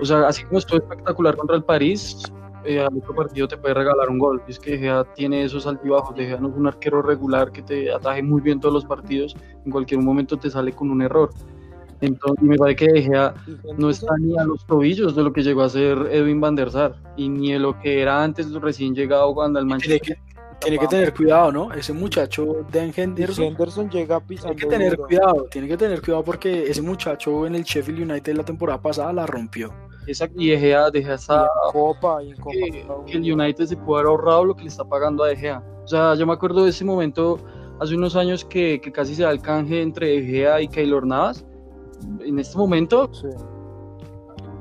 o 0.00 0.04
sea, 0.04 0.26
así 0.26 0.44
como 0.44 0.58
estuvo 0.58 0.78
espectacular 0.78 1.36
contra 1.36 1.56
el 1.56 1.64
París, 1.64 2.22
eh, 2.64 2.80
al 2.80 2.96
otro 2.96 3.14
partido 3.14 3.48
te 3.48 3.56
puede 3.56 3.74
regalar 3.74 4.08
un 4.08 4.18
gol. 4.18 4.42
Es 4.48 4.58
que 4.58 4.78
Gea 4.78 5.04
tiene 5.14 5.44
esos 5.44 5.66
altibajos. 5.66 6.16
De 6.16 6.26
Gea 6.26 6.38
no 6.38 6.48
es 6.48 6.54
un 6.56 6.66
arquero 6.66 7.02
regular 7.02 7.52
que 7.52 7.62
te 7.62 7.92
ataje 7.92 8.22
muy 8.22 8.40
bien 8.40 8.60
todos 8.60 8.74
los 8.74 8.84
partidos. 8.84 9.36
En 9.64 9.72
cualquier 9.72 10.00
momento 10.00 10.36
te 10.36 10.50
sale 10.50 10.72
con 10.72 10.90
un 10.90 11.02
error. 11.02 11.30
Entonces, 12.00 12.42
me 12.42 12.56
parece 12.56 12.76
que 12.76 12.92
De 12.92 13.02
Gea 13.02 13.34
no 13.78 13.90
está 13.90 14.14
ni 14.18 14.36
a 14.36 14.44
los 14.44 14.66
tobillos 14.66 15.14
de 15.14 15.22
lo 15.22 15.32
que 15.32 15.42
llegó 15.42 15.62
a 15.62 15.68
ser 15.68 15.96
Edwin 16.10 16.40
van 16.40 16.56
der 16.56 16.70
Sar 16.70 16.96
y 17.16 17.28
ni 17.28 17.52
de 17.52 17.60
lo 17.60 17.78
que 17.78 18.02
era 18.02 18.22
antes 18.22 18.52
recién 18.52 18.94
llegado 18.94 19.32
cuando 19.34 19.58
al 19.58 19.66
Manchester. 19.66 20.18
Tiene 20.60 20.78
que, 20.78 20.86
tener 20.86 21.12
cuidado, 21.12 21.50
¿no? 21.50 21.72
Ese 21.72 21.92
muchacho 21.92 22.64
de 22.70 22.92
Henderson. 22.94 23.46
Henderson 23.46 23.90
llega 23.90 24.20
pisando. 24.20 24.54
Tiene 24.54 24.70
que 24.70 24.78
tener 24.78 24.96
cuidado, 24.96 25.46
tiene 25.50 25.66
que 25.66 25.76
tener 25.76 26.00
cuidado 26.00 26.22
porque 26.22 26.70
ese 26.70 26.82
muchacho 26.82 27.46
en 27.46 27.56
el 27.56 27.64
Sheffield 27.64 28.08
United 28.08 28.36
la 28.36 28.44
temporada 28.44 28.80
pasada 28.80 29.12
la 29.12 29.26
rompió. 29.26 29.72
Exacto, 30.06 30.40
y 30.40 30.52
Egea, 30.52 30.90
deja 30.90 31.14
esa 31.14 31.48
copa, 31.72 32.18
que, 32.50 32.86
el 33.12 33.32
United 33.32 33.66
se 33.66 33.76
puede 33.76 34.00
haber 34.00 34.10
ahorrado 34.10 34.46
lo 34.46 34.56
que 34.56 34.62
le 34.62 34.68
está 34.68 34.84
pagando 34.84 35.22
a 35.22 35.30
Egea. 35.30 35.62
O 35.84 35.88
sea, 35.88 36.14
yo 36.14 36.26
me 36.26 36.32
acuerdo 36.32 36.64
de 36.64 36.70
ese 36.70 36.84
momento 36.84 37.38
hace 37.80 37.94
unos 37.94 38.16
años 38.16 38.44
que, 38.44 38.80
que 38.80 38.90
casi 38.90 39.14
se 39.14 39.22
da 39.22 39.30
el 39.30 39.40
canje 39.40 39.80
entre 39.80 40.18
Egea 40.18 40.60
y 40.60 40.68
Keylor 40.68 41.06
Navas. 41.06 41.44
En 42.20 42.38
este 42.38 42.58
momento. 42.58 43.08
Sí. 43.12 43.28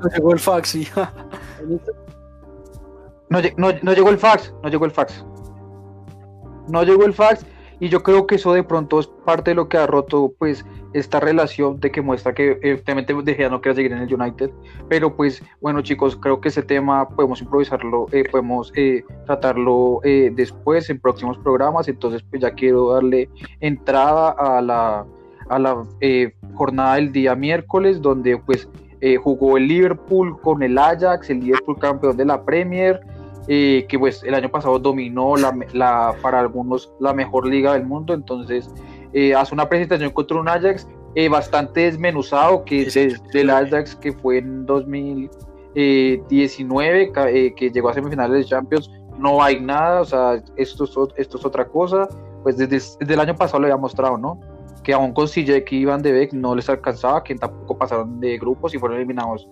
No 0.02 0.10
llegó 0.10 0.34
el 0.34 0.40
fax, 0.40 0.70
sí. 0.70 0.88
no, 3.30 3.40
no, 3.58 3.70
no 3.82 3.94
llegó 3.94 4.10
el 4.10 4.18
fax, 4.18 4.54
no 4.62 4.70
llegó 4.70 4.86
el 4.86 4.92
fax. 4.92 5.26
No 6.68 6.84
llegó 6.84 7.06
el 7.06 7.14
fax 7.14 7.46
y 7.82 7.90
yo 7.90 8.04
creo 8.04 8.28
que 8.28 8.36
eso 8.36 8.54
de 8.54 8.64
pronto 8.64 9.00
es 9.00 9.08
parte 9.08 9.52
de 9.52 9.56
lo 9.56 9.68
que 9.68 9.78
ha 9.78 9.88
roto 9.88 10.32
pues 10.38 10.64
esta 10.94 11.20
relación 11.20 11.80
de 11.80 11.92
que 11.92 12.02
muestra 12.02 12.34
que 12.34 12.60
evidentemente 12.62 13.14
De 13.14 13.34
Gea 13.34 13.50
no 13.50 13.60
quiere 13.60 13.76
seguir 13.76 13.92
en 13.92 13.98
el 13.98 14.14
United, 14.14 14.52
pero 14.88 15.16
pues 15.16 15.44
bueno 15.62 15.82
chicos, 15.82 16.16
creo 16.16 16.40
que 16.40 16.50
ese 16.50 16.62
tema 16.62 17.10
podemos 17.10 17.42
improvisarlo, 17.42 18.06
eh, 18.12 18.24
podemos 18.30 18.72
eh, 18.76 19.04
tratarlo 19.26 20.00
eh, 20.04 20.32
después 20.34 20.92
en 20.92 21.00
próximos 21.00 21.40
programas, 21.40 21.88
entonces 21.88 22.24
pues 22.30 22.44
ya 22.44 22.52
quiero 22.52 22.94
darle 22.94 23.28
entrada 23.62 24.30
a 24.30 24.62
la, 24.62 25.04
a 25.50 25.58
la 25.58 25.84
jornada 26.54 26.96
del 26.96 27.12
día 27.12 27.36
miércoles, 27.36 28.00
donde 28.00 28.38
pues 28.38 28.70
jugó 29.24 29.58
el 29.58 29.68
Liverpool 29.68 30.40
con 30.42 30.62
el 30.62 30.78
Ajax, 30.78 31.32
el 31.32 31.40
Liverpool 31.40 31.80
campeón 31.80 32.16
de 32.16 32.26
la 32.26 32.46
Premier, 32.46 33.02
que 33.48 33.98
pues 34.00 34.24
el 34.24 34.34
año 34.34 34.50
pasado 34.50 34.80
dominó 34.80 35.36
la, 35.36 35.54
la, 35.74 36.16
para 36.22 36.40
algunos 36.40 36.92
la 37.00 37.14
mejor 37.14 37.48
liga 37.48 37.74
del 37.74 37.86
mundo, 37.86 38.14
entonces 38.14 38.70
eh, 39.14 39.36
hace 39.36 39.54
una 39.54 39.68
presentación 39.68 40.12
contra 40.12 40.40
un 40.40 40.48
Ajax 40.48 40.88
eh, 41.16 41.28
bastante 41.28 41.82
desmenuzado, 41.82 42.64
que 42.64 42.84
es 42.84 42.94
del 43.34 43.50
Ajax 43.50 43.94
que 43.96 44.14
fue 44.14 44.38
en 44.38 44.66
2019, 44.66 47.12
eh, 47.16 47.54
que 47.54 47.70
llegó 47.70 47.90
a 47.90 47.94
semifinales 47.94 48.38
de 48.38 48.46
Champions, 48.46 48.90
no 49.18 49.44
hay 49.44 49.60
nada, 49.60 50.00
o 50.02 50.06
sea, 50.06 50.42
esto 50.56 50.86
es, 50.86 50.92
esto 51.18 51.38
es 51.38 51.46
otra 51.46 51.68
cosa, 51.68 52.08
pues 52.44 52.56
desde, 52.58 52.80
el 53.02 53.20
año 53.20 53.36
pasado 53.36 53.60
lo 53.60 53.66
había 53.66 53.76
mostrado, 53.78 54.18
¿no? 54.18 54.40
Que 54.82 54.94
aún 54.94 55.14
con 55.14 55.28
CJ 55.28 55.66
que 55.66 55.76
iban 55.76 56.02
de 56.02 56.14
Beck 56.14 56.32
no 56.34 56.56
les 56.56 56.70
alcanzaba, 56.70 57.22
que 57.24 57.36
tampoco 57.36 57.78
pasaron 57.78 58.22
de 58.22 58.40
grupos 58.40 58.74
y 58.74 58.80
fueron 58.80 58.98
eliminados 58.98 59.48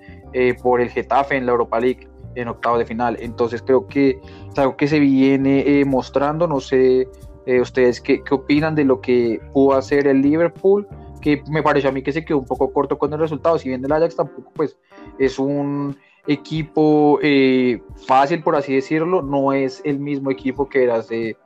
por 0.63 0.81
el 0.81 0.89
Getafe 0.89 1.35
en 1.35 1.45
la 1.45 1.51
Europa 1.51 1.79
League 1.79 2.07
en 2.35 2.47
octavo 2.47 2.77
de 2.77 2.85
final. 2.85 3.17
Entonces 3.19 3.61
creo 3.61 3.87
que 3.87 4.19
es 4.51 4.59
algo 4.59 4.77
que 4.77 4.87
se 4.87 4.99
viene 4.99 5.83
mostrando, 5.85 6.47
no 6.47 6.59
sé 6.59 7.07
eh, 7.49 7.61
¿Ustedes 7.61 7.99
qué, 7.99 8.21
qué, 8.23 8.35
opinan 8.35 8.75
de 8.75 8.85
lo 8.85 9.01
que 9.01 9.41
pudo 9.53 9.75
hacer 9.75 10.05
el 10.05 10.21
Liverpool? 10.21 10.87
Que 11.19 11.41
me 11.49 11.63
pareció 11.63 11.89
a 11.89 11.93
mí 11.93 12.03
que 12.03 12.11
se 12.11 12.23
quedó 12.23 12.37
un 12.37 12.45
poco 12.45 12.71
corto 12.71 12.99
con 12.99 13.11
el 13.11 13.19
resultado. 13.19 13.57
Si 13.57 13.69
bien 13.69 13.83
el 13.83 13.91
Ajax 13.91 14.15
tampoco 14.15 14.51
pues, 14.53 14.77
es 15.17 15.39
un 15.39 15.97
equipo 16.27 17.17
eh, 17.23 17.81
fácil, 18.05 18.43
por 18.43 18.55
así 18.55 18.75
decirlo, 18.75 19.23
no 19.23 19.51
es 19.51 19.81
el 19.83 19.97
mismo 19.97 20.29
equipo 20.29 20.69
que 20.69 20.83
era 20.83 20.97
hace, 20.97 21.37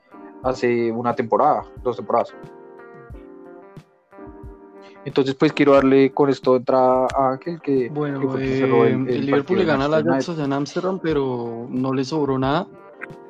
hace 0.44 0.92
una 0.92 1.16
temporada, 1.16 1.64
dos 1.82 1.96
temporadas. 1.96 2.36
Entonces, 5.06 5.36
pues 5.36 5.52
quiero 5.52 5.74
darle 5.74 6.12
con 6.12 6.30
esto 6.30 6.56
entrada 6.56 7.08
a 7.16 7.32
Ángel 7.32 7.60
que. 7.62 7.90
Bueno, 7.90 8.38
eh, 8.38 8.62
el, 9.08 9.26
Liverpool 9.26 9.60
le 9.60 9.66
gana 9.66 9.86
al 9.86 9.94
Ajax 9.94 10.30
en 10.30 10.54
Amsterdam, 10.54 11.00
pero 11.02 11.68
no 11.70 11.94
le 11.94 12.06
sobró 12.06 12.40
nada. 12.40 12.68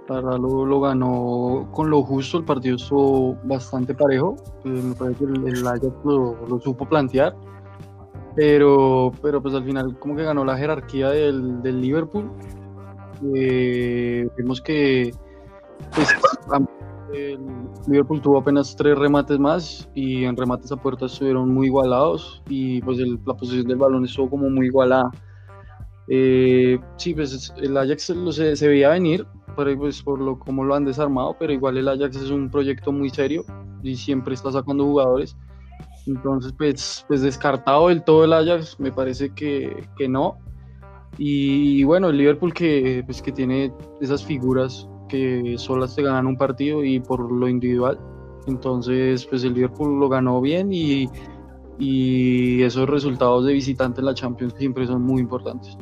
Para 0.08 0.38
lo, 0.38 0.66
lo, 0.66 0.82
ganó 0.82 1.70
con 1.72 1.90
lo 1.90 2.04
justo, 2.04 2.38
el 2.38 2.44
partido 2.44 2.76
estuvo 2.76 3.38
bastante 3.46 3.96
parejo, 3.96 4.36
eh, 4.66 4.68
me 4.68 4.94
parece 4.96 5.26
que 5.26 5.32
el, 5.32 5.66
Ajax 5.66 5.94
lo, 6.04 6.60
supo 6.62 6.86
plantear, 6.86 7.34
pero, 8.36 9.14
pero 9.22 9.42
pues 9.42 9.56
al 9.56 9.64
final 9.64 9.98
como 10.00 10.18
que 10.18 10.24
ganó 10.24 10.44
la 10.44 10.58
jerarquía 10.58 11.10
del, 11.10 11.64
del 11.64 11.82
Liverpool. 11.82 12.30
Eh, 13.34 14.28
vimos 14.38 14.62
que 14.62 15.12
pues, 15.96 16.14
el 17.14 17.40
Liverpool 17.88 18.22
tuvo 18.22 18.40
apenas 18.40 18.76
tres 18.76 18.98
remates 18.98 19.40
más 19.40 19.90
y 19.94 20.26
en 20.26 20.36
remates 20.36 20.72
a 20.72 20.78
puerta 20.78 21.06
estuvieron 21.06 21.54
muy 21.54 21.68
igualados 21.68 22.42
y 22.50 22.82
pues 22.82 22.98
la 22.98 23.34
posición 23.34 23.68
del 23.68 23.78
balón 23.78 24.06
estuvo 24.06 24.30
como 24.30 24.50
muy 24.50 24.68
igualada. 24.68 25.10
Eh, 26.08 26.80
sí, 26.98 27.14
pues 27.14 27.54
el 27.58 27.78
Ajax 27.78 28.14
se, 28.32 28.56
se 28.56 28.68
veía 28.68 28.90
venir, 28.90 29.26
por, 29.56 29.78
pues, 29.78 30.02
por 30.02 30.20
lo 30.20 30.38
como 30.38 30.64
lo 30.64 30.76
han 30.76 30.86
desarmado, 30.86 31.36
pero 31.40 31.54
igual 31.54 31.78
el 31.78 31.88
Ajax 31.88 32.16
es 32.18 32.30
un 32.30 32.50
proyecto 32.50 32.92
muy 32.92 33.10
serio 33.10 33.46
y 33.82 33.96
siempre 33.96 34.34
está 34.34 34.52
sacando 34.52 34.84
jugadores. 34.84 35.38
Entonces, 36.06 36.54
pues, 36.58 37.06
pues 37.08 37.22
descartado 37.22 37.88
del 37.88 38.04
todo 38.04 38.26
el 38.26 38.34
Ajax, 38.34 38.80
me 38.80 38.92
parece 38.92 39.30
que, 39.30 39.88
que 39.98 40.10
no. 40.10 40.38
Y, 41.18 41.84
bueno, 41.84 42.10
el 42.10 42.18
Liverpool 42.18 42.54
que, 42.54 43.04
pues, 43.06 43.22
que 43.22 43.32
tiene 43.32 43.72
esas 44.02 44.24
figuras 44.26 44.90
que 45.08 45.56
solas 45.58 45.96
te 45.96 46.04
ganan 46.04 46.28
un 46.28 46.38
partido 46.38 46.84
y 46.84 47.00
por 47.00 47.32
lo 47.32 47.48
individual. 47.48 48.00
Entonces, 48.48 49.26
pues 49.26 49.44
el 49.44 49.54
Liverpool 49.54 50.00
lo 50.00 50.10
ganó 50.10 50.42
bien 50.42 50.74
y, 50.74 51.08
y 51.80 52.62
esos 52.62 52.90
resultados 52.90 53.46
de 53.46 53.54
visitante 53.54 54.02
en 54.02 54.06
la 54.06 54.14
Champions 54.14 54.54
siempre 54.58 54.86
son 54.86 55.02
muy 55.02 55.22
importantes. 55.22 55.78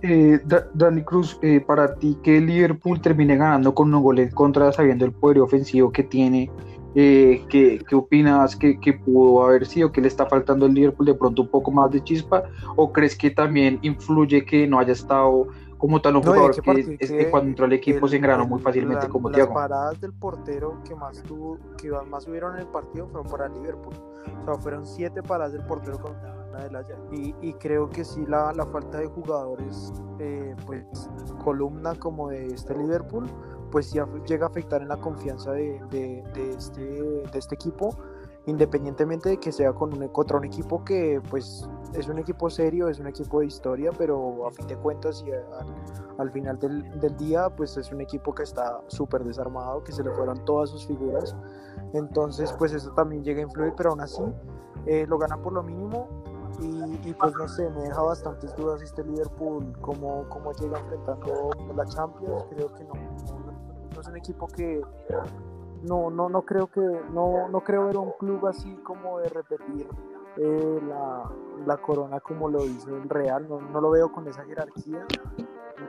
Eh, 0.00 0.40
Dani 0.74 1.02
Cruz, 1.02 1.38
eh, 1.42 1.60
para 1.60 1.94
ti 1.96 2.16
que 2.22 2.40
Liverpool 2.40 3.00
termine 3.00 3.36
ganando 3.36 3.74
con 3.74 3.92
un 3.92 4.02
gol 4.02 4.20
en 4.20 4.30
contra, 4.30 4.70
sabiendo 4.72 5.04
el 5.04 5.12
poder 5.12 5.40
ofensivo 5.40 5.90
que 5.90 6.04
tiene, 6.04 6.50
eh, 7.00 7.44
¿qué, 7.48 7.94
opinas 7.94 8.56
que, 8.56 9.00
pudo 9.04 9.44
haber 9.44 9.66
sido? 9.66 9.92
¿Que 9.92 10.00
le 10.00 10.08
está 10.08 10.26
faltando 10.26 10.66
al 10.66 10.74
Liverpool 10.74 11.06
de 11.06 11.14
pronto 11.14 11.42
un 11.42 11.48
poco 11.48 11.70
más 11.70 11.92
de 11.92 12.02
chispa? 12.02 12.42
¿O 12.74 12.92
crees 12.92 13.16
que 13.16 13.30
también 13.30 13.78
influye 13.82 14.44
que 14.44 14.66
no 14.66 14.80
haya 14.80 14.94
estado 14.94 15.46
como 15.76 16.00
tal 16.02 16.16
un 16.16 16.22
jugador 16.24 16.60
que, 16.60 17.30
cuando 17.30 17.50
entró 17.50 17.66
al 17.66 17.72
equipo 17.72 18.08
se 18.08 18.16
engranó 18.16 18.48
muy 18.48 18.60
fácilmente 18.60 19.06
como 19.06 19.30
Thiago? 19.30 19.54
Las 19.54 19.68
paradas 19.68 20.00
del 20.00 20.12
portero 20.12 20.82
que 20.82 20.96
más 20.96 21.22
tuvo, 21.22 21.56
que 21.80 21.88
más 22.10 22.24
subieron 22.24 22.54
en 22.54 22.62
el 22.62 22.66
partido 22.66 23.06
fueron 23.06 23.30
para 23.30 23.48
Liverpool. 23.48 23.94
O 24.42 24.44
sea, 24.44 24.54
fueron 24.54 24.84
siete 24.84 25.22
paradas 25.22 25.52
del 25.52 25.64
portero 25.66 26.00
con 26.00 26.16
y, 27.12 27.32
y, 27.40 27.52
creo 27.52 27.88
que 27.88 28.04
sí, 28.04 28.26
la, 28.26 28.52
la 28.52 28.66
falta 28.66 28.98
de 28.98 29.06
jugadores, 29.06 29.92
eh, 30.18 30.56
pues 30.66 30.84
columna 31.44 31.94
como 31.94 32.30
de 32.30 32.48
este 32.48 32.76
Liverpool, 32.76 33.26
pues 33.70 33.92
ya 33.92 34.06
llega 34.26 34.46
a 34.46 34.48
afectar 34.48 34.82
en 34.82 34.88
la 34.88 34.96
confianza 34.96 35.52
de, 35.52 35.80
de, 35.90 36.24
este, 36.56 36.82
de 36.82 37.38
este 37.38 37.54
equipo, 37.54 37.96
independientemente 38.46 39.28
de 39.28 39.36
que 39.38 39.52
sea 39.52 39.72
con 39.72 39.92
un, 39.92 40.08
contra 40.08 40.38
un 40.38 40.44
equipo 40.44 40.84
que 40.84 41.20
pues 41.30 41.68
es 41.94 42.08
un 42.08 42.18
equipo 42.18 42.50
serio, 42.50 42.88
es 42.88 42.98
un 42.98 43.06
equipo 43.06 43.40
de 43.40 43.46
historia, 43.46 43.90
pero 43.96 44.46
a 44.46 44.50
fin 44.50 44.66
de 44.66 44.76
cuentas 44.76 45.24
y 45.26 45.30
al, 46.18 46.30
final 46.30 46.58
del, 46.58 47.00
del, 47.00 47.16
día 47.16 47.48
pues 47.50 47.76
es 47.76 47.92
un 47.92 48.00
equipo 48.00 48.34
que 48.34 48.42
está 48.42 48.80
súper 48.88 49.24
desarmado, 49.24 49.82
que 49.84 49.92
se 49.92 50.02
le 50.02 50.10
fueron 50.10 50.44
todas 50.44 50.70
sus 50.70 50.86
figuras, 50.86 51.34
entonces 51.92 52.52
pues 52.58 52.72
eso 52.72 52.90
también 52.92 53.22
llega 53.24 53.40
a 53.40 53.44
influir, 53.44 53.72
pero 53.76 53.90
aún 53.90 54.00
así 54.00 54.22
eh, 54.86 55.06
lo 55.06 55.18
gana 55.18 55.36
por 55.36 55.52
lo 55.52 55.62
mínimo 55.62 56.08
y, 56.60 57.12
pues 57.12 57.34
no 57.34 57.46
sé, 57.46 57.70
me 57.70 57.82
deja 57.82 58.02
bastantes 58.02 58.54
dudas 58.56 58.82
este 58.82 59.04
Liverpool, 59.04 59.72
cómo, 59.80 60.24
cómo 60.28 60.52
llega 60.54 60.78
enfrentando 60.80 61.50
la 61.76 61.86
Champions, 61.86 62.44
creo 62.50 62.72
que 62.74 62.84
no, 62.84 62.94
no, 63.98 64.02
es 64.02 64.08
un 64.08 64.16
equipo 64.16 64.46
que 64.46 64.80
no, 65.82 66.10
no, 66.10 66.28
no 66.28 66.42
creo 66.42 66.68
que, 66.68 66.80
no, 66.80 67.48
no 67.48 67.60
creo 67.62 67.86
ver 67.86 67.96
un 67.96 68.12
club 68.12 68.46
así 68.46 68.72
como 68.84 69.18
de 69.18 69.28
repetir 69.28 69.88
eh, 70.36 70.80
la, 70.88 71.30
la, 71.66 71.76
corona 71.78 72.20
como 72.20 72.48
lo 72.48 72.64
hizo 72.64 72.96
el 72.96 73.08
Real, 73.08 73.48
no, 73.48 73.60
no, 73.60 73.80
lo 73.80 73.90
veo 73.90 74.12
con 74.12 74.28
esa 74.28 74.44
jerarquía. 74.44 75.04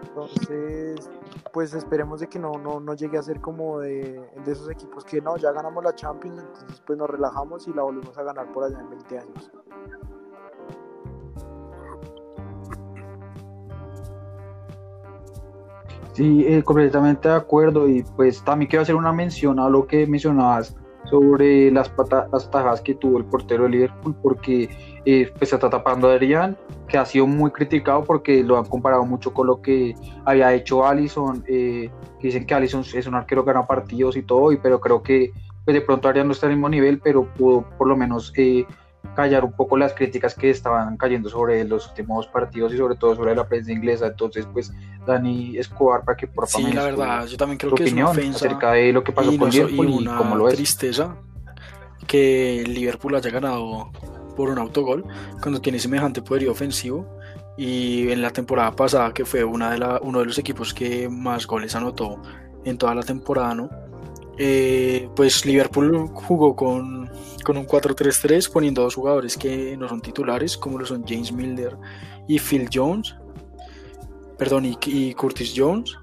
Entonces, 0.01 1.09
pues 1.53 1.73
esperemos 1.73 2.19
de 2.19 2.27
que 2.27 2.39
no, 2.39 2.53
no, 2.53 2.79
no 2.79 2.93
llegue 2.95 3.17
a 3.17 3.23
ser 3.23 3.41
como 3.41 3.79
de, 3.79 4.27
de, 4.43 4.51
esos 4.51 4.69
equipos 4.69 5.03
que 5.03 5.21
no, 5.21 5.37
ya 5.37 5.51
ganamos 5.51 5.83
la 5.83 5.93
Champions, 5.93 6.41
entonces 6.41 6.81
pues 6.85 6.97
nos 6.97 7.09
relajamos 7.09 7.67
y 7.67 7.73
la 7.73 7.83
volvemos 7.83 8.17
a 8.17 8.23
ganar 8.23 8.51
por 8.51 8.63
allá 8.63 8.79
en 8.79 8.89
20 8.89 9.19
años. 9.19 9.51
Sí, 16.13 16.45
eh, 16.47 16.63
completamente 16.63 17.29
de 17.29 17.35
acuerdo. 17.35 17.87
Y 17.87 18.03
pues 18.15 18.43
también 18.43 18.69
quiero 18.69 18.83
hacer 18.83 18.95
una 18.95 19.13
mención 19.13 19.59
a 19.59 19.69
lo 19.69 19.87
que 19.87 20.05
mencionabas 20.07 20.75
sobre 21.09 21.71
las, 21.71 21.91
las 22.31 22.51
tajas 22.51 22.81
que 22.81 22.95
tuvo 22.95 23.17
el 23.17 23.25
portero 23.25 23.63
de 23.63 23.69
Liverpool 23.69 24.15
porque 24.21 24.69
eh, 25.05 25.31
pues 25.37 25.53
está 25.53 25.69
tapando 25.69 26.09
a 26.09 26.13
Adrián 26.13 26.57
que 26.87 26.97
ha 26.97 27.05
sido 27.05 27.25
muy 27.25 27.51
criticado 27.51 28.03
porque 28.03 28.43
lo 28.43 28.57
han 28.57 28.65
comparado 28.65 29.05
mucho 29.05 29.33
con 29.33 29.47
lo 29.47 29.61
que 29.61 29.95
había 30.25 30.53
hecho 30.53 30.85
Allison 30.85 31.43
eh, 31.47 31.89
dicen 32.21 32.45
que 32.45 32.53
Allison 32.53 32.83
es 32.93 33.07
un 33.07 33.15
arquero 33.15 33.43
que 33.43 33.53
gana 33.53 33.65
partidos 33.65 34.17
y 34.17 34.23
todo 34.23 34.51
y, 34.51 34.57
pero 34.57 34.79
creo 34.79 35.01
que 35.01 35.31
pues 35.65 35.73
de 35.73 35.81
pronto 35.81 36.07
Adrián 36.07 36.27
no 36.27 36.33
está 36.33 36.47
al 36.47 36.53
mismo 36.53 36.69
nivel 36.69 36.99
pero 36.99 37.25
pudo 37.33 37.65
por 37.77 37.87
lo 37.87 37.95
menos 37.95 38.33
eh, 38.35 38.65
callar 39.15 39.43
un 39.43 39.51
poco 39.53 39.77
las 39.77 39.93
críticas 39.93 40.35
que 40.35 40.49
estaban 40.49 40.97
cayendo 40.97 41.29
sobre 41.29 41.63
los 41.63 41.87
últimos 41.87 42.27
partidos 42.27 42.73
y 42.73 42.77
sobre 42.77 42.95
todo 42.95 43.15
sobre 43.15 43.35
la 43.35 43.47
prensa 43.47 43.71
inglesa. 43.71 44.07
Entonces, 44.07 44.47
pues, 44.51 44.73
Dani 45.05 45.57
Escobar, 45.57 46.03
para 46.03 46.17
que 46.17 46.27
por 46.27 46.47
favor. 46.47 46.69
Sí, 46.69 46.75
la 46.75 46.83
verdad, 46.83 47.25
yo 47.25 47.37
también 47.37 47.57
creo 47.57 47.73
que 47.73 47.85
es 47.85 47.93
una 47.93 48.09
ofensa 48.09 48.45
acerca 48.45 48.73
de 48.73 48.93
lo 48.93 49.03
que 49.03 49.11
pasó 49.11 49.35
con 49.37 49.49
Liverpool 49.49 49.87
y, 49.89 50.05
cómo 50.05 50.35
lo 50.35 50.47
es. 50.47 50.55
tristeza 50.55 51.15
que 52.07 52.63
Liverpool 52.65 53.15
haya 53.15 53.29
ganado 53.29 53.91
por 54.35 54.49
un 54.49 54.57
autogol 54.57 55.05
cuando 55.41 55.61
tiene 55.61 55.79
semejante 55.79 56.21
poderío 56.21 56.51
ofensivo 56.51 57.05
y 57.57 58.09
en 58.09 58.21
la 58.21 58.31
temporada 58.31 58.71
pasada 58.75 59.13
que 59.13 59.25
fue 59.25 59.43
una 59.43 59.71
de 59.71 59.77
la, 59.77 59.99
uno 60.01 60.19
de 60.19 60.25
los 60.25 60.37
equipos 60.37 60.73
que 60.73 61.09
más 61.09 61.45
goles 61.45 61.75
anotó 61.75 62.21
en 62.63 62.77
toda 62.77 62.95
la 62.95 63.03
temporada, 63.03 63.53
¿no? 63.53 63.69
Eh, 64.37 65.09
pues 65.15 65.45
Liverpool 65.45 66.07
jugó 66.13 66.55
con, 66.55 67.11
con 67.43 67.57
un 67.57 67.65
4-3-3 67.65 68.51
poniendo 68.51 68.81
dos 68.81 68.95
jugadores 68.95 69.37
que 69.37 69.75
no 69.77 69.87
son 69.87 70.01
titulares, 70.01 70.57
como 70.57 70.77
lo 70.77 70.85
son 70.85 71.03
James 71.07 71.31
Milner 71.31 71.77
y 72.27 72.39
Phil 72.39 72.69
Jones, 72.71 73.15
perdón, 74.37 74.65
y, 74.65 75.13
Curtis 75.13 75.53
Jones. 75.55 75.97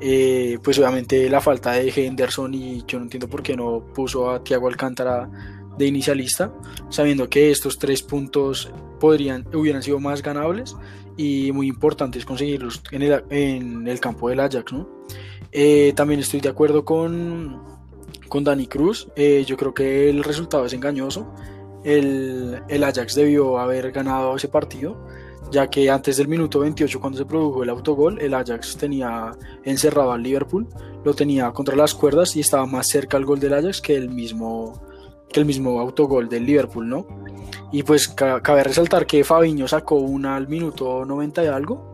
Eh, 0.00 0.58
pues 0.62 0.78
obviamente 0.78 1.28
la 1.28 1.40
falta 1.40 1.72
de 1.72 1.92
Henderson 1.94 2.54
y 2.54 2.84
yo 2.86 2.98
no 2.98 3.04
entiendo 3.04 3.28
por 3.28 3.42
qué 3.42 3.56
no 3.56 3.84
puso 3.92 4.30
a 4.30 4.42
Thiago 4.42 4.68
Alcántara 4.68 5.28
de 5.76 5.86
inicialista, 5.86 6.52
sabiendo 6.90 7.28
que 7.28 7.50
estos 7.50 7.78
tres 7.78 8.02
puntos 8.02 8.70
podrían, 9.00 9.46
hubieran 9.54 9.82
sido 9.82 10.00
más 10.00 10.22
ganables 10.22 10.76
y 11.16 11.52
muy 11.52 11.68
importantes 11.68 12.24
conseguirlos 12.24 12.82
en 12.90 13.02
el, 13.02 13.24
en 13.30 13.86
el 13.88 14.00
campo 14.00 14.28
del 14.28 14.40
Ajax, 14.40 14.72
¿no? 14.72 14.88
Eh, 15.52 15.92
también 15.96 16.20
estoy 16.20 16.40
de 16.40 16.48
acuerdo 16.48 16.84
con, 16.84 17.62
con 18.28 18.44
Dani 18.44 18.66
Cruz. 18.66 19.08
Eh, 19.16 19.44
yo 19.46 19.56
creo 19.56 19.74
que 19.74 20.08
el 20.10 20.24
resultado 20.24 20.64
es 20.66 20.72
engañoso. 20.72 21.32
El, 21.84 22.62
el, 22.68 22.84
Ajax 22.84 23.14
debió 23.14 23.58
haber 23.58 23.92
ganado 23.92 24.36
ese 24.36 24.48
partido, 24.48 24.96
ya 25.50 25.68
que 25.68 25.88
antes 25.90 26.16
del 26.16 26.28
minuto 26.28 26.60
28, 26.60 27.00
cuando 27.00 27.18
se 27.18 27.24
produjo 27.24 27.62
el 27.62 27.70
autogol, 27.70 28.20
el 28.20 28.34
Ajax 28.34 28.76
tenía 28.76 29.32
encerrado 29.64 30.12
al 30.12 30.22
Liverpool, 30.22 30.66
lo 31.04 31.14
tenía 31.14 31.50
contra 31.52 31.76
las 31.76 31.94
cuerdas 31.94 32.36
y 32.36 32.40
estaba 32.40 32.66
más 32.66 32.88
cerca 32.88 33.16
al 33.16 33.24
gol 33.24 33.38
del 33.38 33.54
Ajax 33.54 33.80
que 33.80 33.94
el 33.94 34.10
mismo, 34.10 34.82
que 35.32 35.40
el 35.40 35.46
mismo 35.46 35.78
autogol 35.80 36.28
del 36.28 36.44
Liverpool, 36.44 36.88
¿no? 36.88 37.06
Y 37.70 37.82
pues 37.82 38.08
cabe 38.08 38.64
resaltar 38.64 39.06
que 39.06 39.24
Fabiño 39.24 39.68
sacó 39.68 39.96
una 39.96 40.36
al 40.36 40.48
minuto 40.48 41.04
90 41.04 41.44
y 41.44 41.46
algo 41.46 41.87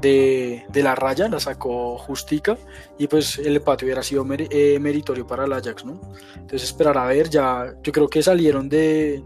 de, 0.00 0.64
la 0.74 0.94
raya, 0.94 1.28
la 1.28 1.40
sacó 1.40 1.98
justica 1.98 2.56
y 2.98 3.06
pues 3.06 3.38
el 3.38 3.56
empate 3.56 3.84
hubiera 3.84 4.02
sido 4.02 4.26
eh, 4.28 4.78
meritorio 4.80 5.26
para 5.26 5.44
el 5.44 5.52
Ajax, 5.52 5.84
¿no? 5.84 6.00
Entonces 6.34 6.64
esperar 6.64 6.98
a 6.98 7.06
ver, 7.06 7.28
ya 7.28 7.74
yo 7.82 7.92
creo 7.92 8.08
que 8.08 8.22
salieron 8.22 8.68
de, 8.68 9.22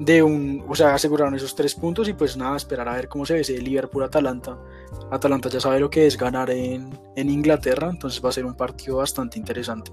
de 0.00 0.22
un, 0.22 0.64
o 0.68 0.74
sea, 0.74 0.94
aseguraron 0.94 1.34
esos 1.34 1.54
tres 1.54 1.74
puntos 1.74 2.08
y 2.08 2.14
pues 2.14 2.36
nada, 2.36 2.56
esperar 2.56 2.88
a 2.88 2.94
ver 2.94 3.08
cómo 3.08 3.26
se 3.26 3.34
ve 3.34 3.40
ese 3.40 3.58
Liverpool-Atalanta. 3.58 4.58
Atalanta 5.10 5.48
ya 5.48 5.60
sabe 5.60 5.80
lo 5.80 5.90
que 5.90 6.06
es 6.06 6.16
ganar 6.16 6.50
en, 6.50 6.98
en 7.16 7.30
Inglaterra, 7.30 7.90
entonces 7.90 8.24
va 8.24 8.30
a 8.30 8.32
ser 8.32 8.44
un 8.44 8.54
partido 8.54 8.96
bastante 8.96 9.38
interesante. 9.38 9.90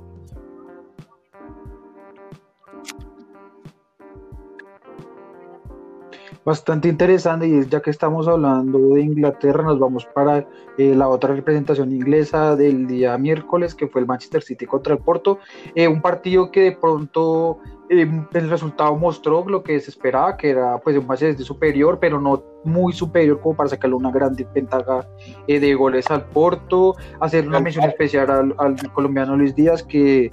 Bastante 6.46 6.88
interesante 6.88 7.48
y 7.48 7.66
ya 7.66 7.82
que 7.82 7.90
estamos 7.90 8.28
hablando 8.28 8.78
de 8.94 9.02
Inglaterra 9.02 9.64
nos 9.64 9.80
vamos 9.80 10.06
para 10.06 10.48
eh, 10.78 10.94
la 10.96 11.10
otra 11.10 11.34
representación 11.34 11.92
inglesa 11.92 12.56
del 12.56 12.86
día 12.86 13.18
miércoles 13.18 13.74
que 13.74 13.88
fue 13.88 14.02
el 14.02 14.08
Manchester 14.08 14.44
City 14.44 14.68
contra 14.68 14.94
el 14.94 15.00
Porto. 15.00 15.40
Eh, 15.74 15.88
un 15.88 16.04
partido 16.04 16.52
que 16.52 16.62
de 16.62 16.72
pronto 16.74 17.58
eh, 17.90 18.08
el 18.34 18.50
resultado 18.50 18.96
mostró 18.96 19.44
lo 19.48 19.64
que 19.64 19.80
se 19.80 19.90
esperaba 19.90 20.38
que 20.38 20.52
era 20.52 20.78
pues 20.78 20.96
un 20.96 21.08
Manchester 21.08 21.44
superior 21.44 21.98
pero 22.00 22.22
no 22.22 22.44
muy 22.64 22.94
superior 22.94 23.42
como 23.42 23.56
para 23.56 23.70
sacarle 23.70 23.96
una 23.96 24.12
gran 24.12 24.36
ventaja 24.54 25.08
de 25.48 25.74
goles 25.74 26.12
al 26.12 26.26
Porto. 26.30 26.96
Hacer 27.20 27.48
una 27.48 27.60
mención 27.60 27.86
especial 27.86 28.30
al, 28.30 28.56
al 28.60 28.94
colombiano 28.94 29.36
Luis 29.36 29.56
Díaz 29.56 29.82
que 29.82 30.32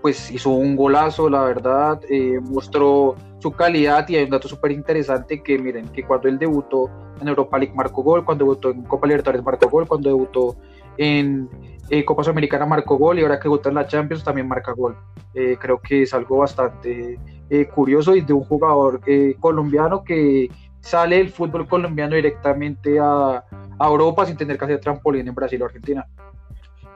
pues 0.00 0.30
hizo 0.30 0.50
un 0.50 0.74
golazo 0.74 1.28
la 1.28 1.42
verdad 1.42 2.00
mostró 2.42 3.16
su 3.40 3.52
calidad 3.52 4.08
y 4.08 4.16
hay 4.16 4.24
un 4.24 4.30
dato 4.30 4.48
súper 4.48 4.72
interesante 4.72 5.42
que 5.42 5.58
miren, 5.58 5.88
que 5.88 6.04
cuando 6.04 6.28
él 6.28 6.38
debutó 6.38 6.90
en 7.20 7.28
Europa 7.28 7.58
League 7.58 7.74
marcó 7.74 8.02
gol, 8.02 8.24
cuando 8.24 8.44
debutó 8.44 8.70
en 8.70 8.82
Copa 8.82 9.06
Libertadores 9.06 9.44
marcó 9.44 9.68
gol, 9.68 9.86
cuando 9.86 10.08
debutó 10.08 10.56
en 10.96 11.48
eh, 11.88 12.04
Copa 12.04 12.22
Sudamericana 12.22 12.66
marcó 12.66 12.96
gol 12.98 13.18
y 13.18 13.22
ahora 13.22 13.38
que 13.38 13.44
debutó 13.44 13.68
en 13.68 13.74
la 13.76 13.86
Champions 13.86 14.22
también 14.22 14.46
marca 14.46 14.72
gol. 14.72 14.96
Eh, 15.34 15.56
creo 15.58 15.80
que 15.80 16.02
es 16.02 16.14
algo 16.14 16.38
bastante 16.38 17.18
eh, 17.48 17.66
curioso 17.66 18.14
y 18.14 18.20
de 18.20 18.32
un 18.32 18.44
jugador 18.44 19.00
colombiano 19.38 20.04
que 20.04 20.50
sale 20.80 21.16
del 21.16 21.30
fútbol 21.30 21.66
colombiano 21.66 22.14
directamente 22.16 22.98
a 23.00 23.44
Europa 23.80 24.26
sin 24.26 24.36
tener 24.36 24.58
que 24.58 24.64
hacer 24.64 24.80
trampolín 24.80 25.26
en 25.26 25.34
Brasil 25.34 25.60
o 25.62 25.66
Argentina. 25.66 26.06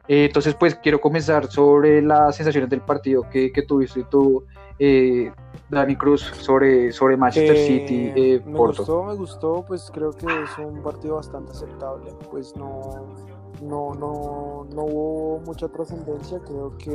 Entonces, 0.08 0.54
pues 0.54 0.74
quiero 0.76 1.00
comenzar 1.00 1.50
sobre 1.50 2.02
las 2.02 2.36
sensaciones 2.36 2.68
del 2.70 2.80
partido 2.82 3.28
que, 3.30 3.50
que 3.52 3.62
tuviste 3.62 4.04
tú 4.04 4.44
eh, 4.78 5.32
Dani 5.70 5.96
Cruz 5.96 6.20
sobre, 6.40 6.92
sobre 6.92 7.16
Manchester 7.16 7.56
Eh, 7.56 7.66
City, 7.66 8.12
eh, 8.14 8.42
me 8.44 8.56
Porto. 8.56 8.82
gustó, 8.82 9.04
me 9.04 9.14
gustó, 9.14 9.64
pues 9.66 9.90
creo 9.92 10.10
que 10.12 10.26
es 10.26 10.58
un 10.58 10.82
partido 10.82 11.16
bastante 11.16 11.52
aceptable. 11.52 12.12
Pues 12.30 12.54
no, 12.56 13.06
no, 13.62 13.94
no, 13.94 14.66
no 14.74 14.82
hubo 14.82 15.38
mucha 15.46 15.68
trascendencia. 15.68 16.38
Creo 16.44 16.76
que 16.76 16.90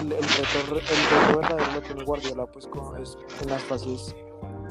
el, 0.00 0.12
el 0.12 0.22
reto, 0.22 0.58
el 0.64 0.80
reto 0.80 1.38
verdadero 1.38 1.72
lo 1.74 1.80
tiene 1.82 2.04
Guardiola 2.04 2.46
pues 2.46 2.66
con, 2.66 3.00
es 3.00 3.16
en 3.42 3.48
las 3.50 3.62
fases 3.62 4.14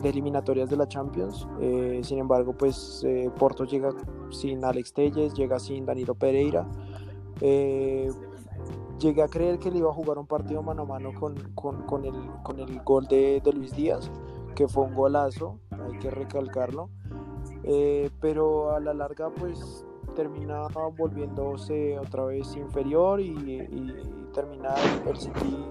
de 0.02 0.10
eliminatorias 0.10 0.70
de 0.70 0.78
la 0.78 0.88
Champions. 0.88 1.48
Eh, 1.62 2.02
sin 2.04 2.20
embargo, 2.20 2.54
pues 2.54 3.04
eh, 3.06 3.30
Porto 3.38 3.64
llega 3.66 3.90
sin 4.32 4.64
Alex 4.66 4.94
Telles, 4.94 5.34
llega 5.34 5.60
sin 5.60 5.86
Danilo 5.86 6.16
Pereira. 6.16 6.68
Eh, 7.42 8.10
llegué 9.00 9.22
a 9.24 9.28
creer 9.28 9.60
que 9.60 9.72
le 9.72 9.80
iba 9.80 9.90
a 9.90 9.94
jugar 9.94 10.18
un 10.18 10.28
partido 10.28 10.62
mano 10.62 10.84
a 10.84 10.86
mano 10.86 11.12
con, 11.20 11.36
con, 11.56 12.06
el, 12.06 12.14
con 12.44 12.60
el 12.60 12.80
gol 12.84 13.06
de, 13.08 13.42
Luis 13.54 13.76
Díaz, 13.76 14.10
que 14.56 14.68
fue 14.68 14.84
un 14.84 14.94
golazo, 14.96 15.60
hay 15.72 15.98
que 16.00 16.10
recalcarlo. 16.10 16.90
Eh, 17.64 18.10
pero 18.20 18.72
a 18.76 18.80
la 18.80 18.94
larga, 18.94 19.30
pues 19.30 19.86
termina 20.16 20.68
volviéndose 20.98 21.98
otra 21.98 22.26
vez 22.26 22.56
inferior 22.56 23.20
y- 23.20 23.30
y 23.32 24.28
termina 24.34 24.76
el 25.08 25.18
City 25.18 25.66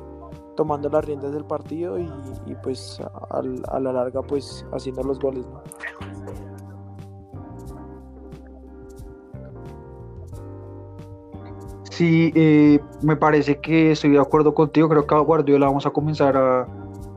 tomando 0.57 0.89
las 0.89 1.05
riendas 1.05 1.33
del 1.33 1.45
partido 1.45 1.99
y, 1.99 2.09
pues 2.63 3.01
a, 3.01 3.41
a 3.77 3.81
la 3.81 3.93
larga 3.93 4.23
pues 4.23 4.65
haciendo 4.73 5.03
los 5.03 5.19
goles. 5.19 5.47
Sí, 11.91 12.33
eh, 12.35 12.81
me 13.03 13.17
parece 13.17 13.61
que 13.61 13.93
estoy 13.93 14.11
de 14.11 14.19
acuerdo 14.19 14.55
contigo. 14.55 14.89
Creo 14.89 15.07
que 15.07 15.15
a 15.15 15.19
Guardiola 15.19 15.67
vamos 15.67 15.85
a 15.85 15.91
comenzar 15.91 16.37
a, 16.37 16.67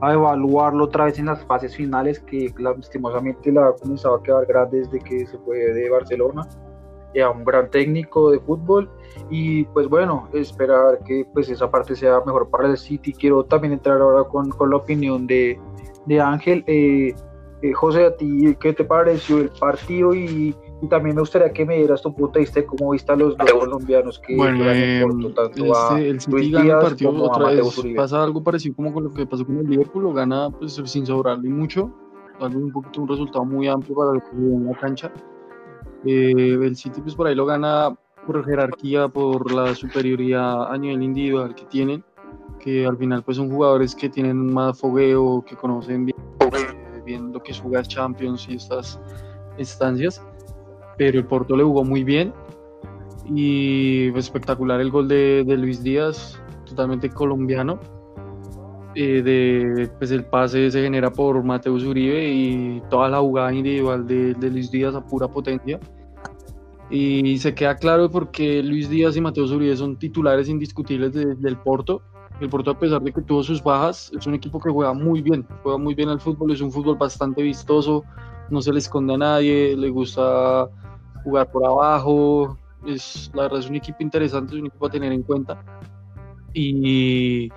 a 0.02 0.14
evaluarlo 0.14 0.84
otra 0.84 1.06
vez 1.06 1.18
en 1.18 1.28
las 1.28 1.46
fases 1.46 1.76
finales, 1.76 2.20
que 2.20 2.54
lastimosamente 2.58 3.52
la 3.54 3.68
ha 3.68 3.74
comenzado 3.74 4.16
a 4.16 4.22
quedar 4.22 4.46
grande 4.46 4.80
desde 4.80 5.00
que 5.00 5.26
se 5.26 5.38
fue 5.40 5.58
de 5.58 5.90
Barcelona. 5.90 6.48
Ya 7.16 7.30
un 7.30 7.46
gran 7.46 7.70
técnico 7.72 8.32
de 8.32 8.40
fútbol. 8.40 8.90
Y 9.30 9.64
pues 9.66 9.88
bueno, 9.88 10.28
esperar 10.34 11.00
que 11.06 11.26
pues 11.34 11.50
esa 11.50 11.72
parte 11.72 11.96
sea 11.96 12.22
mejor 12.26 12.50
para 12.50 12.68
el 12.68 12.78
City. 12.78 13.14
Quiero 13.14 13.44
también 13.46 13.74
entrar 13.74 14.02
ahora 14.02 14.26
con, 14.26 14.50
con 14.50 14.70
la 14.70 14.78
opinión 14.78 15.26
de, 15.26 15.60
de 16.06 16.20
Ángel. 16.20 16.64
Eh, 16.68 17.16
eh, 17.62 17.74
José, 17.74 18.06
¿a 18.06 18.16
ti 18.16 18.56
qué 18.60 18.74
te 18.74 18.84
pareció 18.84 19.40
el 19.40 19.50
partido? 19.50 20.14
Y, 20.14 20.56
y 20.82 20.88
también 20.90 21.16
me 21.16 21.22
gustaría 21.22 21.52
que 21.52 21.66
me 21.66 21.78
dieras 21.78 22.02
tu 22.02 22.14
punto 22.14 22.34
de 22.34 22.42
vista 22.42 22.60
de 22.60 22.66
cómo 22.66 22.92
viste 22.92 23.12
a 23.12 23.16
los 23.16 23.38
dos 23.38 23.52
colombianos 23.52 24.20
que 24.20 24.36
Bueno, 24.36 24.66
eh, 24.68 25.06
tanto 25.36 25.76
a 25.76 25.98
este, 25.98 26.10
el 26.10 26.22
City 26.22 26.52
gana 26.52 26.74
el 26.74 26.80
partido 26.80 27.10
a 27.12 27.32
otra 27.32 27.50
vez. 27.50 27.82
Pasa 27.96 28.24
algo 28.24 28.44
parecido 28.44 28.76
como 28.76 28.94
con 28.94 29.06
lo 29.06 29.12
que 29.12 29.26
pasó 29.26 29.46
con 29.46 29.58
el 29.58 29.68
Liverpool, 29.68 30.04
lo 30.04 30.14
gana 30.14 30.50
pues 30.52 30.82
sin 30.86 31.06
sobrarle 31.06 31.50
mucho, 31.50 31.92
dando 32.40 32.60
un 32.60 32.72
poquito 32.72 33.02
un 33.02 33.08
resultado 33.08 33.46
muy 33.46 33.68
amplio 33.68 33.96
para 33.96 34.12
lo 34.14 34.20
que 34.20 34.36
en 34.36 34.66
la 34.68 34.78
cancha. 34.78 35.12
Eh, 36.06 36.58
el 36.62 36.76
City 36.76 37.02
pues 37.02 37.16
por 37.16 37.28
ahí 37.28 37.36
lo 37.36 37.46
gana 37.46 37.96
por 38.26 38.46
jerarquía, 38.46 39.08
por 39.08 39.52
la 39.52 39.74
superioridad 39.76 40.72
a 40.72 40.78
nivel 40.78 41.04
individual 41.04 41.54
que 41.56 41.66
tienen, 41.66 42.04
que 42.60 42.86
al 42.86 42.98
final 42.98 43.24
pues 43.24 43.38
son 43.38 43.50
jugadores 43.50 43.96
que 43.96 44.10
tienen 44.10 44.54
más 44.54 44.80
fogueo, 44.80 45.44
que 45.46 45.56
conocen 45.56 46.06
bien, 46.06 46.18
eh, 46.42 47.02
bien 47.06 47.32
lo 47.32 47.42
que 47.42 47.52
es 47.52 47.60
jugar 47.60 47.86
Champions 47.88 48.48
y 48.50 48.56
estas 48.56 49.00
instancias, 49.58 50.22
pero 50.98 51.20
el 51.20 51.26
Porto 51.26 51.56
le 51.56 51.64
jugó 51.64 51.84
muy 51.84 52.04
bien 52.04 52.34
y 53.26 54.12
pues, 54.12 54.26
espectacular 54.26 54.80
el 54.82 54.92
gol 54.92 55.08
de, 55.08 55.44
de 55.46 55.58
Luis 55.58 55.84
Díaz, 55.84 56.40
totalmente 56.66 57.10
colombiano. 57.10 57.80
Eh, 58.96 59.22
de, 59.22 59.90
pues 60.00 60.10
el 60.12 60.24
pase 60.24 60.72
se 60.72 60.82
genera 60.82 61.12
por 61.12 61.44
Mateus 61.44 61.84
Uribe 61.84 62.30
y 62.32 62.82
toda 62.90 63.10
la 63.10 63.20
jugada 63.20 63.54
individual 63.54 64.08
de, 64.08 64.34
de 64.36 64.50
Luis 64.50 64.72
Díaz 64.72 64.96
a 64.96 65.06
pura 65.06 65.28
potencia. 65.28 65.80
Y 66.90 67.38
se 67.40 67.54
queda 67.54 67.76
claro 67.76 68.10
porque 68.10 68.64
Luis 68.64 68.90
Díaz 68.90 69.18
y 69.18 69.22
Mateus 69.22 69.52
Uribe 69.52 69.76
son 69.76 69.98
titulares 69.98 70.48
indiscutibles 70.48 71.14
de- 71.14 71.36
del 71.36 71.58
Porto. 71.58 72.02
El 72.40 72.50
Porto, 72.50 72.72
a 72.72 72.80
pesar 72.80 73.02
de 73.02 73.12
que 73.12 73.22
tuvo 73.22 73.44
sus 73.44 73.62
bajas, 73.62 74.12
es 74.18 74.28
un 74.28 74.34
equipo 74.36 74.60
que 74.60 74.70
juega 74.70 74.94
muy 74.94 75.22
bien, 75.22 75.46
juega 75.64 75.78
muy 75.78 75.94
bien 75.94 76.10
al 76.10 76.20
fútbol, 76.20 76.52
es 76.52 76.62
un 76.62 76.72
fútbol 76.72 76.98
bastante 76.98 77.42
vistoso, 77.42 78.04
no 78.50 78.62
se 78.62 78.72
le 78.72 78.80
esconde 78.80 79.14
a 79.14 79.18
nadie, 79.18 79.76
le 79.76 79.90
gusta 79.90 80.70
jugar 81.24 81.50
por 81.52 81.66
abajo, 81.66 82.58
es, 82.86 83.32
la 83.34 83.44
verdad 83.44 83.60
es 83.60 83.70
un 83.70 83.76
equipo 83.76 83.98
interesante, 84.02 84.54
es 84.54 84.62
un 84.62 84.68
equipo 84.68 84.86
a 84.86 84.90
tener 84.90 85.12
en 85.12 85.24
cuenta. 85.24 85.64
Y, 86.54 87.50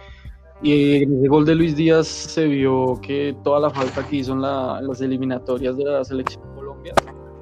y 0.62 1.02
en 1.02 1.18
ese 1.18 1.28
gol 1.28 1.44
de 1.44 1.54
Luis 1.54 1.76
Díaz 1.76 2.06
se 2.08 2.46
vio 2.46 3.00
que 3.00 3.36
toda 3.44 3.60
la 3.60 3.70
falta 3.70 4.06
que 4.06 4.16
hizo 4.16 4.32
en, 4.32 4.42
la- 4.42 4.78
en 4.80 4.88
las 4.88 5.00
eliminatorias 5.00 5.76
de 5.76 5.84
la 5.84 6.04
selección 6.04 6.42
Colombia 6.54 6.94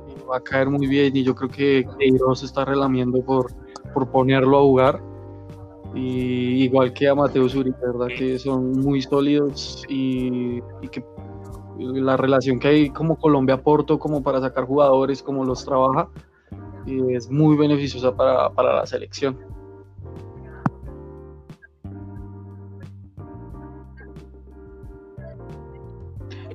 eh, 0.09 0.23
va 0.31 0.37
a 0.37 0.41
caer 0.41 0.69
muy 0.69 0.87
bien 0.87 1.17
y 1.17 1.23
yo 1.23 1.35
creo 1.35 1.49
que 1.51 1.87
Queiroz 1.99 2.43
está 2.43 2.65
relamiendo 2.65 3.23
por, 3.23 3.53
por 3.95 4.11
ponerlo 4.11 4.59
a 4.59 4.63
jugar. 4.63 5.03
Y 5.95 6.65
igual 6.65 6.93
que 6.93 7.09
a 7.09 7.15
Mateo 7.15 7.49
Zuri, 7.49 7.73
verdad 7.81 8.09
que 8.09 8.39
son 8.39 8.73
muy 8.73 9.01
sólidos 9.01 9.83
y, 9.89 10.59
y 10.83 10.89
que 10.91 11.03
la 11.79 12.19
relación 12.19 12.59
que 12.59 12.69
hay 12.69 12.91
como 12.91 13.17
Colombia-Porto, 13.17 13.99
como 13.99 14.23
para 14.23 14.41
sacar 14.41 14.65
jugadores, 14.67 15.23
como 15.23 15.43
los 15.45 15.65
trabaja, 15.65 16.09
y 16.85 17.15
es 17.15 17.31
muy 17.31 17.57
beneficiosa 17.57 18.15
para, 18.15 18.51
para 18.51 18.75
la 18.75 18.85
selección. 18.85 19.39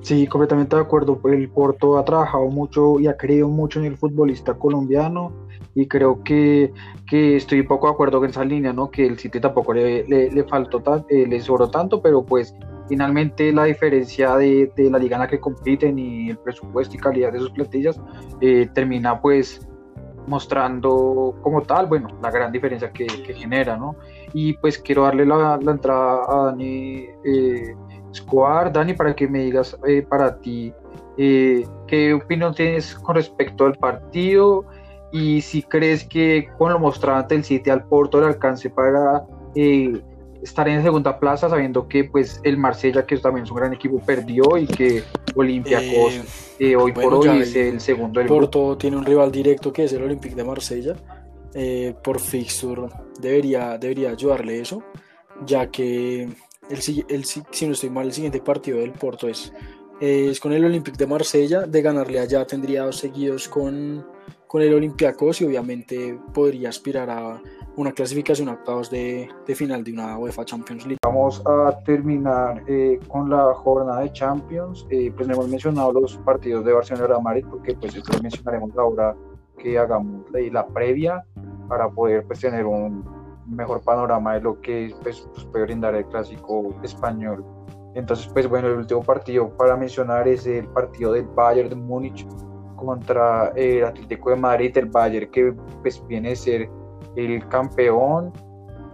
Sí, 0.02 0.26
completamente 0.28 0.76
de 0.76 0.82
acuerdo. 0.82 1.20
El 1.26 1.50
Porto 1.50 1.98
ha 1.98 2.06
trabajado 2.06 2.48
mucho 2.48 3.00
y 3.00 3.08
ha 3.08 3.18
creído 3.18 3.48
mucho 3.48 3.80
en 3.80 3.86
el 3.86 3.98
futbolista 3.98 4.56
colombiano 4.56 5.32
y 5.76 5.88
creo 5.88 6.24
que, 6.24 6.74
que 7.08 7.38
estoy 7.38 7.64
poco 7.64 7.88
de 7.88 7.94
acuerdo 7.94 8.20
con 8.20 8.30
esa 8.30 8.44
línea, 8.44 8.74
¿no? 8.74 8.90
Que 8.90 9.06
el 9.06 9.20
City 9.20 9.40
tampoco 9.40 9.74
le, 9.74 10.04
le, 10.08 10.32
le 10.32 10.44
faltó 10.46 10.82
tan, 10.82 11.06
eh, 11.08 11.26
le 11.28 11.40
sobró 11.40 11.70
tanto, 11.70 12.02
pero 12.02 12.26
pues 12.26 12.54
finalmente 12.90 13.54
la 13.54 13.66
diferencia 13.66 14.36
de, 14.36 14.72
de, 14.76 14.90
la 14.90 14.98
liga 14.98 15.16
en 15.16 15.22
la 15.22 15.28
que 15.28 15.40
compiten 15.40 15.98
y 15.98 16.32
el 16.32 16.38
presupuesto 16.40 16.96
y 16.96 17.00
calidad 17.00 17.32
de 17.32 17.40
sus 17.40 17.52
plantillas 17.52 18.02
eh, 18.42 18.70
termina 18.74 19.22
pues 19.22 19.66
mostrando 20.28 21.36
como 21.42 21.62
tal, 21.62 21.88
bueno, 21.88 22.10
la 22.22 22.32
gran 22.32 22.52
diferencia 22.52 22.92
que, 22.92 23.06
que 23.08 23.34
genera, 23.34 23.78
¿no? 23.78 23.96
Y 24.34 24.54
pues 24.54 24.78
quiero 24.78 25.04
darle 25.04 25.26
la, 25.26 25.58
la 25.62 25.72
entrada 25.72 26.26
a 26.28 26.46
Dani 26.46 27.06
eh, 27.24 27.76
Escobar, 28.12 28.72
Dani, 28.72 28.94
para 28.94 29.16
que 29.16 29.28
me 29.28 29.44
digas 29.44 29.78
eh, 29.88 30.02
para 30.02 30.38
ti 30.40 30.74
eh, 31.18 31.66
qué 31.88 32.14
opinión 32.14 32.54
tienes 32.54 32.96
con 32.96 33.16
respecto 33.16 33.66
al 33.66 33.76
partido 33.76 34.66
y 35.12 35.42
si 35.42 35.62
crees 35.64 36.06
que 36.06 36.50
con 36.58 36.72
lo 36.72 36.80
mostrado 36.80 37.20
ante 37.20 37.36
el 37.36 37.44
City 37.44 37.70
al 37.70 37.84
Porto 37.86 38.22
le 38.22 38.28
alcance 38.28 38.70
para 38.70 39.24
eh, 39.56 40.02
estar 40.42 40.68
en 40.68 40.82
segunda 40.82 41.20
plaza, 41.20 41.50
sabiendo 41.50 41.88
que 41.88 42.06
pues 42.06 42.40
el 42.44 42.58
Marsella, 42.58 43.06
que 43.06 43.18
también 43.18 43.44
es 43.44 43.52
un 43.52 43.58
gran 43.58 43.74
equipo, 43.74 44.00
perdió 44.00 44.58
y 44.58 44.66
que 44.68 45.04
Olympiacos 45.36 46.56
eh, 46.60 46.76
hoy 46.76 46.92
bueno, 46.92 47.10
por 47.10 47.28
hoy 47.28 47.42
es 47.42 47.56
el 47.56 47.74
el 47.74 47.82
segundo 47.82 48.20
del 48.20 48.28
Porto 48.28 48.60
grupo. 48.60 48.78
tiene 48.78 48.98
un 48.98 49.06
rival 49.06 49.32
directo 49.32 49.72
que 49.72 49.84
es 49.84 49.94
el 49.94 50.04
Olympique 50.04 50.36
de 50.36 50.44
Marsella. 50.44 50.96
Eh, 51.54 51.94
por 52.02 52.20
fixture 52.20 52.84
debería, 53.20 53.78
debería 53.78 54.12
ayudarle 54.12 54.62
eso, 54.62 54.82
ya 55.46 55.70
que 55.70 56.30
el, 56.70 57.06
el 57.10 57.26
si 57.26 57.68
no 57.68 57.74
estoy 57.74 57.90
mal, 57.90 58.08
el 58.08 58.14
siguiente 58.14 58.42
partido 58.42 58.80
del 58.80 58.92
Porto 58.92 59.28
es, 59.28 59.54
es 60.00 60.40
con 60.40 60.54
el 60.54 60.66
Olympique 60.66 60.98
de 60.98 61.08
Marsella. 61.08 61.62
De 61.68 61.82
ganarle 61.82 62.20
allá 62.20 62.46
tendría 62.46 62.84
dos 62.84 62.98
seguidos 62.98 63.48
con, 63.48 64.06
con 64.48 64.62
el 64.62 64.74
Olympiacos 64.74 65.42
y 65.42 65.46
obviamente 65.46 66.20
podría 66.34 66.70
aspirar 66.70 67.10
a 67.10 67.42
una 67.78 67.92
clasificación 67.94 68.50
a 68.50 68.54
octavos 68.54 68.90
de, 68.90 69.30
de 69.48 69.56
final 69.56 69.84
de 69.84 69.94
una 69.94 70.18
UEFA 70.18 70.46
Champions 70.46 70.86
League. 70.86 70.98
Vamos 71.04 71.42
a 71.46 71.78
terminar 71.86 72.64
eh, 72.68 73.00
con 73.08 73.30
la 73.30 73.54
jornada 73.54 74.02
de 74.02 74.12
Champions. 74.12 74.86
Eh, 74.90 75.12
pues 75.16 75.30
hemos 75.30 75.48
mencionado 75.48 75.94
los 75.94 76.18
partidos 76.18 76.66
de 76.66 76.74
Barcelona 76.74 77.16
y 77.20 77.24
Madrid 77.24 77.46
porque 77.50 77.74
pues 77.76 77.96
esto 77.96 78.14
lo 78.14 78.22
mencionaremos 78.22 78.72
ahora 78.78 79.16
que 79.58 79.78
hagamos 79.78 80.26
la 80.32 80.66
previa 80.68 81.24
para 81.70 81.90
poder 81.90 82.26
pues 82.26 82.40
tener 82.40 82.66
un 82.66 83.21
mejor 83.52 83.82
panorama 83.82 84.36
de 84.36 84.42
lo 84.42 84.60
que 84.62 84.94
pues, 85.04 85.28
pues, 85.34 85.46
puede 85.46 85.66
brindar 85.66 85.96
el 85.96 86.06
clásico 86.06 86.74
español. 86.84 87.44
Entonces 87.94 88.28
pues 88.32 88.48
bueno, 88.48 88.70
el 88.70 88.78
último 88.78 89.04
partido 89.04 89.50
para 89.58 89.76
mencionar 89.76 90.28
es 90.28 90.48
el 90.48 90.68
partido 90.68 91.14
del 91.14 91.28
Bayern 91.28 91.70
de 91.70 91.76
Múnich 91.76 92.26
contra 92.78 93.50
el 93.56 93.84
Atlético 93.84 94.30
de 94.30 94.36
Madrid, 94.38 94.78
el 94.78 94.86
Bayern 94.86 95.30
que 95.30 95.54
pues 95.82 96.02
viene 96.08 96.32
a 96.32 96.36
ser 96.36 96.70
el 97.16 97.48
campeón 97.50 98.32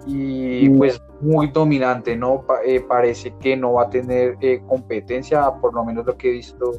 y 0.06 0.70
pues 0.70 1.02
muy 1.20 1.48
dominante, 1.48 2.16
¿no? 2.16 2.46
Eh, 2.66 2.80
parece 2.88 3.36
que 3.40 3.58
no 3.58 3.74
va 3.74 3.84
a 3.84 3.90
tener 3.90 4.38
eh, 4.40 4.62
competencia, 4.68 5.52
por 5.62 5.74
lo 5.74 5.84
menos 5.84 6.06
lo 6.06 6.16
que 6.16 6.30
he 6.30 6.32
visto 6.34 6.72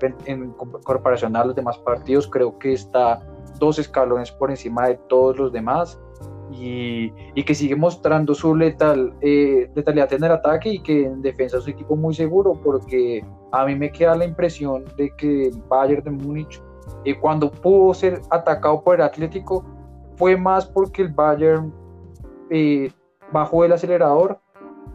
en, 0.00 0.14
en 0.26 0.50
comparación 0.52 1.34
a 1.36 1.44
los 1.44 1.54
demás 1.54 1.78
partidos, 1.78 2.28
creo 2.28 2.58
que 2.58 2.74
está 2.74 3.20
dos 3.58 3.78
escalones 3.78 4.30
por 4.30 4.50
encima 4.50 4.88
de 4.88 4.96
todos 5.08 5.38
los 5.38 5.52
demás 5.52 5.98
y, 6.58 7.42
que 7.44 7.54
sigue 7.54 7.76
mostrando 7.76 8.34
su 8.34 8.54
letal, 8.54 9.14
eh, 9.20 9.70
letalidad 9.74 10.12
en 10.12 10.24
el 10.24 10.32
ataque 10.32 10.70
y 10.70 10.78
que 10.80 11.04
en 11.04 11.22
defensa 11.22 11.58
es 11.58 11.64
un 11.64 11.70
equipo 11.70 11.96
muy 11.96 12.14
seguro 12.14 12.60
porque 12.64 13.24
a 13.52 13.64
mí 13.66 13.74
me 13.74 13.90
queda 13.92 14.16
la 14.16 14.24
impresión 14.24 14.84
de 14.96 15.10
que 15.16 15.48
el 15.48 15.62
Bayern 15.68 16.02
de 16.02 16.10
Múnich 16.10 16.60
eh, 17.04 17.18
cuando 17.18 17.50
pudo 17.50 17.94
ser 17.94 18.20
atacado 18.30 18.82
por 18.82 18.96
el 18.96 19.02
Atlético 19.02 19.64
fue 20.16 20.36
más 20.36 20.66
porque 20.66 21.02
el 21.02 21.08
Bayern 21.08 21.72
eh, 22.50 22.90
bajó 23.32 23.64
el 23.64 23.72
acelerador 23.72 24.40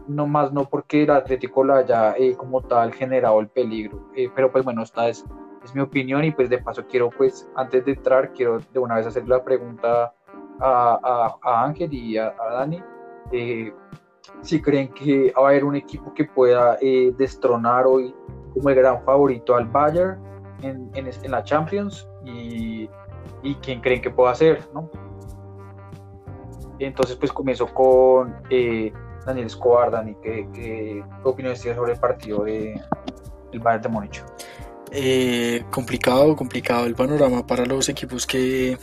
no 0.08 0.26
más 0.26 0.52
no 0.52 0.68
porque 0.68 1.04
el 1.04 1.10
Atlético 1.10 1.64
la 1.64 1.76
haya 1.76 2.14
como 2.36 2.60
tal 2.60 2.92
generado 2.92 3.40
el 3.40 3.48
peligro. 3.48 4.10
Pero 4.34 4.50
pues 4.50 4.64
bueno 4.64 4.82
esta 4.82 5.08
es, 5.08 5.24
es 5.64 5.74
mi 5.74 5.80
opinión 5.80 6.24
y 6.24 6.32
pues 6.32 6.50
de 6.50 6.58
paso 6.58 6.84
quiero 6.86 7.08
pues 7.10 7.48
antes 7.54 7.84
de 7.84 7.92
entrar 7.92 8.32
quiero 8.32 8.58
de 8.58 8.78
una 8.78 8.96
vez 8.96 9.06
hacer 9.06 9.28
la 9.28 9.42
pregunta 9.44 10.12
a, 10.60 11.36
Ángel 11.42 11.92
y 11.92 12.16
a, 12.18 12.34
Dani 12.50 12.82
eh, 13.32 13.72
si 14.42 14.60
creen 14.60 14.88
que 14.88 15.32
va 15.36 15.46
a 15.46 15.50
haber 15.50 15.64
un 15.64 15.76
equipo 15.76 16.12
que 16.14 16.24
pueda 16.24 16.76
eh, 16.80 17.12
destronar 17.16 17.86
hoy 17.86 18.14
como 18.52 18.68
el 18.68 18.76
gran 18.76 19.02
favorito 19.04 19.56
al 19.56 19.66
Bayern 19.66 20.20
en, 20.62 20.90
en, 20.94 21.30
la 21.30 21.42
Champions 21.42 22.08
y, 22.24 22.88
y, 23.42 23.54
quién 23.56 23.80
creen 23.80 24.00
que 24.00 24.10
pueda 24.10 24.34
ser, 24.34 24.68
¿no? 24.72 24.88
Entonces, 26.78 27.16
pues 27.16 27.32
comienzo 27.32 27.66
con 27.66 28.34
eh, 28.50 28.92
Daniel 29.26 29.46
Escobar, 29.46 29.90
Dani, 29.90 30.14
¿qué, 30.22 30.48
qué 30.52 31.04
opiniones 31.24 31.60
tienes 31.60 31.78
sobre 31.78 31.92
el 31.92 32.00
partido 32.00 32.44
de, 32.44 32.80
del 33.50 33.60
Bayern 33.60 33.82
de 33.82 33.88
Múnich? 33.88 34.24
Eh, 34.94 35.64
complicado, 35.70 36.36
complicado 36.36 36.84
el 36.84 36.94
panorama 36.94 37.46
para 37.46 37.64
los 37.64 37.88
equipos 37.88 38.26
que 38.26 38.76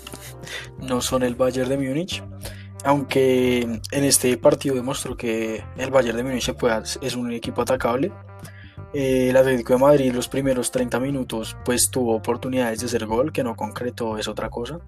no 0.80 1.02
son 1.02 1.22
el 1.22 1.36
Bayern 1.36 1.70
de 1.70 1.78
Múnich. 1.78 2.24
Aunque 2.84 3.62
en 3.62 4.04
este 4.04 4.36
partido 4.38 4.74
demostró 4.74 5.16
que 5.16 5.64
el 5.78 5.92
Bayern 5.92 6.18
de 6.18 6.24
Múnich 6.24 6.52
es 7.02 7.16
un 7.16 7.32
equipo 7.32 7.62
atacable. 7.62 8.12
Eh, 8.92 9.30
el 9.30 9.38
Atlético 9.38 9.74
de 9.74 9.80
Madrid 9.80 10.12
los 10.12 10.28
primeros 10.28 10.72
30 10.72 11.00
minutos 11.00 11.56
pues 11.64 11.92
tuvo 11.92 12.16
oportunidades 12.16 12.80
de 12.80 12.88
hacer 12.88 13.06
gol, 13.06 13.32
que 13.32 13.44
no 13.44 13.56
concretó 13.56 14.18
es 14.18 14.28
otra 14.28 14.50
cosa. 14.50 14.80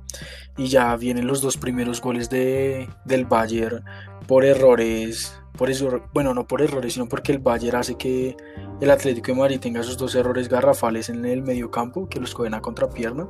Y 0.57 0.69
ya 0.69 0.95
vienen 0.95 1.27
los 1.27 1.41
dos 1.41 1.55
primeros 1.55 2.01
goles 2.01 2.31
de, 2.31 2.89
del 3.05 3.25
Bayern 3.25 3.83
por 4.25 4.43
errores 4.43 5.40
por 5.57 5.69
eso, 5.69 6.01
bueno, 6.13 6.33
no 6.33 6.47
por 6.47 6.61
errores, 6.61 6.93
sino 6.93 7.07
porque 7.07 7.31
el 7.31 7.39
Bayern 7.39 7.77
hace 7.77 7.95
que 7.95 8.35
el 8.79 8.89
Atlético 8.89 9.31
de 9.31 9.37
Madrid 9.37 9.59
tenga 9.59 9.81
esos 9.81 9.97
dos 9.97 10.15
errores 10.15 10.49
garrafales 10.49 11.09
en 11.09 11.25
el 11.25 11.41
medio 11.41 11.69
campo 11.69 12.07
que 12.07 12.19
los 12.19 12.33
cogen 12.33 12.53
a 12.53 12.61
contrapierna 12.61 13.27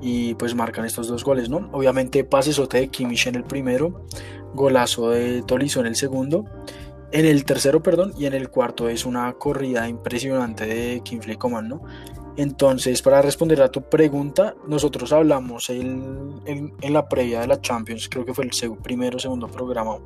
y 0.00 0.34
pues 0.34 0.54
marcan 0.54 0.84
estos 0.84 1.08
dos 1.08 1.24
goles, 1.24 1.48
¿no? 1.48 1.68
Obviamente 1.72 2.24
pasesote 2.24 2.78
de 2.78 2.88
Kimmich 2.88 3.26
en 3.26 3.34
el 3.34 3.44
primero, 3.44 4.04
golazo 4.54 5.10
de 5.10 5.42
Tolizo 5.42 5.80
en 5.80 5.86
el 5.86 5.96
segundo, 5.96 6.44
en 7.12 7.26
el 7.26 7.44
tercero, 7.44 7.82
perdón, 7.82 8.14
y 8.16 8.26
en 8.26 8.32
el 8.32 8.48
cuarto 8.48 8.88
es 8.88 9.04
una 9.04 9.32
corrida 9.34 9.88
impresionante 9.88 10.66
de 10.66 11.00
Kingsley 11.04 11.36
Coman, 11.36 11.68
¿no? 11.68 11.82
Entonces, 12.36 13.02
para 13.02 13.20
responder 13.20 13.60
a 13.60 13.70
tu 13.70 13.82
pregunta, 13.82 14.54
nosotros 14.66 15.12
hablamos 15.12 15.68
en 15.68 16.42
la 16.80 17.08
previa 17.08 17.40
de 17.40 17.46
la 17.46 17.60
Champions, 17.60 18.08
creo 18.08 18.24
que 18.24 18.32
fue 18.32 18.44
el 18.44 18.50
primero 18.82 19.18
o 19.18 19.20
segundo 19.20 19.48
programa, 19.48 19.98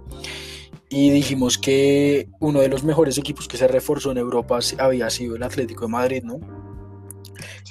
y 0.88 1.10
dijimos 1.10 1.58
que 1.58 2.28
uno 2.40 2.60
de 2.60 2.68
los 2.68 2.84
mejores 2.84 3.18
equipos 3.18 3.48
que 3.48 3.56
se 3.56 3.68
reforzó 3.68 4.12
en 4.12 4.18
Europa 4.18 4.58
había 4.78 5.10
sido 5.10 5.36
el 5.36 5.42
Atlético 5.42 5.86
de 5.86 5.92
Madrid, 5.92 6.22
¿no? 6.24 6.40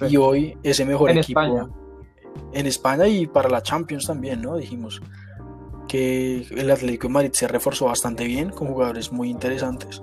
Y 0.07 0.17
hoy 0.17 0.57
ese 0.63 0.85
mejor 0.85 1.11
equipo 1.11 1.69
en 2.53 2.65
España 2.65 3.07
y 3.07 3.27
para 3.27 3.49
la 3.49 3.61
Champions 3.61 4.07
también, 4.07 4.41
¿no? 4.41 4.57
Dijimos 4.57 5.01
que 5.87 6.45
el 6.51 6.71
Atlético 6.71 7.07
de 7.07 7.13
Madrid 7.13 7.31
se 7.33 7.47
reforzó 7.47 7.85
bastante 7.85 8.25
bien 8.25 8.49
con 8.49 8.67
jugadores 8.67 9.11
muy 9.11 9.29
interesantes. 9.29 10.01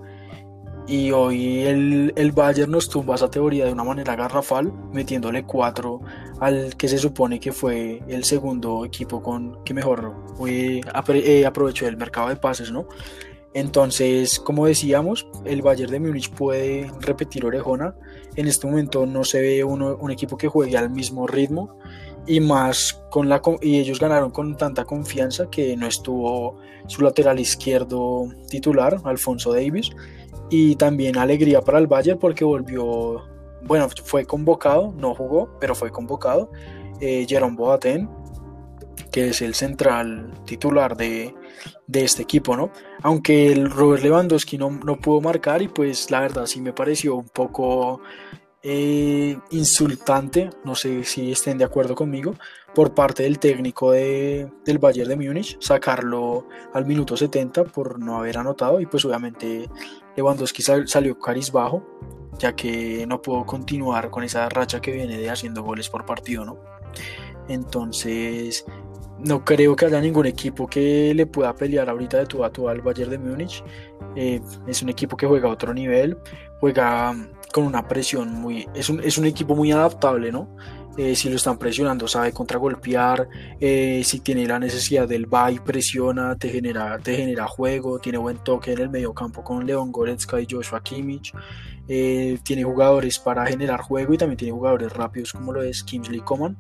Y 0.87 1.13
hoy 1.13 1.61
el, 1.61 2.13
el 2.17 2.33
Bayern 2.33 2.73
nos 2.73 2.89
tumba 2.89 3.15
esa 3.15 3.31
teoría 3.31 3.67
de 3.67 3.73
una 3.73 3.85
manera 3.85 4.17
garrafal, 4.17 4.73
metiéndole 4.93 5.45
cuatro 5.45 6.01
al 6.41 6.77
que 6.77 6.89
se 6.89 6.99
supone 6.99 7.39
que 7.39 7.53
fue 7.53 8.03
el 8.09 8.25
segundo 8.25 8.85
equipo 8.85 9.23
con 9.23 9.63
que 9.65 9.75
mejor 9.75 10.13
fue, 10.37 10.81
eh, 11.15 11.47
aprovechó 11.47 11.87
el 11.87 11.97
mercado 11.97 12.31
de 12.31 12.37
pases, 12.37 12.73
¿no? 12.73 12.87
Entonces, 13.55 14.41
como 14.41 14.67
decíamos, 14.67 15.27
el 15.45 15.63
Bayern 15.63 15.93
de 15.93 16.01
Múnich 16.01 16.31
puede 16.31 16.91
repetir 17.01 17.45
orejona. 17.45 17.95
En 18.35 18.49
este 18.49 18.67
momento 18.67 19.07
no 19.07 19.25
se 19.25 19.41
ve 19.41 19.63
uno, 19.63 19.97
un 20.01 20.11
equipo 20.11 20.37
que 20.37 20.49
juegue 20.49 20.77
al 20.77 20.91
mismo 20.91 21.27
ritmo 21.27 21.79
y 22.27 22.41
más 22.41 23.03
con 23.11 23.29
la 23.29 23.43
y 23.61 23.79
ellos 23.79 24.01
ganaron 24.01 24.31
con 24.31 24.57
tanta 24.57 24.85
confianza 24.85 25.51
que 25.51 25.77
no 25.77 25.87
estuvo 25.87 26.57
su 26.87 27.03
lateral 27.03 27.39
izquierdo 27.39 28.27
titular, 28.49 29.01
Alfonso 29.05 29.53
Davis 29.53 29.91
y 30.51 30.77
también 30.77 31.17
alegría 31.17 31.61
para 31.63 31.79
el 31.79 31.87
Bayern 31.87 32.19
porque 32.19 32.45
volvió, 32.45 33.23
bueno, 33.63 33.89
fue 34.05 34.25
convocado, 34.25 34.93
no 34.97 35.15
jugó, 35.15 35.57
pero 35.59 35.75
fue 35.75 35.91
convocado, 35.91 36.51
eh, 37.01 37.27
Jerome 37.29 37.57
Boateng, 37.57 38.09
que 39.11 39.29
es 39.29 39.43
el 39.43 39.55
central 39.55 40.33
titular 40.45 40.97
de, 40.97 41.35
este 41.93 42.23
equipo, 42.23 42.57
¿no? 42.57 42.71
Aunque 43.03 43.53
el 43.53 43.71
Robert 43.71 44.03
Lewandowski 44.03 44.57
no, 44.57 44.71
no 44.71 44.99
pudo 44.99 45.21
marcar 45.21 45.61
y 45.61 45.69
pues 45.69 46.11
la 46.11 46.21
verdad 46.21 46.47
sí 46.47 46.61
me 46.61 46.73
pareció 46.73 47.17
un 47.17 47.29
poco 47.29 48.01
eh, 48.63 49.37
insultante, 49.51 50.51
no 50.65 50.77
sé 50.77 51.03
si 51.03 51.33
estén 51.33 51.59
de 51.59 51.65
acuerdo 51.65 51.97
conmigo, 51.97 52.35
por 52.75 52.95
parte 52.95 53.25
del 53.25 53.41
técnico 53.41 53.91
de, 53.91 54.49
del 54.65 54.79
Bayern 54.79 55.09
de 55.09 55.17
Múnich, 55.17 55.57
sacarlo 55.61 56.47
al 56.73 56.87
minuto 56.87 57.17
70 57.17 57.65
por 57.65 57.99
no 57.99 58.19
haber 58.19 58.39
anotado 58.39 58.81
y 58.81 58.87
pues 58.87 59.05
obviamente 59.05 59.69
Lewandowski 60.17 60.63
salió 60.63 61.17
bajo 61.53 61.83
ya 62.39 62.55
que 62.55 63.07
no 63.07 63.21
pudo 63.23 63.45
continuar 63.45 64.11
con 64.11 64.25
esa 64.25 64.49
racha 64.49 64.81
que 64.81 64.93
viene 64.93 65.17
de 65.17 65.31
haciendo 65.31 65.63
goles 65.63 65.89
por 65.89 66.05
partido, 66.05 66.45
¿no? 66.45 66.59
Entonces, 67.49 68.65
no 69.19 69.45
creo 69.45 69.77
que 69.77 69.87
haya 69.87 70.01
ningún 70.01 70.27
equipo 70.27 70.67
que 70.67 71.13
le 71.15 71.27
pueda 71.27 71.55
pelear 71.55 71.89
ahorita 71.89 72.19
de 72.19 72.27
tu 72.27 72.45
a 72.45 72.51
tu 72.51 72.69
al 72.69 72.81
Bayern 72.81 73.11
de 73.11 73.19
Múnich. 73.19 73.63
Eh, 74.17 74.41
es 74.67 74.83
un 74.83 74.89
equipo 74.89 75.17
que 75.17 75.27
juega 75.27 75.49
a 75.49 75.53
otro 75.53 75.73
nivel, 75.73 76.19
juega 76.61 77.15
con 77.53 77.65
una 77.65 77.87
presión 77.87 78.33
muy... 78.35 78.69
Es 78.75 78.89
un, 78.89 79.01
es 79.01 79.19
un 79.19 79.27
equipo 79.27 79.55
muy 79.55 79.71
adaptable, 79.73 80.33
¿no? 80.33 80.49
Eh, 80.99 81.17
si 81.17 81.31
lo 81.31 81.37
están 81.37 81.57
presionando, 81.57 82.07
sabe 82.07 82.33
contragolpear, 82.33 83.27
eh, 83.59 84.03
si 84.05 84.21
tiene 84.21 84.47
la 84.47 84.59
necesidad 84.59 85.09
del 85.09 85.33
va 85.33 85.51
y 85.51 85.59
presiona, 85.59 86.37
te 86.37 86.51
genera, 86.51 86.99
te 86.99 87.17
genera 87.17 87.47
juego, 87.47 87.99
tiene 87.99 88.19
buen 88.19 88.37
toque 88.39 88.73
en 88.73 88.81
el 88.81 88.91
medio 88.91 89.15
campo 89.15 89.43
con 89.43 89.67
León 89.67 89.91
Goretzka 89.91 90.39
y 90.39 90.47
Joshua 90.49 90.83
Kimmich, 90.83 91.33
eh, 91.89 92.39
tiene 92.43 92.65
jugadores 92.65 93.19
para 93.19 93.47
generar 93.47 93.81
juego 93.81 94.13
y 94.13 94.19
también 94.19 94.37
tiene 94.37 94.53
jugadores 94.53 94.93
rápidos 94.93 95.33
como 95.33 95.53
lo 95.53 95.63
es 95.63 95.83
Kingsley 95.83 96.21
Coman, 96.21 96.57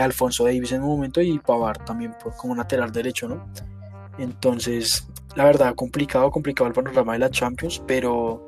Alfonso 0.00 0.44
Davis 0.44 0.72
en 0.72 0.82
un 0.82 0.88
momento 0.88 1.20
y 1.20 1.38
Pavard 1.38 1.84
también 1.84 2.14
por, 2.22 2.36
como 2.36 2.54
lateral 2.54 2.92
derecho, 2.92 3.28
¿no? 3.28 3.46
Entonces, 4.18 5.08
la 5.34 5.44
verdad, 5.44 5.74
complicado, 5.74 6.30
complicado 6.30 6.68
el 6.68 6.74
panorama 6.74 7.14
de 7.14 7.18
la 7.20 7.30
Champions, 7.30 7.82
pero 7.86 8.46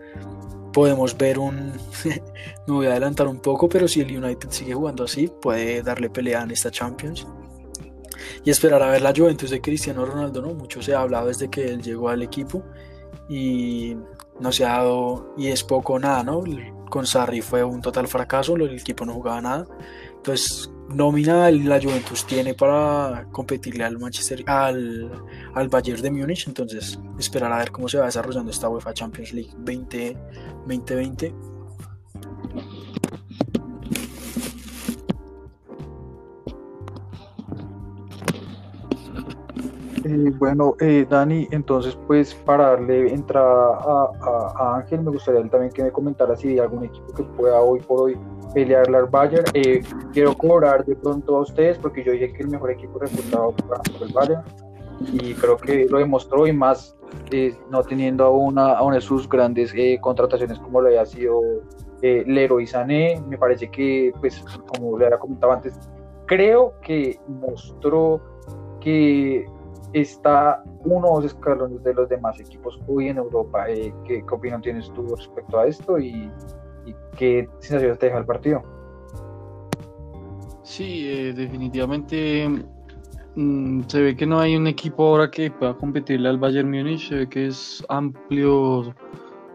podemos 0.77 1.17
ver 1.17 1.39
un... 1.39 1.73
me 2.67 2.75
voy 2.75 2.87
a 2.87 2.91
adelantar 2.91 3.27
un 3.27 3.41
poco, 3.41 3.67
pero 3.67 3.89
si 3.89 4.03
el 4.03 4.15
United 4.15 4.51
sigue 4.51 4.75
jugando 4.75 5.05
así, 5.05 5.27
puede 5.41 5.83
darle 5.83 6.11
pelea 6.11 6.43
en 6.43 6.51
esta 6.51 6.71
Champions. 6.71 7.27
Y 8.45 8.51
esperar 8.51 8.83
a 8.83 8.91
ver 8.91 9.01
la 9.01 9.15
Juventus 9.17 9.49
de 9.49 9.63
Cristiano 9.63 10.05
Ronaldo, 10.05 10.43
¿no? 10.43 10.53
Mucho 10.53 10.83
se 10.83 10.95
ha 10.95 11.01
hablado 11.01 11.29
desde 11.29 11.49
que 11.49 11.65
él 11.65 11.81
llegó 11.81 12.11
al 12.11 12.23
equipo 12.23 12.63
y 13.27 13.97
no 14.39 14.53
se 14.53 14.67
ha 14.67 14.73
dado, 14.73 15.33
y 15.39 15.47
es 15.47 15.65
poco 15.65 15.99
nada, 15.99 16.23
¿no? 16.23 16.45
Con 16.91 17.07
Sarri 17.07 17.41
fue 17.41 17.65
un 17.65 17.81
total 17.81 18.07
fracaso, 18.07 18.55
el 18.57 18.79
equipo 18.79 19.07
no 19.07 19.15
jugaba 19.15 19.41
nada. 19.41 19.67
Entonces, 20.15 20.71
nómina 20.89 21.51
la 21.51 21.81
Juventus 21.81 22.25
tiene 22.27 22.55
para 22.55 23.27
competirle 23.33 23.85
al 23.85 23.99
Manchester 23.99 24.45
al, 24.47 25.11
al 25.55 25.69
Bayern 25.69 26.03
de 26.03 26.11
Múnich. 26.11 26.47
Entonces 26.47 26.99
esperar 27.19 27.53
a 27.53 27.59
ver 27.59 27.71
cómo 27.71 27.89
se 27.89 27.99
va 27.99 28.07
desarrollando 28.07 28.51
esta 28.51 28.69
UEFA 28.69 28.95
Champions 28.95 29.33
League 29.33 29.51
20, 29.59 30.17
2020 30.67 31.35
eh, 40.05 40.33
bueno, 40.39 40.77
eh, 40.81 41.07
Dani, 41.09 41.49
entonces 41.51 41.99
pues 42.07 42.35
para 42.35 42.71
darle 42.71 43.13
entrada 43.13 43.79
a, 43.79 44.11
a, 44.57 44.77
Ángel, 44.77 45.03
me 45.03 45.11
gustaría 45.11 45.47
también 45.49 45.73
que 45.73 45.83
me 45.83 45.91
comentara 45.91 46.37
si 46.37 46.49
hay 46.49 46.59
algún 46.61 46.85
equipo 46.85 47.13
que 47.13 47.23
pueda 47.25 47.61
hoy 47.61 47.81
por 47.81 48.03
hoy 48.03 48.17
pelear 48.57 48.89
al 48.97 49.05
Bayern. 49.05 49.45
Eh, 49.53 49.83
quiero 50.15 50.35
cobrar 50.35 50.83
de 50.87 50.97
pronto 50.97 51.37
a 51.37 51.41
ustedes 51.43 51.77
porque 51.77 52.03
yo 52.03 52.13
dije 52.13 52.33
que 52.33 52.43
el 52.43 52.49
mejor 52.49 52.71
equipo 52.71 52.99
resultado 52.99 53.55
fue 53.99 54.07
el 54.07 54.15
Bayern 54.15 54.43
y 55.13 55.35
creo 55.35 55.59
que 55.59 55.87
lo 55.91 55.99
demostró 55.99 56.47
y 56.47 56.55
más 56.55 56.97
eh, 57.33 57.55
no 57.71 57.83
teniendo 57.83 58.25
a, 58.25 58.31
una 58.31 58.95
de 58.95 59.01
sus 59.03 59.29
grandes 59.29 59.75
eh, 59.77 59.99
contrataciones 60.01 60.59
como 60.59 60.81
lo 60.81 60.89
había 60.89 61.05
sido 61.05 61.39
eh, 62.01 62.25
Leroy 62.27 62.67
Sané, 62.67 63.23
me 63.29 63.37
parece 63.37 63.71
que 63.71 64.11
pues 64.21 64.43
como 64.69 64.97
le 64.97 65.05
había 65.05 65.19
comentado 65.19 65.53
antes, 65.53 65.79
creo 66.25 66.73
que 66.81 67.21
mostró 67.29 68.23
que 68.81 69.45
está 69.93 70.65
uno 70.85 71.09
o 71.09 71.17
dos 71.17 71.27
escalones 71.27 71.83
de 71.85 71.93
los 71.93 72.09
demás 72.09 72.41
equipos 72.41 72.81
hoy 72.87 73.09
en 73.09 73.19
Europa. 73.19 73.69
Eh, 73.69 73.93
¿qué, 74.07 74.25
opinión 74.31 74.63
tienes 74.63 74.91
tú 74.95 75.15
respecto 75.15 75.59
a 75.59 75.67
esto 75.67 75.99
y, 75.99 76.31
qué 77.17 77.49
sensaciones 77.59 77.99
te 77.99 78.07
deja 78.07 78.19
el 78.19 78.27
partido? 78.27 78.63
Sí, 80.63 81.07
eh, 81.09 81.33
definitivamente 81.33 82.49
mm, 83.37 83.83
se 83.87 84.03
ve 84.03 84.17
que 84.17 84.27
no 84.27 84.41
hay 84.41 84.57
un 84.57 84.67
equipo 84.67 85.07
ahora 85.07 85.31
que 85.31 85.51
pueda 85.51 85.75
competirle 85.75 86.29
al 86.29 86.39
Bayern 86.39 86.71
Múnich, 86.71 87.09
se 87.09 87.15
ve 87.15 87.29
que 87.29 87.47
es 87.47 87.85
amplio 87.89 88.95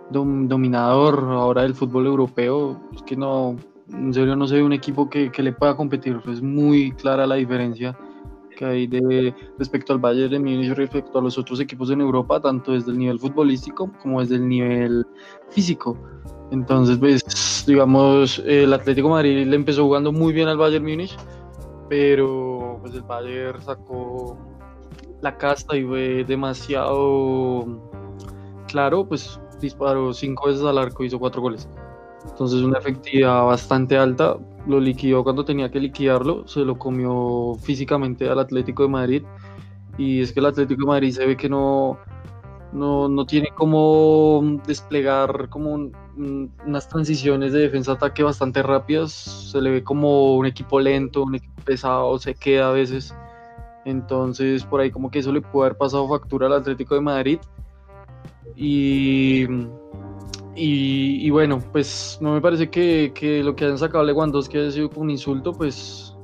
dominador 0.10 1.24
ahora 1.30 1.64
del 1.64 1.76
fútbol 1.76 2.06
europeo, 2.06 2.82
es 2.96 3.02
que 3.04 3.16
no, 3.16 3.56
en 3.90 4.14
serio 4.14 4.36
no 4.36 4.48
se 4.48 4.56
ve 4.56 4.64
un 4.64 4.74
equipo 4.74 5.10
que, 5.10 5.32
que 5.32 5.44
le 5.44 5.54
pueda 5.54 5.76
competir, 5.76 6.20
es 6.30 6.42
muy 6.42 6.92
clara 6.94 7.28
la 7.28 7.36
diferencia 7.36 7.98
que 8.58 8.66
hay 8.66 8.88
de, 8.88 9.34
respecto 9.58 9.94
al 9.94 10.00
Bayern 10.00 10.32
de 10.32 10.40
Múnich 10.40 10.74
respecto 10.76 11.20
a 11.20 11.22
los 11.22 11.38
otros 11.38 11.60
equipos 11.60 11.90
en 11.92 12.02
Europa, 12.02 12.40
tanto 12.40 12.74
desde 12.74 12.92
el 12.92 12.98
nivel 12.98 13.20
futbolístico 13.20 13.92
como 14.02 14.22
desde 14.22 14.36
el 14.36 14.48
nivel 14.48 15.06
físico. 15.50 15.98
Entonces, 16.52 16.98
pues, 16.98 17.64
digamos, 17.66 18.40
el 18.46 18.74
Atlético 18.74 19.10
Madrid 19.10 19.48
le 19.48 19.56
empezó 19.56 19.84
jugando 19.86 20.12
muy 20.12 20.34
bien 20.34 20.48
al 20.48 20.58
Bayern 20.58 20.84
Múnich, 20.84 21.16
pero 21.90 22.78
pues 22.82 22.94
el 22.94 23.04
Bayern 23.04 23.62
sacó 23.62 24.38
la 25.22 25.38
casta 25.38 25.78
y 25.78 25.84
fue 25.84 26.24
demasiado 26.26 27.66
claro, 28.68 29.08
pues 29.08 29.40
disparó 29.60 30.14
cinco 30.14 30.48
veces 30.48 30.64
al 30.64 30.78
arco 30.78 31.04
hizo 31.04 31.20
cuatro 31.20 31.42
goles. 31.42 31.70
Entonces 32.30 32.62
una 32.62 32.80
efectividad 32.80 33.46
bastante 33.46 33.98
alta, 33.98 34.38
lo 34.68 34.80
liquidó 34.80 35.24
cuando 35.24 35.46
tenía 35.46 35.72
que 35.72 35.80
liquidarlo, 35.80 36.48
se 36.48 36.62
lo 36.62 36.78
comió 36.78 37.56
físicamente 37.62 38.30
al 38.30 38.40
Atlético 38.40 38.84
de 38.84 38.90
Madrid 38.90 39.24
y 39.98 40.22
es 40.22 40.32
que 40.32 40.40
el 40.40 40.46
Atlético 40.48 40.82
de 40.82 40.88
Madrid 40.88 41.12
se 41.12 41.26
ve 41.26 41.36
que 41.36 41.50
no, 41.50 41.98
no, 42.74 43.26
tiene 43.26 43.50
como 43.56 44.60
desplegar 44.66 45.50
como 45.50 45.92
unas 46.18 46.88
transiciones 46.88 47.54
de 47.54 47.60
defensa-ataque 47.60 48.24
bastante 48.24 48.62
rápidas, 48.64 49.12
se 49.12 49.62
le 49.62 49.72
ve 49.72 49.84
como 49.84 50.36
un 50.36 50.46
equipo 50.46 50.80
lento, 50.80 51.24
un 51.24 51.36
equipo 51.36 51.62
pesado, 51.64 52.18
se 52.20 52.36
queda 52.36 52.70
a 52.70 52.72
veces, 52.72 53.16
entonces 53.86 54.64
por 54.66 54.82
ahí 54.82 54.92
como 54.92 55.10
que 55.10 55.20
eso 55.20 55.32
le 55.32 55.42
puede 55.42 55.68
haber 55.68 55.78
pasado 55.78 56.08
factura 56.08 56.48
al 56.48 56.54
Atlético 56.54 56.96
de 56.96 57.02
Madrid. 57.02 57.40
Y 58.56 59.48
y, 60.56 61.30
bueno, 61.30 61.64
pues 61.72 62.18
no 62.22 62.34
me 62.34 62.42
parece 62.42 62.70
que, 62.70 63.42
lo 63.44 63.56
que 63.56 63.66
hayan 63.66 63.78
sacado 63.78 64.04
Lewandowski 64.04 64.58
haya 64.58 64.72
sido 64.72 64.90
un 64.96 65.10
insulto, 65.10 65.54
pues 65.54 66.16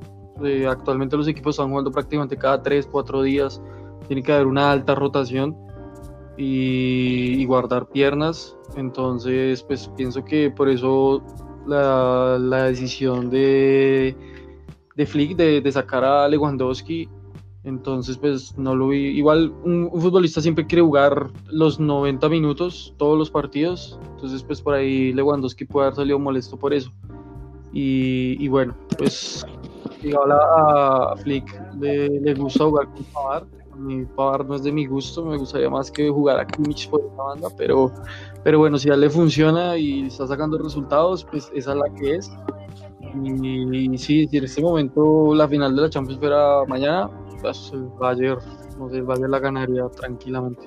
eh, 0.44 0.66
actualmente 0.66 1.16
los 1.16 1.26
equipos 1.28 1.54
están 1.54 1.70
jugando 1.70 1.90
prácticamente 1.90 2.36
cada 2.36 2.62
3, 2.62 2.88
4 2.90 3.22
días, 3.22 3.60
tiene 4.06 4.22
que 4.22 4.32
haber 4.32 4.46
una 4.46 4.70
alta 4.70 4.94
rotación 4.94 5.56
y, 6.38 7.44
guardar 7.44 7.88
piernas, 7.88 8.56
entonces 8.76 9.62
pues 9.62 9.90
pienso 9.96 10.24
que 10.24 10.50
por 10.50 10.68
eso 10.68 11.22
la, 11.66 12.64
decisión 12.64 13.28
de, 13.28 14.16
de 14.96 15.06
Flick 15.06 15.36
de, 15.36 15.60
de 15.60 15.72
sacar 15.72 16.04
a 16.04 16.28
Lewandowski 16.28 17.08
entonces, 17.68 18.16
pues 18.16 18.56
no 18.56 18.74
lo 18.74 18.88
vi. 18.88 19.08
Igual 19.08 19.52
un, 19.62 19.90
futbolista 20.00 20.40
siempre 20.40 20.66
quiere 20.66 20.82
jugar 20.82 21.28
los 21.50 21.78
90 21.78 22.28
minutos, 22.30 22.94
todos 22.96 23.18
los 23.18 23.30
partidos. 23.30 23.98
Entonces, 24.14 24.42
pues 24.42 24.62
por 24.62 24.74
ahí 24.74 25.12
Lewandowski 25.12 25.66
puede 25.66 25.86
haber 25.86 25.96
salido 25.96 26.18
molesto 26.18 26.56
por 26.56 26.72
eso. 26.72 26.90
Y, 27.72 28.48
bueno, 28.48 28.74
pues 28.96 29.44
igual 30.02 30.32
a, 30.32 31.14
Flick 31.22 31.44
le, 31.78 32.34
gusta 32.34 32.64
jugar 32.64 32.86
con 32.86 33.04
Pavard. 33.12 33.46
Mi 33.78 34.04
Pavard 34.04 34.46
no 34.46 34.56
es 34.56 34.62
de 34.62 34.72
mi 34.72 34.86
gusto, 34.86 35.24
me 35.24 35.36
gustaría 35.36 35.70
más 35.70 35.90
que 35.90 36.10
jugar 36.10 36.40
a 36.40 36.46
Kimmich 36.46 36.90
por 36.90 37.00
esta 37.00 37.22
banda, 37.22 37.48
pero, 37.56 37.92
pero 38.42 38.58
bueno, 38.58 38.78
si 38.78 38.88
ya 38.88 38.96
le 38.96 39.08
funciona 39.08 39.76
y 39.76 40.06
está 40.06 40.26
sacando 40.26 40.58
resultados, 40.58 41.24
pues 41.24 41.50
esa 41.54 41.72
es 41.72 41.76
la 41.76 41.94
que 41.94 42.16
es. 42.16 42.30
Y, 43.24 43.96
sí, 43.98 44.26
si 44.28 44.36
en 44.36 44.44
este 44.44 44.60
momento 44.60 45.34
la 45.34 45.48
final 45.48 45.74
de 45.74 45.82
la 45.82 45.90
Champions 45.90 46.20
fuera 46.20 46.64
mañana, 46.66 47.10
pues, 47.40 47.70
el 47.72 47.86
Bayern, 47.98 48.40
no 48.78 48.90
sé, 48.90 48.96
el 48.96 49.04
Bayern 49.04 49.30
la 49.30 49.38
ganaría 49.38 49.88
tranquilamente. 49.88 50.66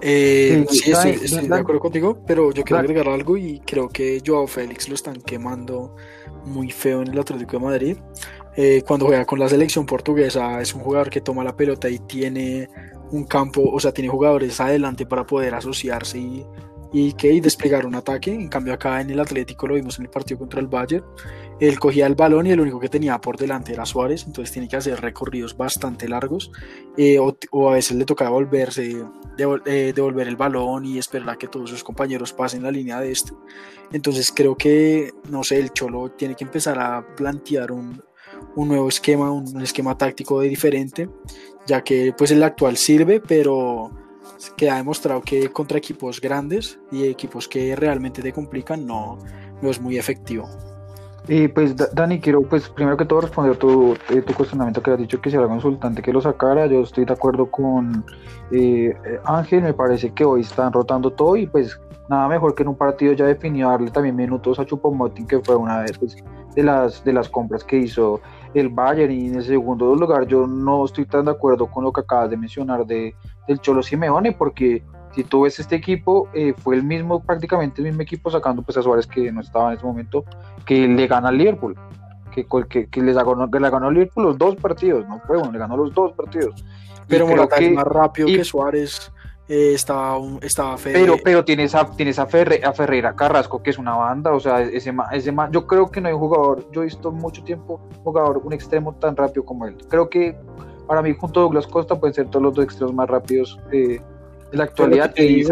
Eh, 0.00 0.66
sí, 0.68 0.90
estoy, 0.90 1.48
de 1.48 1.54
acuerdo 1.54 1.80
contigo, 1.80 2.18
pero 2.26 2.52
yo 2.52 2.62
quiero 2.64 2.80
agregar 2.80 3.08
algo 3.08 3.36
y 3.36 3.60
creo 3.60 3.88
que 3.88 4.20
Joao 4.24 4.46
Félix 4.46 4.88
lo 4.88 4.94
están 4.94 5.20
quemando 5.22 5.94
muy 6.44 6.70
feo 6.70 7.02
en 7.02 7.08
el 7.08 7.18
Atlético 7.18 7.58
de 7.58 7.64
Madrid. 7.64 7.96
Eh, 8.56 8.82
cuando 8.86 9.06
juega 9.06 9.24
con 9.24 9.38
la 9.38 9.48
selección 9.48 9.84
portuguesa 9.84 10.60
es 10.60 10.74
un 10.74 10.82
jugador 10.82 11.10
que 11.10 11.20
toma 11.20 11.42
la 11.42 11.56
pelota 11.56 11.88
y 11.88 11.98
tiene 11.98 12.68
un 13.10 13.24
campo, 13.24 13.62
o 13.62 13.80
sea, 13.80 13.92
tiene 13.92 14.08
jugadores 14.08 14.60
adelante 14.60 15.06
para 15.06 15.26
poder 15.26 15.54
asociarse 15.54 16.18
y, 16.18 16.46
y, 16.92 17.12
que, 17.14 17.40
desplegar 17.40 17.86
un 17.86 17.94
ataque. 17.94 18.32
En 18.32 18.48
cambio 18.48 18.74
acá 18.74 19.00
en 19.00 19.10
el 19.10 19.20
Atlético 19.20 19.66
lo 19.66 19.74
vimos 19.74 19.98
en 19.98 20.04
el 20.04 20.10
partido 20.10 20.38
contra 20.38 20.60
el 20.60 20.68
Bayern 20.68 21.04
él 21.60 21.78
cogía 21.78 22.06
el 22.06 22.14
balón 22.14 22.46
y 22.46 22.50
el 22.50 22.60
único 22.60 22.80
que 22.80 22.88
tenía 22.88 23.20
por 23.20 23.36
delante 23.36 23.72
era 23.72 23.86
Suárez, 23.86 24.24
entonces 24.26 24.52
tiene 24.52 24.68
que 24.68 24.76
hacer 24.76 25.00
recorridos 25.00 25.56
bastante 25.56 26.08
largos 26.08 26.50
eh, 26.96 27.18
o, 27.18 27.70
a 27.70 27.74
veces 27.74 27.96
le 27.96 28.04
tocaba 28.04 28.30
volverse, 28.30 29.04
eh, 29.66 29.92
devolver 29.94 30.28
el 30.28 30.36
balón 30.36 30.84
y 30.84 30.98
esperar 30.98 31.30
a 31.30 31.36
que 31.36 31.48
todos 31.48 31.70
sus 31.70 31.84
compañeros 31.84 32.32
pasen 32.32 32.62
la 32.62 32.70
línea 32.70 33.00
de 33.00 33.12
este. 33.12 33.32
Entonces 33.92 34.32
creo 34.34 34.56
que, 34.56 35.12
no 35.28 35.44
sé, 35.44 35.60
el 35.60 35.70
Cholo 35.70 36.10
tiene 36.10 36.34
que 36.34 36.44
empezar 36.44 36.78
a 36.78 37.06
plantear 37.14 37.70
un, 37.70 38.02
un 38.56 38.68
nuevo 38.68 38.88
esquema, 38.88 39.30
un, 39.30 39.60
esquema 39.62 39.96
táctico 39.96 40.40
de 40.40 40.48
diferente, 40.48 41.08
ya 41.66 41.82
que 41.82 42.14
pues 42.16 42.30
el 42.30 42.42
actual 42.42 42.76
sirve, 42.76 43.20
pero 43.20 43.90
que 44.56 44.70
ha 44.70 44.76
demostrado 44.76 45.22
que 45.22 45.48
contra 45.50 45.78
equipos 45.78 46.20
grandes 46.20 46.78
y 46.90 47.04
equipos 47.04 47.48
que 47.48 47.74
realmente 47.76 48.22
te 48.22 48.32
complican 48.32 48.86
no, 48.86 49.18
no 49.62 49.70
es 49.70 49.80
muy 49.80 49.96
efectivo. 49.98 50.48
Y 51.26 51.48
pues 51.48 51.74
Dani, 51.94 52.20
quiero 52.20 52.42
pues 52.42 52.68
primero 52.68 52.98
que 52.98 53.06
todo 53.06 53.22
responder 53.22 53.56
tu, 53.56 53.94
eh, 54.10 54.20
tu 54.20 54.34
cuestionamiento 54.34 54.82
que 54.82 54.90
has 54.90 54.98
dicho 54.98 55.20
que 55.22 55.30
si 55.30 55.36
era 55.36 55.48
consultante 55.48 56.02
que 56.02 56.12
lo 56.12 56.20
sacara, 56.20 56.66
yo 56.66 56.82
estoy 56.82 57.06
de 57.06 57.14
acuerdo 57.14 57.50
con 57.50 58.04
eh, 58.50 58.94
Ángel, 59.24 59.62
me 59.62 59.72
parece 59.72 60.12
que 60.12 60.24
hoy 60.24 60.42
están 60.42 60.72
rotando 60.72 61.10
todo 61.10 61.36
y 61.36 61.46
pues 61.46 61.80
nada 62.08 62.28
mejor 62.28 62.54
que 62.54 62.62
en 62.62 62.68
un 62.70 62.76
partido 62.76 63.12
ya 63.12 63.26
definido 63.26 63.70
darle 63.70 63.90
también 63.90 64.16
minutos 64.16 64.58
a 64.58 64.64
Chupomotin 64.64 65.26
que 65.26 65.40
fue 65.40 65.56
una 65.56 65.80
vez 65.80 65.98
pues, 65.98 66.16
de 66.54 66.62
las 66.62 67.02
de 67.04 67.12
las 67.12 67.28
compras 67.28 67.64
que 67.64 67.78
hizo 67.78 68.20
el 68.52 68.68
Bayern 68.68 69.12
y 69.12 69.28
en 69.28 69.36
el 69.36 69.44
segundo 69.44 69.94
lugar 69.94 70.26
yo 70.26 70.46
no 70.46 70.84
estoy 70.84 71.06
tan 71.06 71.24
de 71.24 71.32
acuerdo 71.32 71.66
con 71.66 71.84
lo 71.84 71.92
que 71.92 72.02
acabas 72.02 72.30
de 72.30 72.36
mencionar 72.36 72.86
de, 72.86 73.14
del 73.48 73.58
Cholo 73.60 73.82
Simeone 73.82 74.32
porque 74.32 74.82
si 75.14 75.22
tú 75.22 75.42
ves 75.42 75.60
este 75.60 75.76
equipo, 75.76 76.28
eh, 76.34 76.54
fue 76.58 76.74
el 76.74 76.82
mismo, 76.82 77.22
prácticamente 77.22 77.80
el 77.80 77.86
mismo 77.86 78.02
equipo 78.02 78.30
sacando 78.30 78.62
pues 78.62 78.76
a 78.76 78.82
Suárez 78.82 79.06
que 79.06 79.30
no 79.30 79.40
estaba 79.40 79.70
en 79.70 79.76
ese 79.76 79.86
momento, 79.86 80.24
que 80.66 80.88
le 80.88 81.06
gana 81.06 81.28
al 81.28 81.38
Liverpool, 81.38 81.76
que, 82.32 82.46
que, 82.68 82.88
que 82.88 83.00
les 83.00 83.14
ganó, 83.14 83.48
que 83.48 83.60
le 83.60 83.70
ganó 83.70 83.86
al 83.86 83.94
Liverpool 83.94 84.24
los 84.24 84.38
dos 84.38 84.56
partidos, 84.56 85.06
no 85.08 85.20
fue 85.20 85.38
uno, 85.38 85.52
le 85.52 85.58
ganó 85.58 85.76
los 85.76 85.94
dos 85.94 86.12
partidos. 86.12 86.64
Pero 87.06 87.28
Morata 87.28 87.56
es 87.56 87.72
más 87.72 87.84
rápido 87.84 88.26
que 88.26 88.44
Suárez. 88.44 89.12
Eh, 89.48 89.74
estaba, 89.74 90.18
estaba 90.40 90.76
Pero, 90.82 91.16
pero 91.22 91.44
tienes 91.44 91.74
a, 91.74 91.90
tienes 91.90 92.18
a, 92.18 92.26
Ferreira 92.26 93.14
Carrasco, 93.14 93.62
que 93.62 93.70
es 93.70 93.78
una 93.78 93.94
banda, 93.94 94.32
o 94.32 94.40
sea, 94.40 94.62
ese, 94.62 94.94
ese 95.12 95.34
yo 95.50 95.66
creo 95.66 95.90
que 95.90 96.00
no 96.00 96.08
hay 96.08 96.14
un 96.14 96.20
jugador, 96.20 96.66
yo 96.72 96.80
he 96.80 96.86
visto 96.86 97.12
mucho 97.12 97.44
tiempo 97.44 97.80
un 97.90 98.02
jugador, 98.02 98.38
un 98.38 98.54
extremo 98.54 98.94
tan 98.94 99.14
rápido 99.14 99.44
como 99.44 99.66
él. 99.66 99.76
Creo 99.88 100.08
que 100.08 100.34
para 100.86 101.02
mí 101.02 101.14
junto 101.14 101.40
a 101.40 101.42
Douglas 101.42 101.66
Costa 101.66 101.98
pueden 101.98 102.14
ser 102.14 102.28
todos 102.28 102.42
los 102.42 102.54
dos 102.54 102.64
extremos 102.64 102.94
más 102.94 103.08
rápidos 103.08 103.58
eh, 103.70 104.00
en 104.54 104.58
la 104.58 104.64
actualidad 104.64 105.12
te 105.12 105.44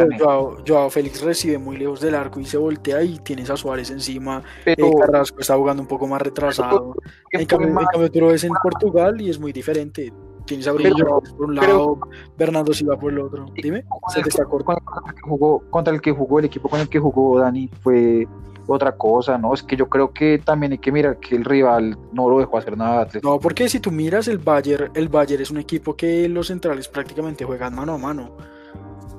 Joao, 0.66 0.88
Félix 0.88 1.22
recibe 1.22 1.58
muy 1.58 1.76
lejos 1.76 2.00
del 2.00 2.14
arco 2.14 2.38
y 2.38 2.44
se 2.44 2.56
voltea 2.56 3.02
y 3.02 3.18
tienes 3.18 3.50
a 3.50 3.56
Suárez 3.56 3.90
encima. 3.90 4.42
Pero, 4.64 4.86
eh, 4.86 4.92
Carrasco 5.00 5.40
está 5.40 5.56
jugando 5.56 5.82
un 5.82 5.88
poco 5.88 6.06
más 6.06 6.22
retrasado. 6.22 6.94
En 7.32 7.44
cambio, 7.44 8.10
tú 8.12 8.20
lo 8.20 8.28
ves 8.28 8.44
en 8.44 8.52
Portugal 8.62 9.20
y 9.20 9.28
es 9.28 9.40
muy 9.40 9.52
diferente. 9.52 10.12
Tienes 10.46 10.66
a 10.66 10.72
Brillo 10.72 11.22
por 11.36 11.46
un 11.46 11.54
lado, 11.54 11.98
Bernardo 12.36 12.72
Silva 12.72 12.98
por 12.98 13.12
el 13.12 13.20
otro. 13.20 13.46
Dime, 13.54 13.84
se 14.12 14.22
te 14.22 14.28
está 14.28 14.44
Contra 14.44 14.74
el, 14.74 15.14
que 15.14 15.22
jugó, 15.22 15.62
contra 15.70 15.94
el 15.94 16.00
que 16.00 16.12
jugó 16.12 16.38
el 16.38 16.46
equipo 16.46 16.68
con 16.68 16.80
el 16.80 16.88
que 16.88 16.98
jugó 16.98 17.38
Dani 17.38 17.68
fue 17.80 18.26
otra 18.66 18.92
cosa, 18.92 19.38
¿no? 19.38 19.54
Es 19.54 19.62
que 19.62 19.76
yo 19.76 19.88
creo 19.88 20.12
que 20.12 20.38
también 20.38 20.72
hay 20.72 20.78
que 20.78 20.92
mirar 20.92 21.18
que 21.18 21.36
el 21.36 21.44
rival 21.44 21.98
no 22.12 22.28
lo 22.28 22.38
dejó 22.38 22.58
hacer 22.58 22.76
nada. 22.76 23.08
No, 23.22 23.38
porque 23.38 23.68
si 23.68 23.80
tú 23.80 23.90
miras 23.90 24.28
el 24.28 24.38
Bayern, 24.38 24.90
el 24.94 25.08
Bayern 25.08 25.42
es 25.42 25.50
un 25.50 25.58
equipo 25.58 25.96
que 25.96 26.28
los 26.28 26.48
centrales 26.48 26.88
prácticamente 26.88 27.44
juegan 27.44 27.74
mano 27.74 27.94
a 27.94 27.98
mano 27.98 28.36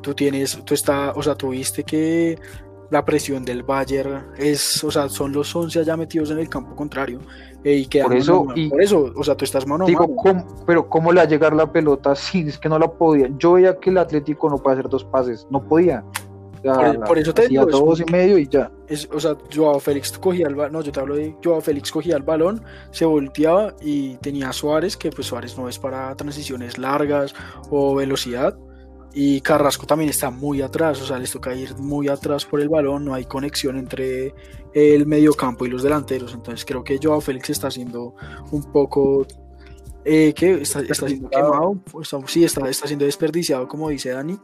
tú 0.04 0.14
tienes, 0.14 0.64
tú 0.64 0.76
está, 0.76 1.14
o 1.16 1.24
sea, 1.24 1.34
tuviste 1.34 1.84
que 1.84 2.38
la 2.94 3.04
presión 3.04 3.44
del 3.44 3.64
Bayern 3.64 4.28
es, 4.38 4.84
o 4.84 4.92
sea, 4.92 5.10
son 5.10 5.34
los 5.34 5.54
11 5.56 5.80
allá 5.80 5.98
metidos 5.98 6.30
en 6.30 6.38
el 6.38 6.48
campo 6.48 6.76
contrario 6.76 7.22
eh, 7.64 7.78
y 7.78 8.00
por 8.00 8.16
eso, 8.16 8.46
y, 8.54 8.70
por 8.70 8.82
eso, 8.84 9.12
o 9.16 9.24
sea, 9.24 9.36
tú 9.36 9.46
estás 9.46 9.66
mano 9.66 9.86
a 9.86 9.88
digo, 9.88 10.08
pero 10.68 10.88
¿cómo 10.88 11.12
le 11.12 11.18
va 11.18 11.24
a 11.24 11.28
llegar 11.28 11.56
la 11.56 11.72
pelota? 11.72 12.16
Sí, 12.16 12.46
es 12.48 12.60
que 12.60 12.70
no 12.70 12.78
la 12.78 12.92
podía. 12.92 13.30
Yo 13.40 13.54
veía 13.54 13.80
que 13.80 13.90
el 13.90 13.98
Atlético 13.98 14.48
no 14.48 14.58
puede 14.60 14.78
hacer 14.78 14.90
dos 14.92 15.06
pases, 15.06 15.48
no 15.50 15.64
podía. 15.64 16.04
por, 17.08 17.18
eso 17.18 17.34
te 17.34 17.48
digo, 17.48 17.66
dos 17.66 18.02
y 18.02 18.12
medio 18.12 18.38
y 18.38 18.48
ya. 18.48 18.70
Es, 18.88 19.10
o 19.12 19.20
sea, 19.20 19.36
Joao 19.52 19.80
Félix 19.80 20.16
cogía 20.20 20.48
el 20.48 20.54
balón, 20.54 20.74
no, 20.74 20.82
yo 20.82 20.92
te 20.92 21.00
hablo 21.00 21.16
de 21.16 21.36
Joao 21.44 21.62
Félix 21.62 21.92
cogía 21.92 22.16
el 22.16 22.24
balón, 22.24 22.62
se 22.92 23.06
volteaba 23.06 23.74
y 23.82 24.18
tenía 24.18 24.50
a 24.50 24.54
Suárez, 24.54 24.96
que 24.98 25.10
pues 25.10 25.26
Suárez 25.26 25.58
no 25.58 25.68
es 25.68 25.80
para 25.80 26.16
transiciones 26.16 26.78
largas 26.78 27.34
o 27.72 27.96
velocidad. 27.96 28.56
Y 29.14 29.42
Carrasco 29.42 29.86
también 29.86 30.10
está 30.10 30.32
muy 30.32 30.62
atrás, 30.62 31.00
o 31.02 31.06
sea, 31.06 31.20
les 31.20 31.32
toca 31.32 31.54
ir 31.54 31.76
muy 31.78 32.08
atrás 32.08 32.46
por 32.46 32.60
el 32.60 32.70
balón, 32.70 33.06
no 33.06 33.14
hay 33.14 33.26
conexión 33.26 33.78
entre 33.78 34.34
el 34.74 35.06
mediocampo 35.06 35.66
y 35.66 35.70
los 35.70 35.84
delanteros. 35.84 36.34
Entonces 36.34 36.66
creo 36.66 36.84
que 36.84 37.00
Joao 37.02 37.22
Félix 37.22 37.52
está 37.52 37.68
haciendo 37.68 38.16
un 38.52 38.72
poco 38.72 39.28
eh, 40.04 40.34
que 40.34 40.62
está, 40.62 40.82
está, 40.82 41.08
siendo 41.08 41.30
quemado, 41.30 41.80
sí, 42.26 42.44
está, 42.44 42.68
está 42.68 42.88
siendo 42.88 43.06
desperdiciado, 43.06 43.68
como 43.68 43.90
dice 43.90 44.10
Dani. 44.10 44.40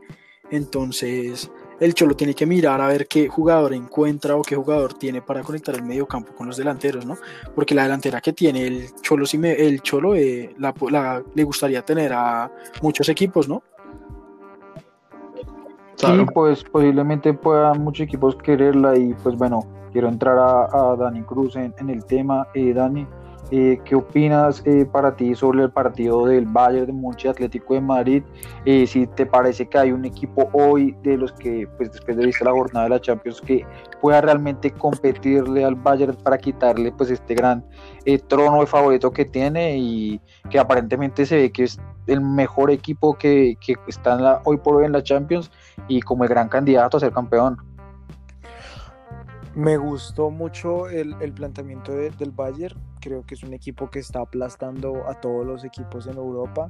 Entonces, 0.52 1.52
el 1.80 1.94
Cholo 1.94 2.16
tiene 2.16 2.34
que 2.34 2.46
mirar 2.46 2.82
a 2.82 2.88
ver 2.88 3.08
qué 3.08 3.28
jugador 3.28 3.74
encuentra 3.74 4.36
o 4.36 4.42
qué 4.42 4.56
jugador 4.56 4.94
tiene 4.94 5.22
para 5.22 5.44
conectar 5.44 5.76
el 5.76 5.84
medio 5.84 6.08
campo 6.08 6.34
con 6.36 6.48
los 6.48 6.58
delanteros, 6.58 7.06
¿no? 7.06 7.18
Porque 7.56 7.76
la 7.76 7.84
delantera 7.84 8.22
que 8.22 8.34
tiene 8.34 8.68
el 8.68 8.96
Cholo, 9.02 9.26
el 9.32 9.82
Cholo 9.82 10.16
eh, 10.16 10.56
la, 10.58 11.24
le 11.34 11.44
gustaría 11.44 11.84
tener 11.84 12.14
a 12.14 12.52
muchos 12.82 13.08
equipos, 13.10 13.48
¿no? 13.48 13.64
Sí, 16.00 16.26
pues 16.34 16.64
posiblemente 16.64 17.34
puedan 17.34 17.84
muchos 17.84 18.06
equipos 18.06 18.36
quererla 18.38 18.98
y 18.98 19.14
pues 19.16 19.36
bueno, 19.36 19.60
quiero 19.92 20.08
entrar 20.08 20.38
a, 20.40 20.96
Dani 20.98 21.24
Cruz 21.24 21.58
en, 21.58 21.74
el 21.90 22.06
tema. 22.06 22.48
Eh, 22.54 22.74
Dani, 22.74 23.06
eh, 23.52 23.80
¿Qué 23.84 23.96
opinas 23.96 24.62
eh, 24.66 24.86
para 24.86 25.16
ti 25.16 25.34
sobre 25.34 25.64
el 25.64 25.72
partido 25.72 26.28
del 26.28 26.46
Bayern 26.46 26.86
de 26.86 26.94
Múnich 26.94 27.26
Atlético 27.26 27.74
de 27.74 27.82
Madrid? 27.82 28.24
Eh, 28.66 28.86
si 28.86 29.08
te 29.08 29.26
parece 29.26 29.68
que 29.68 29.78
hay 29.78 29.92
un 29.92 30.06
equipo 30.06 30.50
hoy 30.54 30.96
de 31.04 31.18
los 31.18 31.32
que, 31.34 31.68
pues 31.78 31.92
después 31.92 32.18
de 32.18 32.26
vista 32.28 32.46
la 32.46 32.52
jornada 32.52 32.86
de 32.86 32.90
la 32.92 33.02
Champions, 33.02 33.42
que 33.42 33.66
pueda 34.02 34.22
realmente 34.22 34.72
competirle 34.72 35.66
al 35.66 35.76
Bayern 35.76 36.16
para 36.16 36.38
quitarle 36.38 36.92
pues 36.92 37.10
este 37.10 37.34
gran 37.34 37.66
trono 38.28 38.62
de 38.62 38.68
favorito 38.68 39.12
que 39.12 39.26
tiene 39.26 39.78
y 39.78 40.22
que 40.50 40.60
aparentemente 40.60 41.26
se 41.26 41.36
ve 41.36 41.52
que 41.52 41.64
es 41.64 41.80
el 42.08 42.22
mejor 42.22 42.72
equipo 42.72 43.14
que, 43.16 43.56
que 43.60 43.76
está 43.88 44.42
hoy 44.46 44.58
por 44.58 44.78
hoy 44.78 44.86
en 44.86 44.92
la 44.92 45.04
Champions 45.04 45.52
y 45.88 46.02
como 46.02 46.24
el 46.24 46.30
gran 46.30 46.50
candidato 46.50 46.98
a 46.98 47.00
ser 47.00 47.12
campeón. 47.12 47.58
Me 49.56 49.78
gustó 49.78 50.30
mucho 50.30 50.88
el, 50.90 51.34
planteamiento 51.34 51.92
del 51.92 52.32
Bayern. 52.32 52.80
Creo 53.00 53.24
que 53.24 53.36
es 53.36 53.44
un 53.44 53.54
equipo 53.54 53.90
que 53.90 54.00
está 54.00 54.22
aplastando 54.22 55.08
a 55.08 55.20
todos 55.20 55.46
los 55.46 55.64
equipos 55.64 56.08
en 56.08 56.18
Europa. 56.18 56.70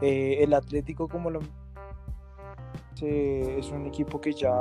Eh, 0.00 0.38
el 0.40 0.52
Atlético, 0.54 1.08
como 1.08 1.30
lo 1.30 1.40
es 3.02 3.70
un 3.70 3.86
equipo 3.86 4.20
que 4.20 4.32
ya, 4.32 4.54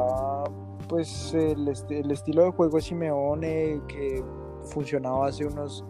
pues, 0.87 1.33
el, 1.33 1.67
estilo 1.67 2.43
de 2.43 2.51
juego 2.51 2.75
de 2.75 2.81
Simeone 2.81 3.81
que 3.87 4.23
funcionaba 4.65 5.27
hace 5.27 5.45
unos 5.45 5.85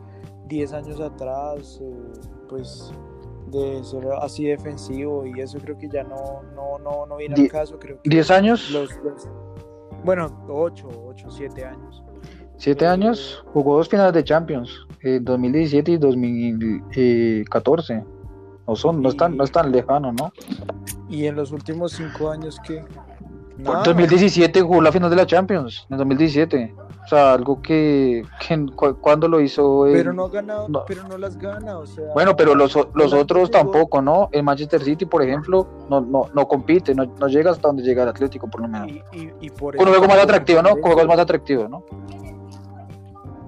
10 0.48 0.74
años 0.74 1.00
atrás, 1.00 1.80
eh, 1.82 1.94
pues 2.50 2.94
de 3.48 3.84
ser 3.84 4.08
así 4.20 4.46
defensivo 4.46 5.26
y 5.26 5.40
eso 5.40 5.60
creo 5.60 5.78
que 5.78 5.88
ya 5.88 6.04
no, 6.04 6.42
no, 6.56 6.80
no, 6.80 7.06
no 7.06 7.16
viene 7.18 7.36
al 7.36 7.48
caso. 7.48 7.78
Creo 7.80 8.02
que 8.02 8.10
¿10 8.10 8.32
años? 8.32 8.76
Bueno, 10.04 10.46
8, 10.50 10.88
8, 11.08 11.32
7 11.32 11.66
años. 11.66 12.04
7 12.58 12.88
años, 12.88 13.44
jugó 13.54 13.78
dos 13.78 13.90
finales 13.90 14.14
de 14.14 14.24
Champions, 14.24 14.88
en 15.02 15.24
2017 15.24 15.92
y 15.92 15.98
2014. 15.98 18.04
No, 18.68 18.76
son, 18.76 19.02
no, 19.02 19.10
están, 19.10 19.36
no 19.36 19.44
es 19.44 19.52
tan 19.52 19.72
lejano, 19.72 20.14
¿no? 20.14 20.32
Y 21.10 21.26
en 21.26 21.36
los 21.36 21.52
últimos 21.52 21.92
5 21.94 22.32
años 22.32 22.60
que... 22.66 22.84
En 23.58 23.66
2017 23.66 24.62
jugó 24.62 24.82
la 24.82 24.92
final 24.92 25.10
de 25.10 25.16
la 25.16 25.28
Champions, 25.28 25.86
en 25.90 25.98
2017. 25.98 26.74
O 27.04 27.08
sea, 27.08 27.34
algo 27.34 27.62
que, 27.62 28.24
que 28.40 28.66
cuando 29.02 29.28
lo 29.28 29.42
hizo. 29.42 29.86
pero 29.92 30.14
no 30.14 30.26
ha 30.26 30.30
ganado, 30.30 30.86
pero 30.88 31.04
no 31.04 31.18
las 31.18 31.38
gana, 31.38 31.78
o 31.78 31.86
sea. 31.86 32.06
Bueno, 32.14 32.36
pero 32.36 32.56
los, 32.56 32.78
los 32.94 33.14
otros 33.14 33.52
tampoco, 33.52 34.02
¿no? 34.02 34.30
El 34.32 34.44
Manchester 34.44 34.82
City, 34.82 35.06
por 35.06 35.22
ejemplo, 35.22 35.68
no, 35.90 36.00
no, 36.00 36.30
no 36.34 36.48
compite, 36.48 36.96
no, 36.96 37.06
no 37.06 37.28
llega 37.28 37.52
hasta 37.52 37.68
donde 37.68 37.84
llega 37.84 38.04
el 38.04 38.10
Atlético, 38.10 38.50
por 38.50 38.62
lo 38.62 38.70
menos. 38.70 38.90
Y, 38.90 39.32
y, 39.42 39.50
por 39.50 39.76
Con 39.76 39.88
un 39.88 39.94
juego 39.94 40.08
más 40.08 40.24
atractivo, 40.24 40.62
¿no? 40.62 40.72
Con 40.72 40.94
juegos 40.94 41.08
más 41.08 41.20
atractivos, 41.20 41.70
¿no? 41.70 41.84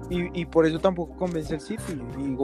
Y, 0.08 0.40
y, 0.40 0.44
por 0.46 0.66
eso 0.66 0.78
tampoco 0.78 1.16
convence 1.16 1.54
el 1.54 1.60
City. 1.60 2.00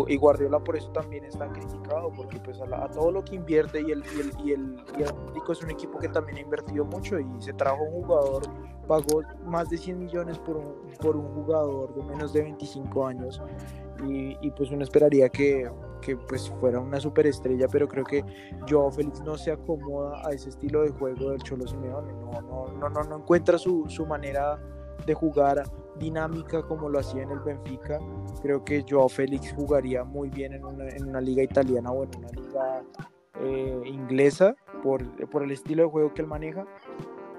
Y, 0.09 0.16
Guardiola 0.16 0.59
por 0.59 0.76
eso 0.76 0.89
también 0.90 1.24
está 1.24 1.48
criticado, 1.52 2.10
porque 2.12 2.40
pues 2.40 2.60
a, 2.60 2.89
todo 2.89 3.12
lo 3.12 3.24
que 3.24 3.36
invierte 3.36 3.80
y 3.80 3.93
el, 3.93 4.02
y 4.16 4.20
el, 4.20 4.32
y 4.44 4.52
el, 4.52 4.76
y 4.98 5.02
Atlético 5.05 5.52
es 5.52 5.62
un 5.62 5.70
equipo 5.70 5.98
que 5.98 6.09
también 6.09 6.39
ha 6.39 6.40
invertido 6.40 6.84
mucho 6.84 7.20
y 7.20 7.26
se 7.39 7.52
trajo 7.52 7.82
un 7.84 8.02
jugador, 8.02 8.43
pagó 8.89 9.22
más 9.44 9.70
de 9.70 9.78
100 9.78 9.98
millones 9.98 10.39
por 10.39 10.56
un, 10.56 10.74
por 11.01 11.16
un 11.16 11.28
jugador 11.34 11.94
de 11.94 12.02
menos 12.02 12.32
de 12.32 12.43
25 12.43 13.06
años. 13.06 13.40
Y, 14.09 14.51
pues 14.52 14.72
uno 14.72 14.82
esperaría 14.82 15.28
que, 15.28 15.70
que, 16.01 16.16
pues 16.16 16.51
fuera 16.59 16.80
una 16.80 16.98
superestrella, 16.98 17.68
pero 17.68 17.86
creo 17.86 18.05
que 18.05 18.24
Joao 18.68 18.90
Félix 18.90 19.20
no 19.20 19.39
se 19.39 19.52
acomoda 19.52 20.20
a 20.26 20.32
ese 20.32 20.48
estilo 20.48 20.82
de 20.82 20.89
juego 20.89 21.30
del 21.30 21.40
Cholo 21.44 21.68
Simeone, 21.68 22.12
no, 22.14 22.43
no, 22.43 22.72
no, 22.72 22.89
no, 22.89 23.05
no 23.05 23.16
encuentra 23.18 23.59
su, 23.59 23.84
su 23.89 24.05
manera 24.05 24.59
de 25.06 25.14
jugar 25.14 25.62
dinámica 25.98 26.62
como 26.62 26.89
lo 26.89 26.98
hacía 26.98 27.23
en 27.23 27.31
el 27.31 27.40
Benfica. 27.40 27.98
Creo 28.43 28.64
que 28.64 28.85
Joao 28.89 29.09
Félix 29.09 29.52
jugaría 29.52 30.05
muy 30.05 30.28
bien 30.31 30.52
en 30.55 30.64
una, 30.64 30.89
en 30.89 31.09
una 31.09 31.20
liga 31.20 31.43
italiana 31.43 31.90
o 31.90 32.05
en 32.05 32.10
una 32.16 32.28
liga 32.28 32.82
eh, 33.40 33.82
inglesa 33.86 34.55
por, 34.82 35.05
por, 35.31 35.43
el 35.43 35.52
estilo 35.52 35.85
de 35.85 35.90
juego 35.90 36.14
que 36.14 36.23
él 36.23 36.28
maneja. 36.28 36.66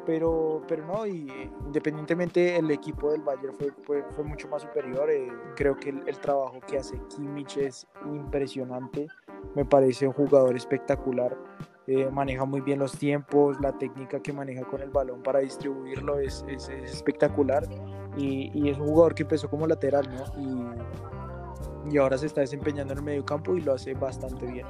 Pero, 0.06 0.62
pero 0.68 0.86
no, 0.86 1.08
y 1.08 1.32
independientemente 1.66 2.58
el 2.58 2.70
equipo 2.72 3.12
del 3.12 3.22
Bayern 3.22 3.54
fue, 3.54 4.04
fue, 4.12 4.24
mucho 4.24 4.50
más 4.50 4.64
superior. 4.64 5.10
Eh, 5.10 5.32
creo 5.56 5.78
que 5.78 5.90
el, 5.90 6.04
el, 6.08 6.20
trabajo 6.20 6.60
que 6.68 6.78
hace 6.78 7.00
Kimmich 7.08 7.58
es 7.58 7.88
impresionante. 8.06 9.08
Me 9.56 9.64
parece 9.64 10.06
un 10.08 10.14
jugador 10.14 10.58
espectacular. 10.58 11.38
Eh, 11.86 12.10
maneja 12.10 12.46
muy 12.46 12.62
bien 12.62 12.80
los 12.80 12.94
tiempos, 12.98 13.60
la 13.60 13.78
técnica 13.78 14.22
que 14.22 14.32
maneja 14.32 14.64
con 14.64 14.82
el 14.82 14.90
balón 14.90 15.22
para 15.22 15.40
distribuirlo 15.40 16.18
es, 16.18 16.46
es, 16.48 16.70
espectacular 16.70 17.68
y, 18.16 18.52
y, 18.54 18.70
es 18.70 18.78
un 18.78 18.88
jugador 18.88 19.14
que 19.14 19.24
empezó 19.24 19.50
como 19.50 19.68
lateral 19.68 20.08
y, 20.38 21.94
y, 21.94 21.98
ahora 21.98 22.18
se 22.18 22.28
está 22.28 22.40
desempeñando 22.40 22.94
en 22.94 23.00
el 23.00 23.04
medio 23.04 23.26
campo 23.26 23.58
y 23.58 23.62
lo 23.62 23.74
hace 23.74 23.96
bastante 23.96 24.46
bien. 24.46 24.66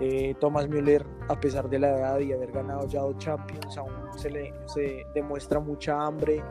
Eh, 0.00 0.34
Thomas 0.40 0.68
Müller, 0.68 1.06
a 1.28 1.38
pesar 1.38 1.68
de 1.68 1.78
la 1.78 1.90
edad 1.90 2.18
y 2.20 2.32
haber 2.32 2.50
ganado 2.52 2.86
ya 2.88 3.00
dos 3.00 3.16
Champions, 3.18 3.76
aún 3.76 3.92
se 4.16 4.30
le 4.30 4.52
se 4.66 5.04
demuestra 5.14 5.60
mucha 5.60 6.00
hambre 6.04 6.42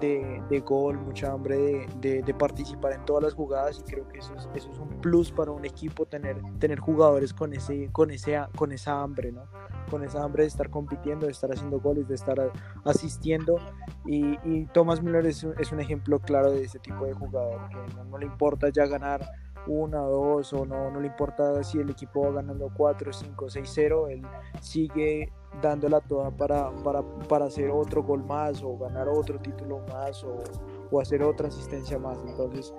de, 0.00 0.42
de 0.48 0.60
gol, 0.60 0.98
mucha 0.98 1.32
hambre 1.32 1.86
de, 2.00 2.22
de, 2.22 2.34
participar 2.34 2.92
en 2.92 3.04
todas 3.04 3.24
las 3.24 3.34
jugadas 3.34 3.78
y 3.78 3.82
creo 3.82 4.08
que 4.08 4.18
eso 4.18 4.34
es, 4.34 4.48
eso 4.54 4.70
es 4.70 4.78
un 4.78 4.88
plus 5.00 5.30
para 5.30 5.50
un 5.50 5.64
equipo 5.64 6.06
tener, 6.06 6.40
tener 6.58 6.78
jugadores 6.78 7.34
con, 7.34 7.52
ese, 7.52 7.90
con, 7.92 8.10
ese, 8.10 8.40
con 8.56 8.72
esa 8.72 9.02
hambre, 9.02 9.32
¿no? 9.32 9.42
con 9.90 10.02
esa 10.02 10.22
hambre 10.22 10.44
de 10.44 10.48
estar 10.48 10.70
compitiendo, 10.70 11.26
de 11.26 11.32
estar 11.32 11.52
haciendo 11.52 11.80
goles, 11.80 12.08
de 12.08 12.14
estar 12.14 12.50
asistiendo 12.84 13.58
y, 14.06 14.38
y 14.44 14.66
Thomas 14.72 15.02
Müller 15.02 15.26
es, 15.26 15.44
es, 15.58 15.72
un 15.72 15.80
ejemplo 15.80 16.18
claro 16.20 16.50
de 16.50 16.64
ese 16.64 16.78
tipo 16.78 17.04
de 17.04 17.12
jugador 17.12 17.68
que 17.68 17.94
no, 17.94 18.04
no 18.04 18.18
le 18.18 18.26
importa 18.26 18.70
ya 18.70 18.86
ganar 18.86 19.28
una, 19.66 20.00
dos, 20.00 20.52
o 20.52 20.64
no, 20.64 20.90
no 20.90 21.00
le 21.00 21.06
importa 21.08 21.62
si 21.62 21.78
el 21.78 21.90
equipo 21.90 22.22
va 22.22 22.32
ganando 22.32 22.70
4, 22.74 23.12
5, 23.12 23.50
6, 23.50 23.70
0, 23.72 24.08
él 24.08 24.22
sigue 24.60 25.32
dándola 25.62 26.00
toda 26.00 26.30
para, 26.30 26.70
para, 26.82 27.02
para 27.28 27.46
hacer 27.46 27.70
otro 27.70 28.02
gol 28.02 28.24
más 28.24 28.62
o 28.62 28.76
ganar 28.76 29.08
otro 29.08 29.38
título 29.38 29.80
más 29.88 30.24
o, 30.24 30.42
o 30.90 31.00
hacer 31.00 31.22
otra 31.22 31.48
asistencia 31.48 31.98
más. 31.98 32.18
Entonces, 32.26 32.74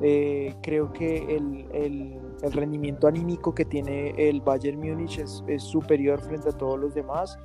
eh, 0.00 0.54
creo 0.62 0.92
que 0.92 1.36
el, 1.36 1.66
el, 1.72 2.20
el, 2.42 2.52
rendimiento 2.52 3.06
anímico 3.06 3.54
que 3.54 3.64
tiene 3.64 4.10
el 4.16 4.40
Bayern 4.40 4.78
Múnich 4.78 5.18
es, 5.18 5.42
es 5.46 5.62
superior 5.62 6.20
frente 6.20 6.50
a 6.50 6.52
todos 6.52 6.78
los 6.78 6.94
demás 6.94 7.38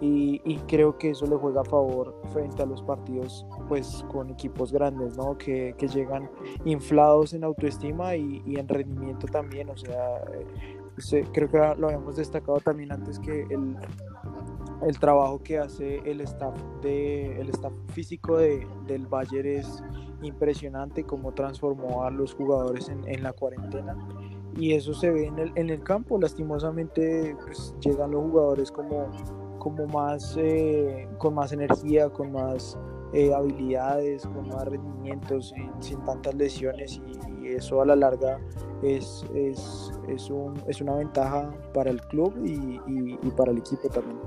y, 0.00 0.56
creo 0.66 0.98
que 0.98 1.10
eso 1.10 1.26
le 1.26 1.36
juega 1.36 1.60
a 1.60 1.64
favor 1.64 2.14
frente 2.32 2.62
a 2.62 2.66
los 2.66 2.82
partidos 2.82 3.46
pues 3.68 4.04
con 4.10 4.30
equipos 4.30 4.72
grandes, 4.72 5.16
¿no? 5.16 5.38
Que, 5.38 5.74
que 5.78 5.86
llegan 5.86 6.28
inflados 6.64 7.34
en 7.34 7.44
autoestima 7.44 8.16
y, 8.16 8.42
y, 8.44 8.58
en 8.58 8.68
rendimiento 8.68 9.26
también, 9.26 9.70
o 9.70 9.76
sea, 9.76 10.22
eh, 11.12 11.24
creo 11.32 11.48
que 11.48 11.58
lo 11.78 11.86
habíamos 11.88 12.16
destacado 12.16 12.58
también 12.60 12.92
antes 12.92 13.18
que 13.18 13.42
el, 13.42 13.76
el 14.82 14.98
trabajo 14.98 15.42
que 15.42 15.58
hace 15.58 15.98
el 16.10 16.20
staff 16.22 16.54
de 16.82 17.40
el 17.40 17.48
staff 17.50 17.72
físico 17.92 18.36
de, 18.36 18.66
del 18.86 19.06
Bayern 19.06 19.48
es 19.48 19.82
impresionante 20.22 21.04
cómo 21.04 21.32
transformó 21.32 22.04
a 22.04 22.10
los 22.10 22.34
jugadores 22.34 22.88
en, 22.88 23.06
en 23.08 23.22
la 23.22 23.32
cuarentena 23.32 23.96
y 24.56 24.74
eso 24.74 24.92
se 24.94 25.10
ve 25.10 25.26
en 25.26 25.38
el, 25.38 25.52
en 25.54 25.70
el 25.70 25.82
campo 25.82 26.18
lastimosamente 26.18 27.36
pues, 27.44 27.74
llegan 27.80 28.10
los 28.10 28.22
jugadores 28.22 28.70
como 28.70 29.10
como 29.62 29.86
más, 29.86 30.36
eh, 30.40 31.06
con 31.18 31.34
más 31.34 31.52
energía, 31.52 32.08
con 32.08 32.32
más 32.32 32.76
eh, 33.12 33.32
habilidades, 33.32 34.26
con 34.26 34.48
más 34.48 34.64
rendimientos, 34.66 35.54
sin, 35.78 36.04
tantas 36.04 36.34
lesiones 36.34 37.00
y, 37.06 37.22
eso 37.46 37.82
a 37.82 37.86
la 37.86 37.94
larga 37.94 38.38
es, 38.82 39.26
es, 39.34 39.92
es, 40.08 40.30
un, 40.30 40.54
es 40.68 40.80
una 40.80 40.94
ventaja 40.94 41.50
para 41.74 41.90
el 41.90 42.00
club 42.00 42.34
y, 42.42 42.80
y, 42.86 43.30
para 43.36 43.52
el 43.52 43.58
equipo 43.58 43.88
también. 43.88 44.18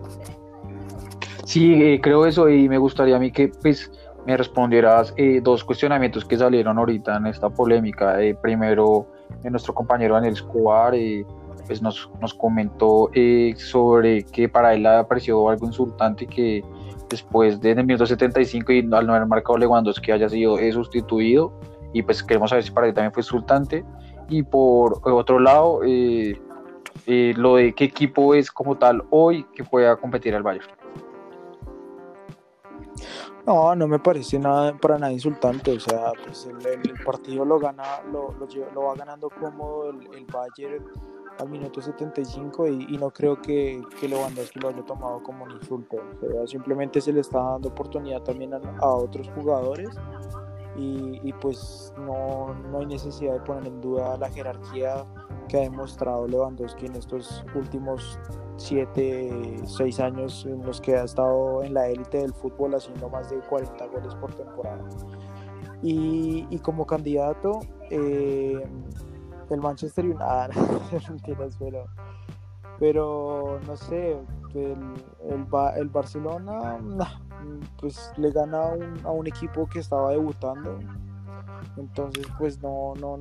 Sí, 1.43 1.73
eh, 1.81 1.99
creo 2.01 2.25
eso 2.25 2.47
y 2.47 2.69
me 2.69 2.77
gustaría 2.77 3.15
a 3.15 3.19
mí 3.19 3.31
que 3.31 3.47
pues 3.47 3.91
me 4.27 4.37
respondieras 4.37 5.13
eh, 5.17 5.39
dos 5.41 5.63
cuestionamientos 5.63 6.23
que 6.23 6.37
salieron 6.37 6.77
ahorita 6.77 7.17
en 7.17 7.27
esta 7.27 7.49
polémica. 7.49 8.21
Eh, 8.21 8.35
primero, 8.35 9.07
nuestro 9.43 9.73
compañero 9.73 10.13
Daniel 10.13 10.33
Escobar 10.33 10.93
pues 11.65 11.81
nos, 11.81 12.09
nos 12.21 12.33
comentó 12.33 13.09
sobre 13.57 14.23
que 14.23 14.49
para 14.49 14.73
él 14.73 14.83
le 14.83 14.89
ha 14.89 15.07
parecido 15.07 15.49
algo 15.49 15.65
insultante 15.65 16.27
que 16.27 16.63
después 17.09 17.59
de 17.61 17.71
en 17.71 17.79
el 17.79 17.85
minuto 17.85 18.05
75 18.05 18.71
y 18.71 18.79
al 18.91 19.05
no 19.07 19.13
haber 19.13 19.27
marcado 19.27 19.57
Lewandowski 19.57 20.11
haya 20.11 20.29
sido 20.29 20.57
sustituido 20.71 21.53
y 21.95 22.01
pues 22.01 22.21
queremos 22.21 22.49
saber 22.49 22.65
si 22.65 22.71
para 22.71 22.87
él 22.87 22.93
también 22.93 23.13
fue 23.13 23.21
insultante. 23.21 23.85
Y 24.27 24.43
por 24.43 24.99
otro 25.05 25.39
lado, 25.39 25.79
lo 25.81 27.55
de 27.55 27.73
qué 27.73 27.85
equipo 27.85 28.33
es 28.35 28.51
como 28.51 28.77
tal 28.77 29.01
hoy 29.11 29.45
que 29.55 29.63
pueda 29.63 29.95
competir 29.95 30.35
al 30.35 30.43
Bayern. 30.43 30.67
No, 33.45 33.75
no 33.75 33.87
me 33.87 33.99
parece 33.99 34.37
nada 34.39 34.75
para 34.75 34.97
nada 34.97 35.13
insultante. 35.13 35.71
O 35.71 35.79
sea, 35.79 36.11
pues 36.21 36.47
el, 36.47 36.93
partido 37.05 37.45
lo 37.45 37.59
gana, 37.59 38.01
lo, 38.11 38.35
lo, 38.73 38.81
va 38.83 38.95
ganando 38.95 39.29
como 39.29 39.85
el, 39.85 40.01
el, 40.17 40.25
Bayern 40.25 40.83
al 41.39 41.49
minuto 41.49 41.81
75 41.81 42.67
y, 42.67 42.87
y 42.89 42.97
no 42.97 43.11
creo 43.11 43.41
que, 43.41 43.81
que 43.99 44.07
Lewandowski 44.07 44.59
lo 44.59 44.69
haya 44.69 44.83
tomado 44.85 45.21
como 45.23 45.43
un 45.43 45.51
insulto. 45.51 45.97
O 45.97 46.31
sea, 46.31 46.47
simplemente 46.47 47.01
se 47.01 47.11
le 47.11 47.21
está 47.21 47.39
dando 47.39 47.69
oportunidad 47.69 48.21
también 48.21 48.53
a, 48.53 48.61
a 48.79 48.93
otros 48.93 49.29
jugadores 49.35 49.89
y, 50.77 51.19
y, 51.23 51.33
pues 51.33 51.93
no, 51.97 52.53
no 52.53 52.79
hay 52.79 52.85
necesidad 52.85 53.33
de 53.33 53.39
poner 53.41 53.67
en 53.67 53.81
duda 53.81 54.17
la 54.17 54.29
jerarquía 54.29 55.05
que 55.47 55.57
ha 55.57 55.61
demostrado 55.61 56.27
Lewandowski 56.27 56.87
en 56.87 56.95
estos 56.95 57.45
últimos 57.55 58.19
7, 58.57 59.61
6 59.65 59.99
años 59.99 60.45
en 60.45 60.65
los 60.65 60.81
que 60.81 60.95
ha 60.95 61.03
estado 61.03 61.63
en 61.63 61.73
la 61.73 61.87
élite 61.87 62.19
del 62.19 62.33
fútbol 62.33 62.75
haciendo 62.75 63.09
más 63.09 63.29
de 63.29 63.37
40 63.39 63.85
goles 63.87 64.15
por 64.15 64.33
temporada. 64.33 64.83
Y, 65.81 66.47
y 66.49 66.59
como 66.59 66.85
candidato, 66.85 67.59
eh, 67.89 68.63
el 69.53 69.61
Manchester 69.61 70.05
United, 70.05 70.61
pero, 71.59 71.85
pero 72.79 73.59
no 73.65 73.75
sé, 73.75 74.17
el, 74.53 74.95
el, 75.29 75.47
el 75.77 75.89
Barcelona 75.89 76.77
pues 77.79 78.11
le 78.17 78.31
gana 78.31 78.63
a 78.63 78.73
un, 78.73 79.05
a 79.05 79.11
un 79.11 79.27
equipo 79.27 79.67
que 79.67 79.79
estaba 79.79 80.11
debutando 80.11 80.79
entonces, 81.77 82.25
pues 82.37 82.61
no, 82.61 82.93
no, 82.95 83.17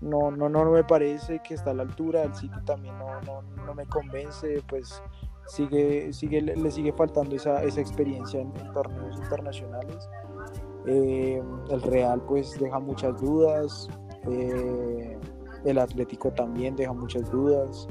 no, 0.00 0.30
no, 0.30 0.48
no 0.48 0.70
me 0.70 0.84
parece 0.84 1.40
que 1.40 1.54
está 1.54 1.70
a 1.70 1.74
la 1.74 1.82
altura. 1.82 2.24
El 2.24 2.34
City 2.34 2.58
también 2.64 2.98
no, 2.98 3.20
no, 3.22 3.42
no 3.64 3.74
me 3.74 3.86
convence, 3.86 4.62
pues 4.68 5.02
sigue, 5.46 6.12
sigue, 6.12 6.42
le, 6.42 6.70
sigue 6.70 6.92
faltando 6.92 7.36
esa, 7.36 7.62
esa 7.62 7.80
experiencia 7.80 8.40
en, 8.40 8.52
torneos 8.72 9.16
internacionales. 9.16 10.08
Eh, 10.86 11.42
el 11.70 11.82
Real 11.82 12.20
pues 12.22 12.58
deja 12.58 12.78
muchas 12.80 13.20
dudas. 13.20 13.88
Eh, 14.28 15.18
el 15.64 15.78
Atlético 15.78 16.30
también 16.32 16.76
deja 16.76 16.92
muchas 16.92 17.30
dudas. 17.30 17.88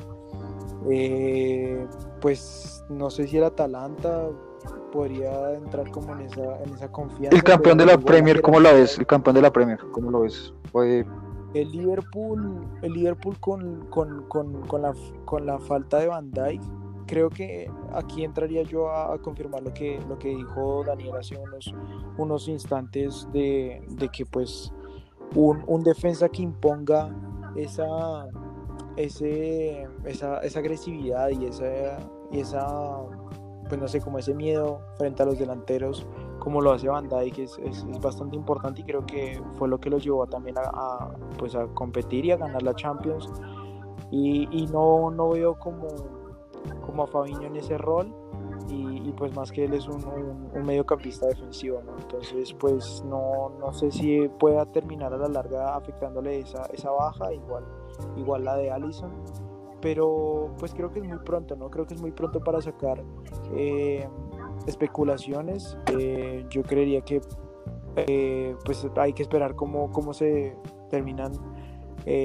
Eh, 0.89 1.85
pues 2.19 2.84
no 2.89 3.10
sé 3.10 3.27
si 3.27 3.38
el 3.38 3.43
Atalanta 3.43 4.30
podría 4.91 5.53
entrar 5.53 5.89
como 5.91 6.14
en 6.14 6.22
esa, 6.22 6.61
en 6.64 6.73
esa 6.73 6.91
confianza. 6.91 7.35
El 7.35 7.43
campeón 7.43 7.77
de 7.77 7.85
la 7.85 7.98
Premier, 7.98 8.41
¿cómo 8.41 8.60
lo 8.60 8.73
ves? 8.73 8.98
El 8.98 9.06
campeón 9.06 9.35
de 9.35 9.41
la 9.41 9.52
Premier, 9.52 9.80
¿cómo 9.91 10.11
lo 10.11 10.22
ves? 10.22 10.53
El 11.53 11.72
Liverpool, 11.72 12.65
el 12.81 12.93
Liverpool 12.93 13.38
con, 13.39 13.85
con, 13.89 14.23
con, 14.27 14.61
con, 14.68 14.81
la, 14.81 14.93
con 15.26 15.45
la 15.45 15.60
falta 15.60 15.99
de 15.99 16.07
Van 16.07 16.31
Dijk, 16.31 16.61
creo 17.07 17.30
que 17.30 17.69
aquí 17.93 18.23
entraría 18.23 18.64
yo 18.64 18.89
a, 18.89 19.18
confirmar 19.22 19.61
lo 19.61 19.73
que, 19.73 19.99
lo 20.07 20.18
que 20.18 20.30
dijo 20.30 20.84
Daniel 20.85 21.15
hace 21.19 21.38
unos, 21.38 21.73
unos 22.18 22.48
instantes 22.48 23.27
de, 23.34 23.84
de 23.89 24.10
que 24.10 24.26
pues 24.26 24.72
un, 25.35 25.61
un, 25.68 25.84
defensa 25.84 26.30
que 26.30 26.41
imponga 26.41 27.14
esa, 27.56 28.28
esa, 28.98 30.40
esa 30.40 30.60
agresividad 30.60 31.30
y 31.30 31.45
esa, 31.45 31.98
y 32.32 32.40
esa 32.40 32.98
pues 33.72 33.80
no 33.80 33.88
sé, 33.88 34.02
como 34.02 34.18
ese 34.18 34.34
miedo 34.34 34.82
frente 34.98 35.23
a 35.23 35.26
los 35.26 35.40
delanteros, 35.40 36.06
como 36.40 36.60
lo 36.60 36.73
hace 36.73 36.90
Van 36.90 37.07
Dijk, 37.07 37.40
es, 37.40 37.57
es, 37.60 37.86
es 37.90 37.99
bastante 38.02 38.36
importante 38.36 38.82
y 38.82 38.84
creo 38.84 39.06
que 39.06 39.41
fue 39.53 39.69
lo 39.69 39.80
que 39.80 39.90
lo 39.90 39.98
llevó 39.98 40.28
también 40.28 40.57
a, 40.57 41.15
pues 41.38 41.56
a 41.56 41.68
competir 41.68 42.26
y 42.26 42.32
a 42.32 42.36
ganar 42.36 42.64
la 42.64 42.73
Champions. 42.73 43.32
Y, 44.11 44.45
y 44.52 44.68
no, 44.68 45.10
no 45.10 45.30
veo 45.30 45.57
como, 45.57 45.88
como 46.86 47.03
a 47.03 47.07
Fabiño 47.07 47.48
en 47.48 47.56
ese 47.56 47.78
rol. 47.78 48.14
Y, 48.69 49.09
y, 49.09 49.13
pues 49.13 49.35
más 49.35 49.51
que 49.51 49.65
él 49.65 49.73
es 49.73 49.88
un, 49.88 50.03
un, 50.53 50.65
mediocampista 50.65 51.27
defensivo, 51.27 51.81
¿no? 51.83 51.97
Entonces 51.97 52.53
pues 52.53 53.03
no, 53.05 53.51
no 53.59 53.73
sé 53.73 53.91
si 53.91 54.27
pueda 54.39 54.65
terminar 54.65 55.13
a 55.13 55.17
la 55.17 55.27
larga 55.27 55.75
afectándole 55.75 56.39
esa, 56.39 56.65
esa 56.73 56.91
baja, 56.91 57.33
igual, 57.33 57.65
igual 58.17 58.45
la 58.45 58.55
de 58.55 58.71
Allison 58.71 59.11
pero 59.81 60.53
pues 60.59 60.73
creo 60.73 60.91
que 60.91 60.99
es 60.99 61.05
muy 61.05 61.17
pronto, 61.17 61.55
¿no? 61.55 61.69
Creo 61.69 61.85
que 61.85 61.95
es 61.95 62.01
muy 62.01 62.11
pronto 62.11 62.39
para 62.39 62.61
sacar 62.61 63.03
eh, 63.55 64.07
especulaciones. 64.67 65.77
Eh, 65.97 66.45
yo 66.49 66.61
creería 66.63 67.01
que 67.01 67.21
eh, 67.95 68.55
pues 68.63 68.88
hay 68.95 69.13
que 69.13 69.23
esperar 69.23 69.55
cómo, 69.55 69.91
cómo 69.91 70.13
se 70.13 70.55
terminan 70.89 71.31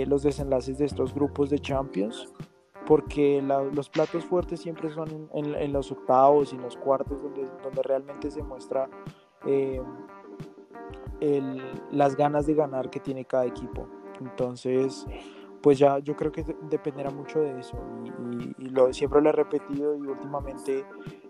los 0.07 0.23
desenlaces 0.23 0.79
de 0.79 0.87
estos 0.87 1.13
grupos 1.13 1.51
de 1.51 1.59
Champions, 1.59 2.33
porque 2.87 3.43
los 3.43 3.89
platos 3.91 4.25
fuertes 4.25 4.61
siempre 4.61 4.91
son 4.91 5.29
en, 5.33 5.73
los 5.73 5.91
octavos 5.91 6.53
y 6.53 6.57
los 6.57 6.77
cuartos 6.77 7.23
donde, 7.23 7.49
donde 7.63 7.83
realmente 7.83 8.31
se 8.31 8.43
muestra 8.43 8.89
las 11.91 12.17
ganas 12.17 12.47
de 12.47 12.55
ganar 12.55 12.91
que 12.91 13.01
tiene 13.01 13.25
cada 13.25 13.47
equipo. 13.47 13.89
Entonces, 14.21 15.07
pues 15.63 15.79
ya 15.79 15.99
yo 15.99 16.15
creo 16.17 16.31
que 16.31 16.45
dependerá 16.71 17.11
mucho 17.11 17.41
de 17.41 17.59
eso 17.59 17.77
y, 18.59 18.93
siempre 18.93 19.21
lo 19.21 19.31
he 19.31 19.33
repetido 19.33 19.97
y 19.97 20.07
últimamente 20.07 20.85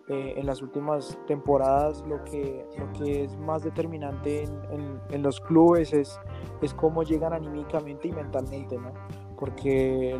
eh, 0.08 0.34
en 0.36 0.46
las 0.46 0.60
últimas 0.62 1.18
temporadas 1.26 2.04
lo 2.06 2.22
que, 2.24 2.66
lo 2.78 2.92
que 2.92 3.24
es 3.24 3.36
más 3.38 3.62
determinante 3.62 4.42
en, 4.42 5.00
en, 5.10 5.22
los 5.22 5.40
clubes 5.40 5.92
es, 5.92 6.20
es 6.60 6.74
cómo 6.74 7.02
llegan 7.02 7.32
anímicamente 7.32 8.08
y 8.08 8.12
mentalmente, 8.12 8.76
¿no? 8.76 8.92
Porque 9.38 10.18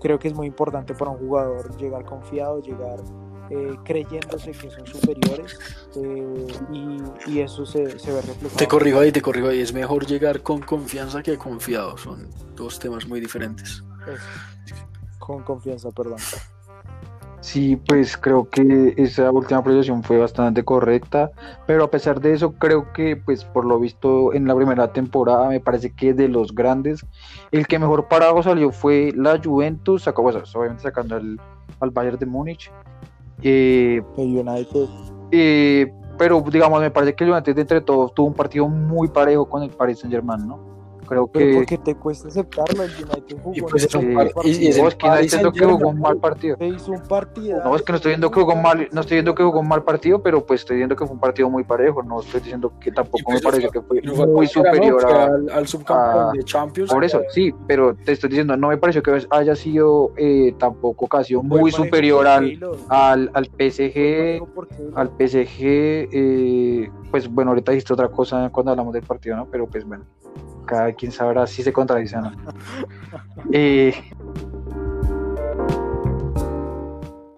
creo 0.00 0.18
que 0.18 0.28
es 0.28 0.34
muy 0.34 0.46
importante 0.46 0.94
para 0.94 1.10
un 1.10 1.18
jugador 1.18 1.76
llegar 1.76 2.04
confiado, 2.04 2.60
llegar 2.60 3.00
eh, 3.50 3.76
creyéndose 3.84 4.52
que 4.52 4.70
son 4.70 4.86
superiores 4.86 5.58
eh, 5.96 6.46
y, 7.26 7.40
eso 7.40 7.66
se, 7.66 7.82
ve 7.82 7.92
reflejado. 7.94 8.56
Te 8.56 8.68
corrijo 8.68 9.00
ahí, 9.00 9.12
te 9.12 9.20
corrijo 9.20 9.48
ahí. 9.48 9.60
Es 9.60 9.72
mejor 9.72 10.06
llegar 10.06 10.42
con 10.42 10.60
confianza 10.60 11.22
que 11.22 11.36
confiado. 11.36 11.98
Son 11.98 12.30
dos 12.54 12.78
temas 12.78 13.06
muy 13.06 13.20
diferentes. 13.20 13.82
con 15.18 15.42
confianza, 15.42 15.90
perdón. 15.90 16.18
Sí, 17.42 17.74
pues 17.74 18.16
creo 18.16 18.48
que 18.48 18.94
esa 18.96 19.28
última 19.32 19.58
apreciación 19.58 20.04
fue 20.04 20.16
bastante 20.16 20.62
correcta, 20.62 21.32
pero 21.66 21.82
a 21.82 21.90
pesar 21.90 22.20
de 22.20 22.34
eso 22.34 22.52
creo 22.52 22.92
que 22.92 23.16
pues 23.16 23.44
por 23.44 23.64
lo 23.64 23.80
visto 23.80 24.32
en 24.32 24.46
la 24.46 24.54
primera 24.54 24.92
temporada 24.92 25.48
me 25.48 25.58
parece 25.58 25.90
que 25.90 26.14
de 26.14 26.28
los 26.28 26.54
grandes 26.54 27.04
el 27.50 27.66
que 27.66 27.80
mejor 27.80 28.06
parado 28.06 28.40
salió 28.44 28.70
fue 28.70 29.12
la 29.16 29.40
Juventus, 29.42 30.04
sacó, 30.04 30.22
obviamente 30.22 30.84
sacando 30.84 31.16
al, 31.16 31.40
al 31.80 31.90
Bayern 31.90 32.16
de 32.16 32.26
Múnich 32.26 32.70
eh, 33.42 34.00
el 34.16 34.38
United. 34.38 34.88
Eh, 35.32 35.92
pero 36.16 36.40
digamos, 36.42 36.80
me 36.80 36.92
parece 36.92 37.16
que 37.16 37.24
el 37.24 37.30
United 37.30 37.58
entre 37.58 37.80
todos 37.80 38.14
tuvo 38.14 38.28
un 38.28 38.34
partido 38.34 38.68
muy 38.68 39.08
parejo 39.08 39.48
con 39.48 39.64
el 39.64 39.70
Paris 39.70 39.98
Saint 39.98 40.14
Germain, 40.14 40.46
¿no? 40.46 40.60
Creo 41.12 41.30
que. 41.30 41.54
porque 41.54 41.78
te 41.78 41.94
cuesta 41.94 42.28
aceptarlo, 42.28 42.82
el 42.82 42.90
United 42.90 43.36
jugó. 43.42 43.56
Y 43.56 43.60
pues 43.62 43.84
es 43.84 43.94
un 43.94 44.14
mal 44.14 44.30
partido. 44.30 44.60
Y, 44.60 44.80
no, 44.80 44.88
es 44.88 44.94
que 44.94 45.06
no 45.06 45.12
estoy 45.12 45.22
diciendo 45.22 45.52
que 45.52 45.64
jugó 45.64 45.88
un 45.88 46.00
mal 46.00 46.16
partido. 46.18 46.56
Se 46.56 46.66
hizo 46.66 46.92
un 46.92 47.02
partido. 47.02 47.62
No, 47.64 47.76
es 47.76 47.82
que 47.82 47.92
no 47.92 47.96
estoy 47.96 48.10
diciendo 48.10 48.30
que 48.30 48.40
jugó 48.40 48.56
mal, 48.56 48.78
no 48.92 49.00
estoy 49.00 49.16
diciendo 49.16 49.34
que 49.34 49.42
jugó 49.42 49.60
un 49.60 49.68
mal 49.68 49.82
partido, 49.82 50.22
pero 50.22 50.44
pues 50.44 50.60
estoy 50.60 50.76
diciendo 50.76 50.96
que 50.96 51.04
fue 51.04 51.14
un 51.14 51.20
partido 51.20 51.50
muy 51.50 51.64
parejo. 51.64 52.02
No 52.02 52.20
estoy 52.20 52.40
diciendo 52.40 52.72
que 52.80 52.92
tampoco 52.92 53.24
pues 53.24 53.36
me 53.36 53.50
parece 53.50 53.68
que 53.68 53.80
fue 53.80 54.26
muy 54.26 54.46
superior 54.46 55.04
a, 55.04 55.24
al, 55.24 55.50
al 55.50 55.66
subcampeón 55.66 56.36
de 56.36 56.44
Champions. 56.44 56.90
Por 56.90 57.04
eso, 57.04 57.20
sí, 57.30 57.54
pero 57.66 57.94
te 57.94 58.12
estoy 58.12 58.30
diciendo, 58.30 58.56
no 58.56 58.68
me 58.68 58.78
pareció 58.78 59.02
que 59.02 59.26
haya 59.30 59.54
sido 59.54 60.12
eh, 60.16 60.54
tampoco 60.58 61.06
casi 61.06 61.36
muy 61.36 61.70
superior 61.70 62.26
al, 62.26 62.58
al, 62.88 63.30
al 63.34 63.44
PSG. 63.46 64.42
Al 64.94 65.08
PSG, 65.08 65.60
eh, 65.60 66.90
pues 67.10 67.28
bueno, 67.28 67.50
ahorita 67.50 67.72
dijiste 67.72 67.92
otra 67.92 68.08
cosa 68.08 68.48
cuando 68.50 68.72
hablamos 68.72 68.94
del 68.94 69.02
partido, 69.02 69.36
¿no? 69.36 69.46
Pero 69.46 69.66
pues 69.66 69.84
bueno 69.84 70.04
cada 70.64 70.92
quien 70.92 71.12
sabrá 71.12 71.46
si 71.46 71.62
se 71.62 71.72
contradice 71.72 72.16
o 72.16 72.22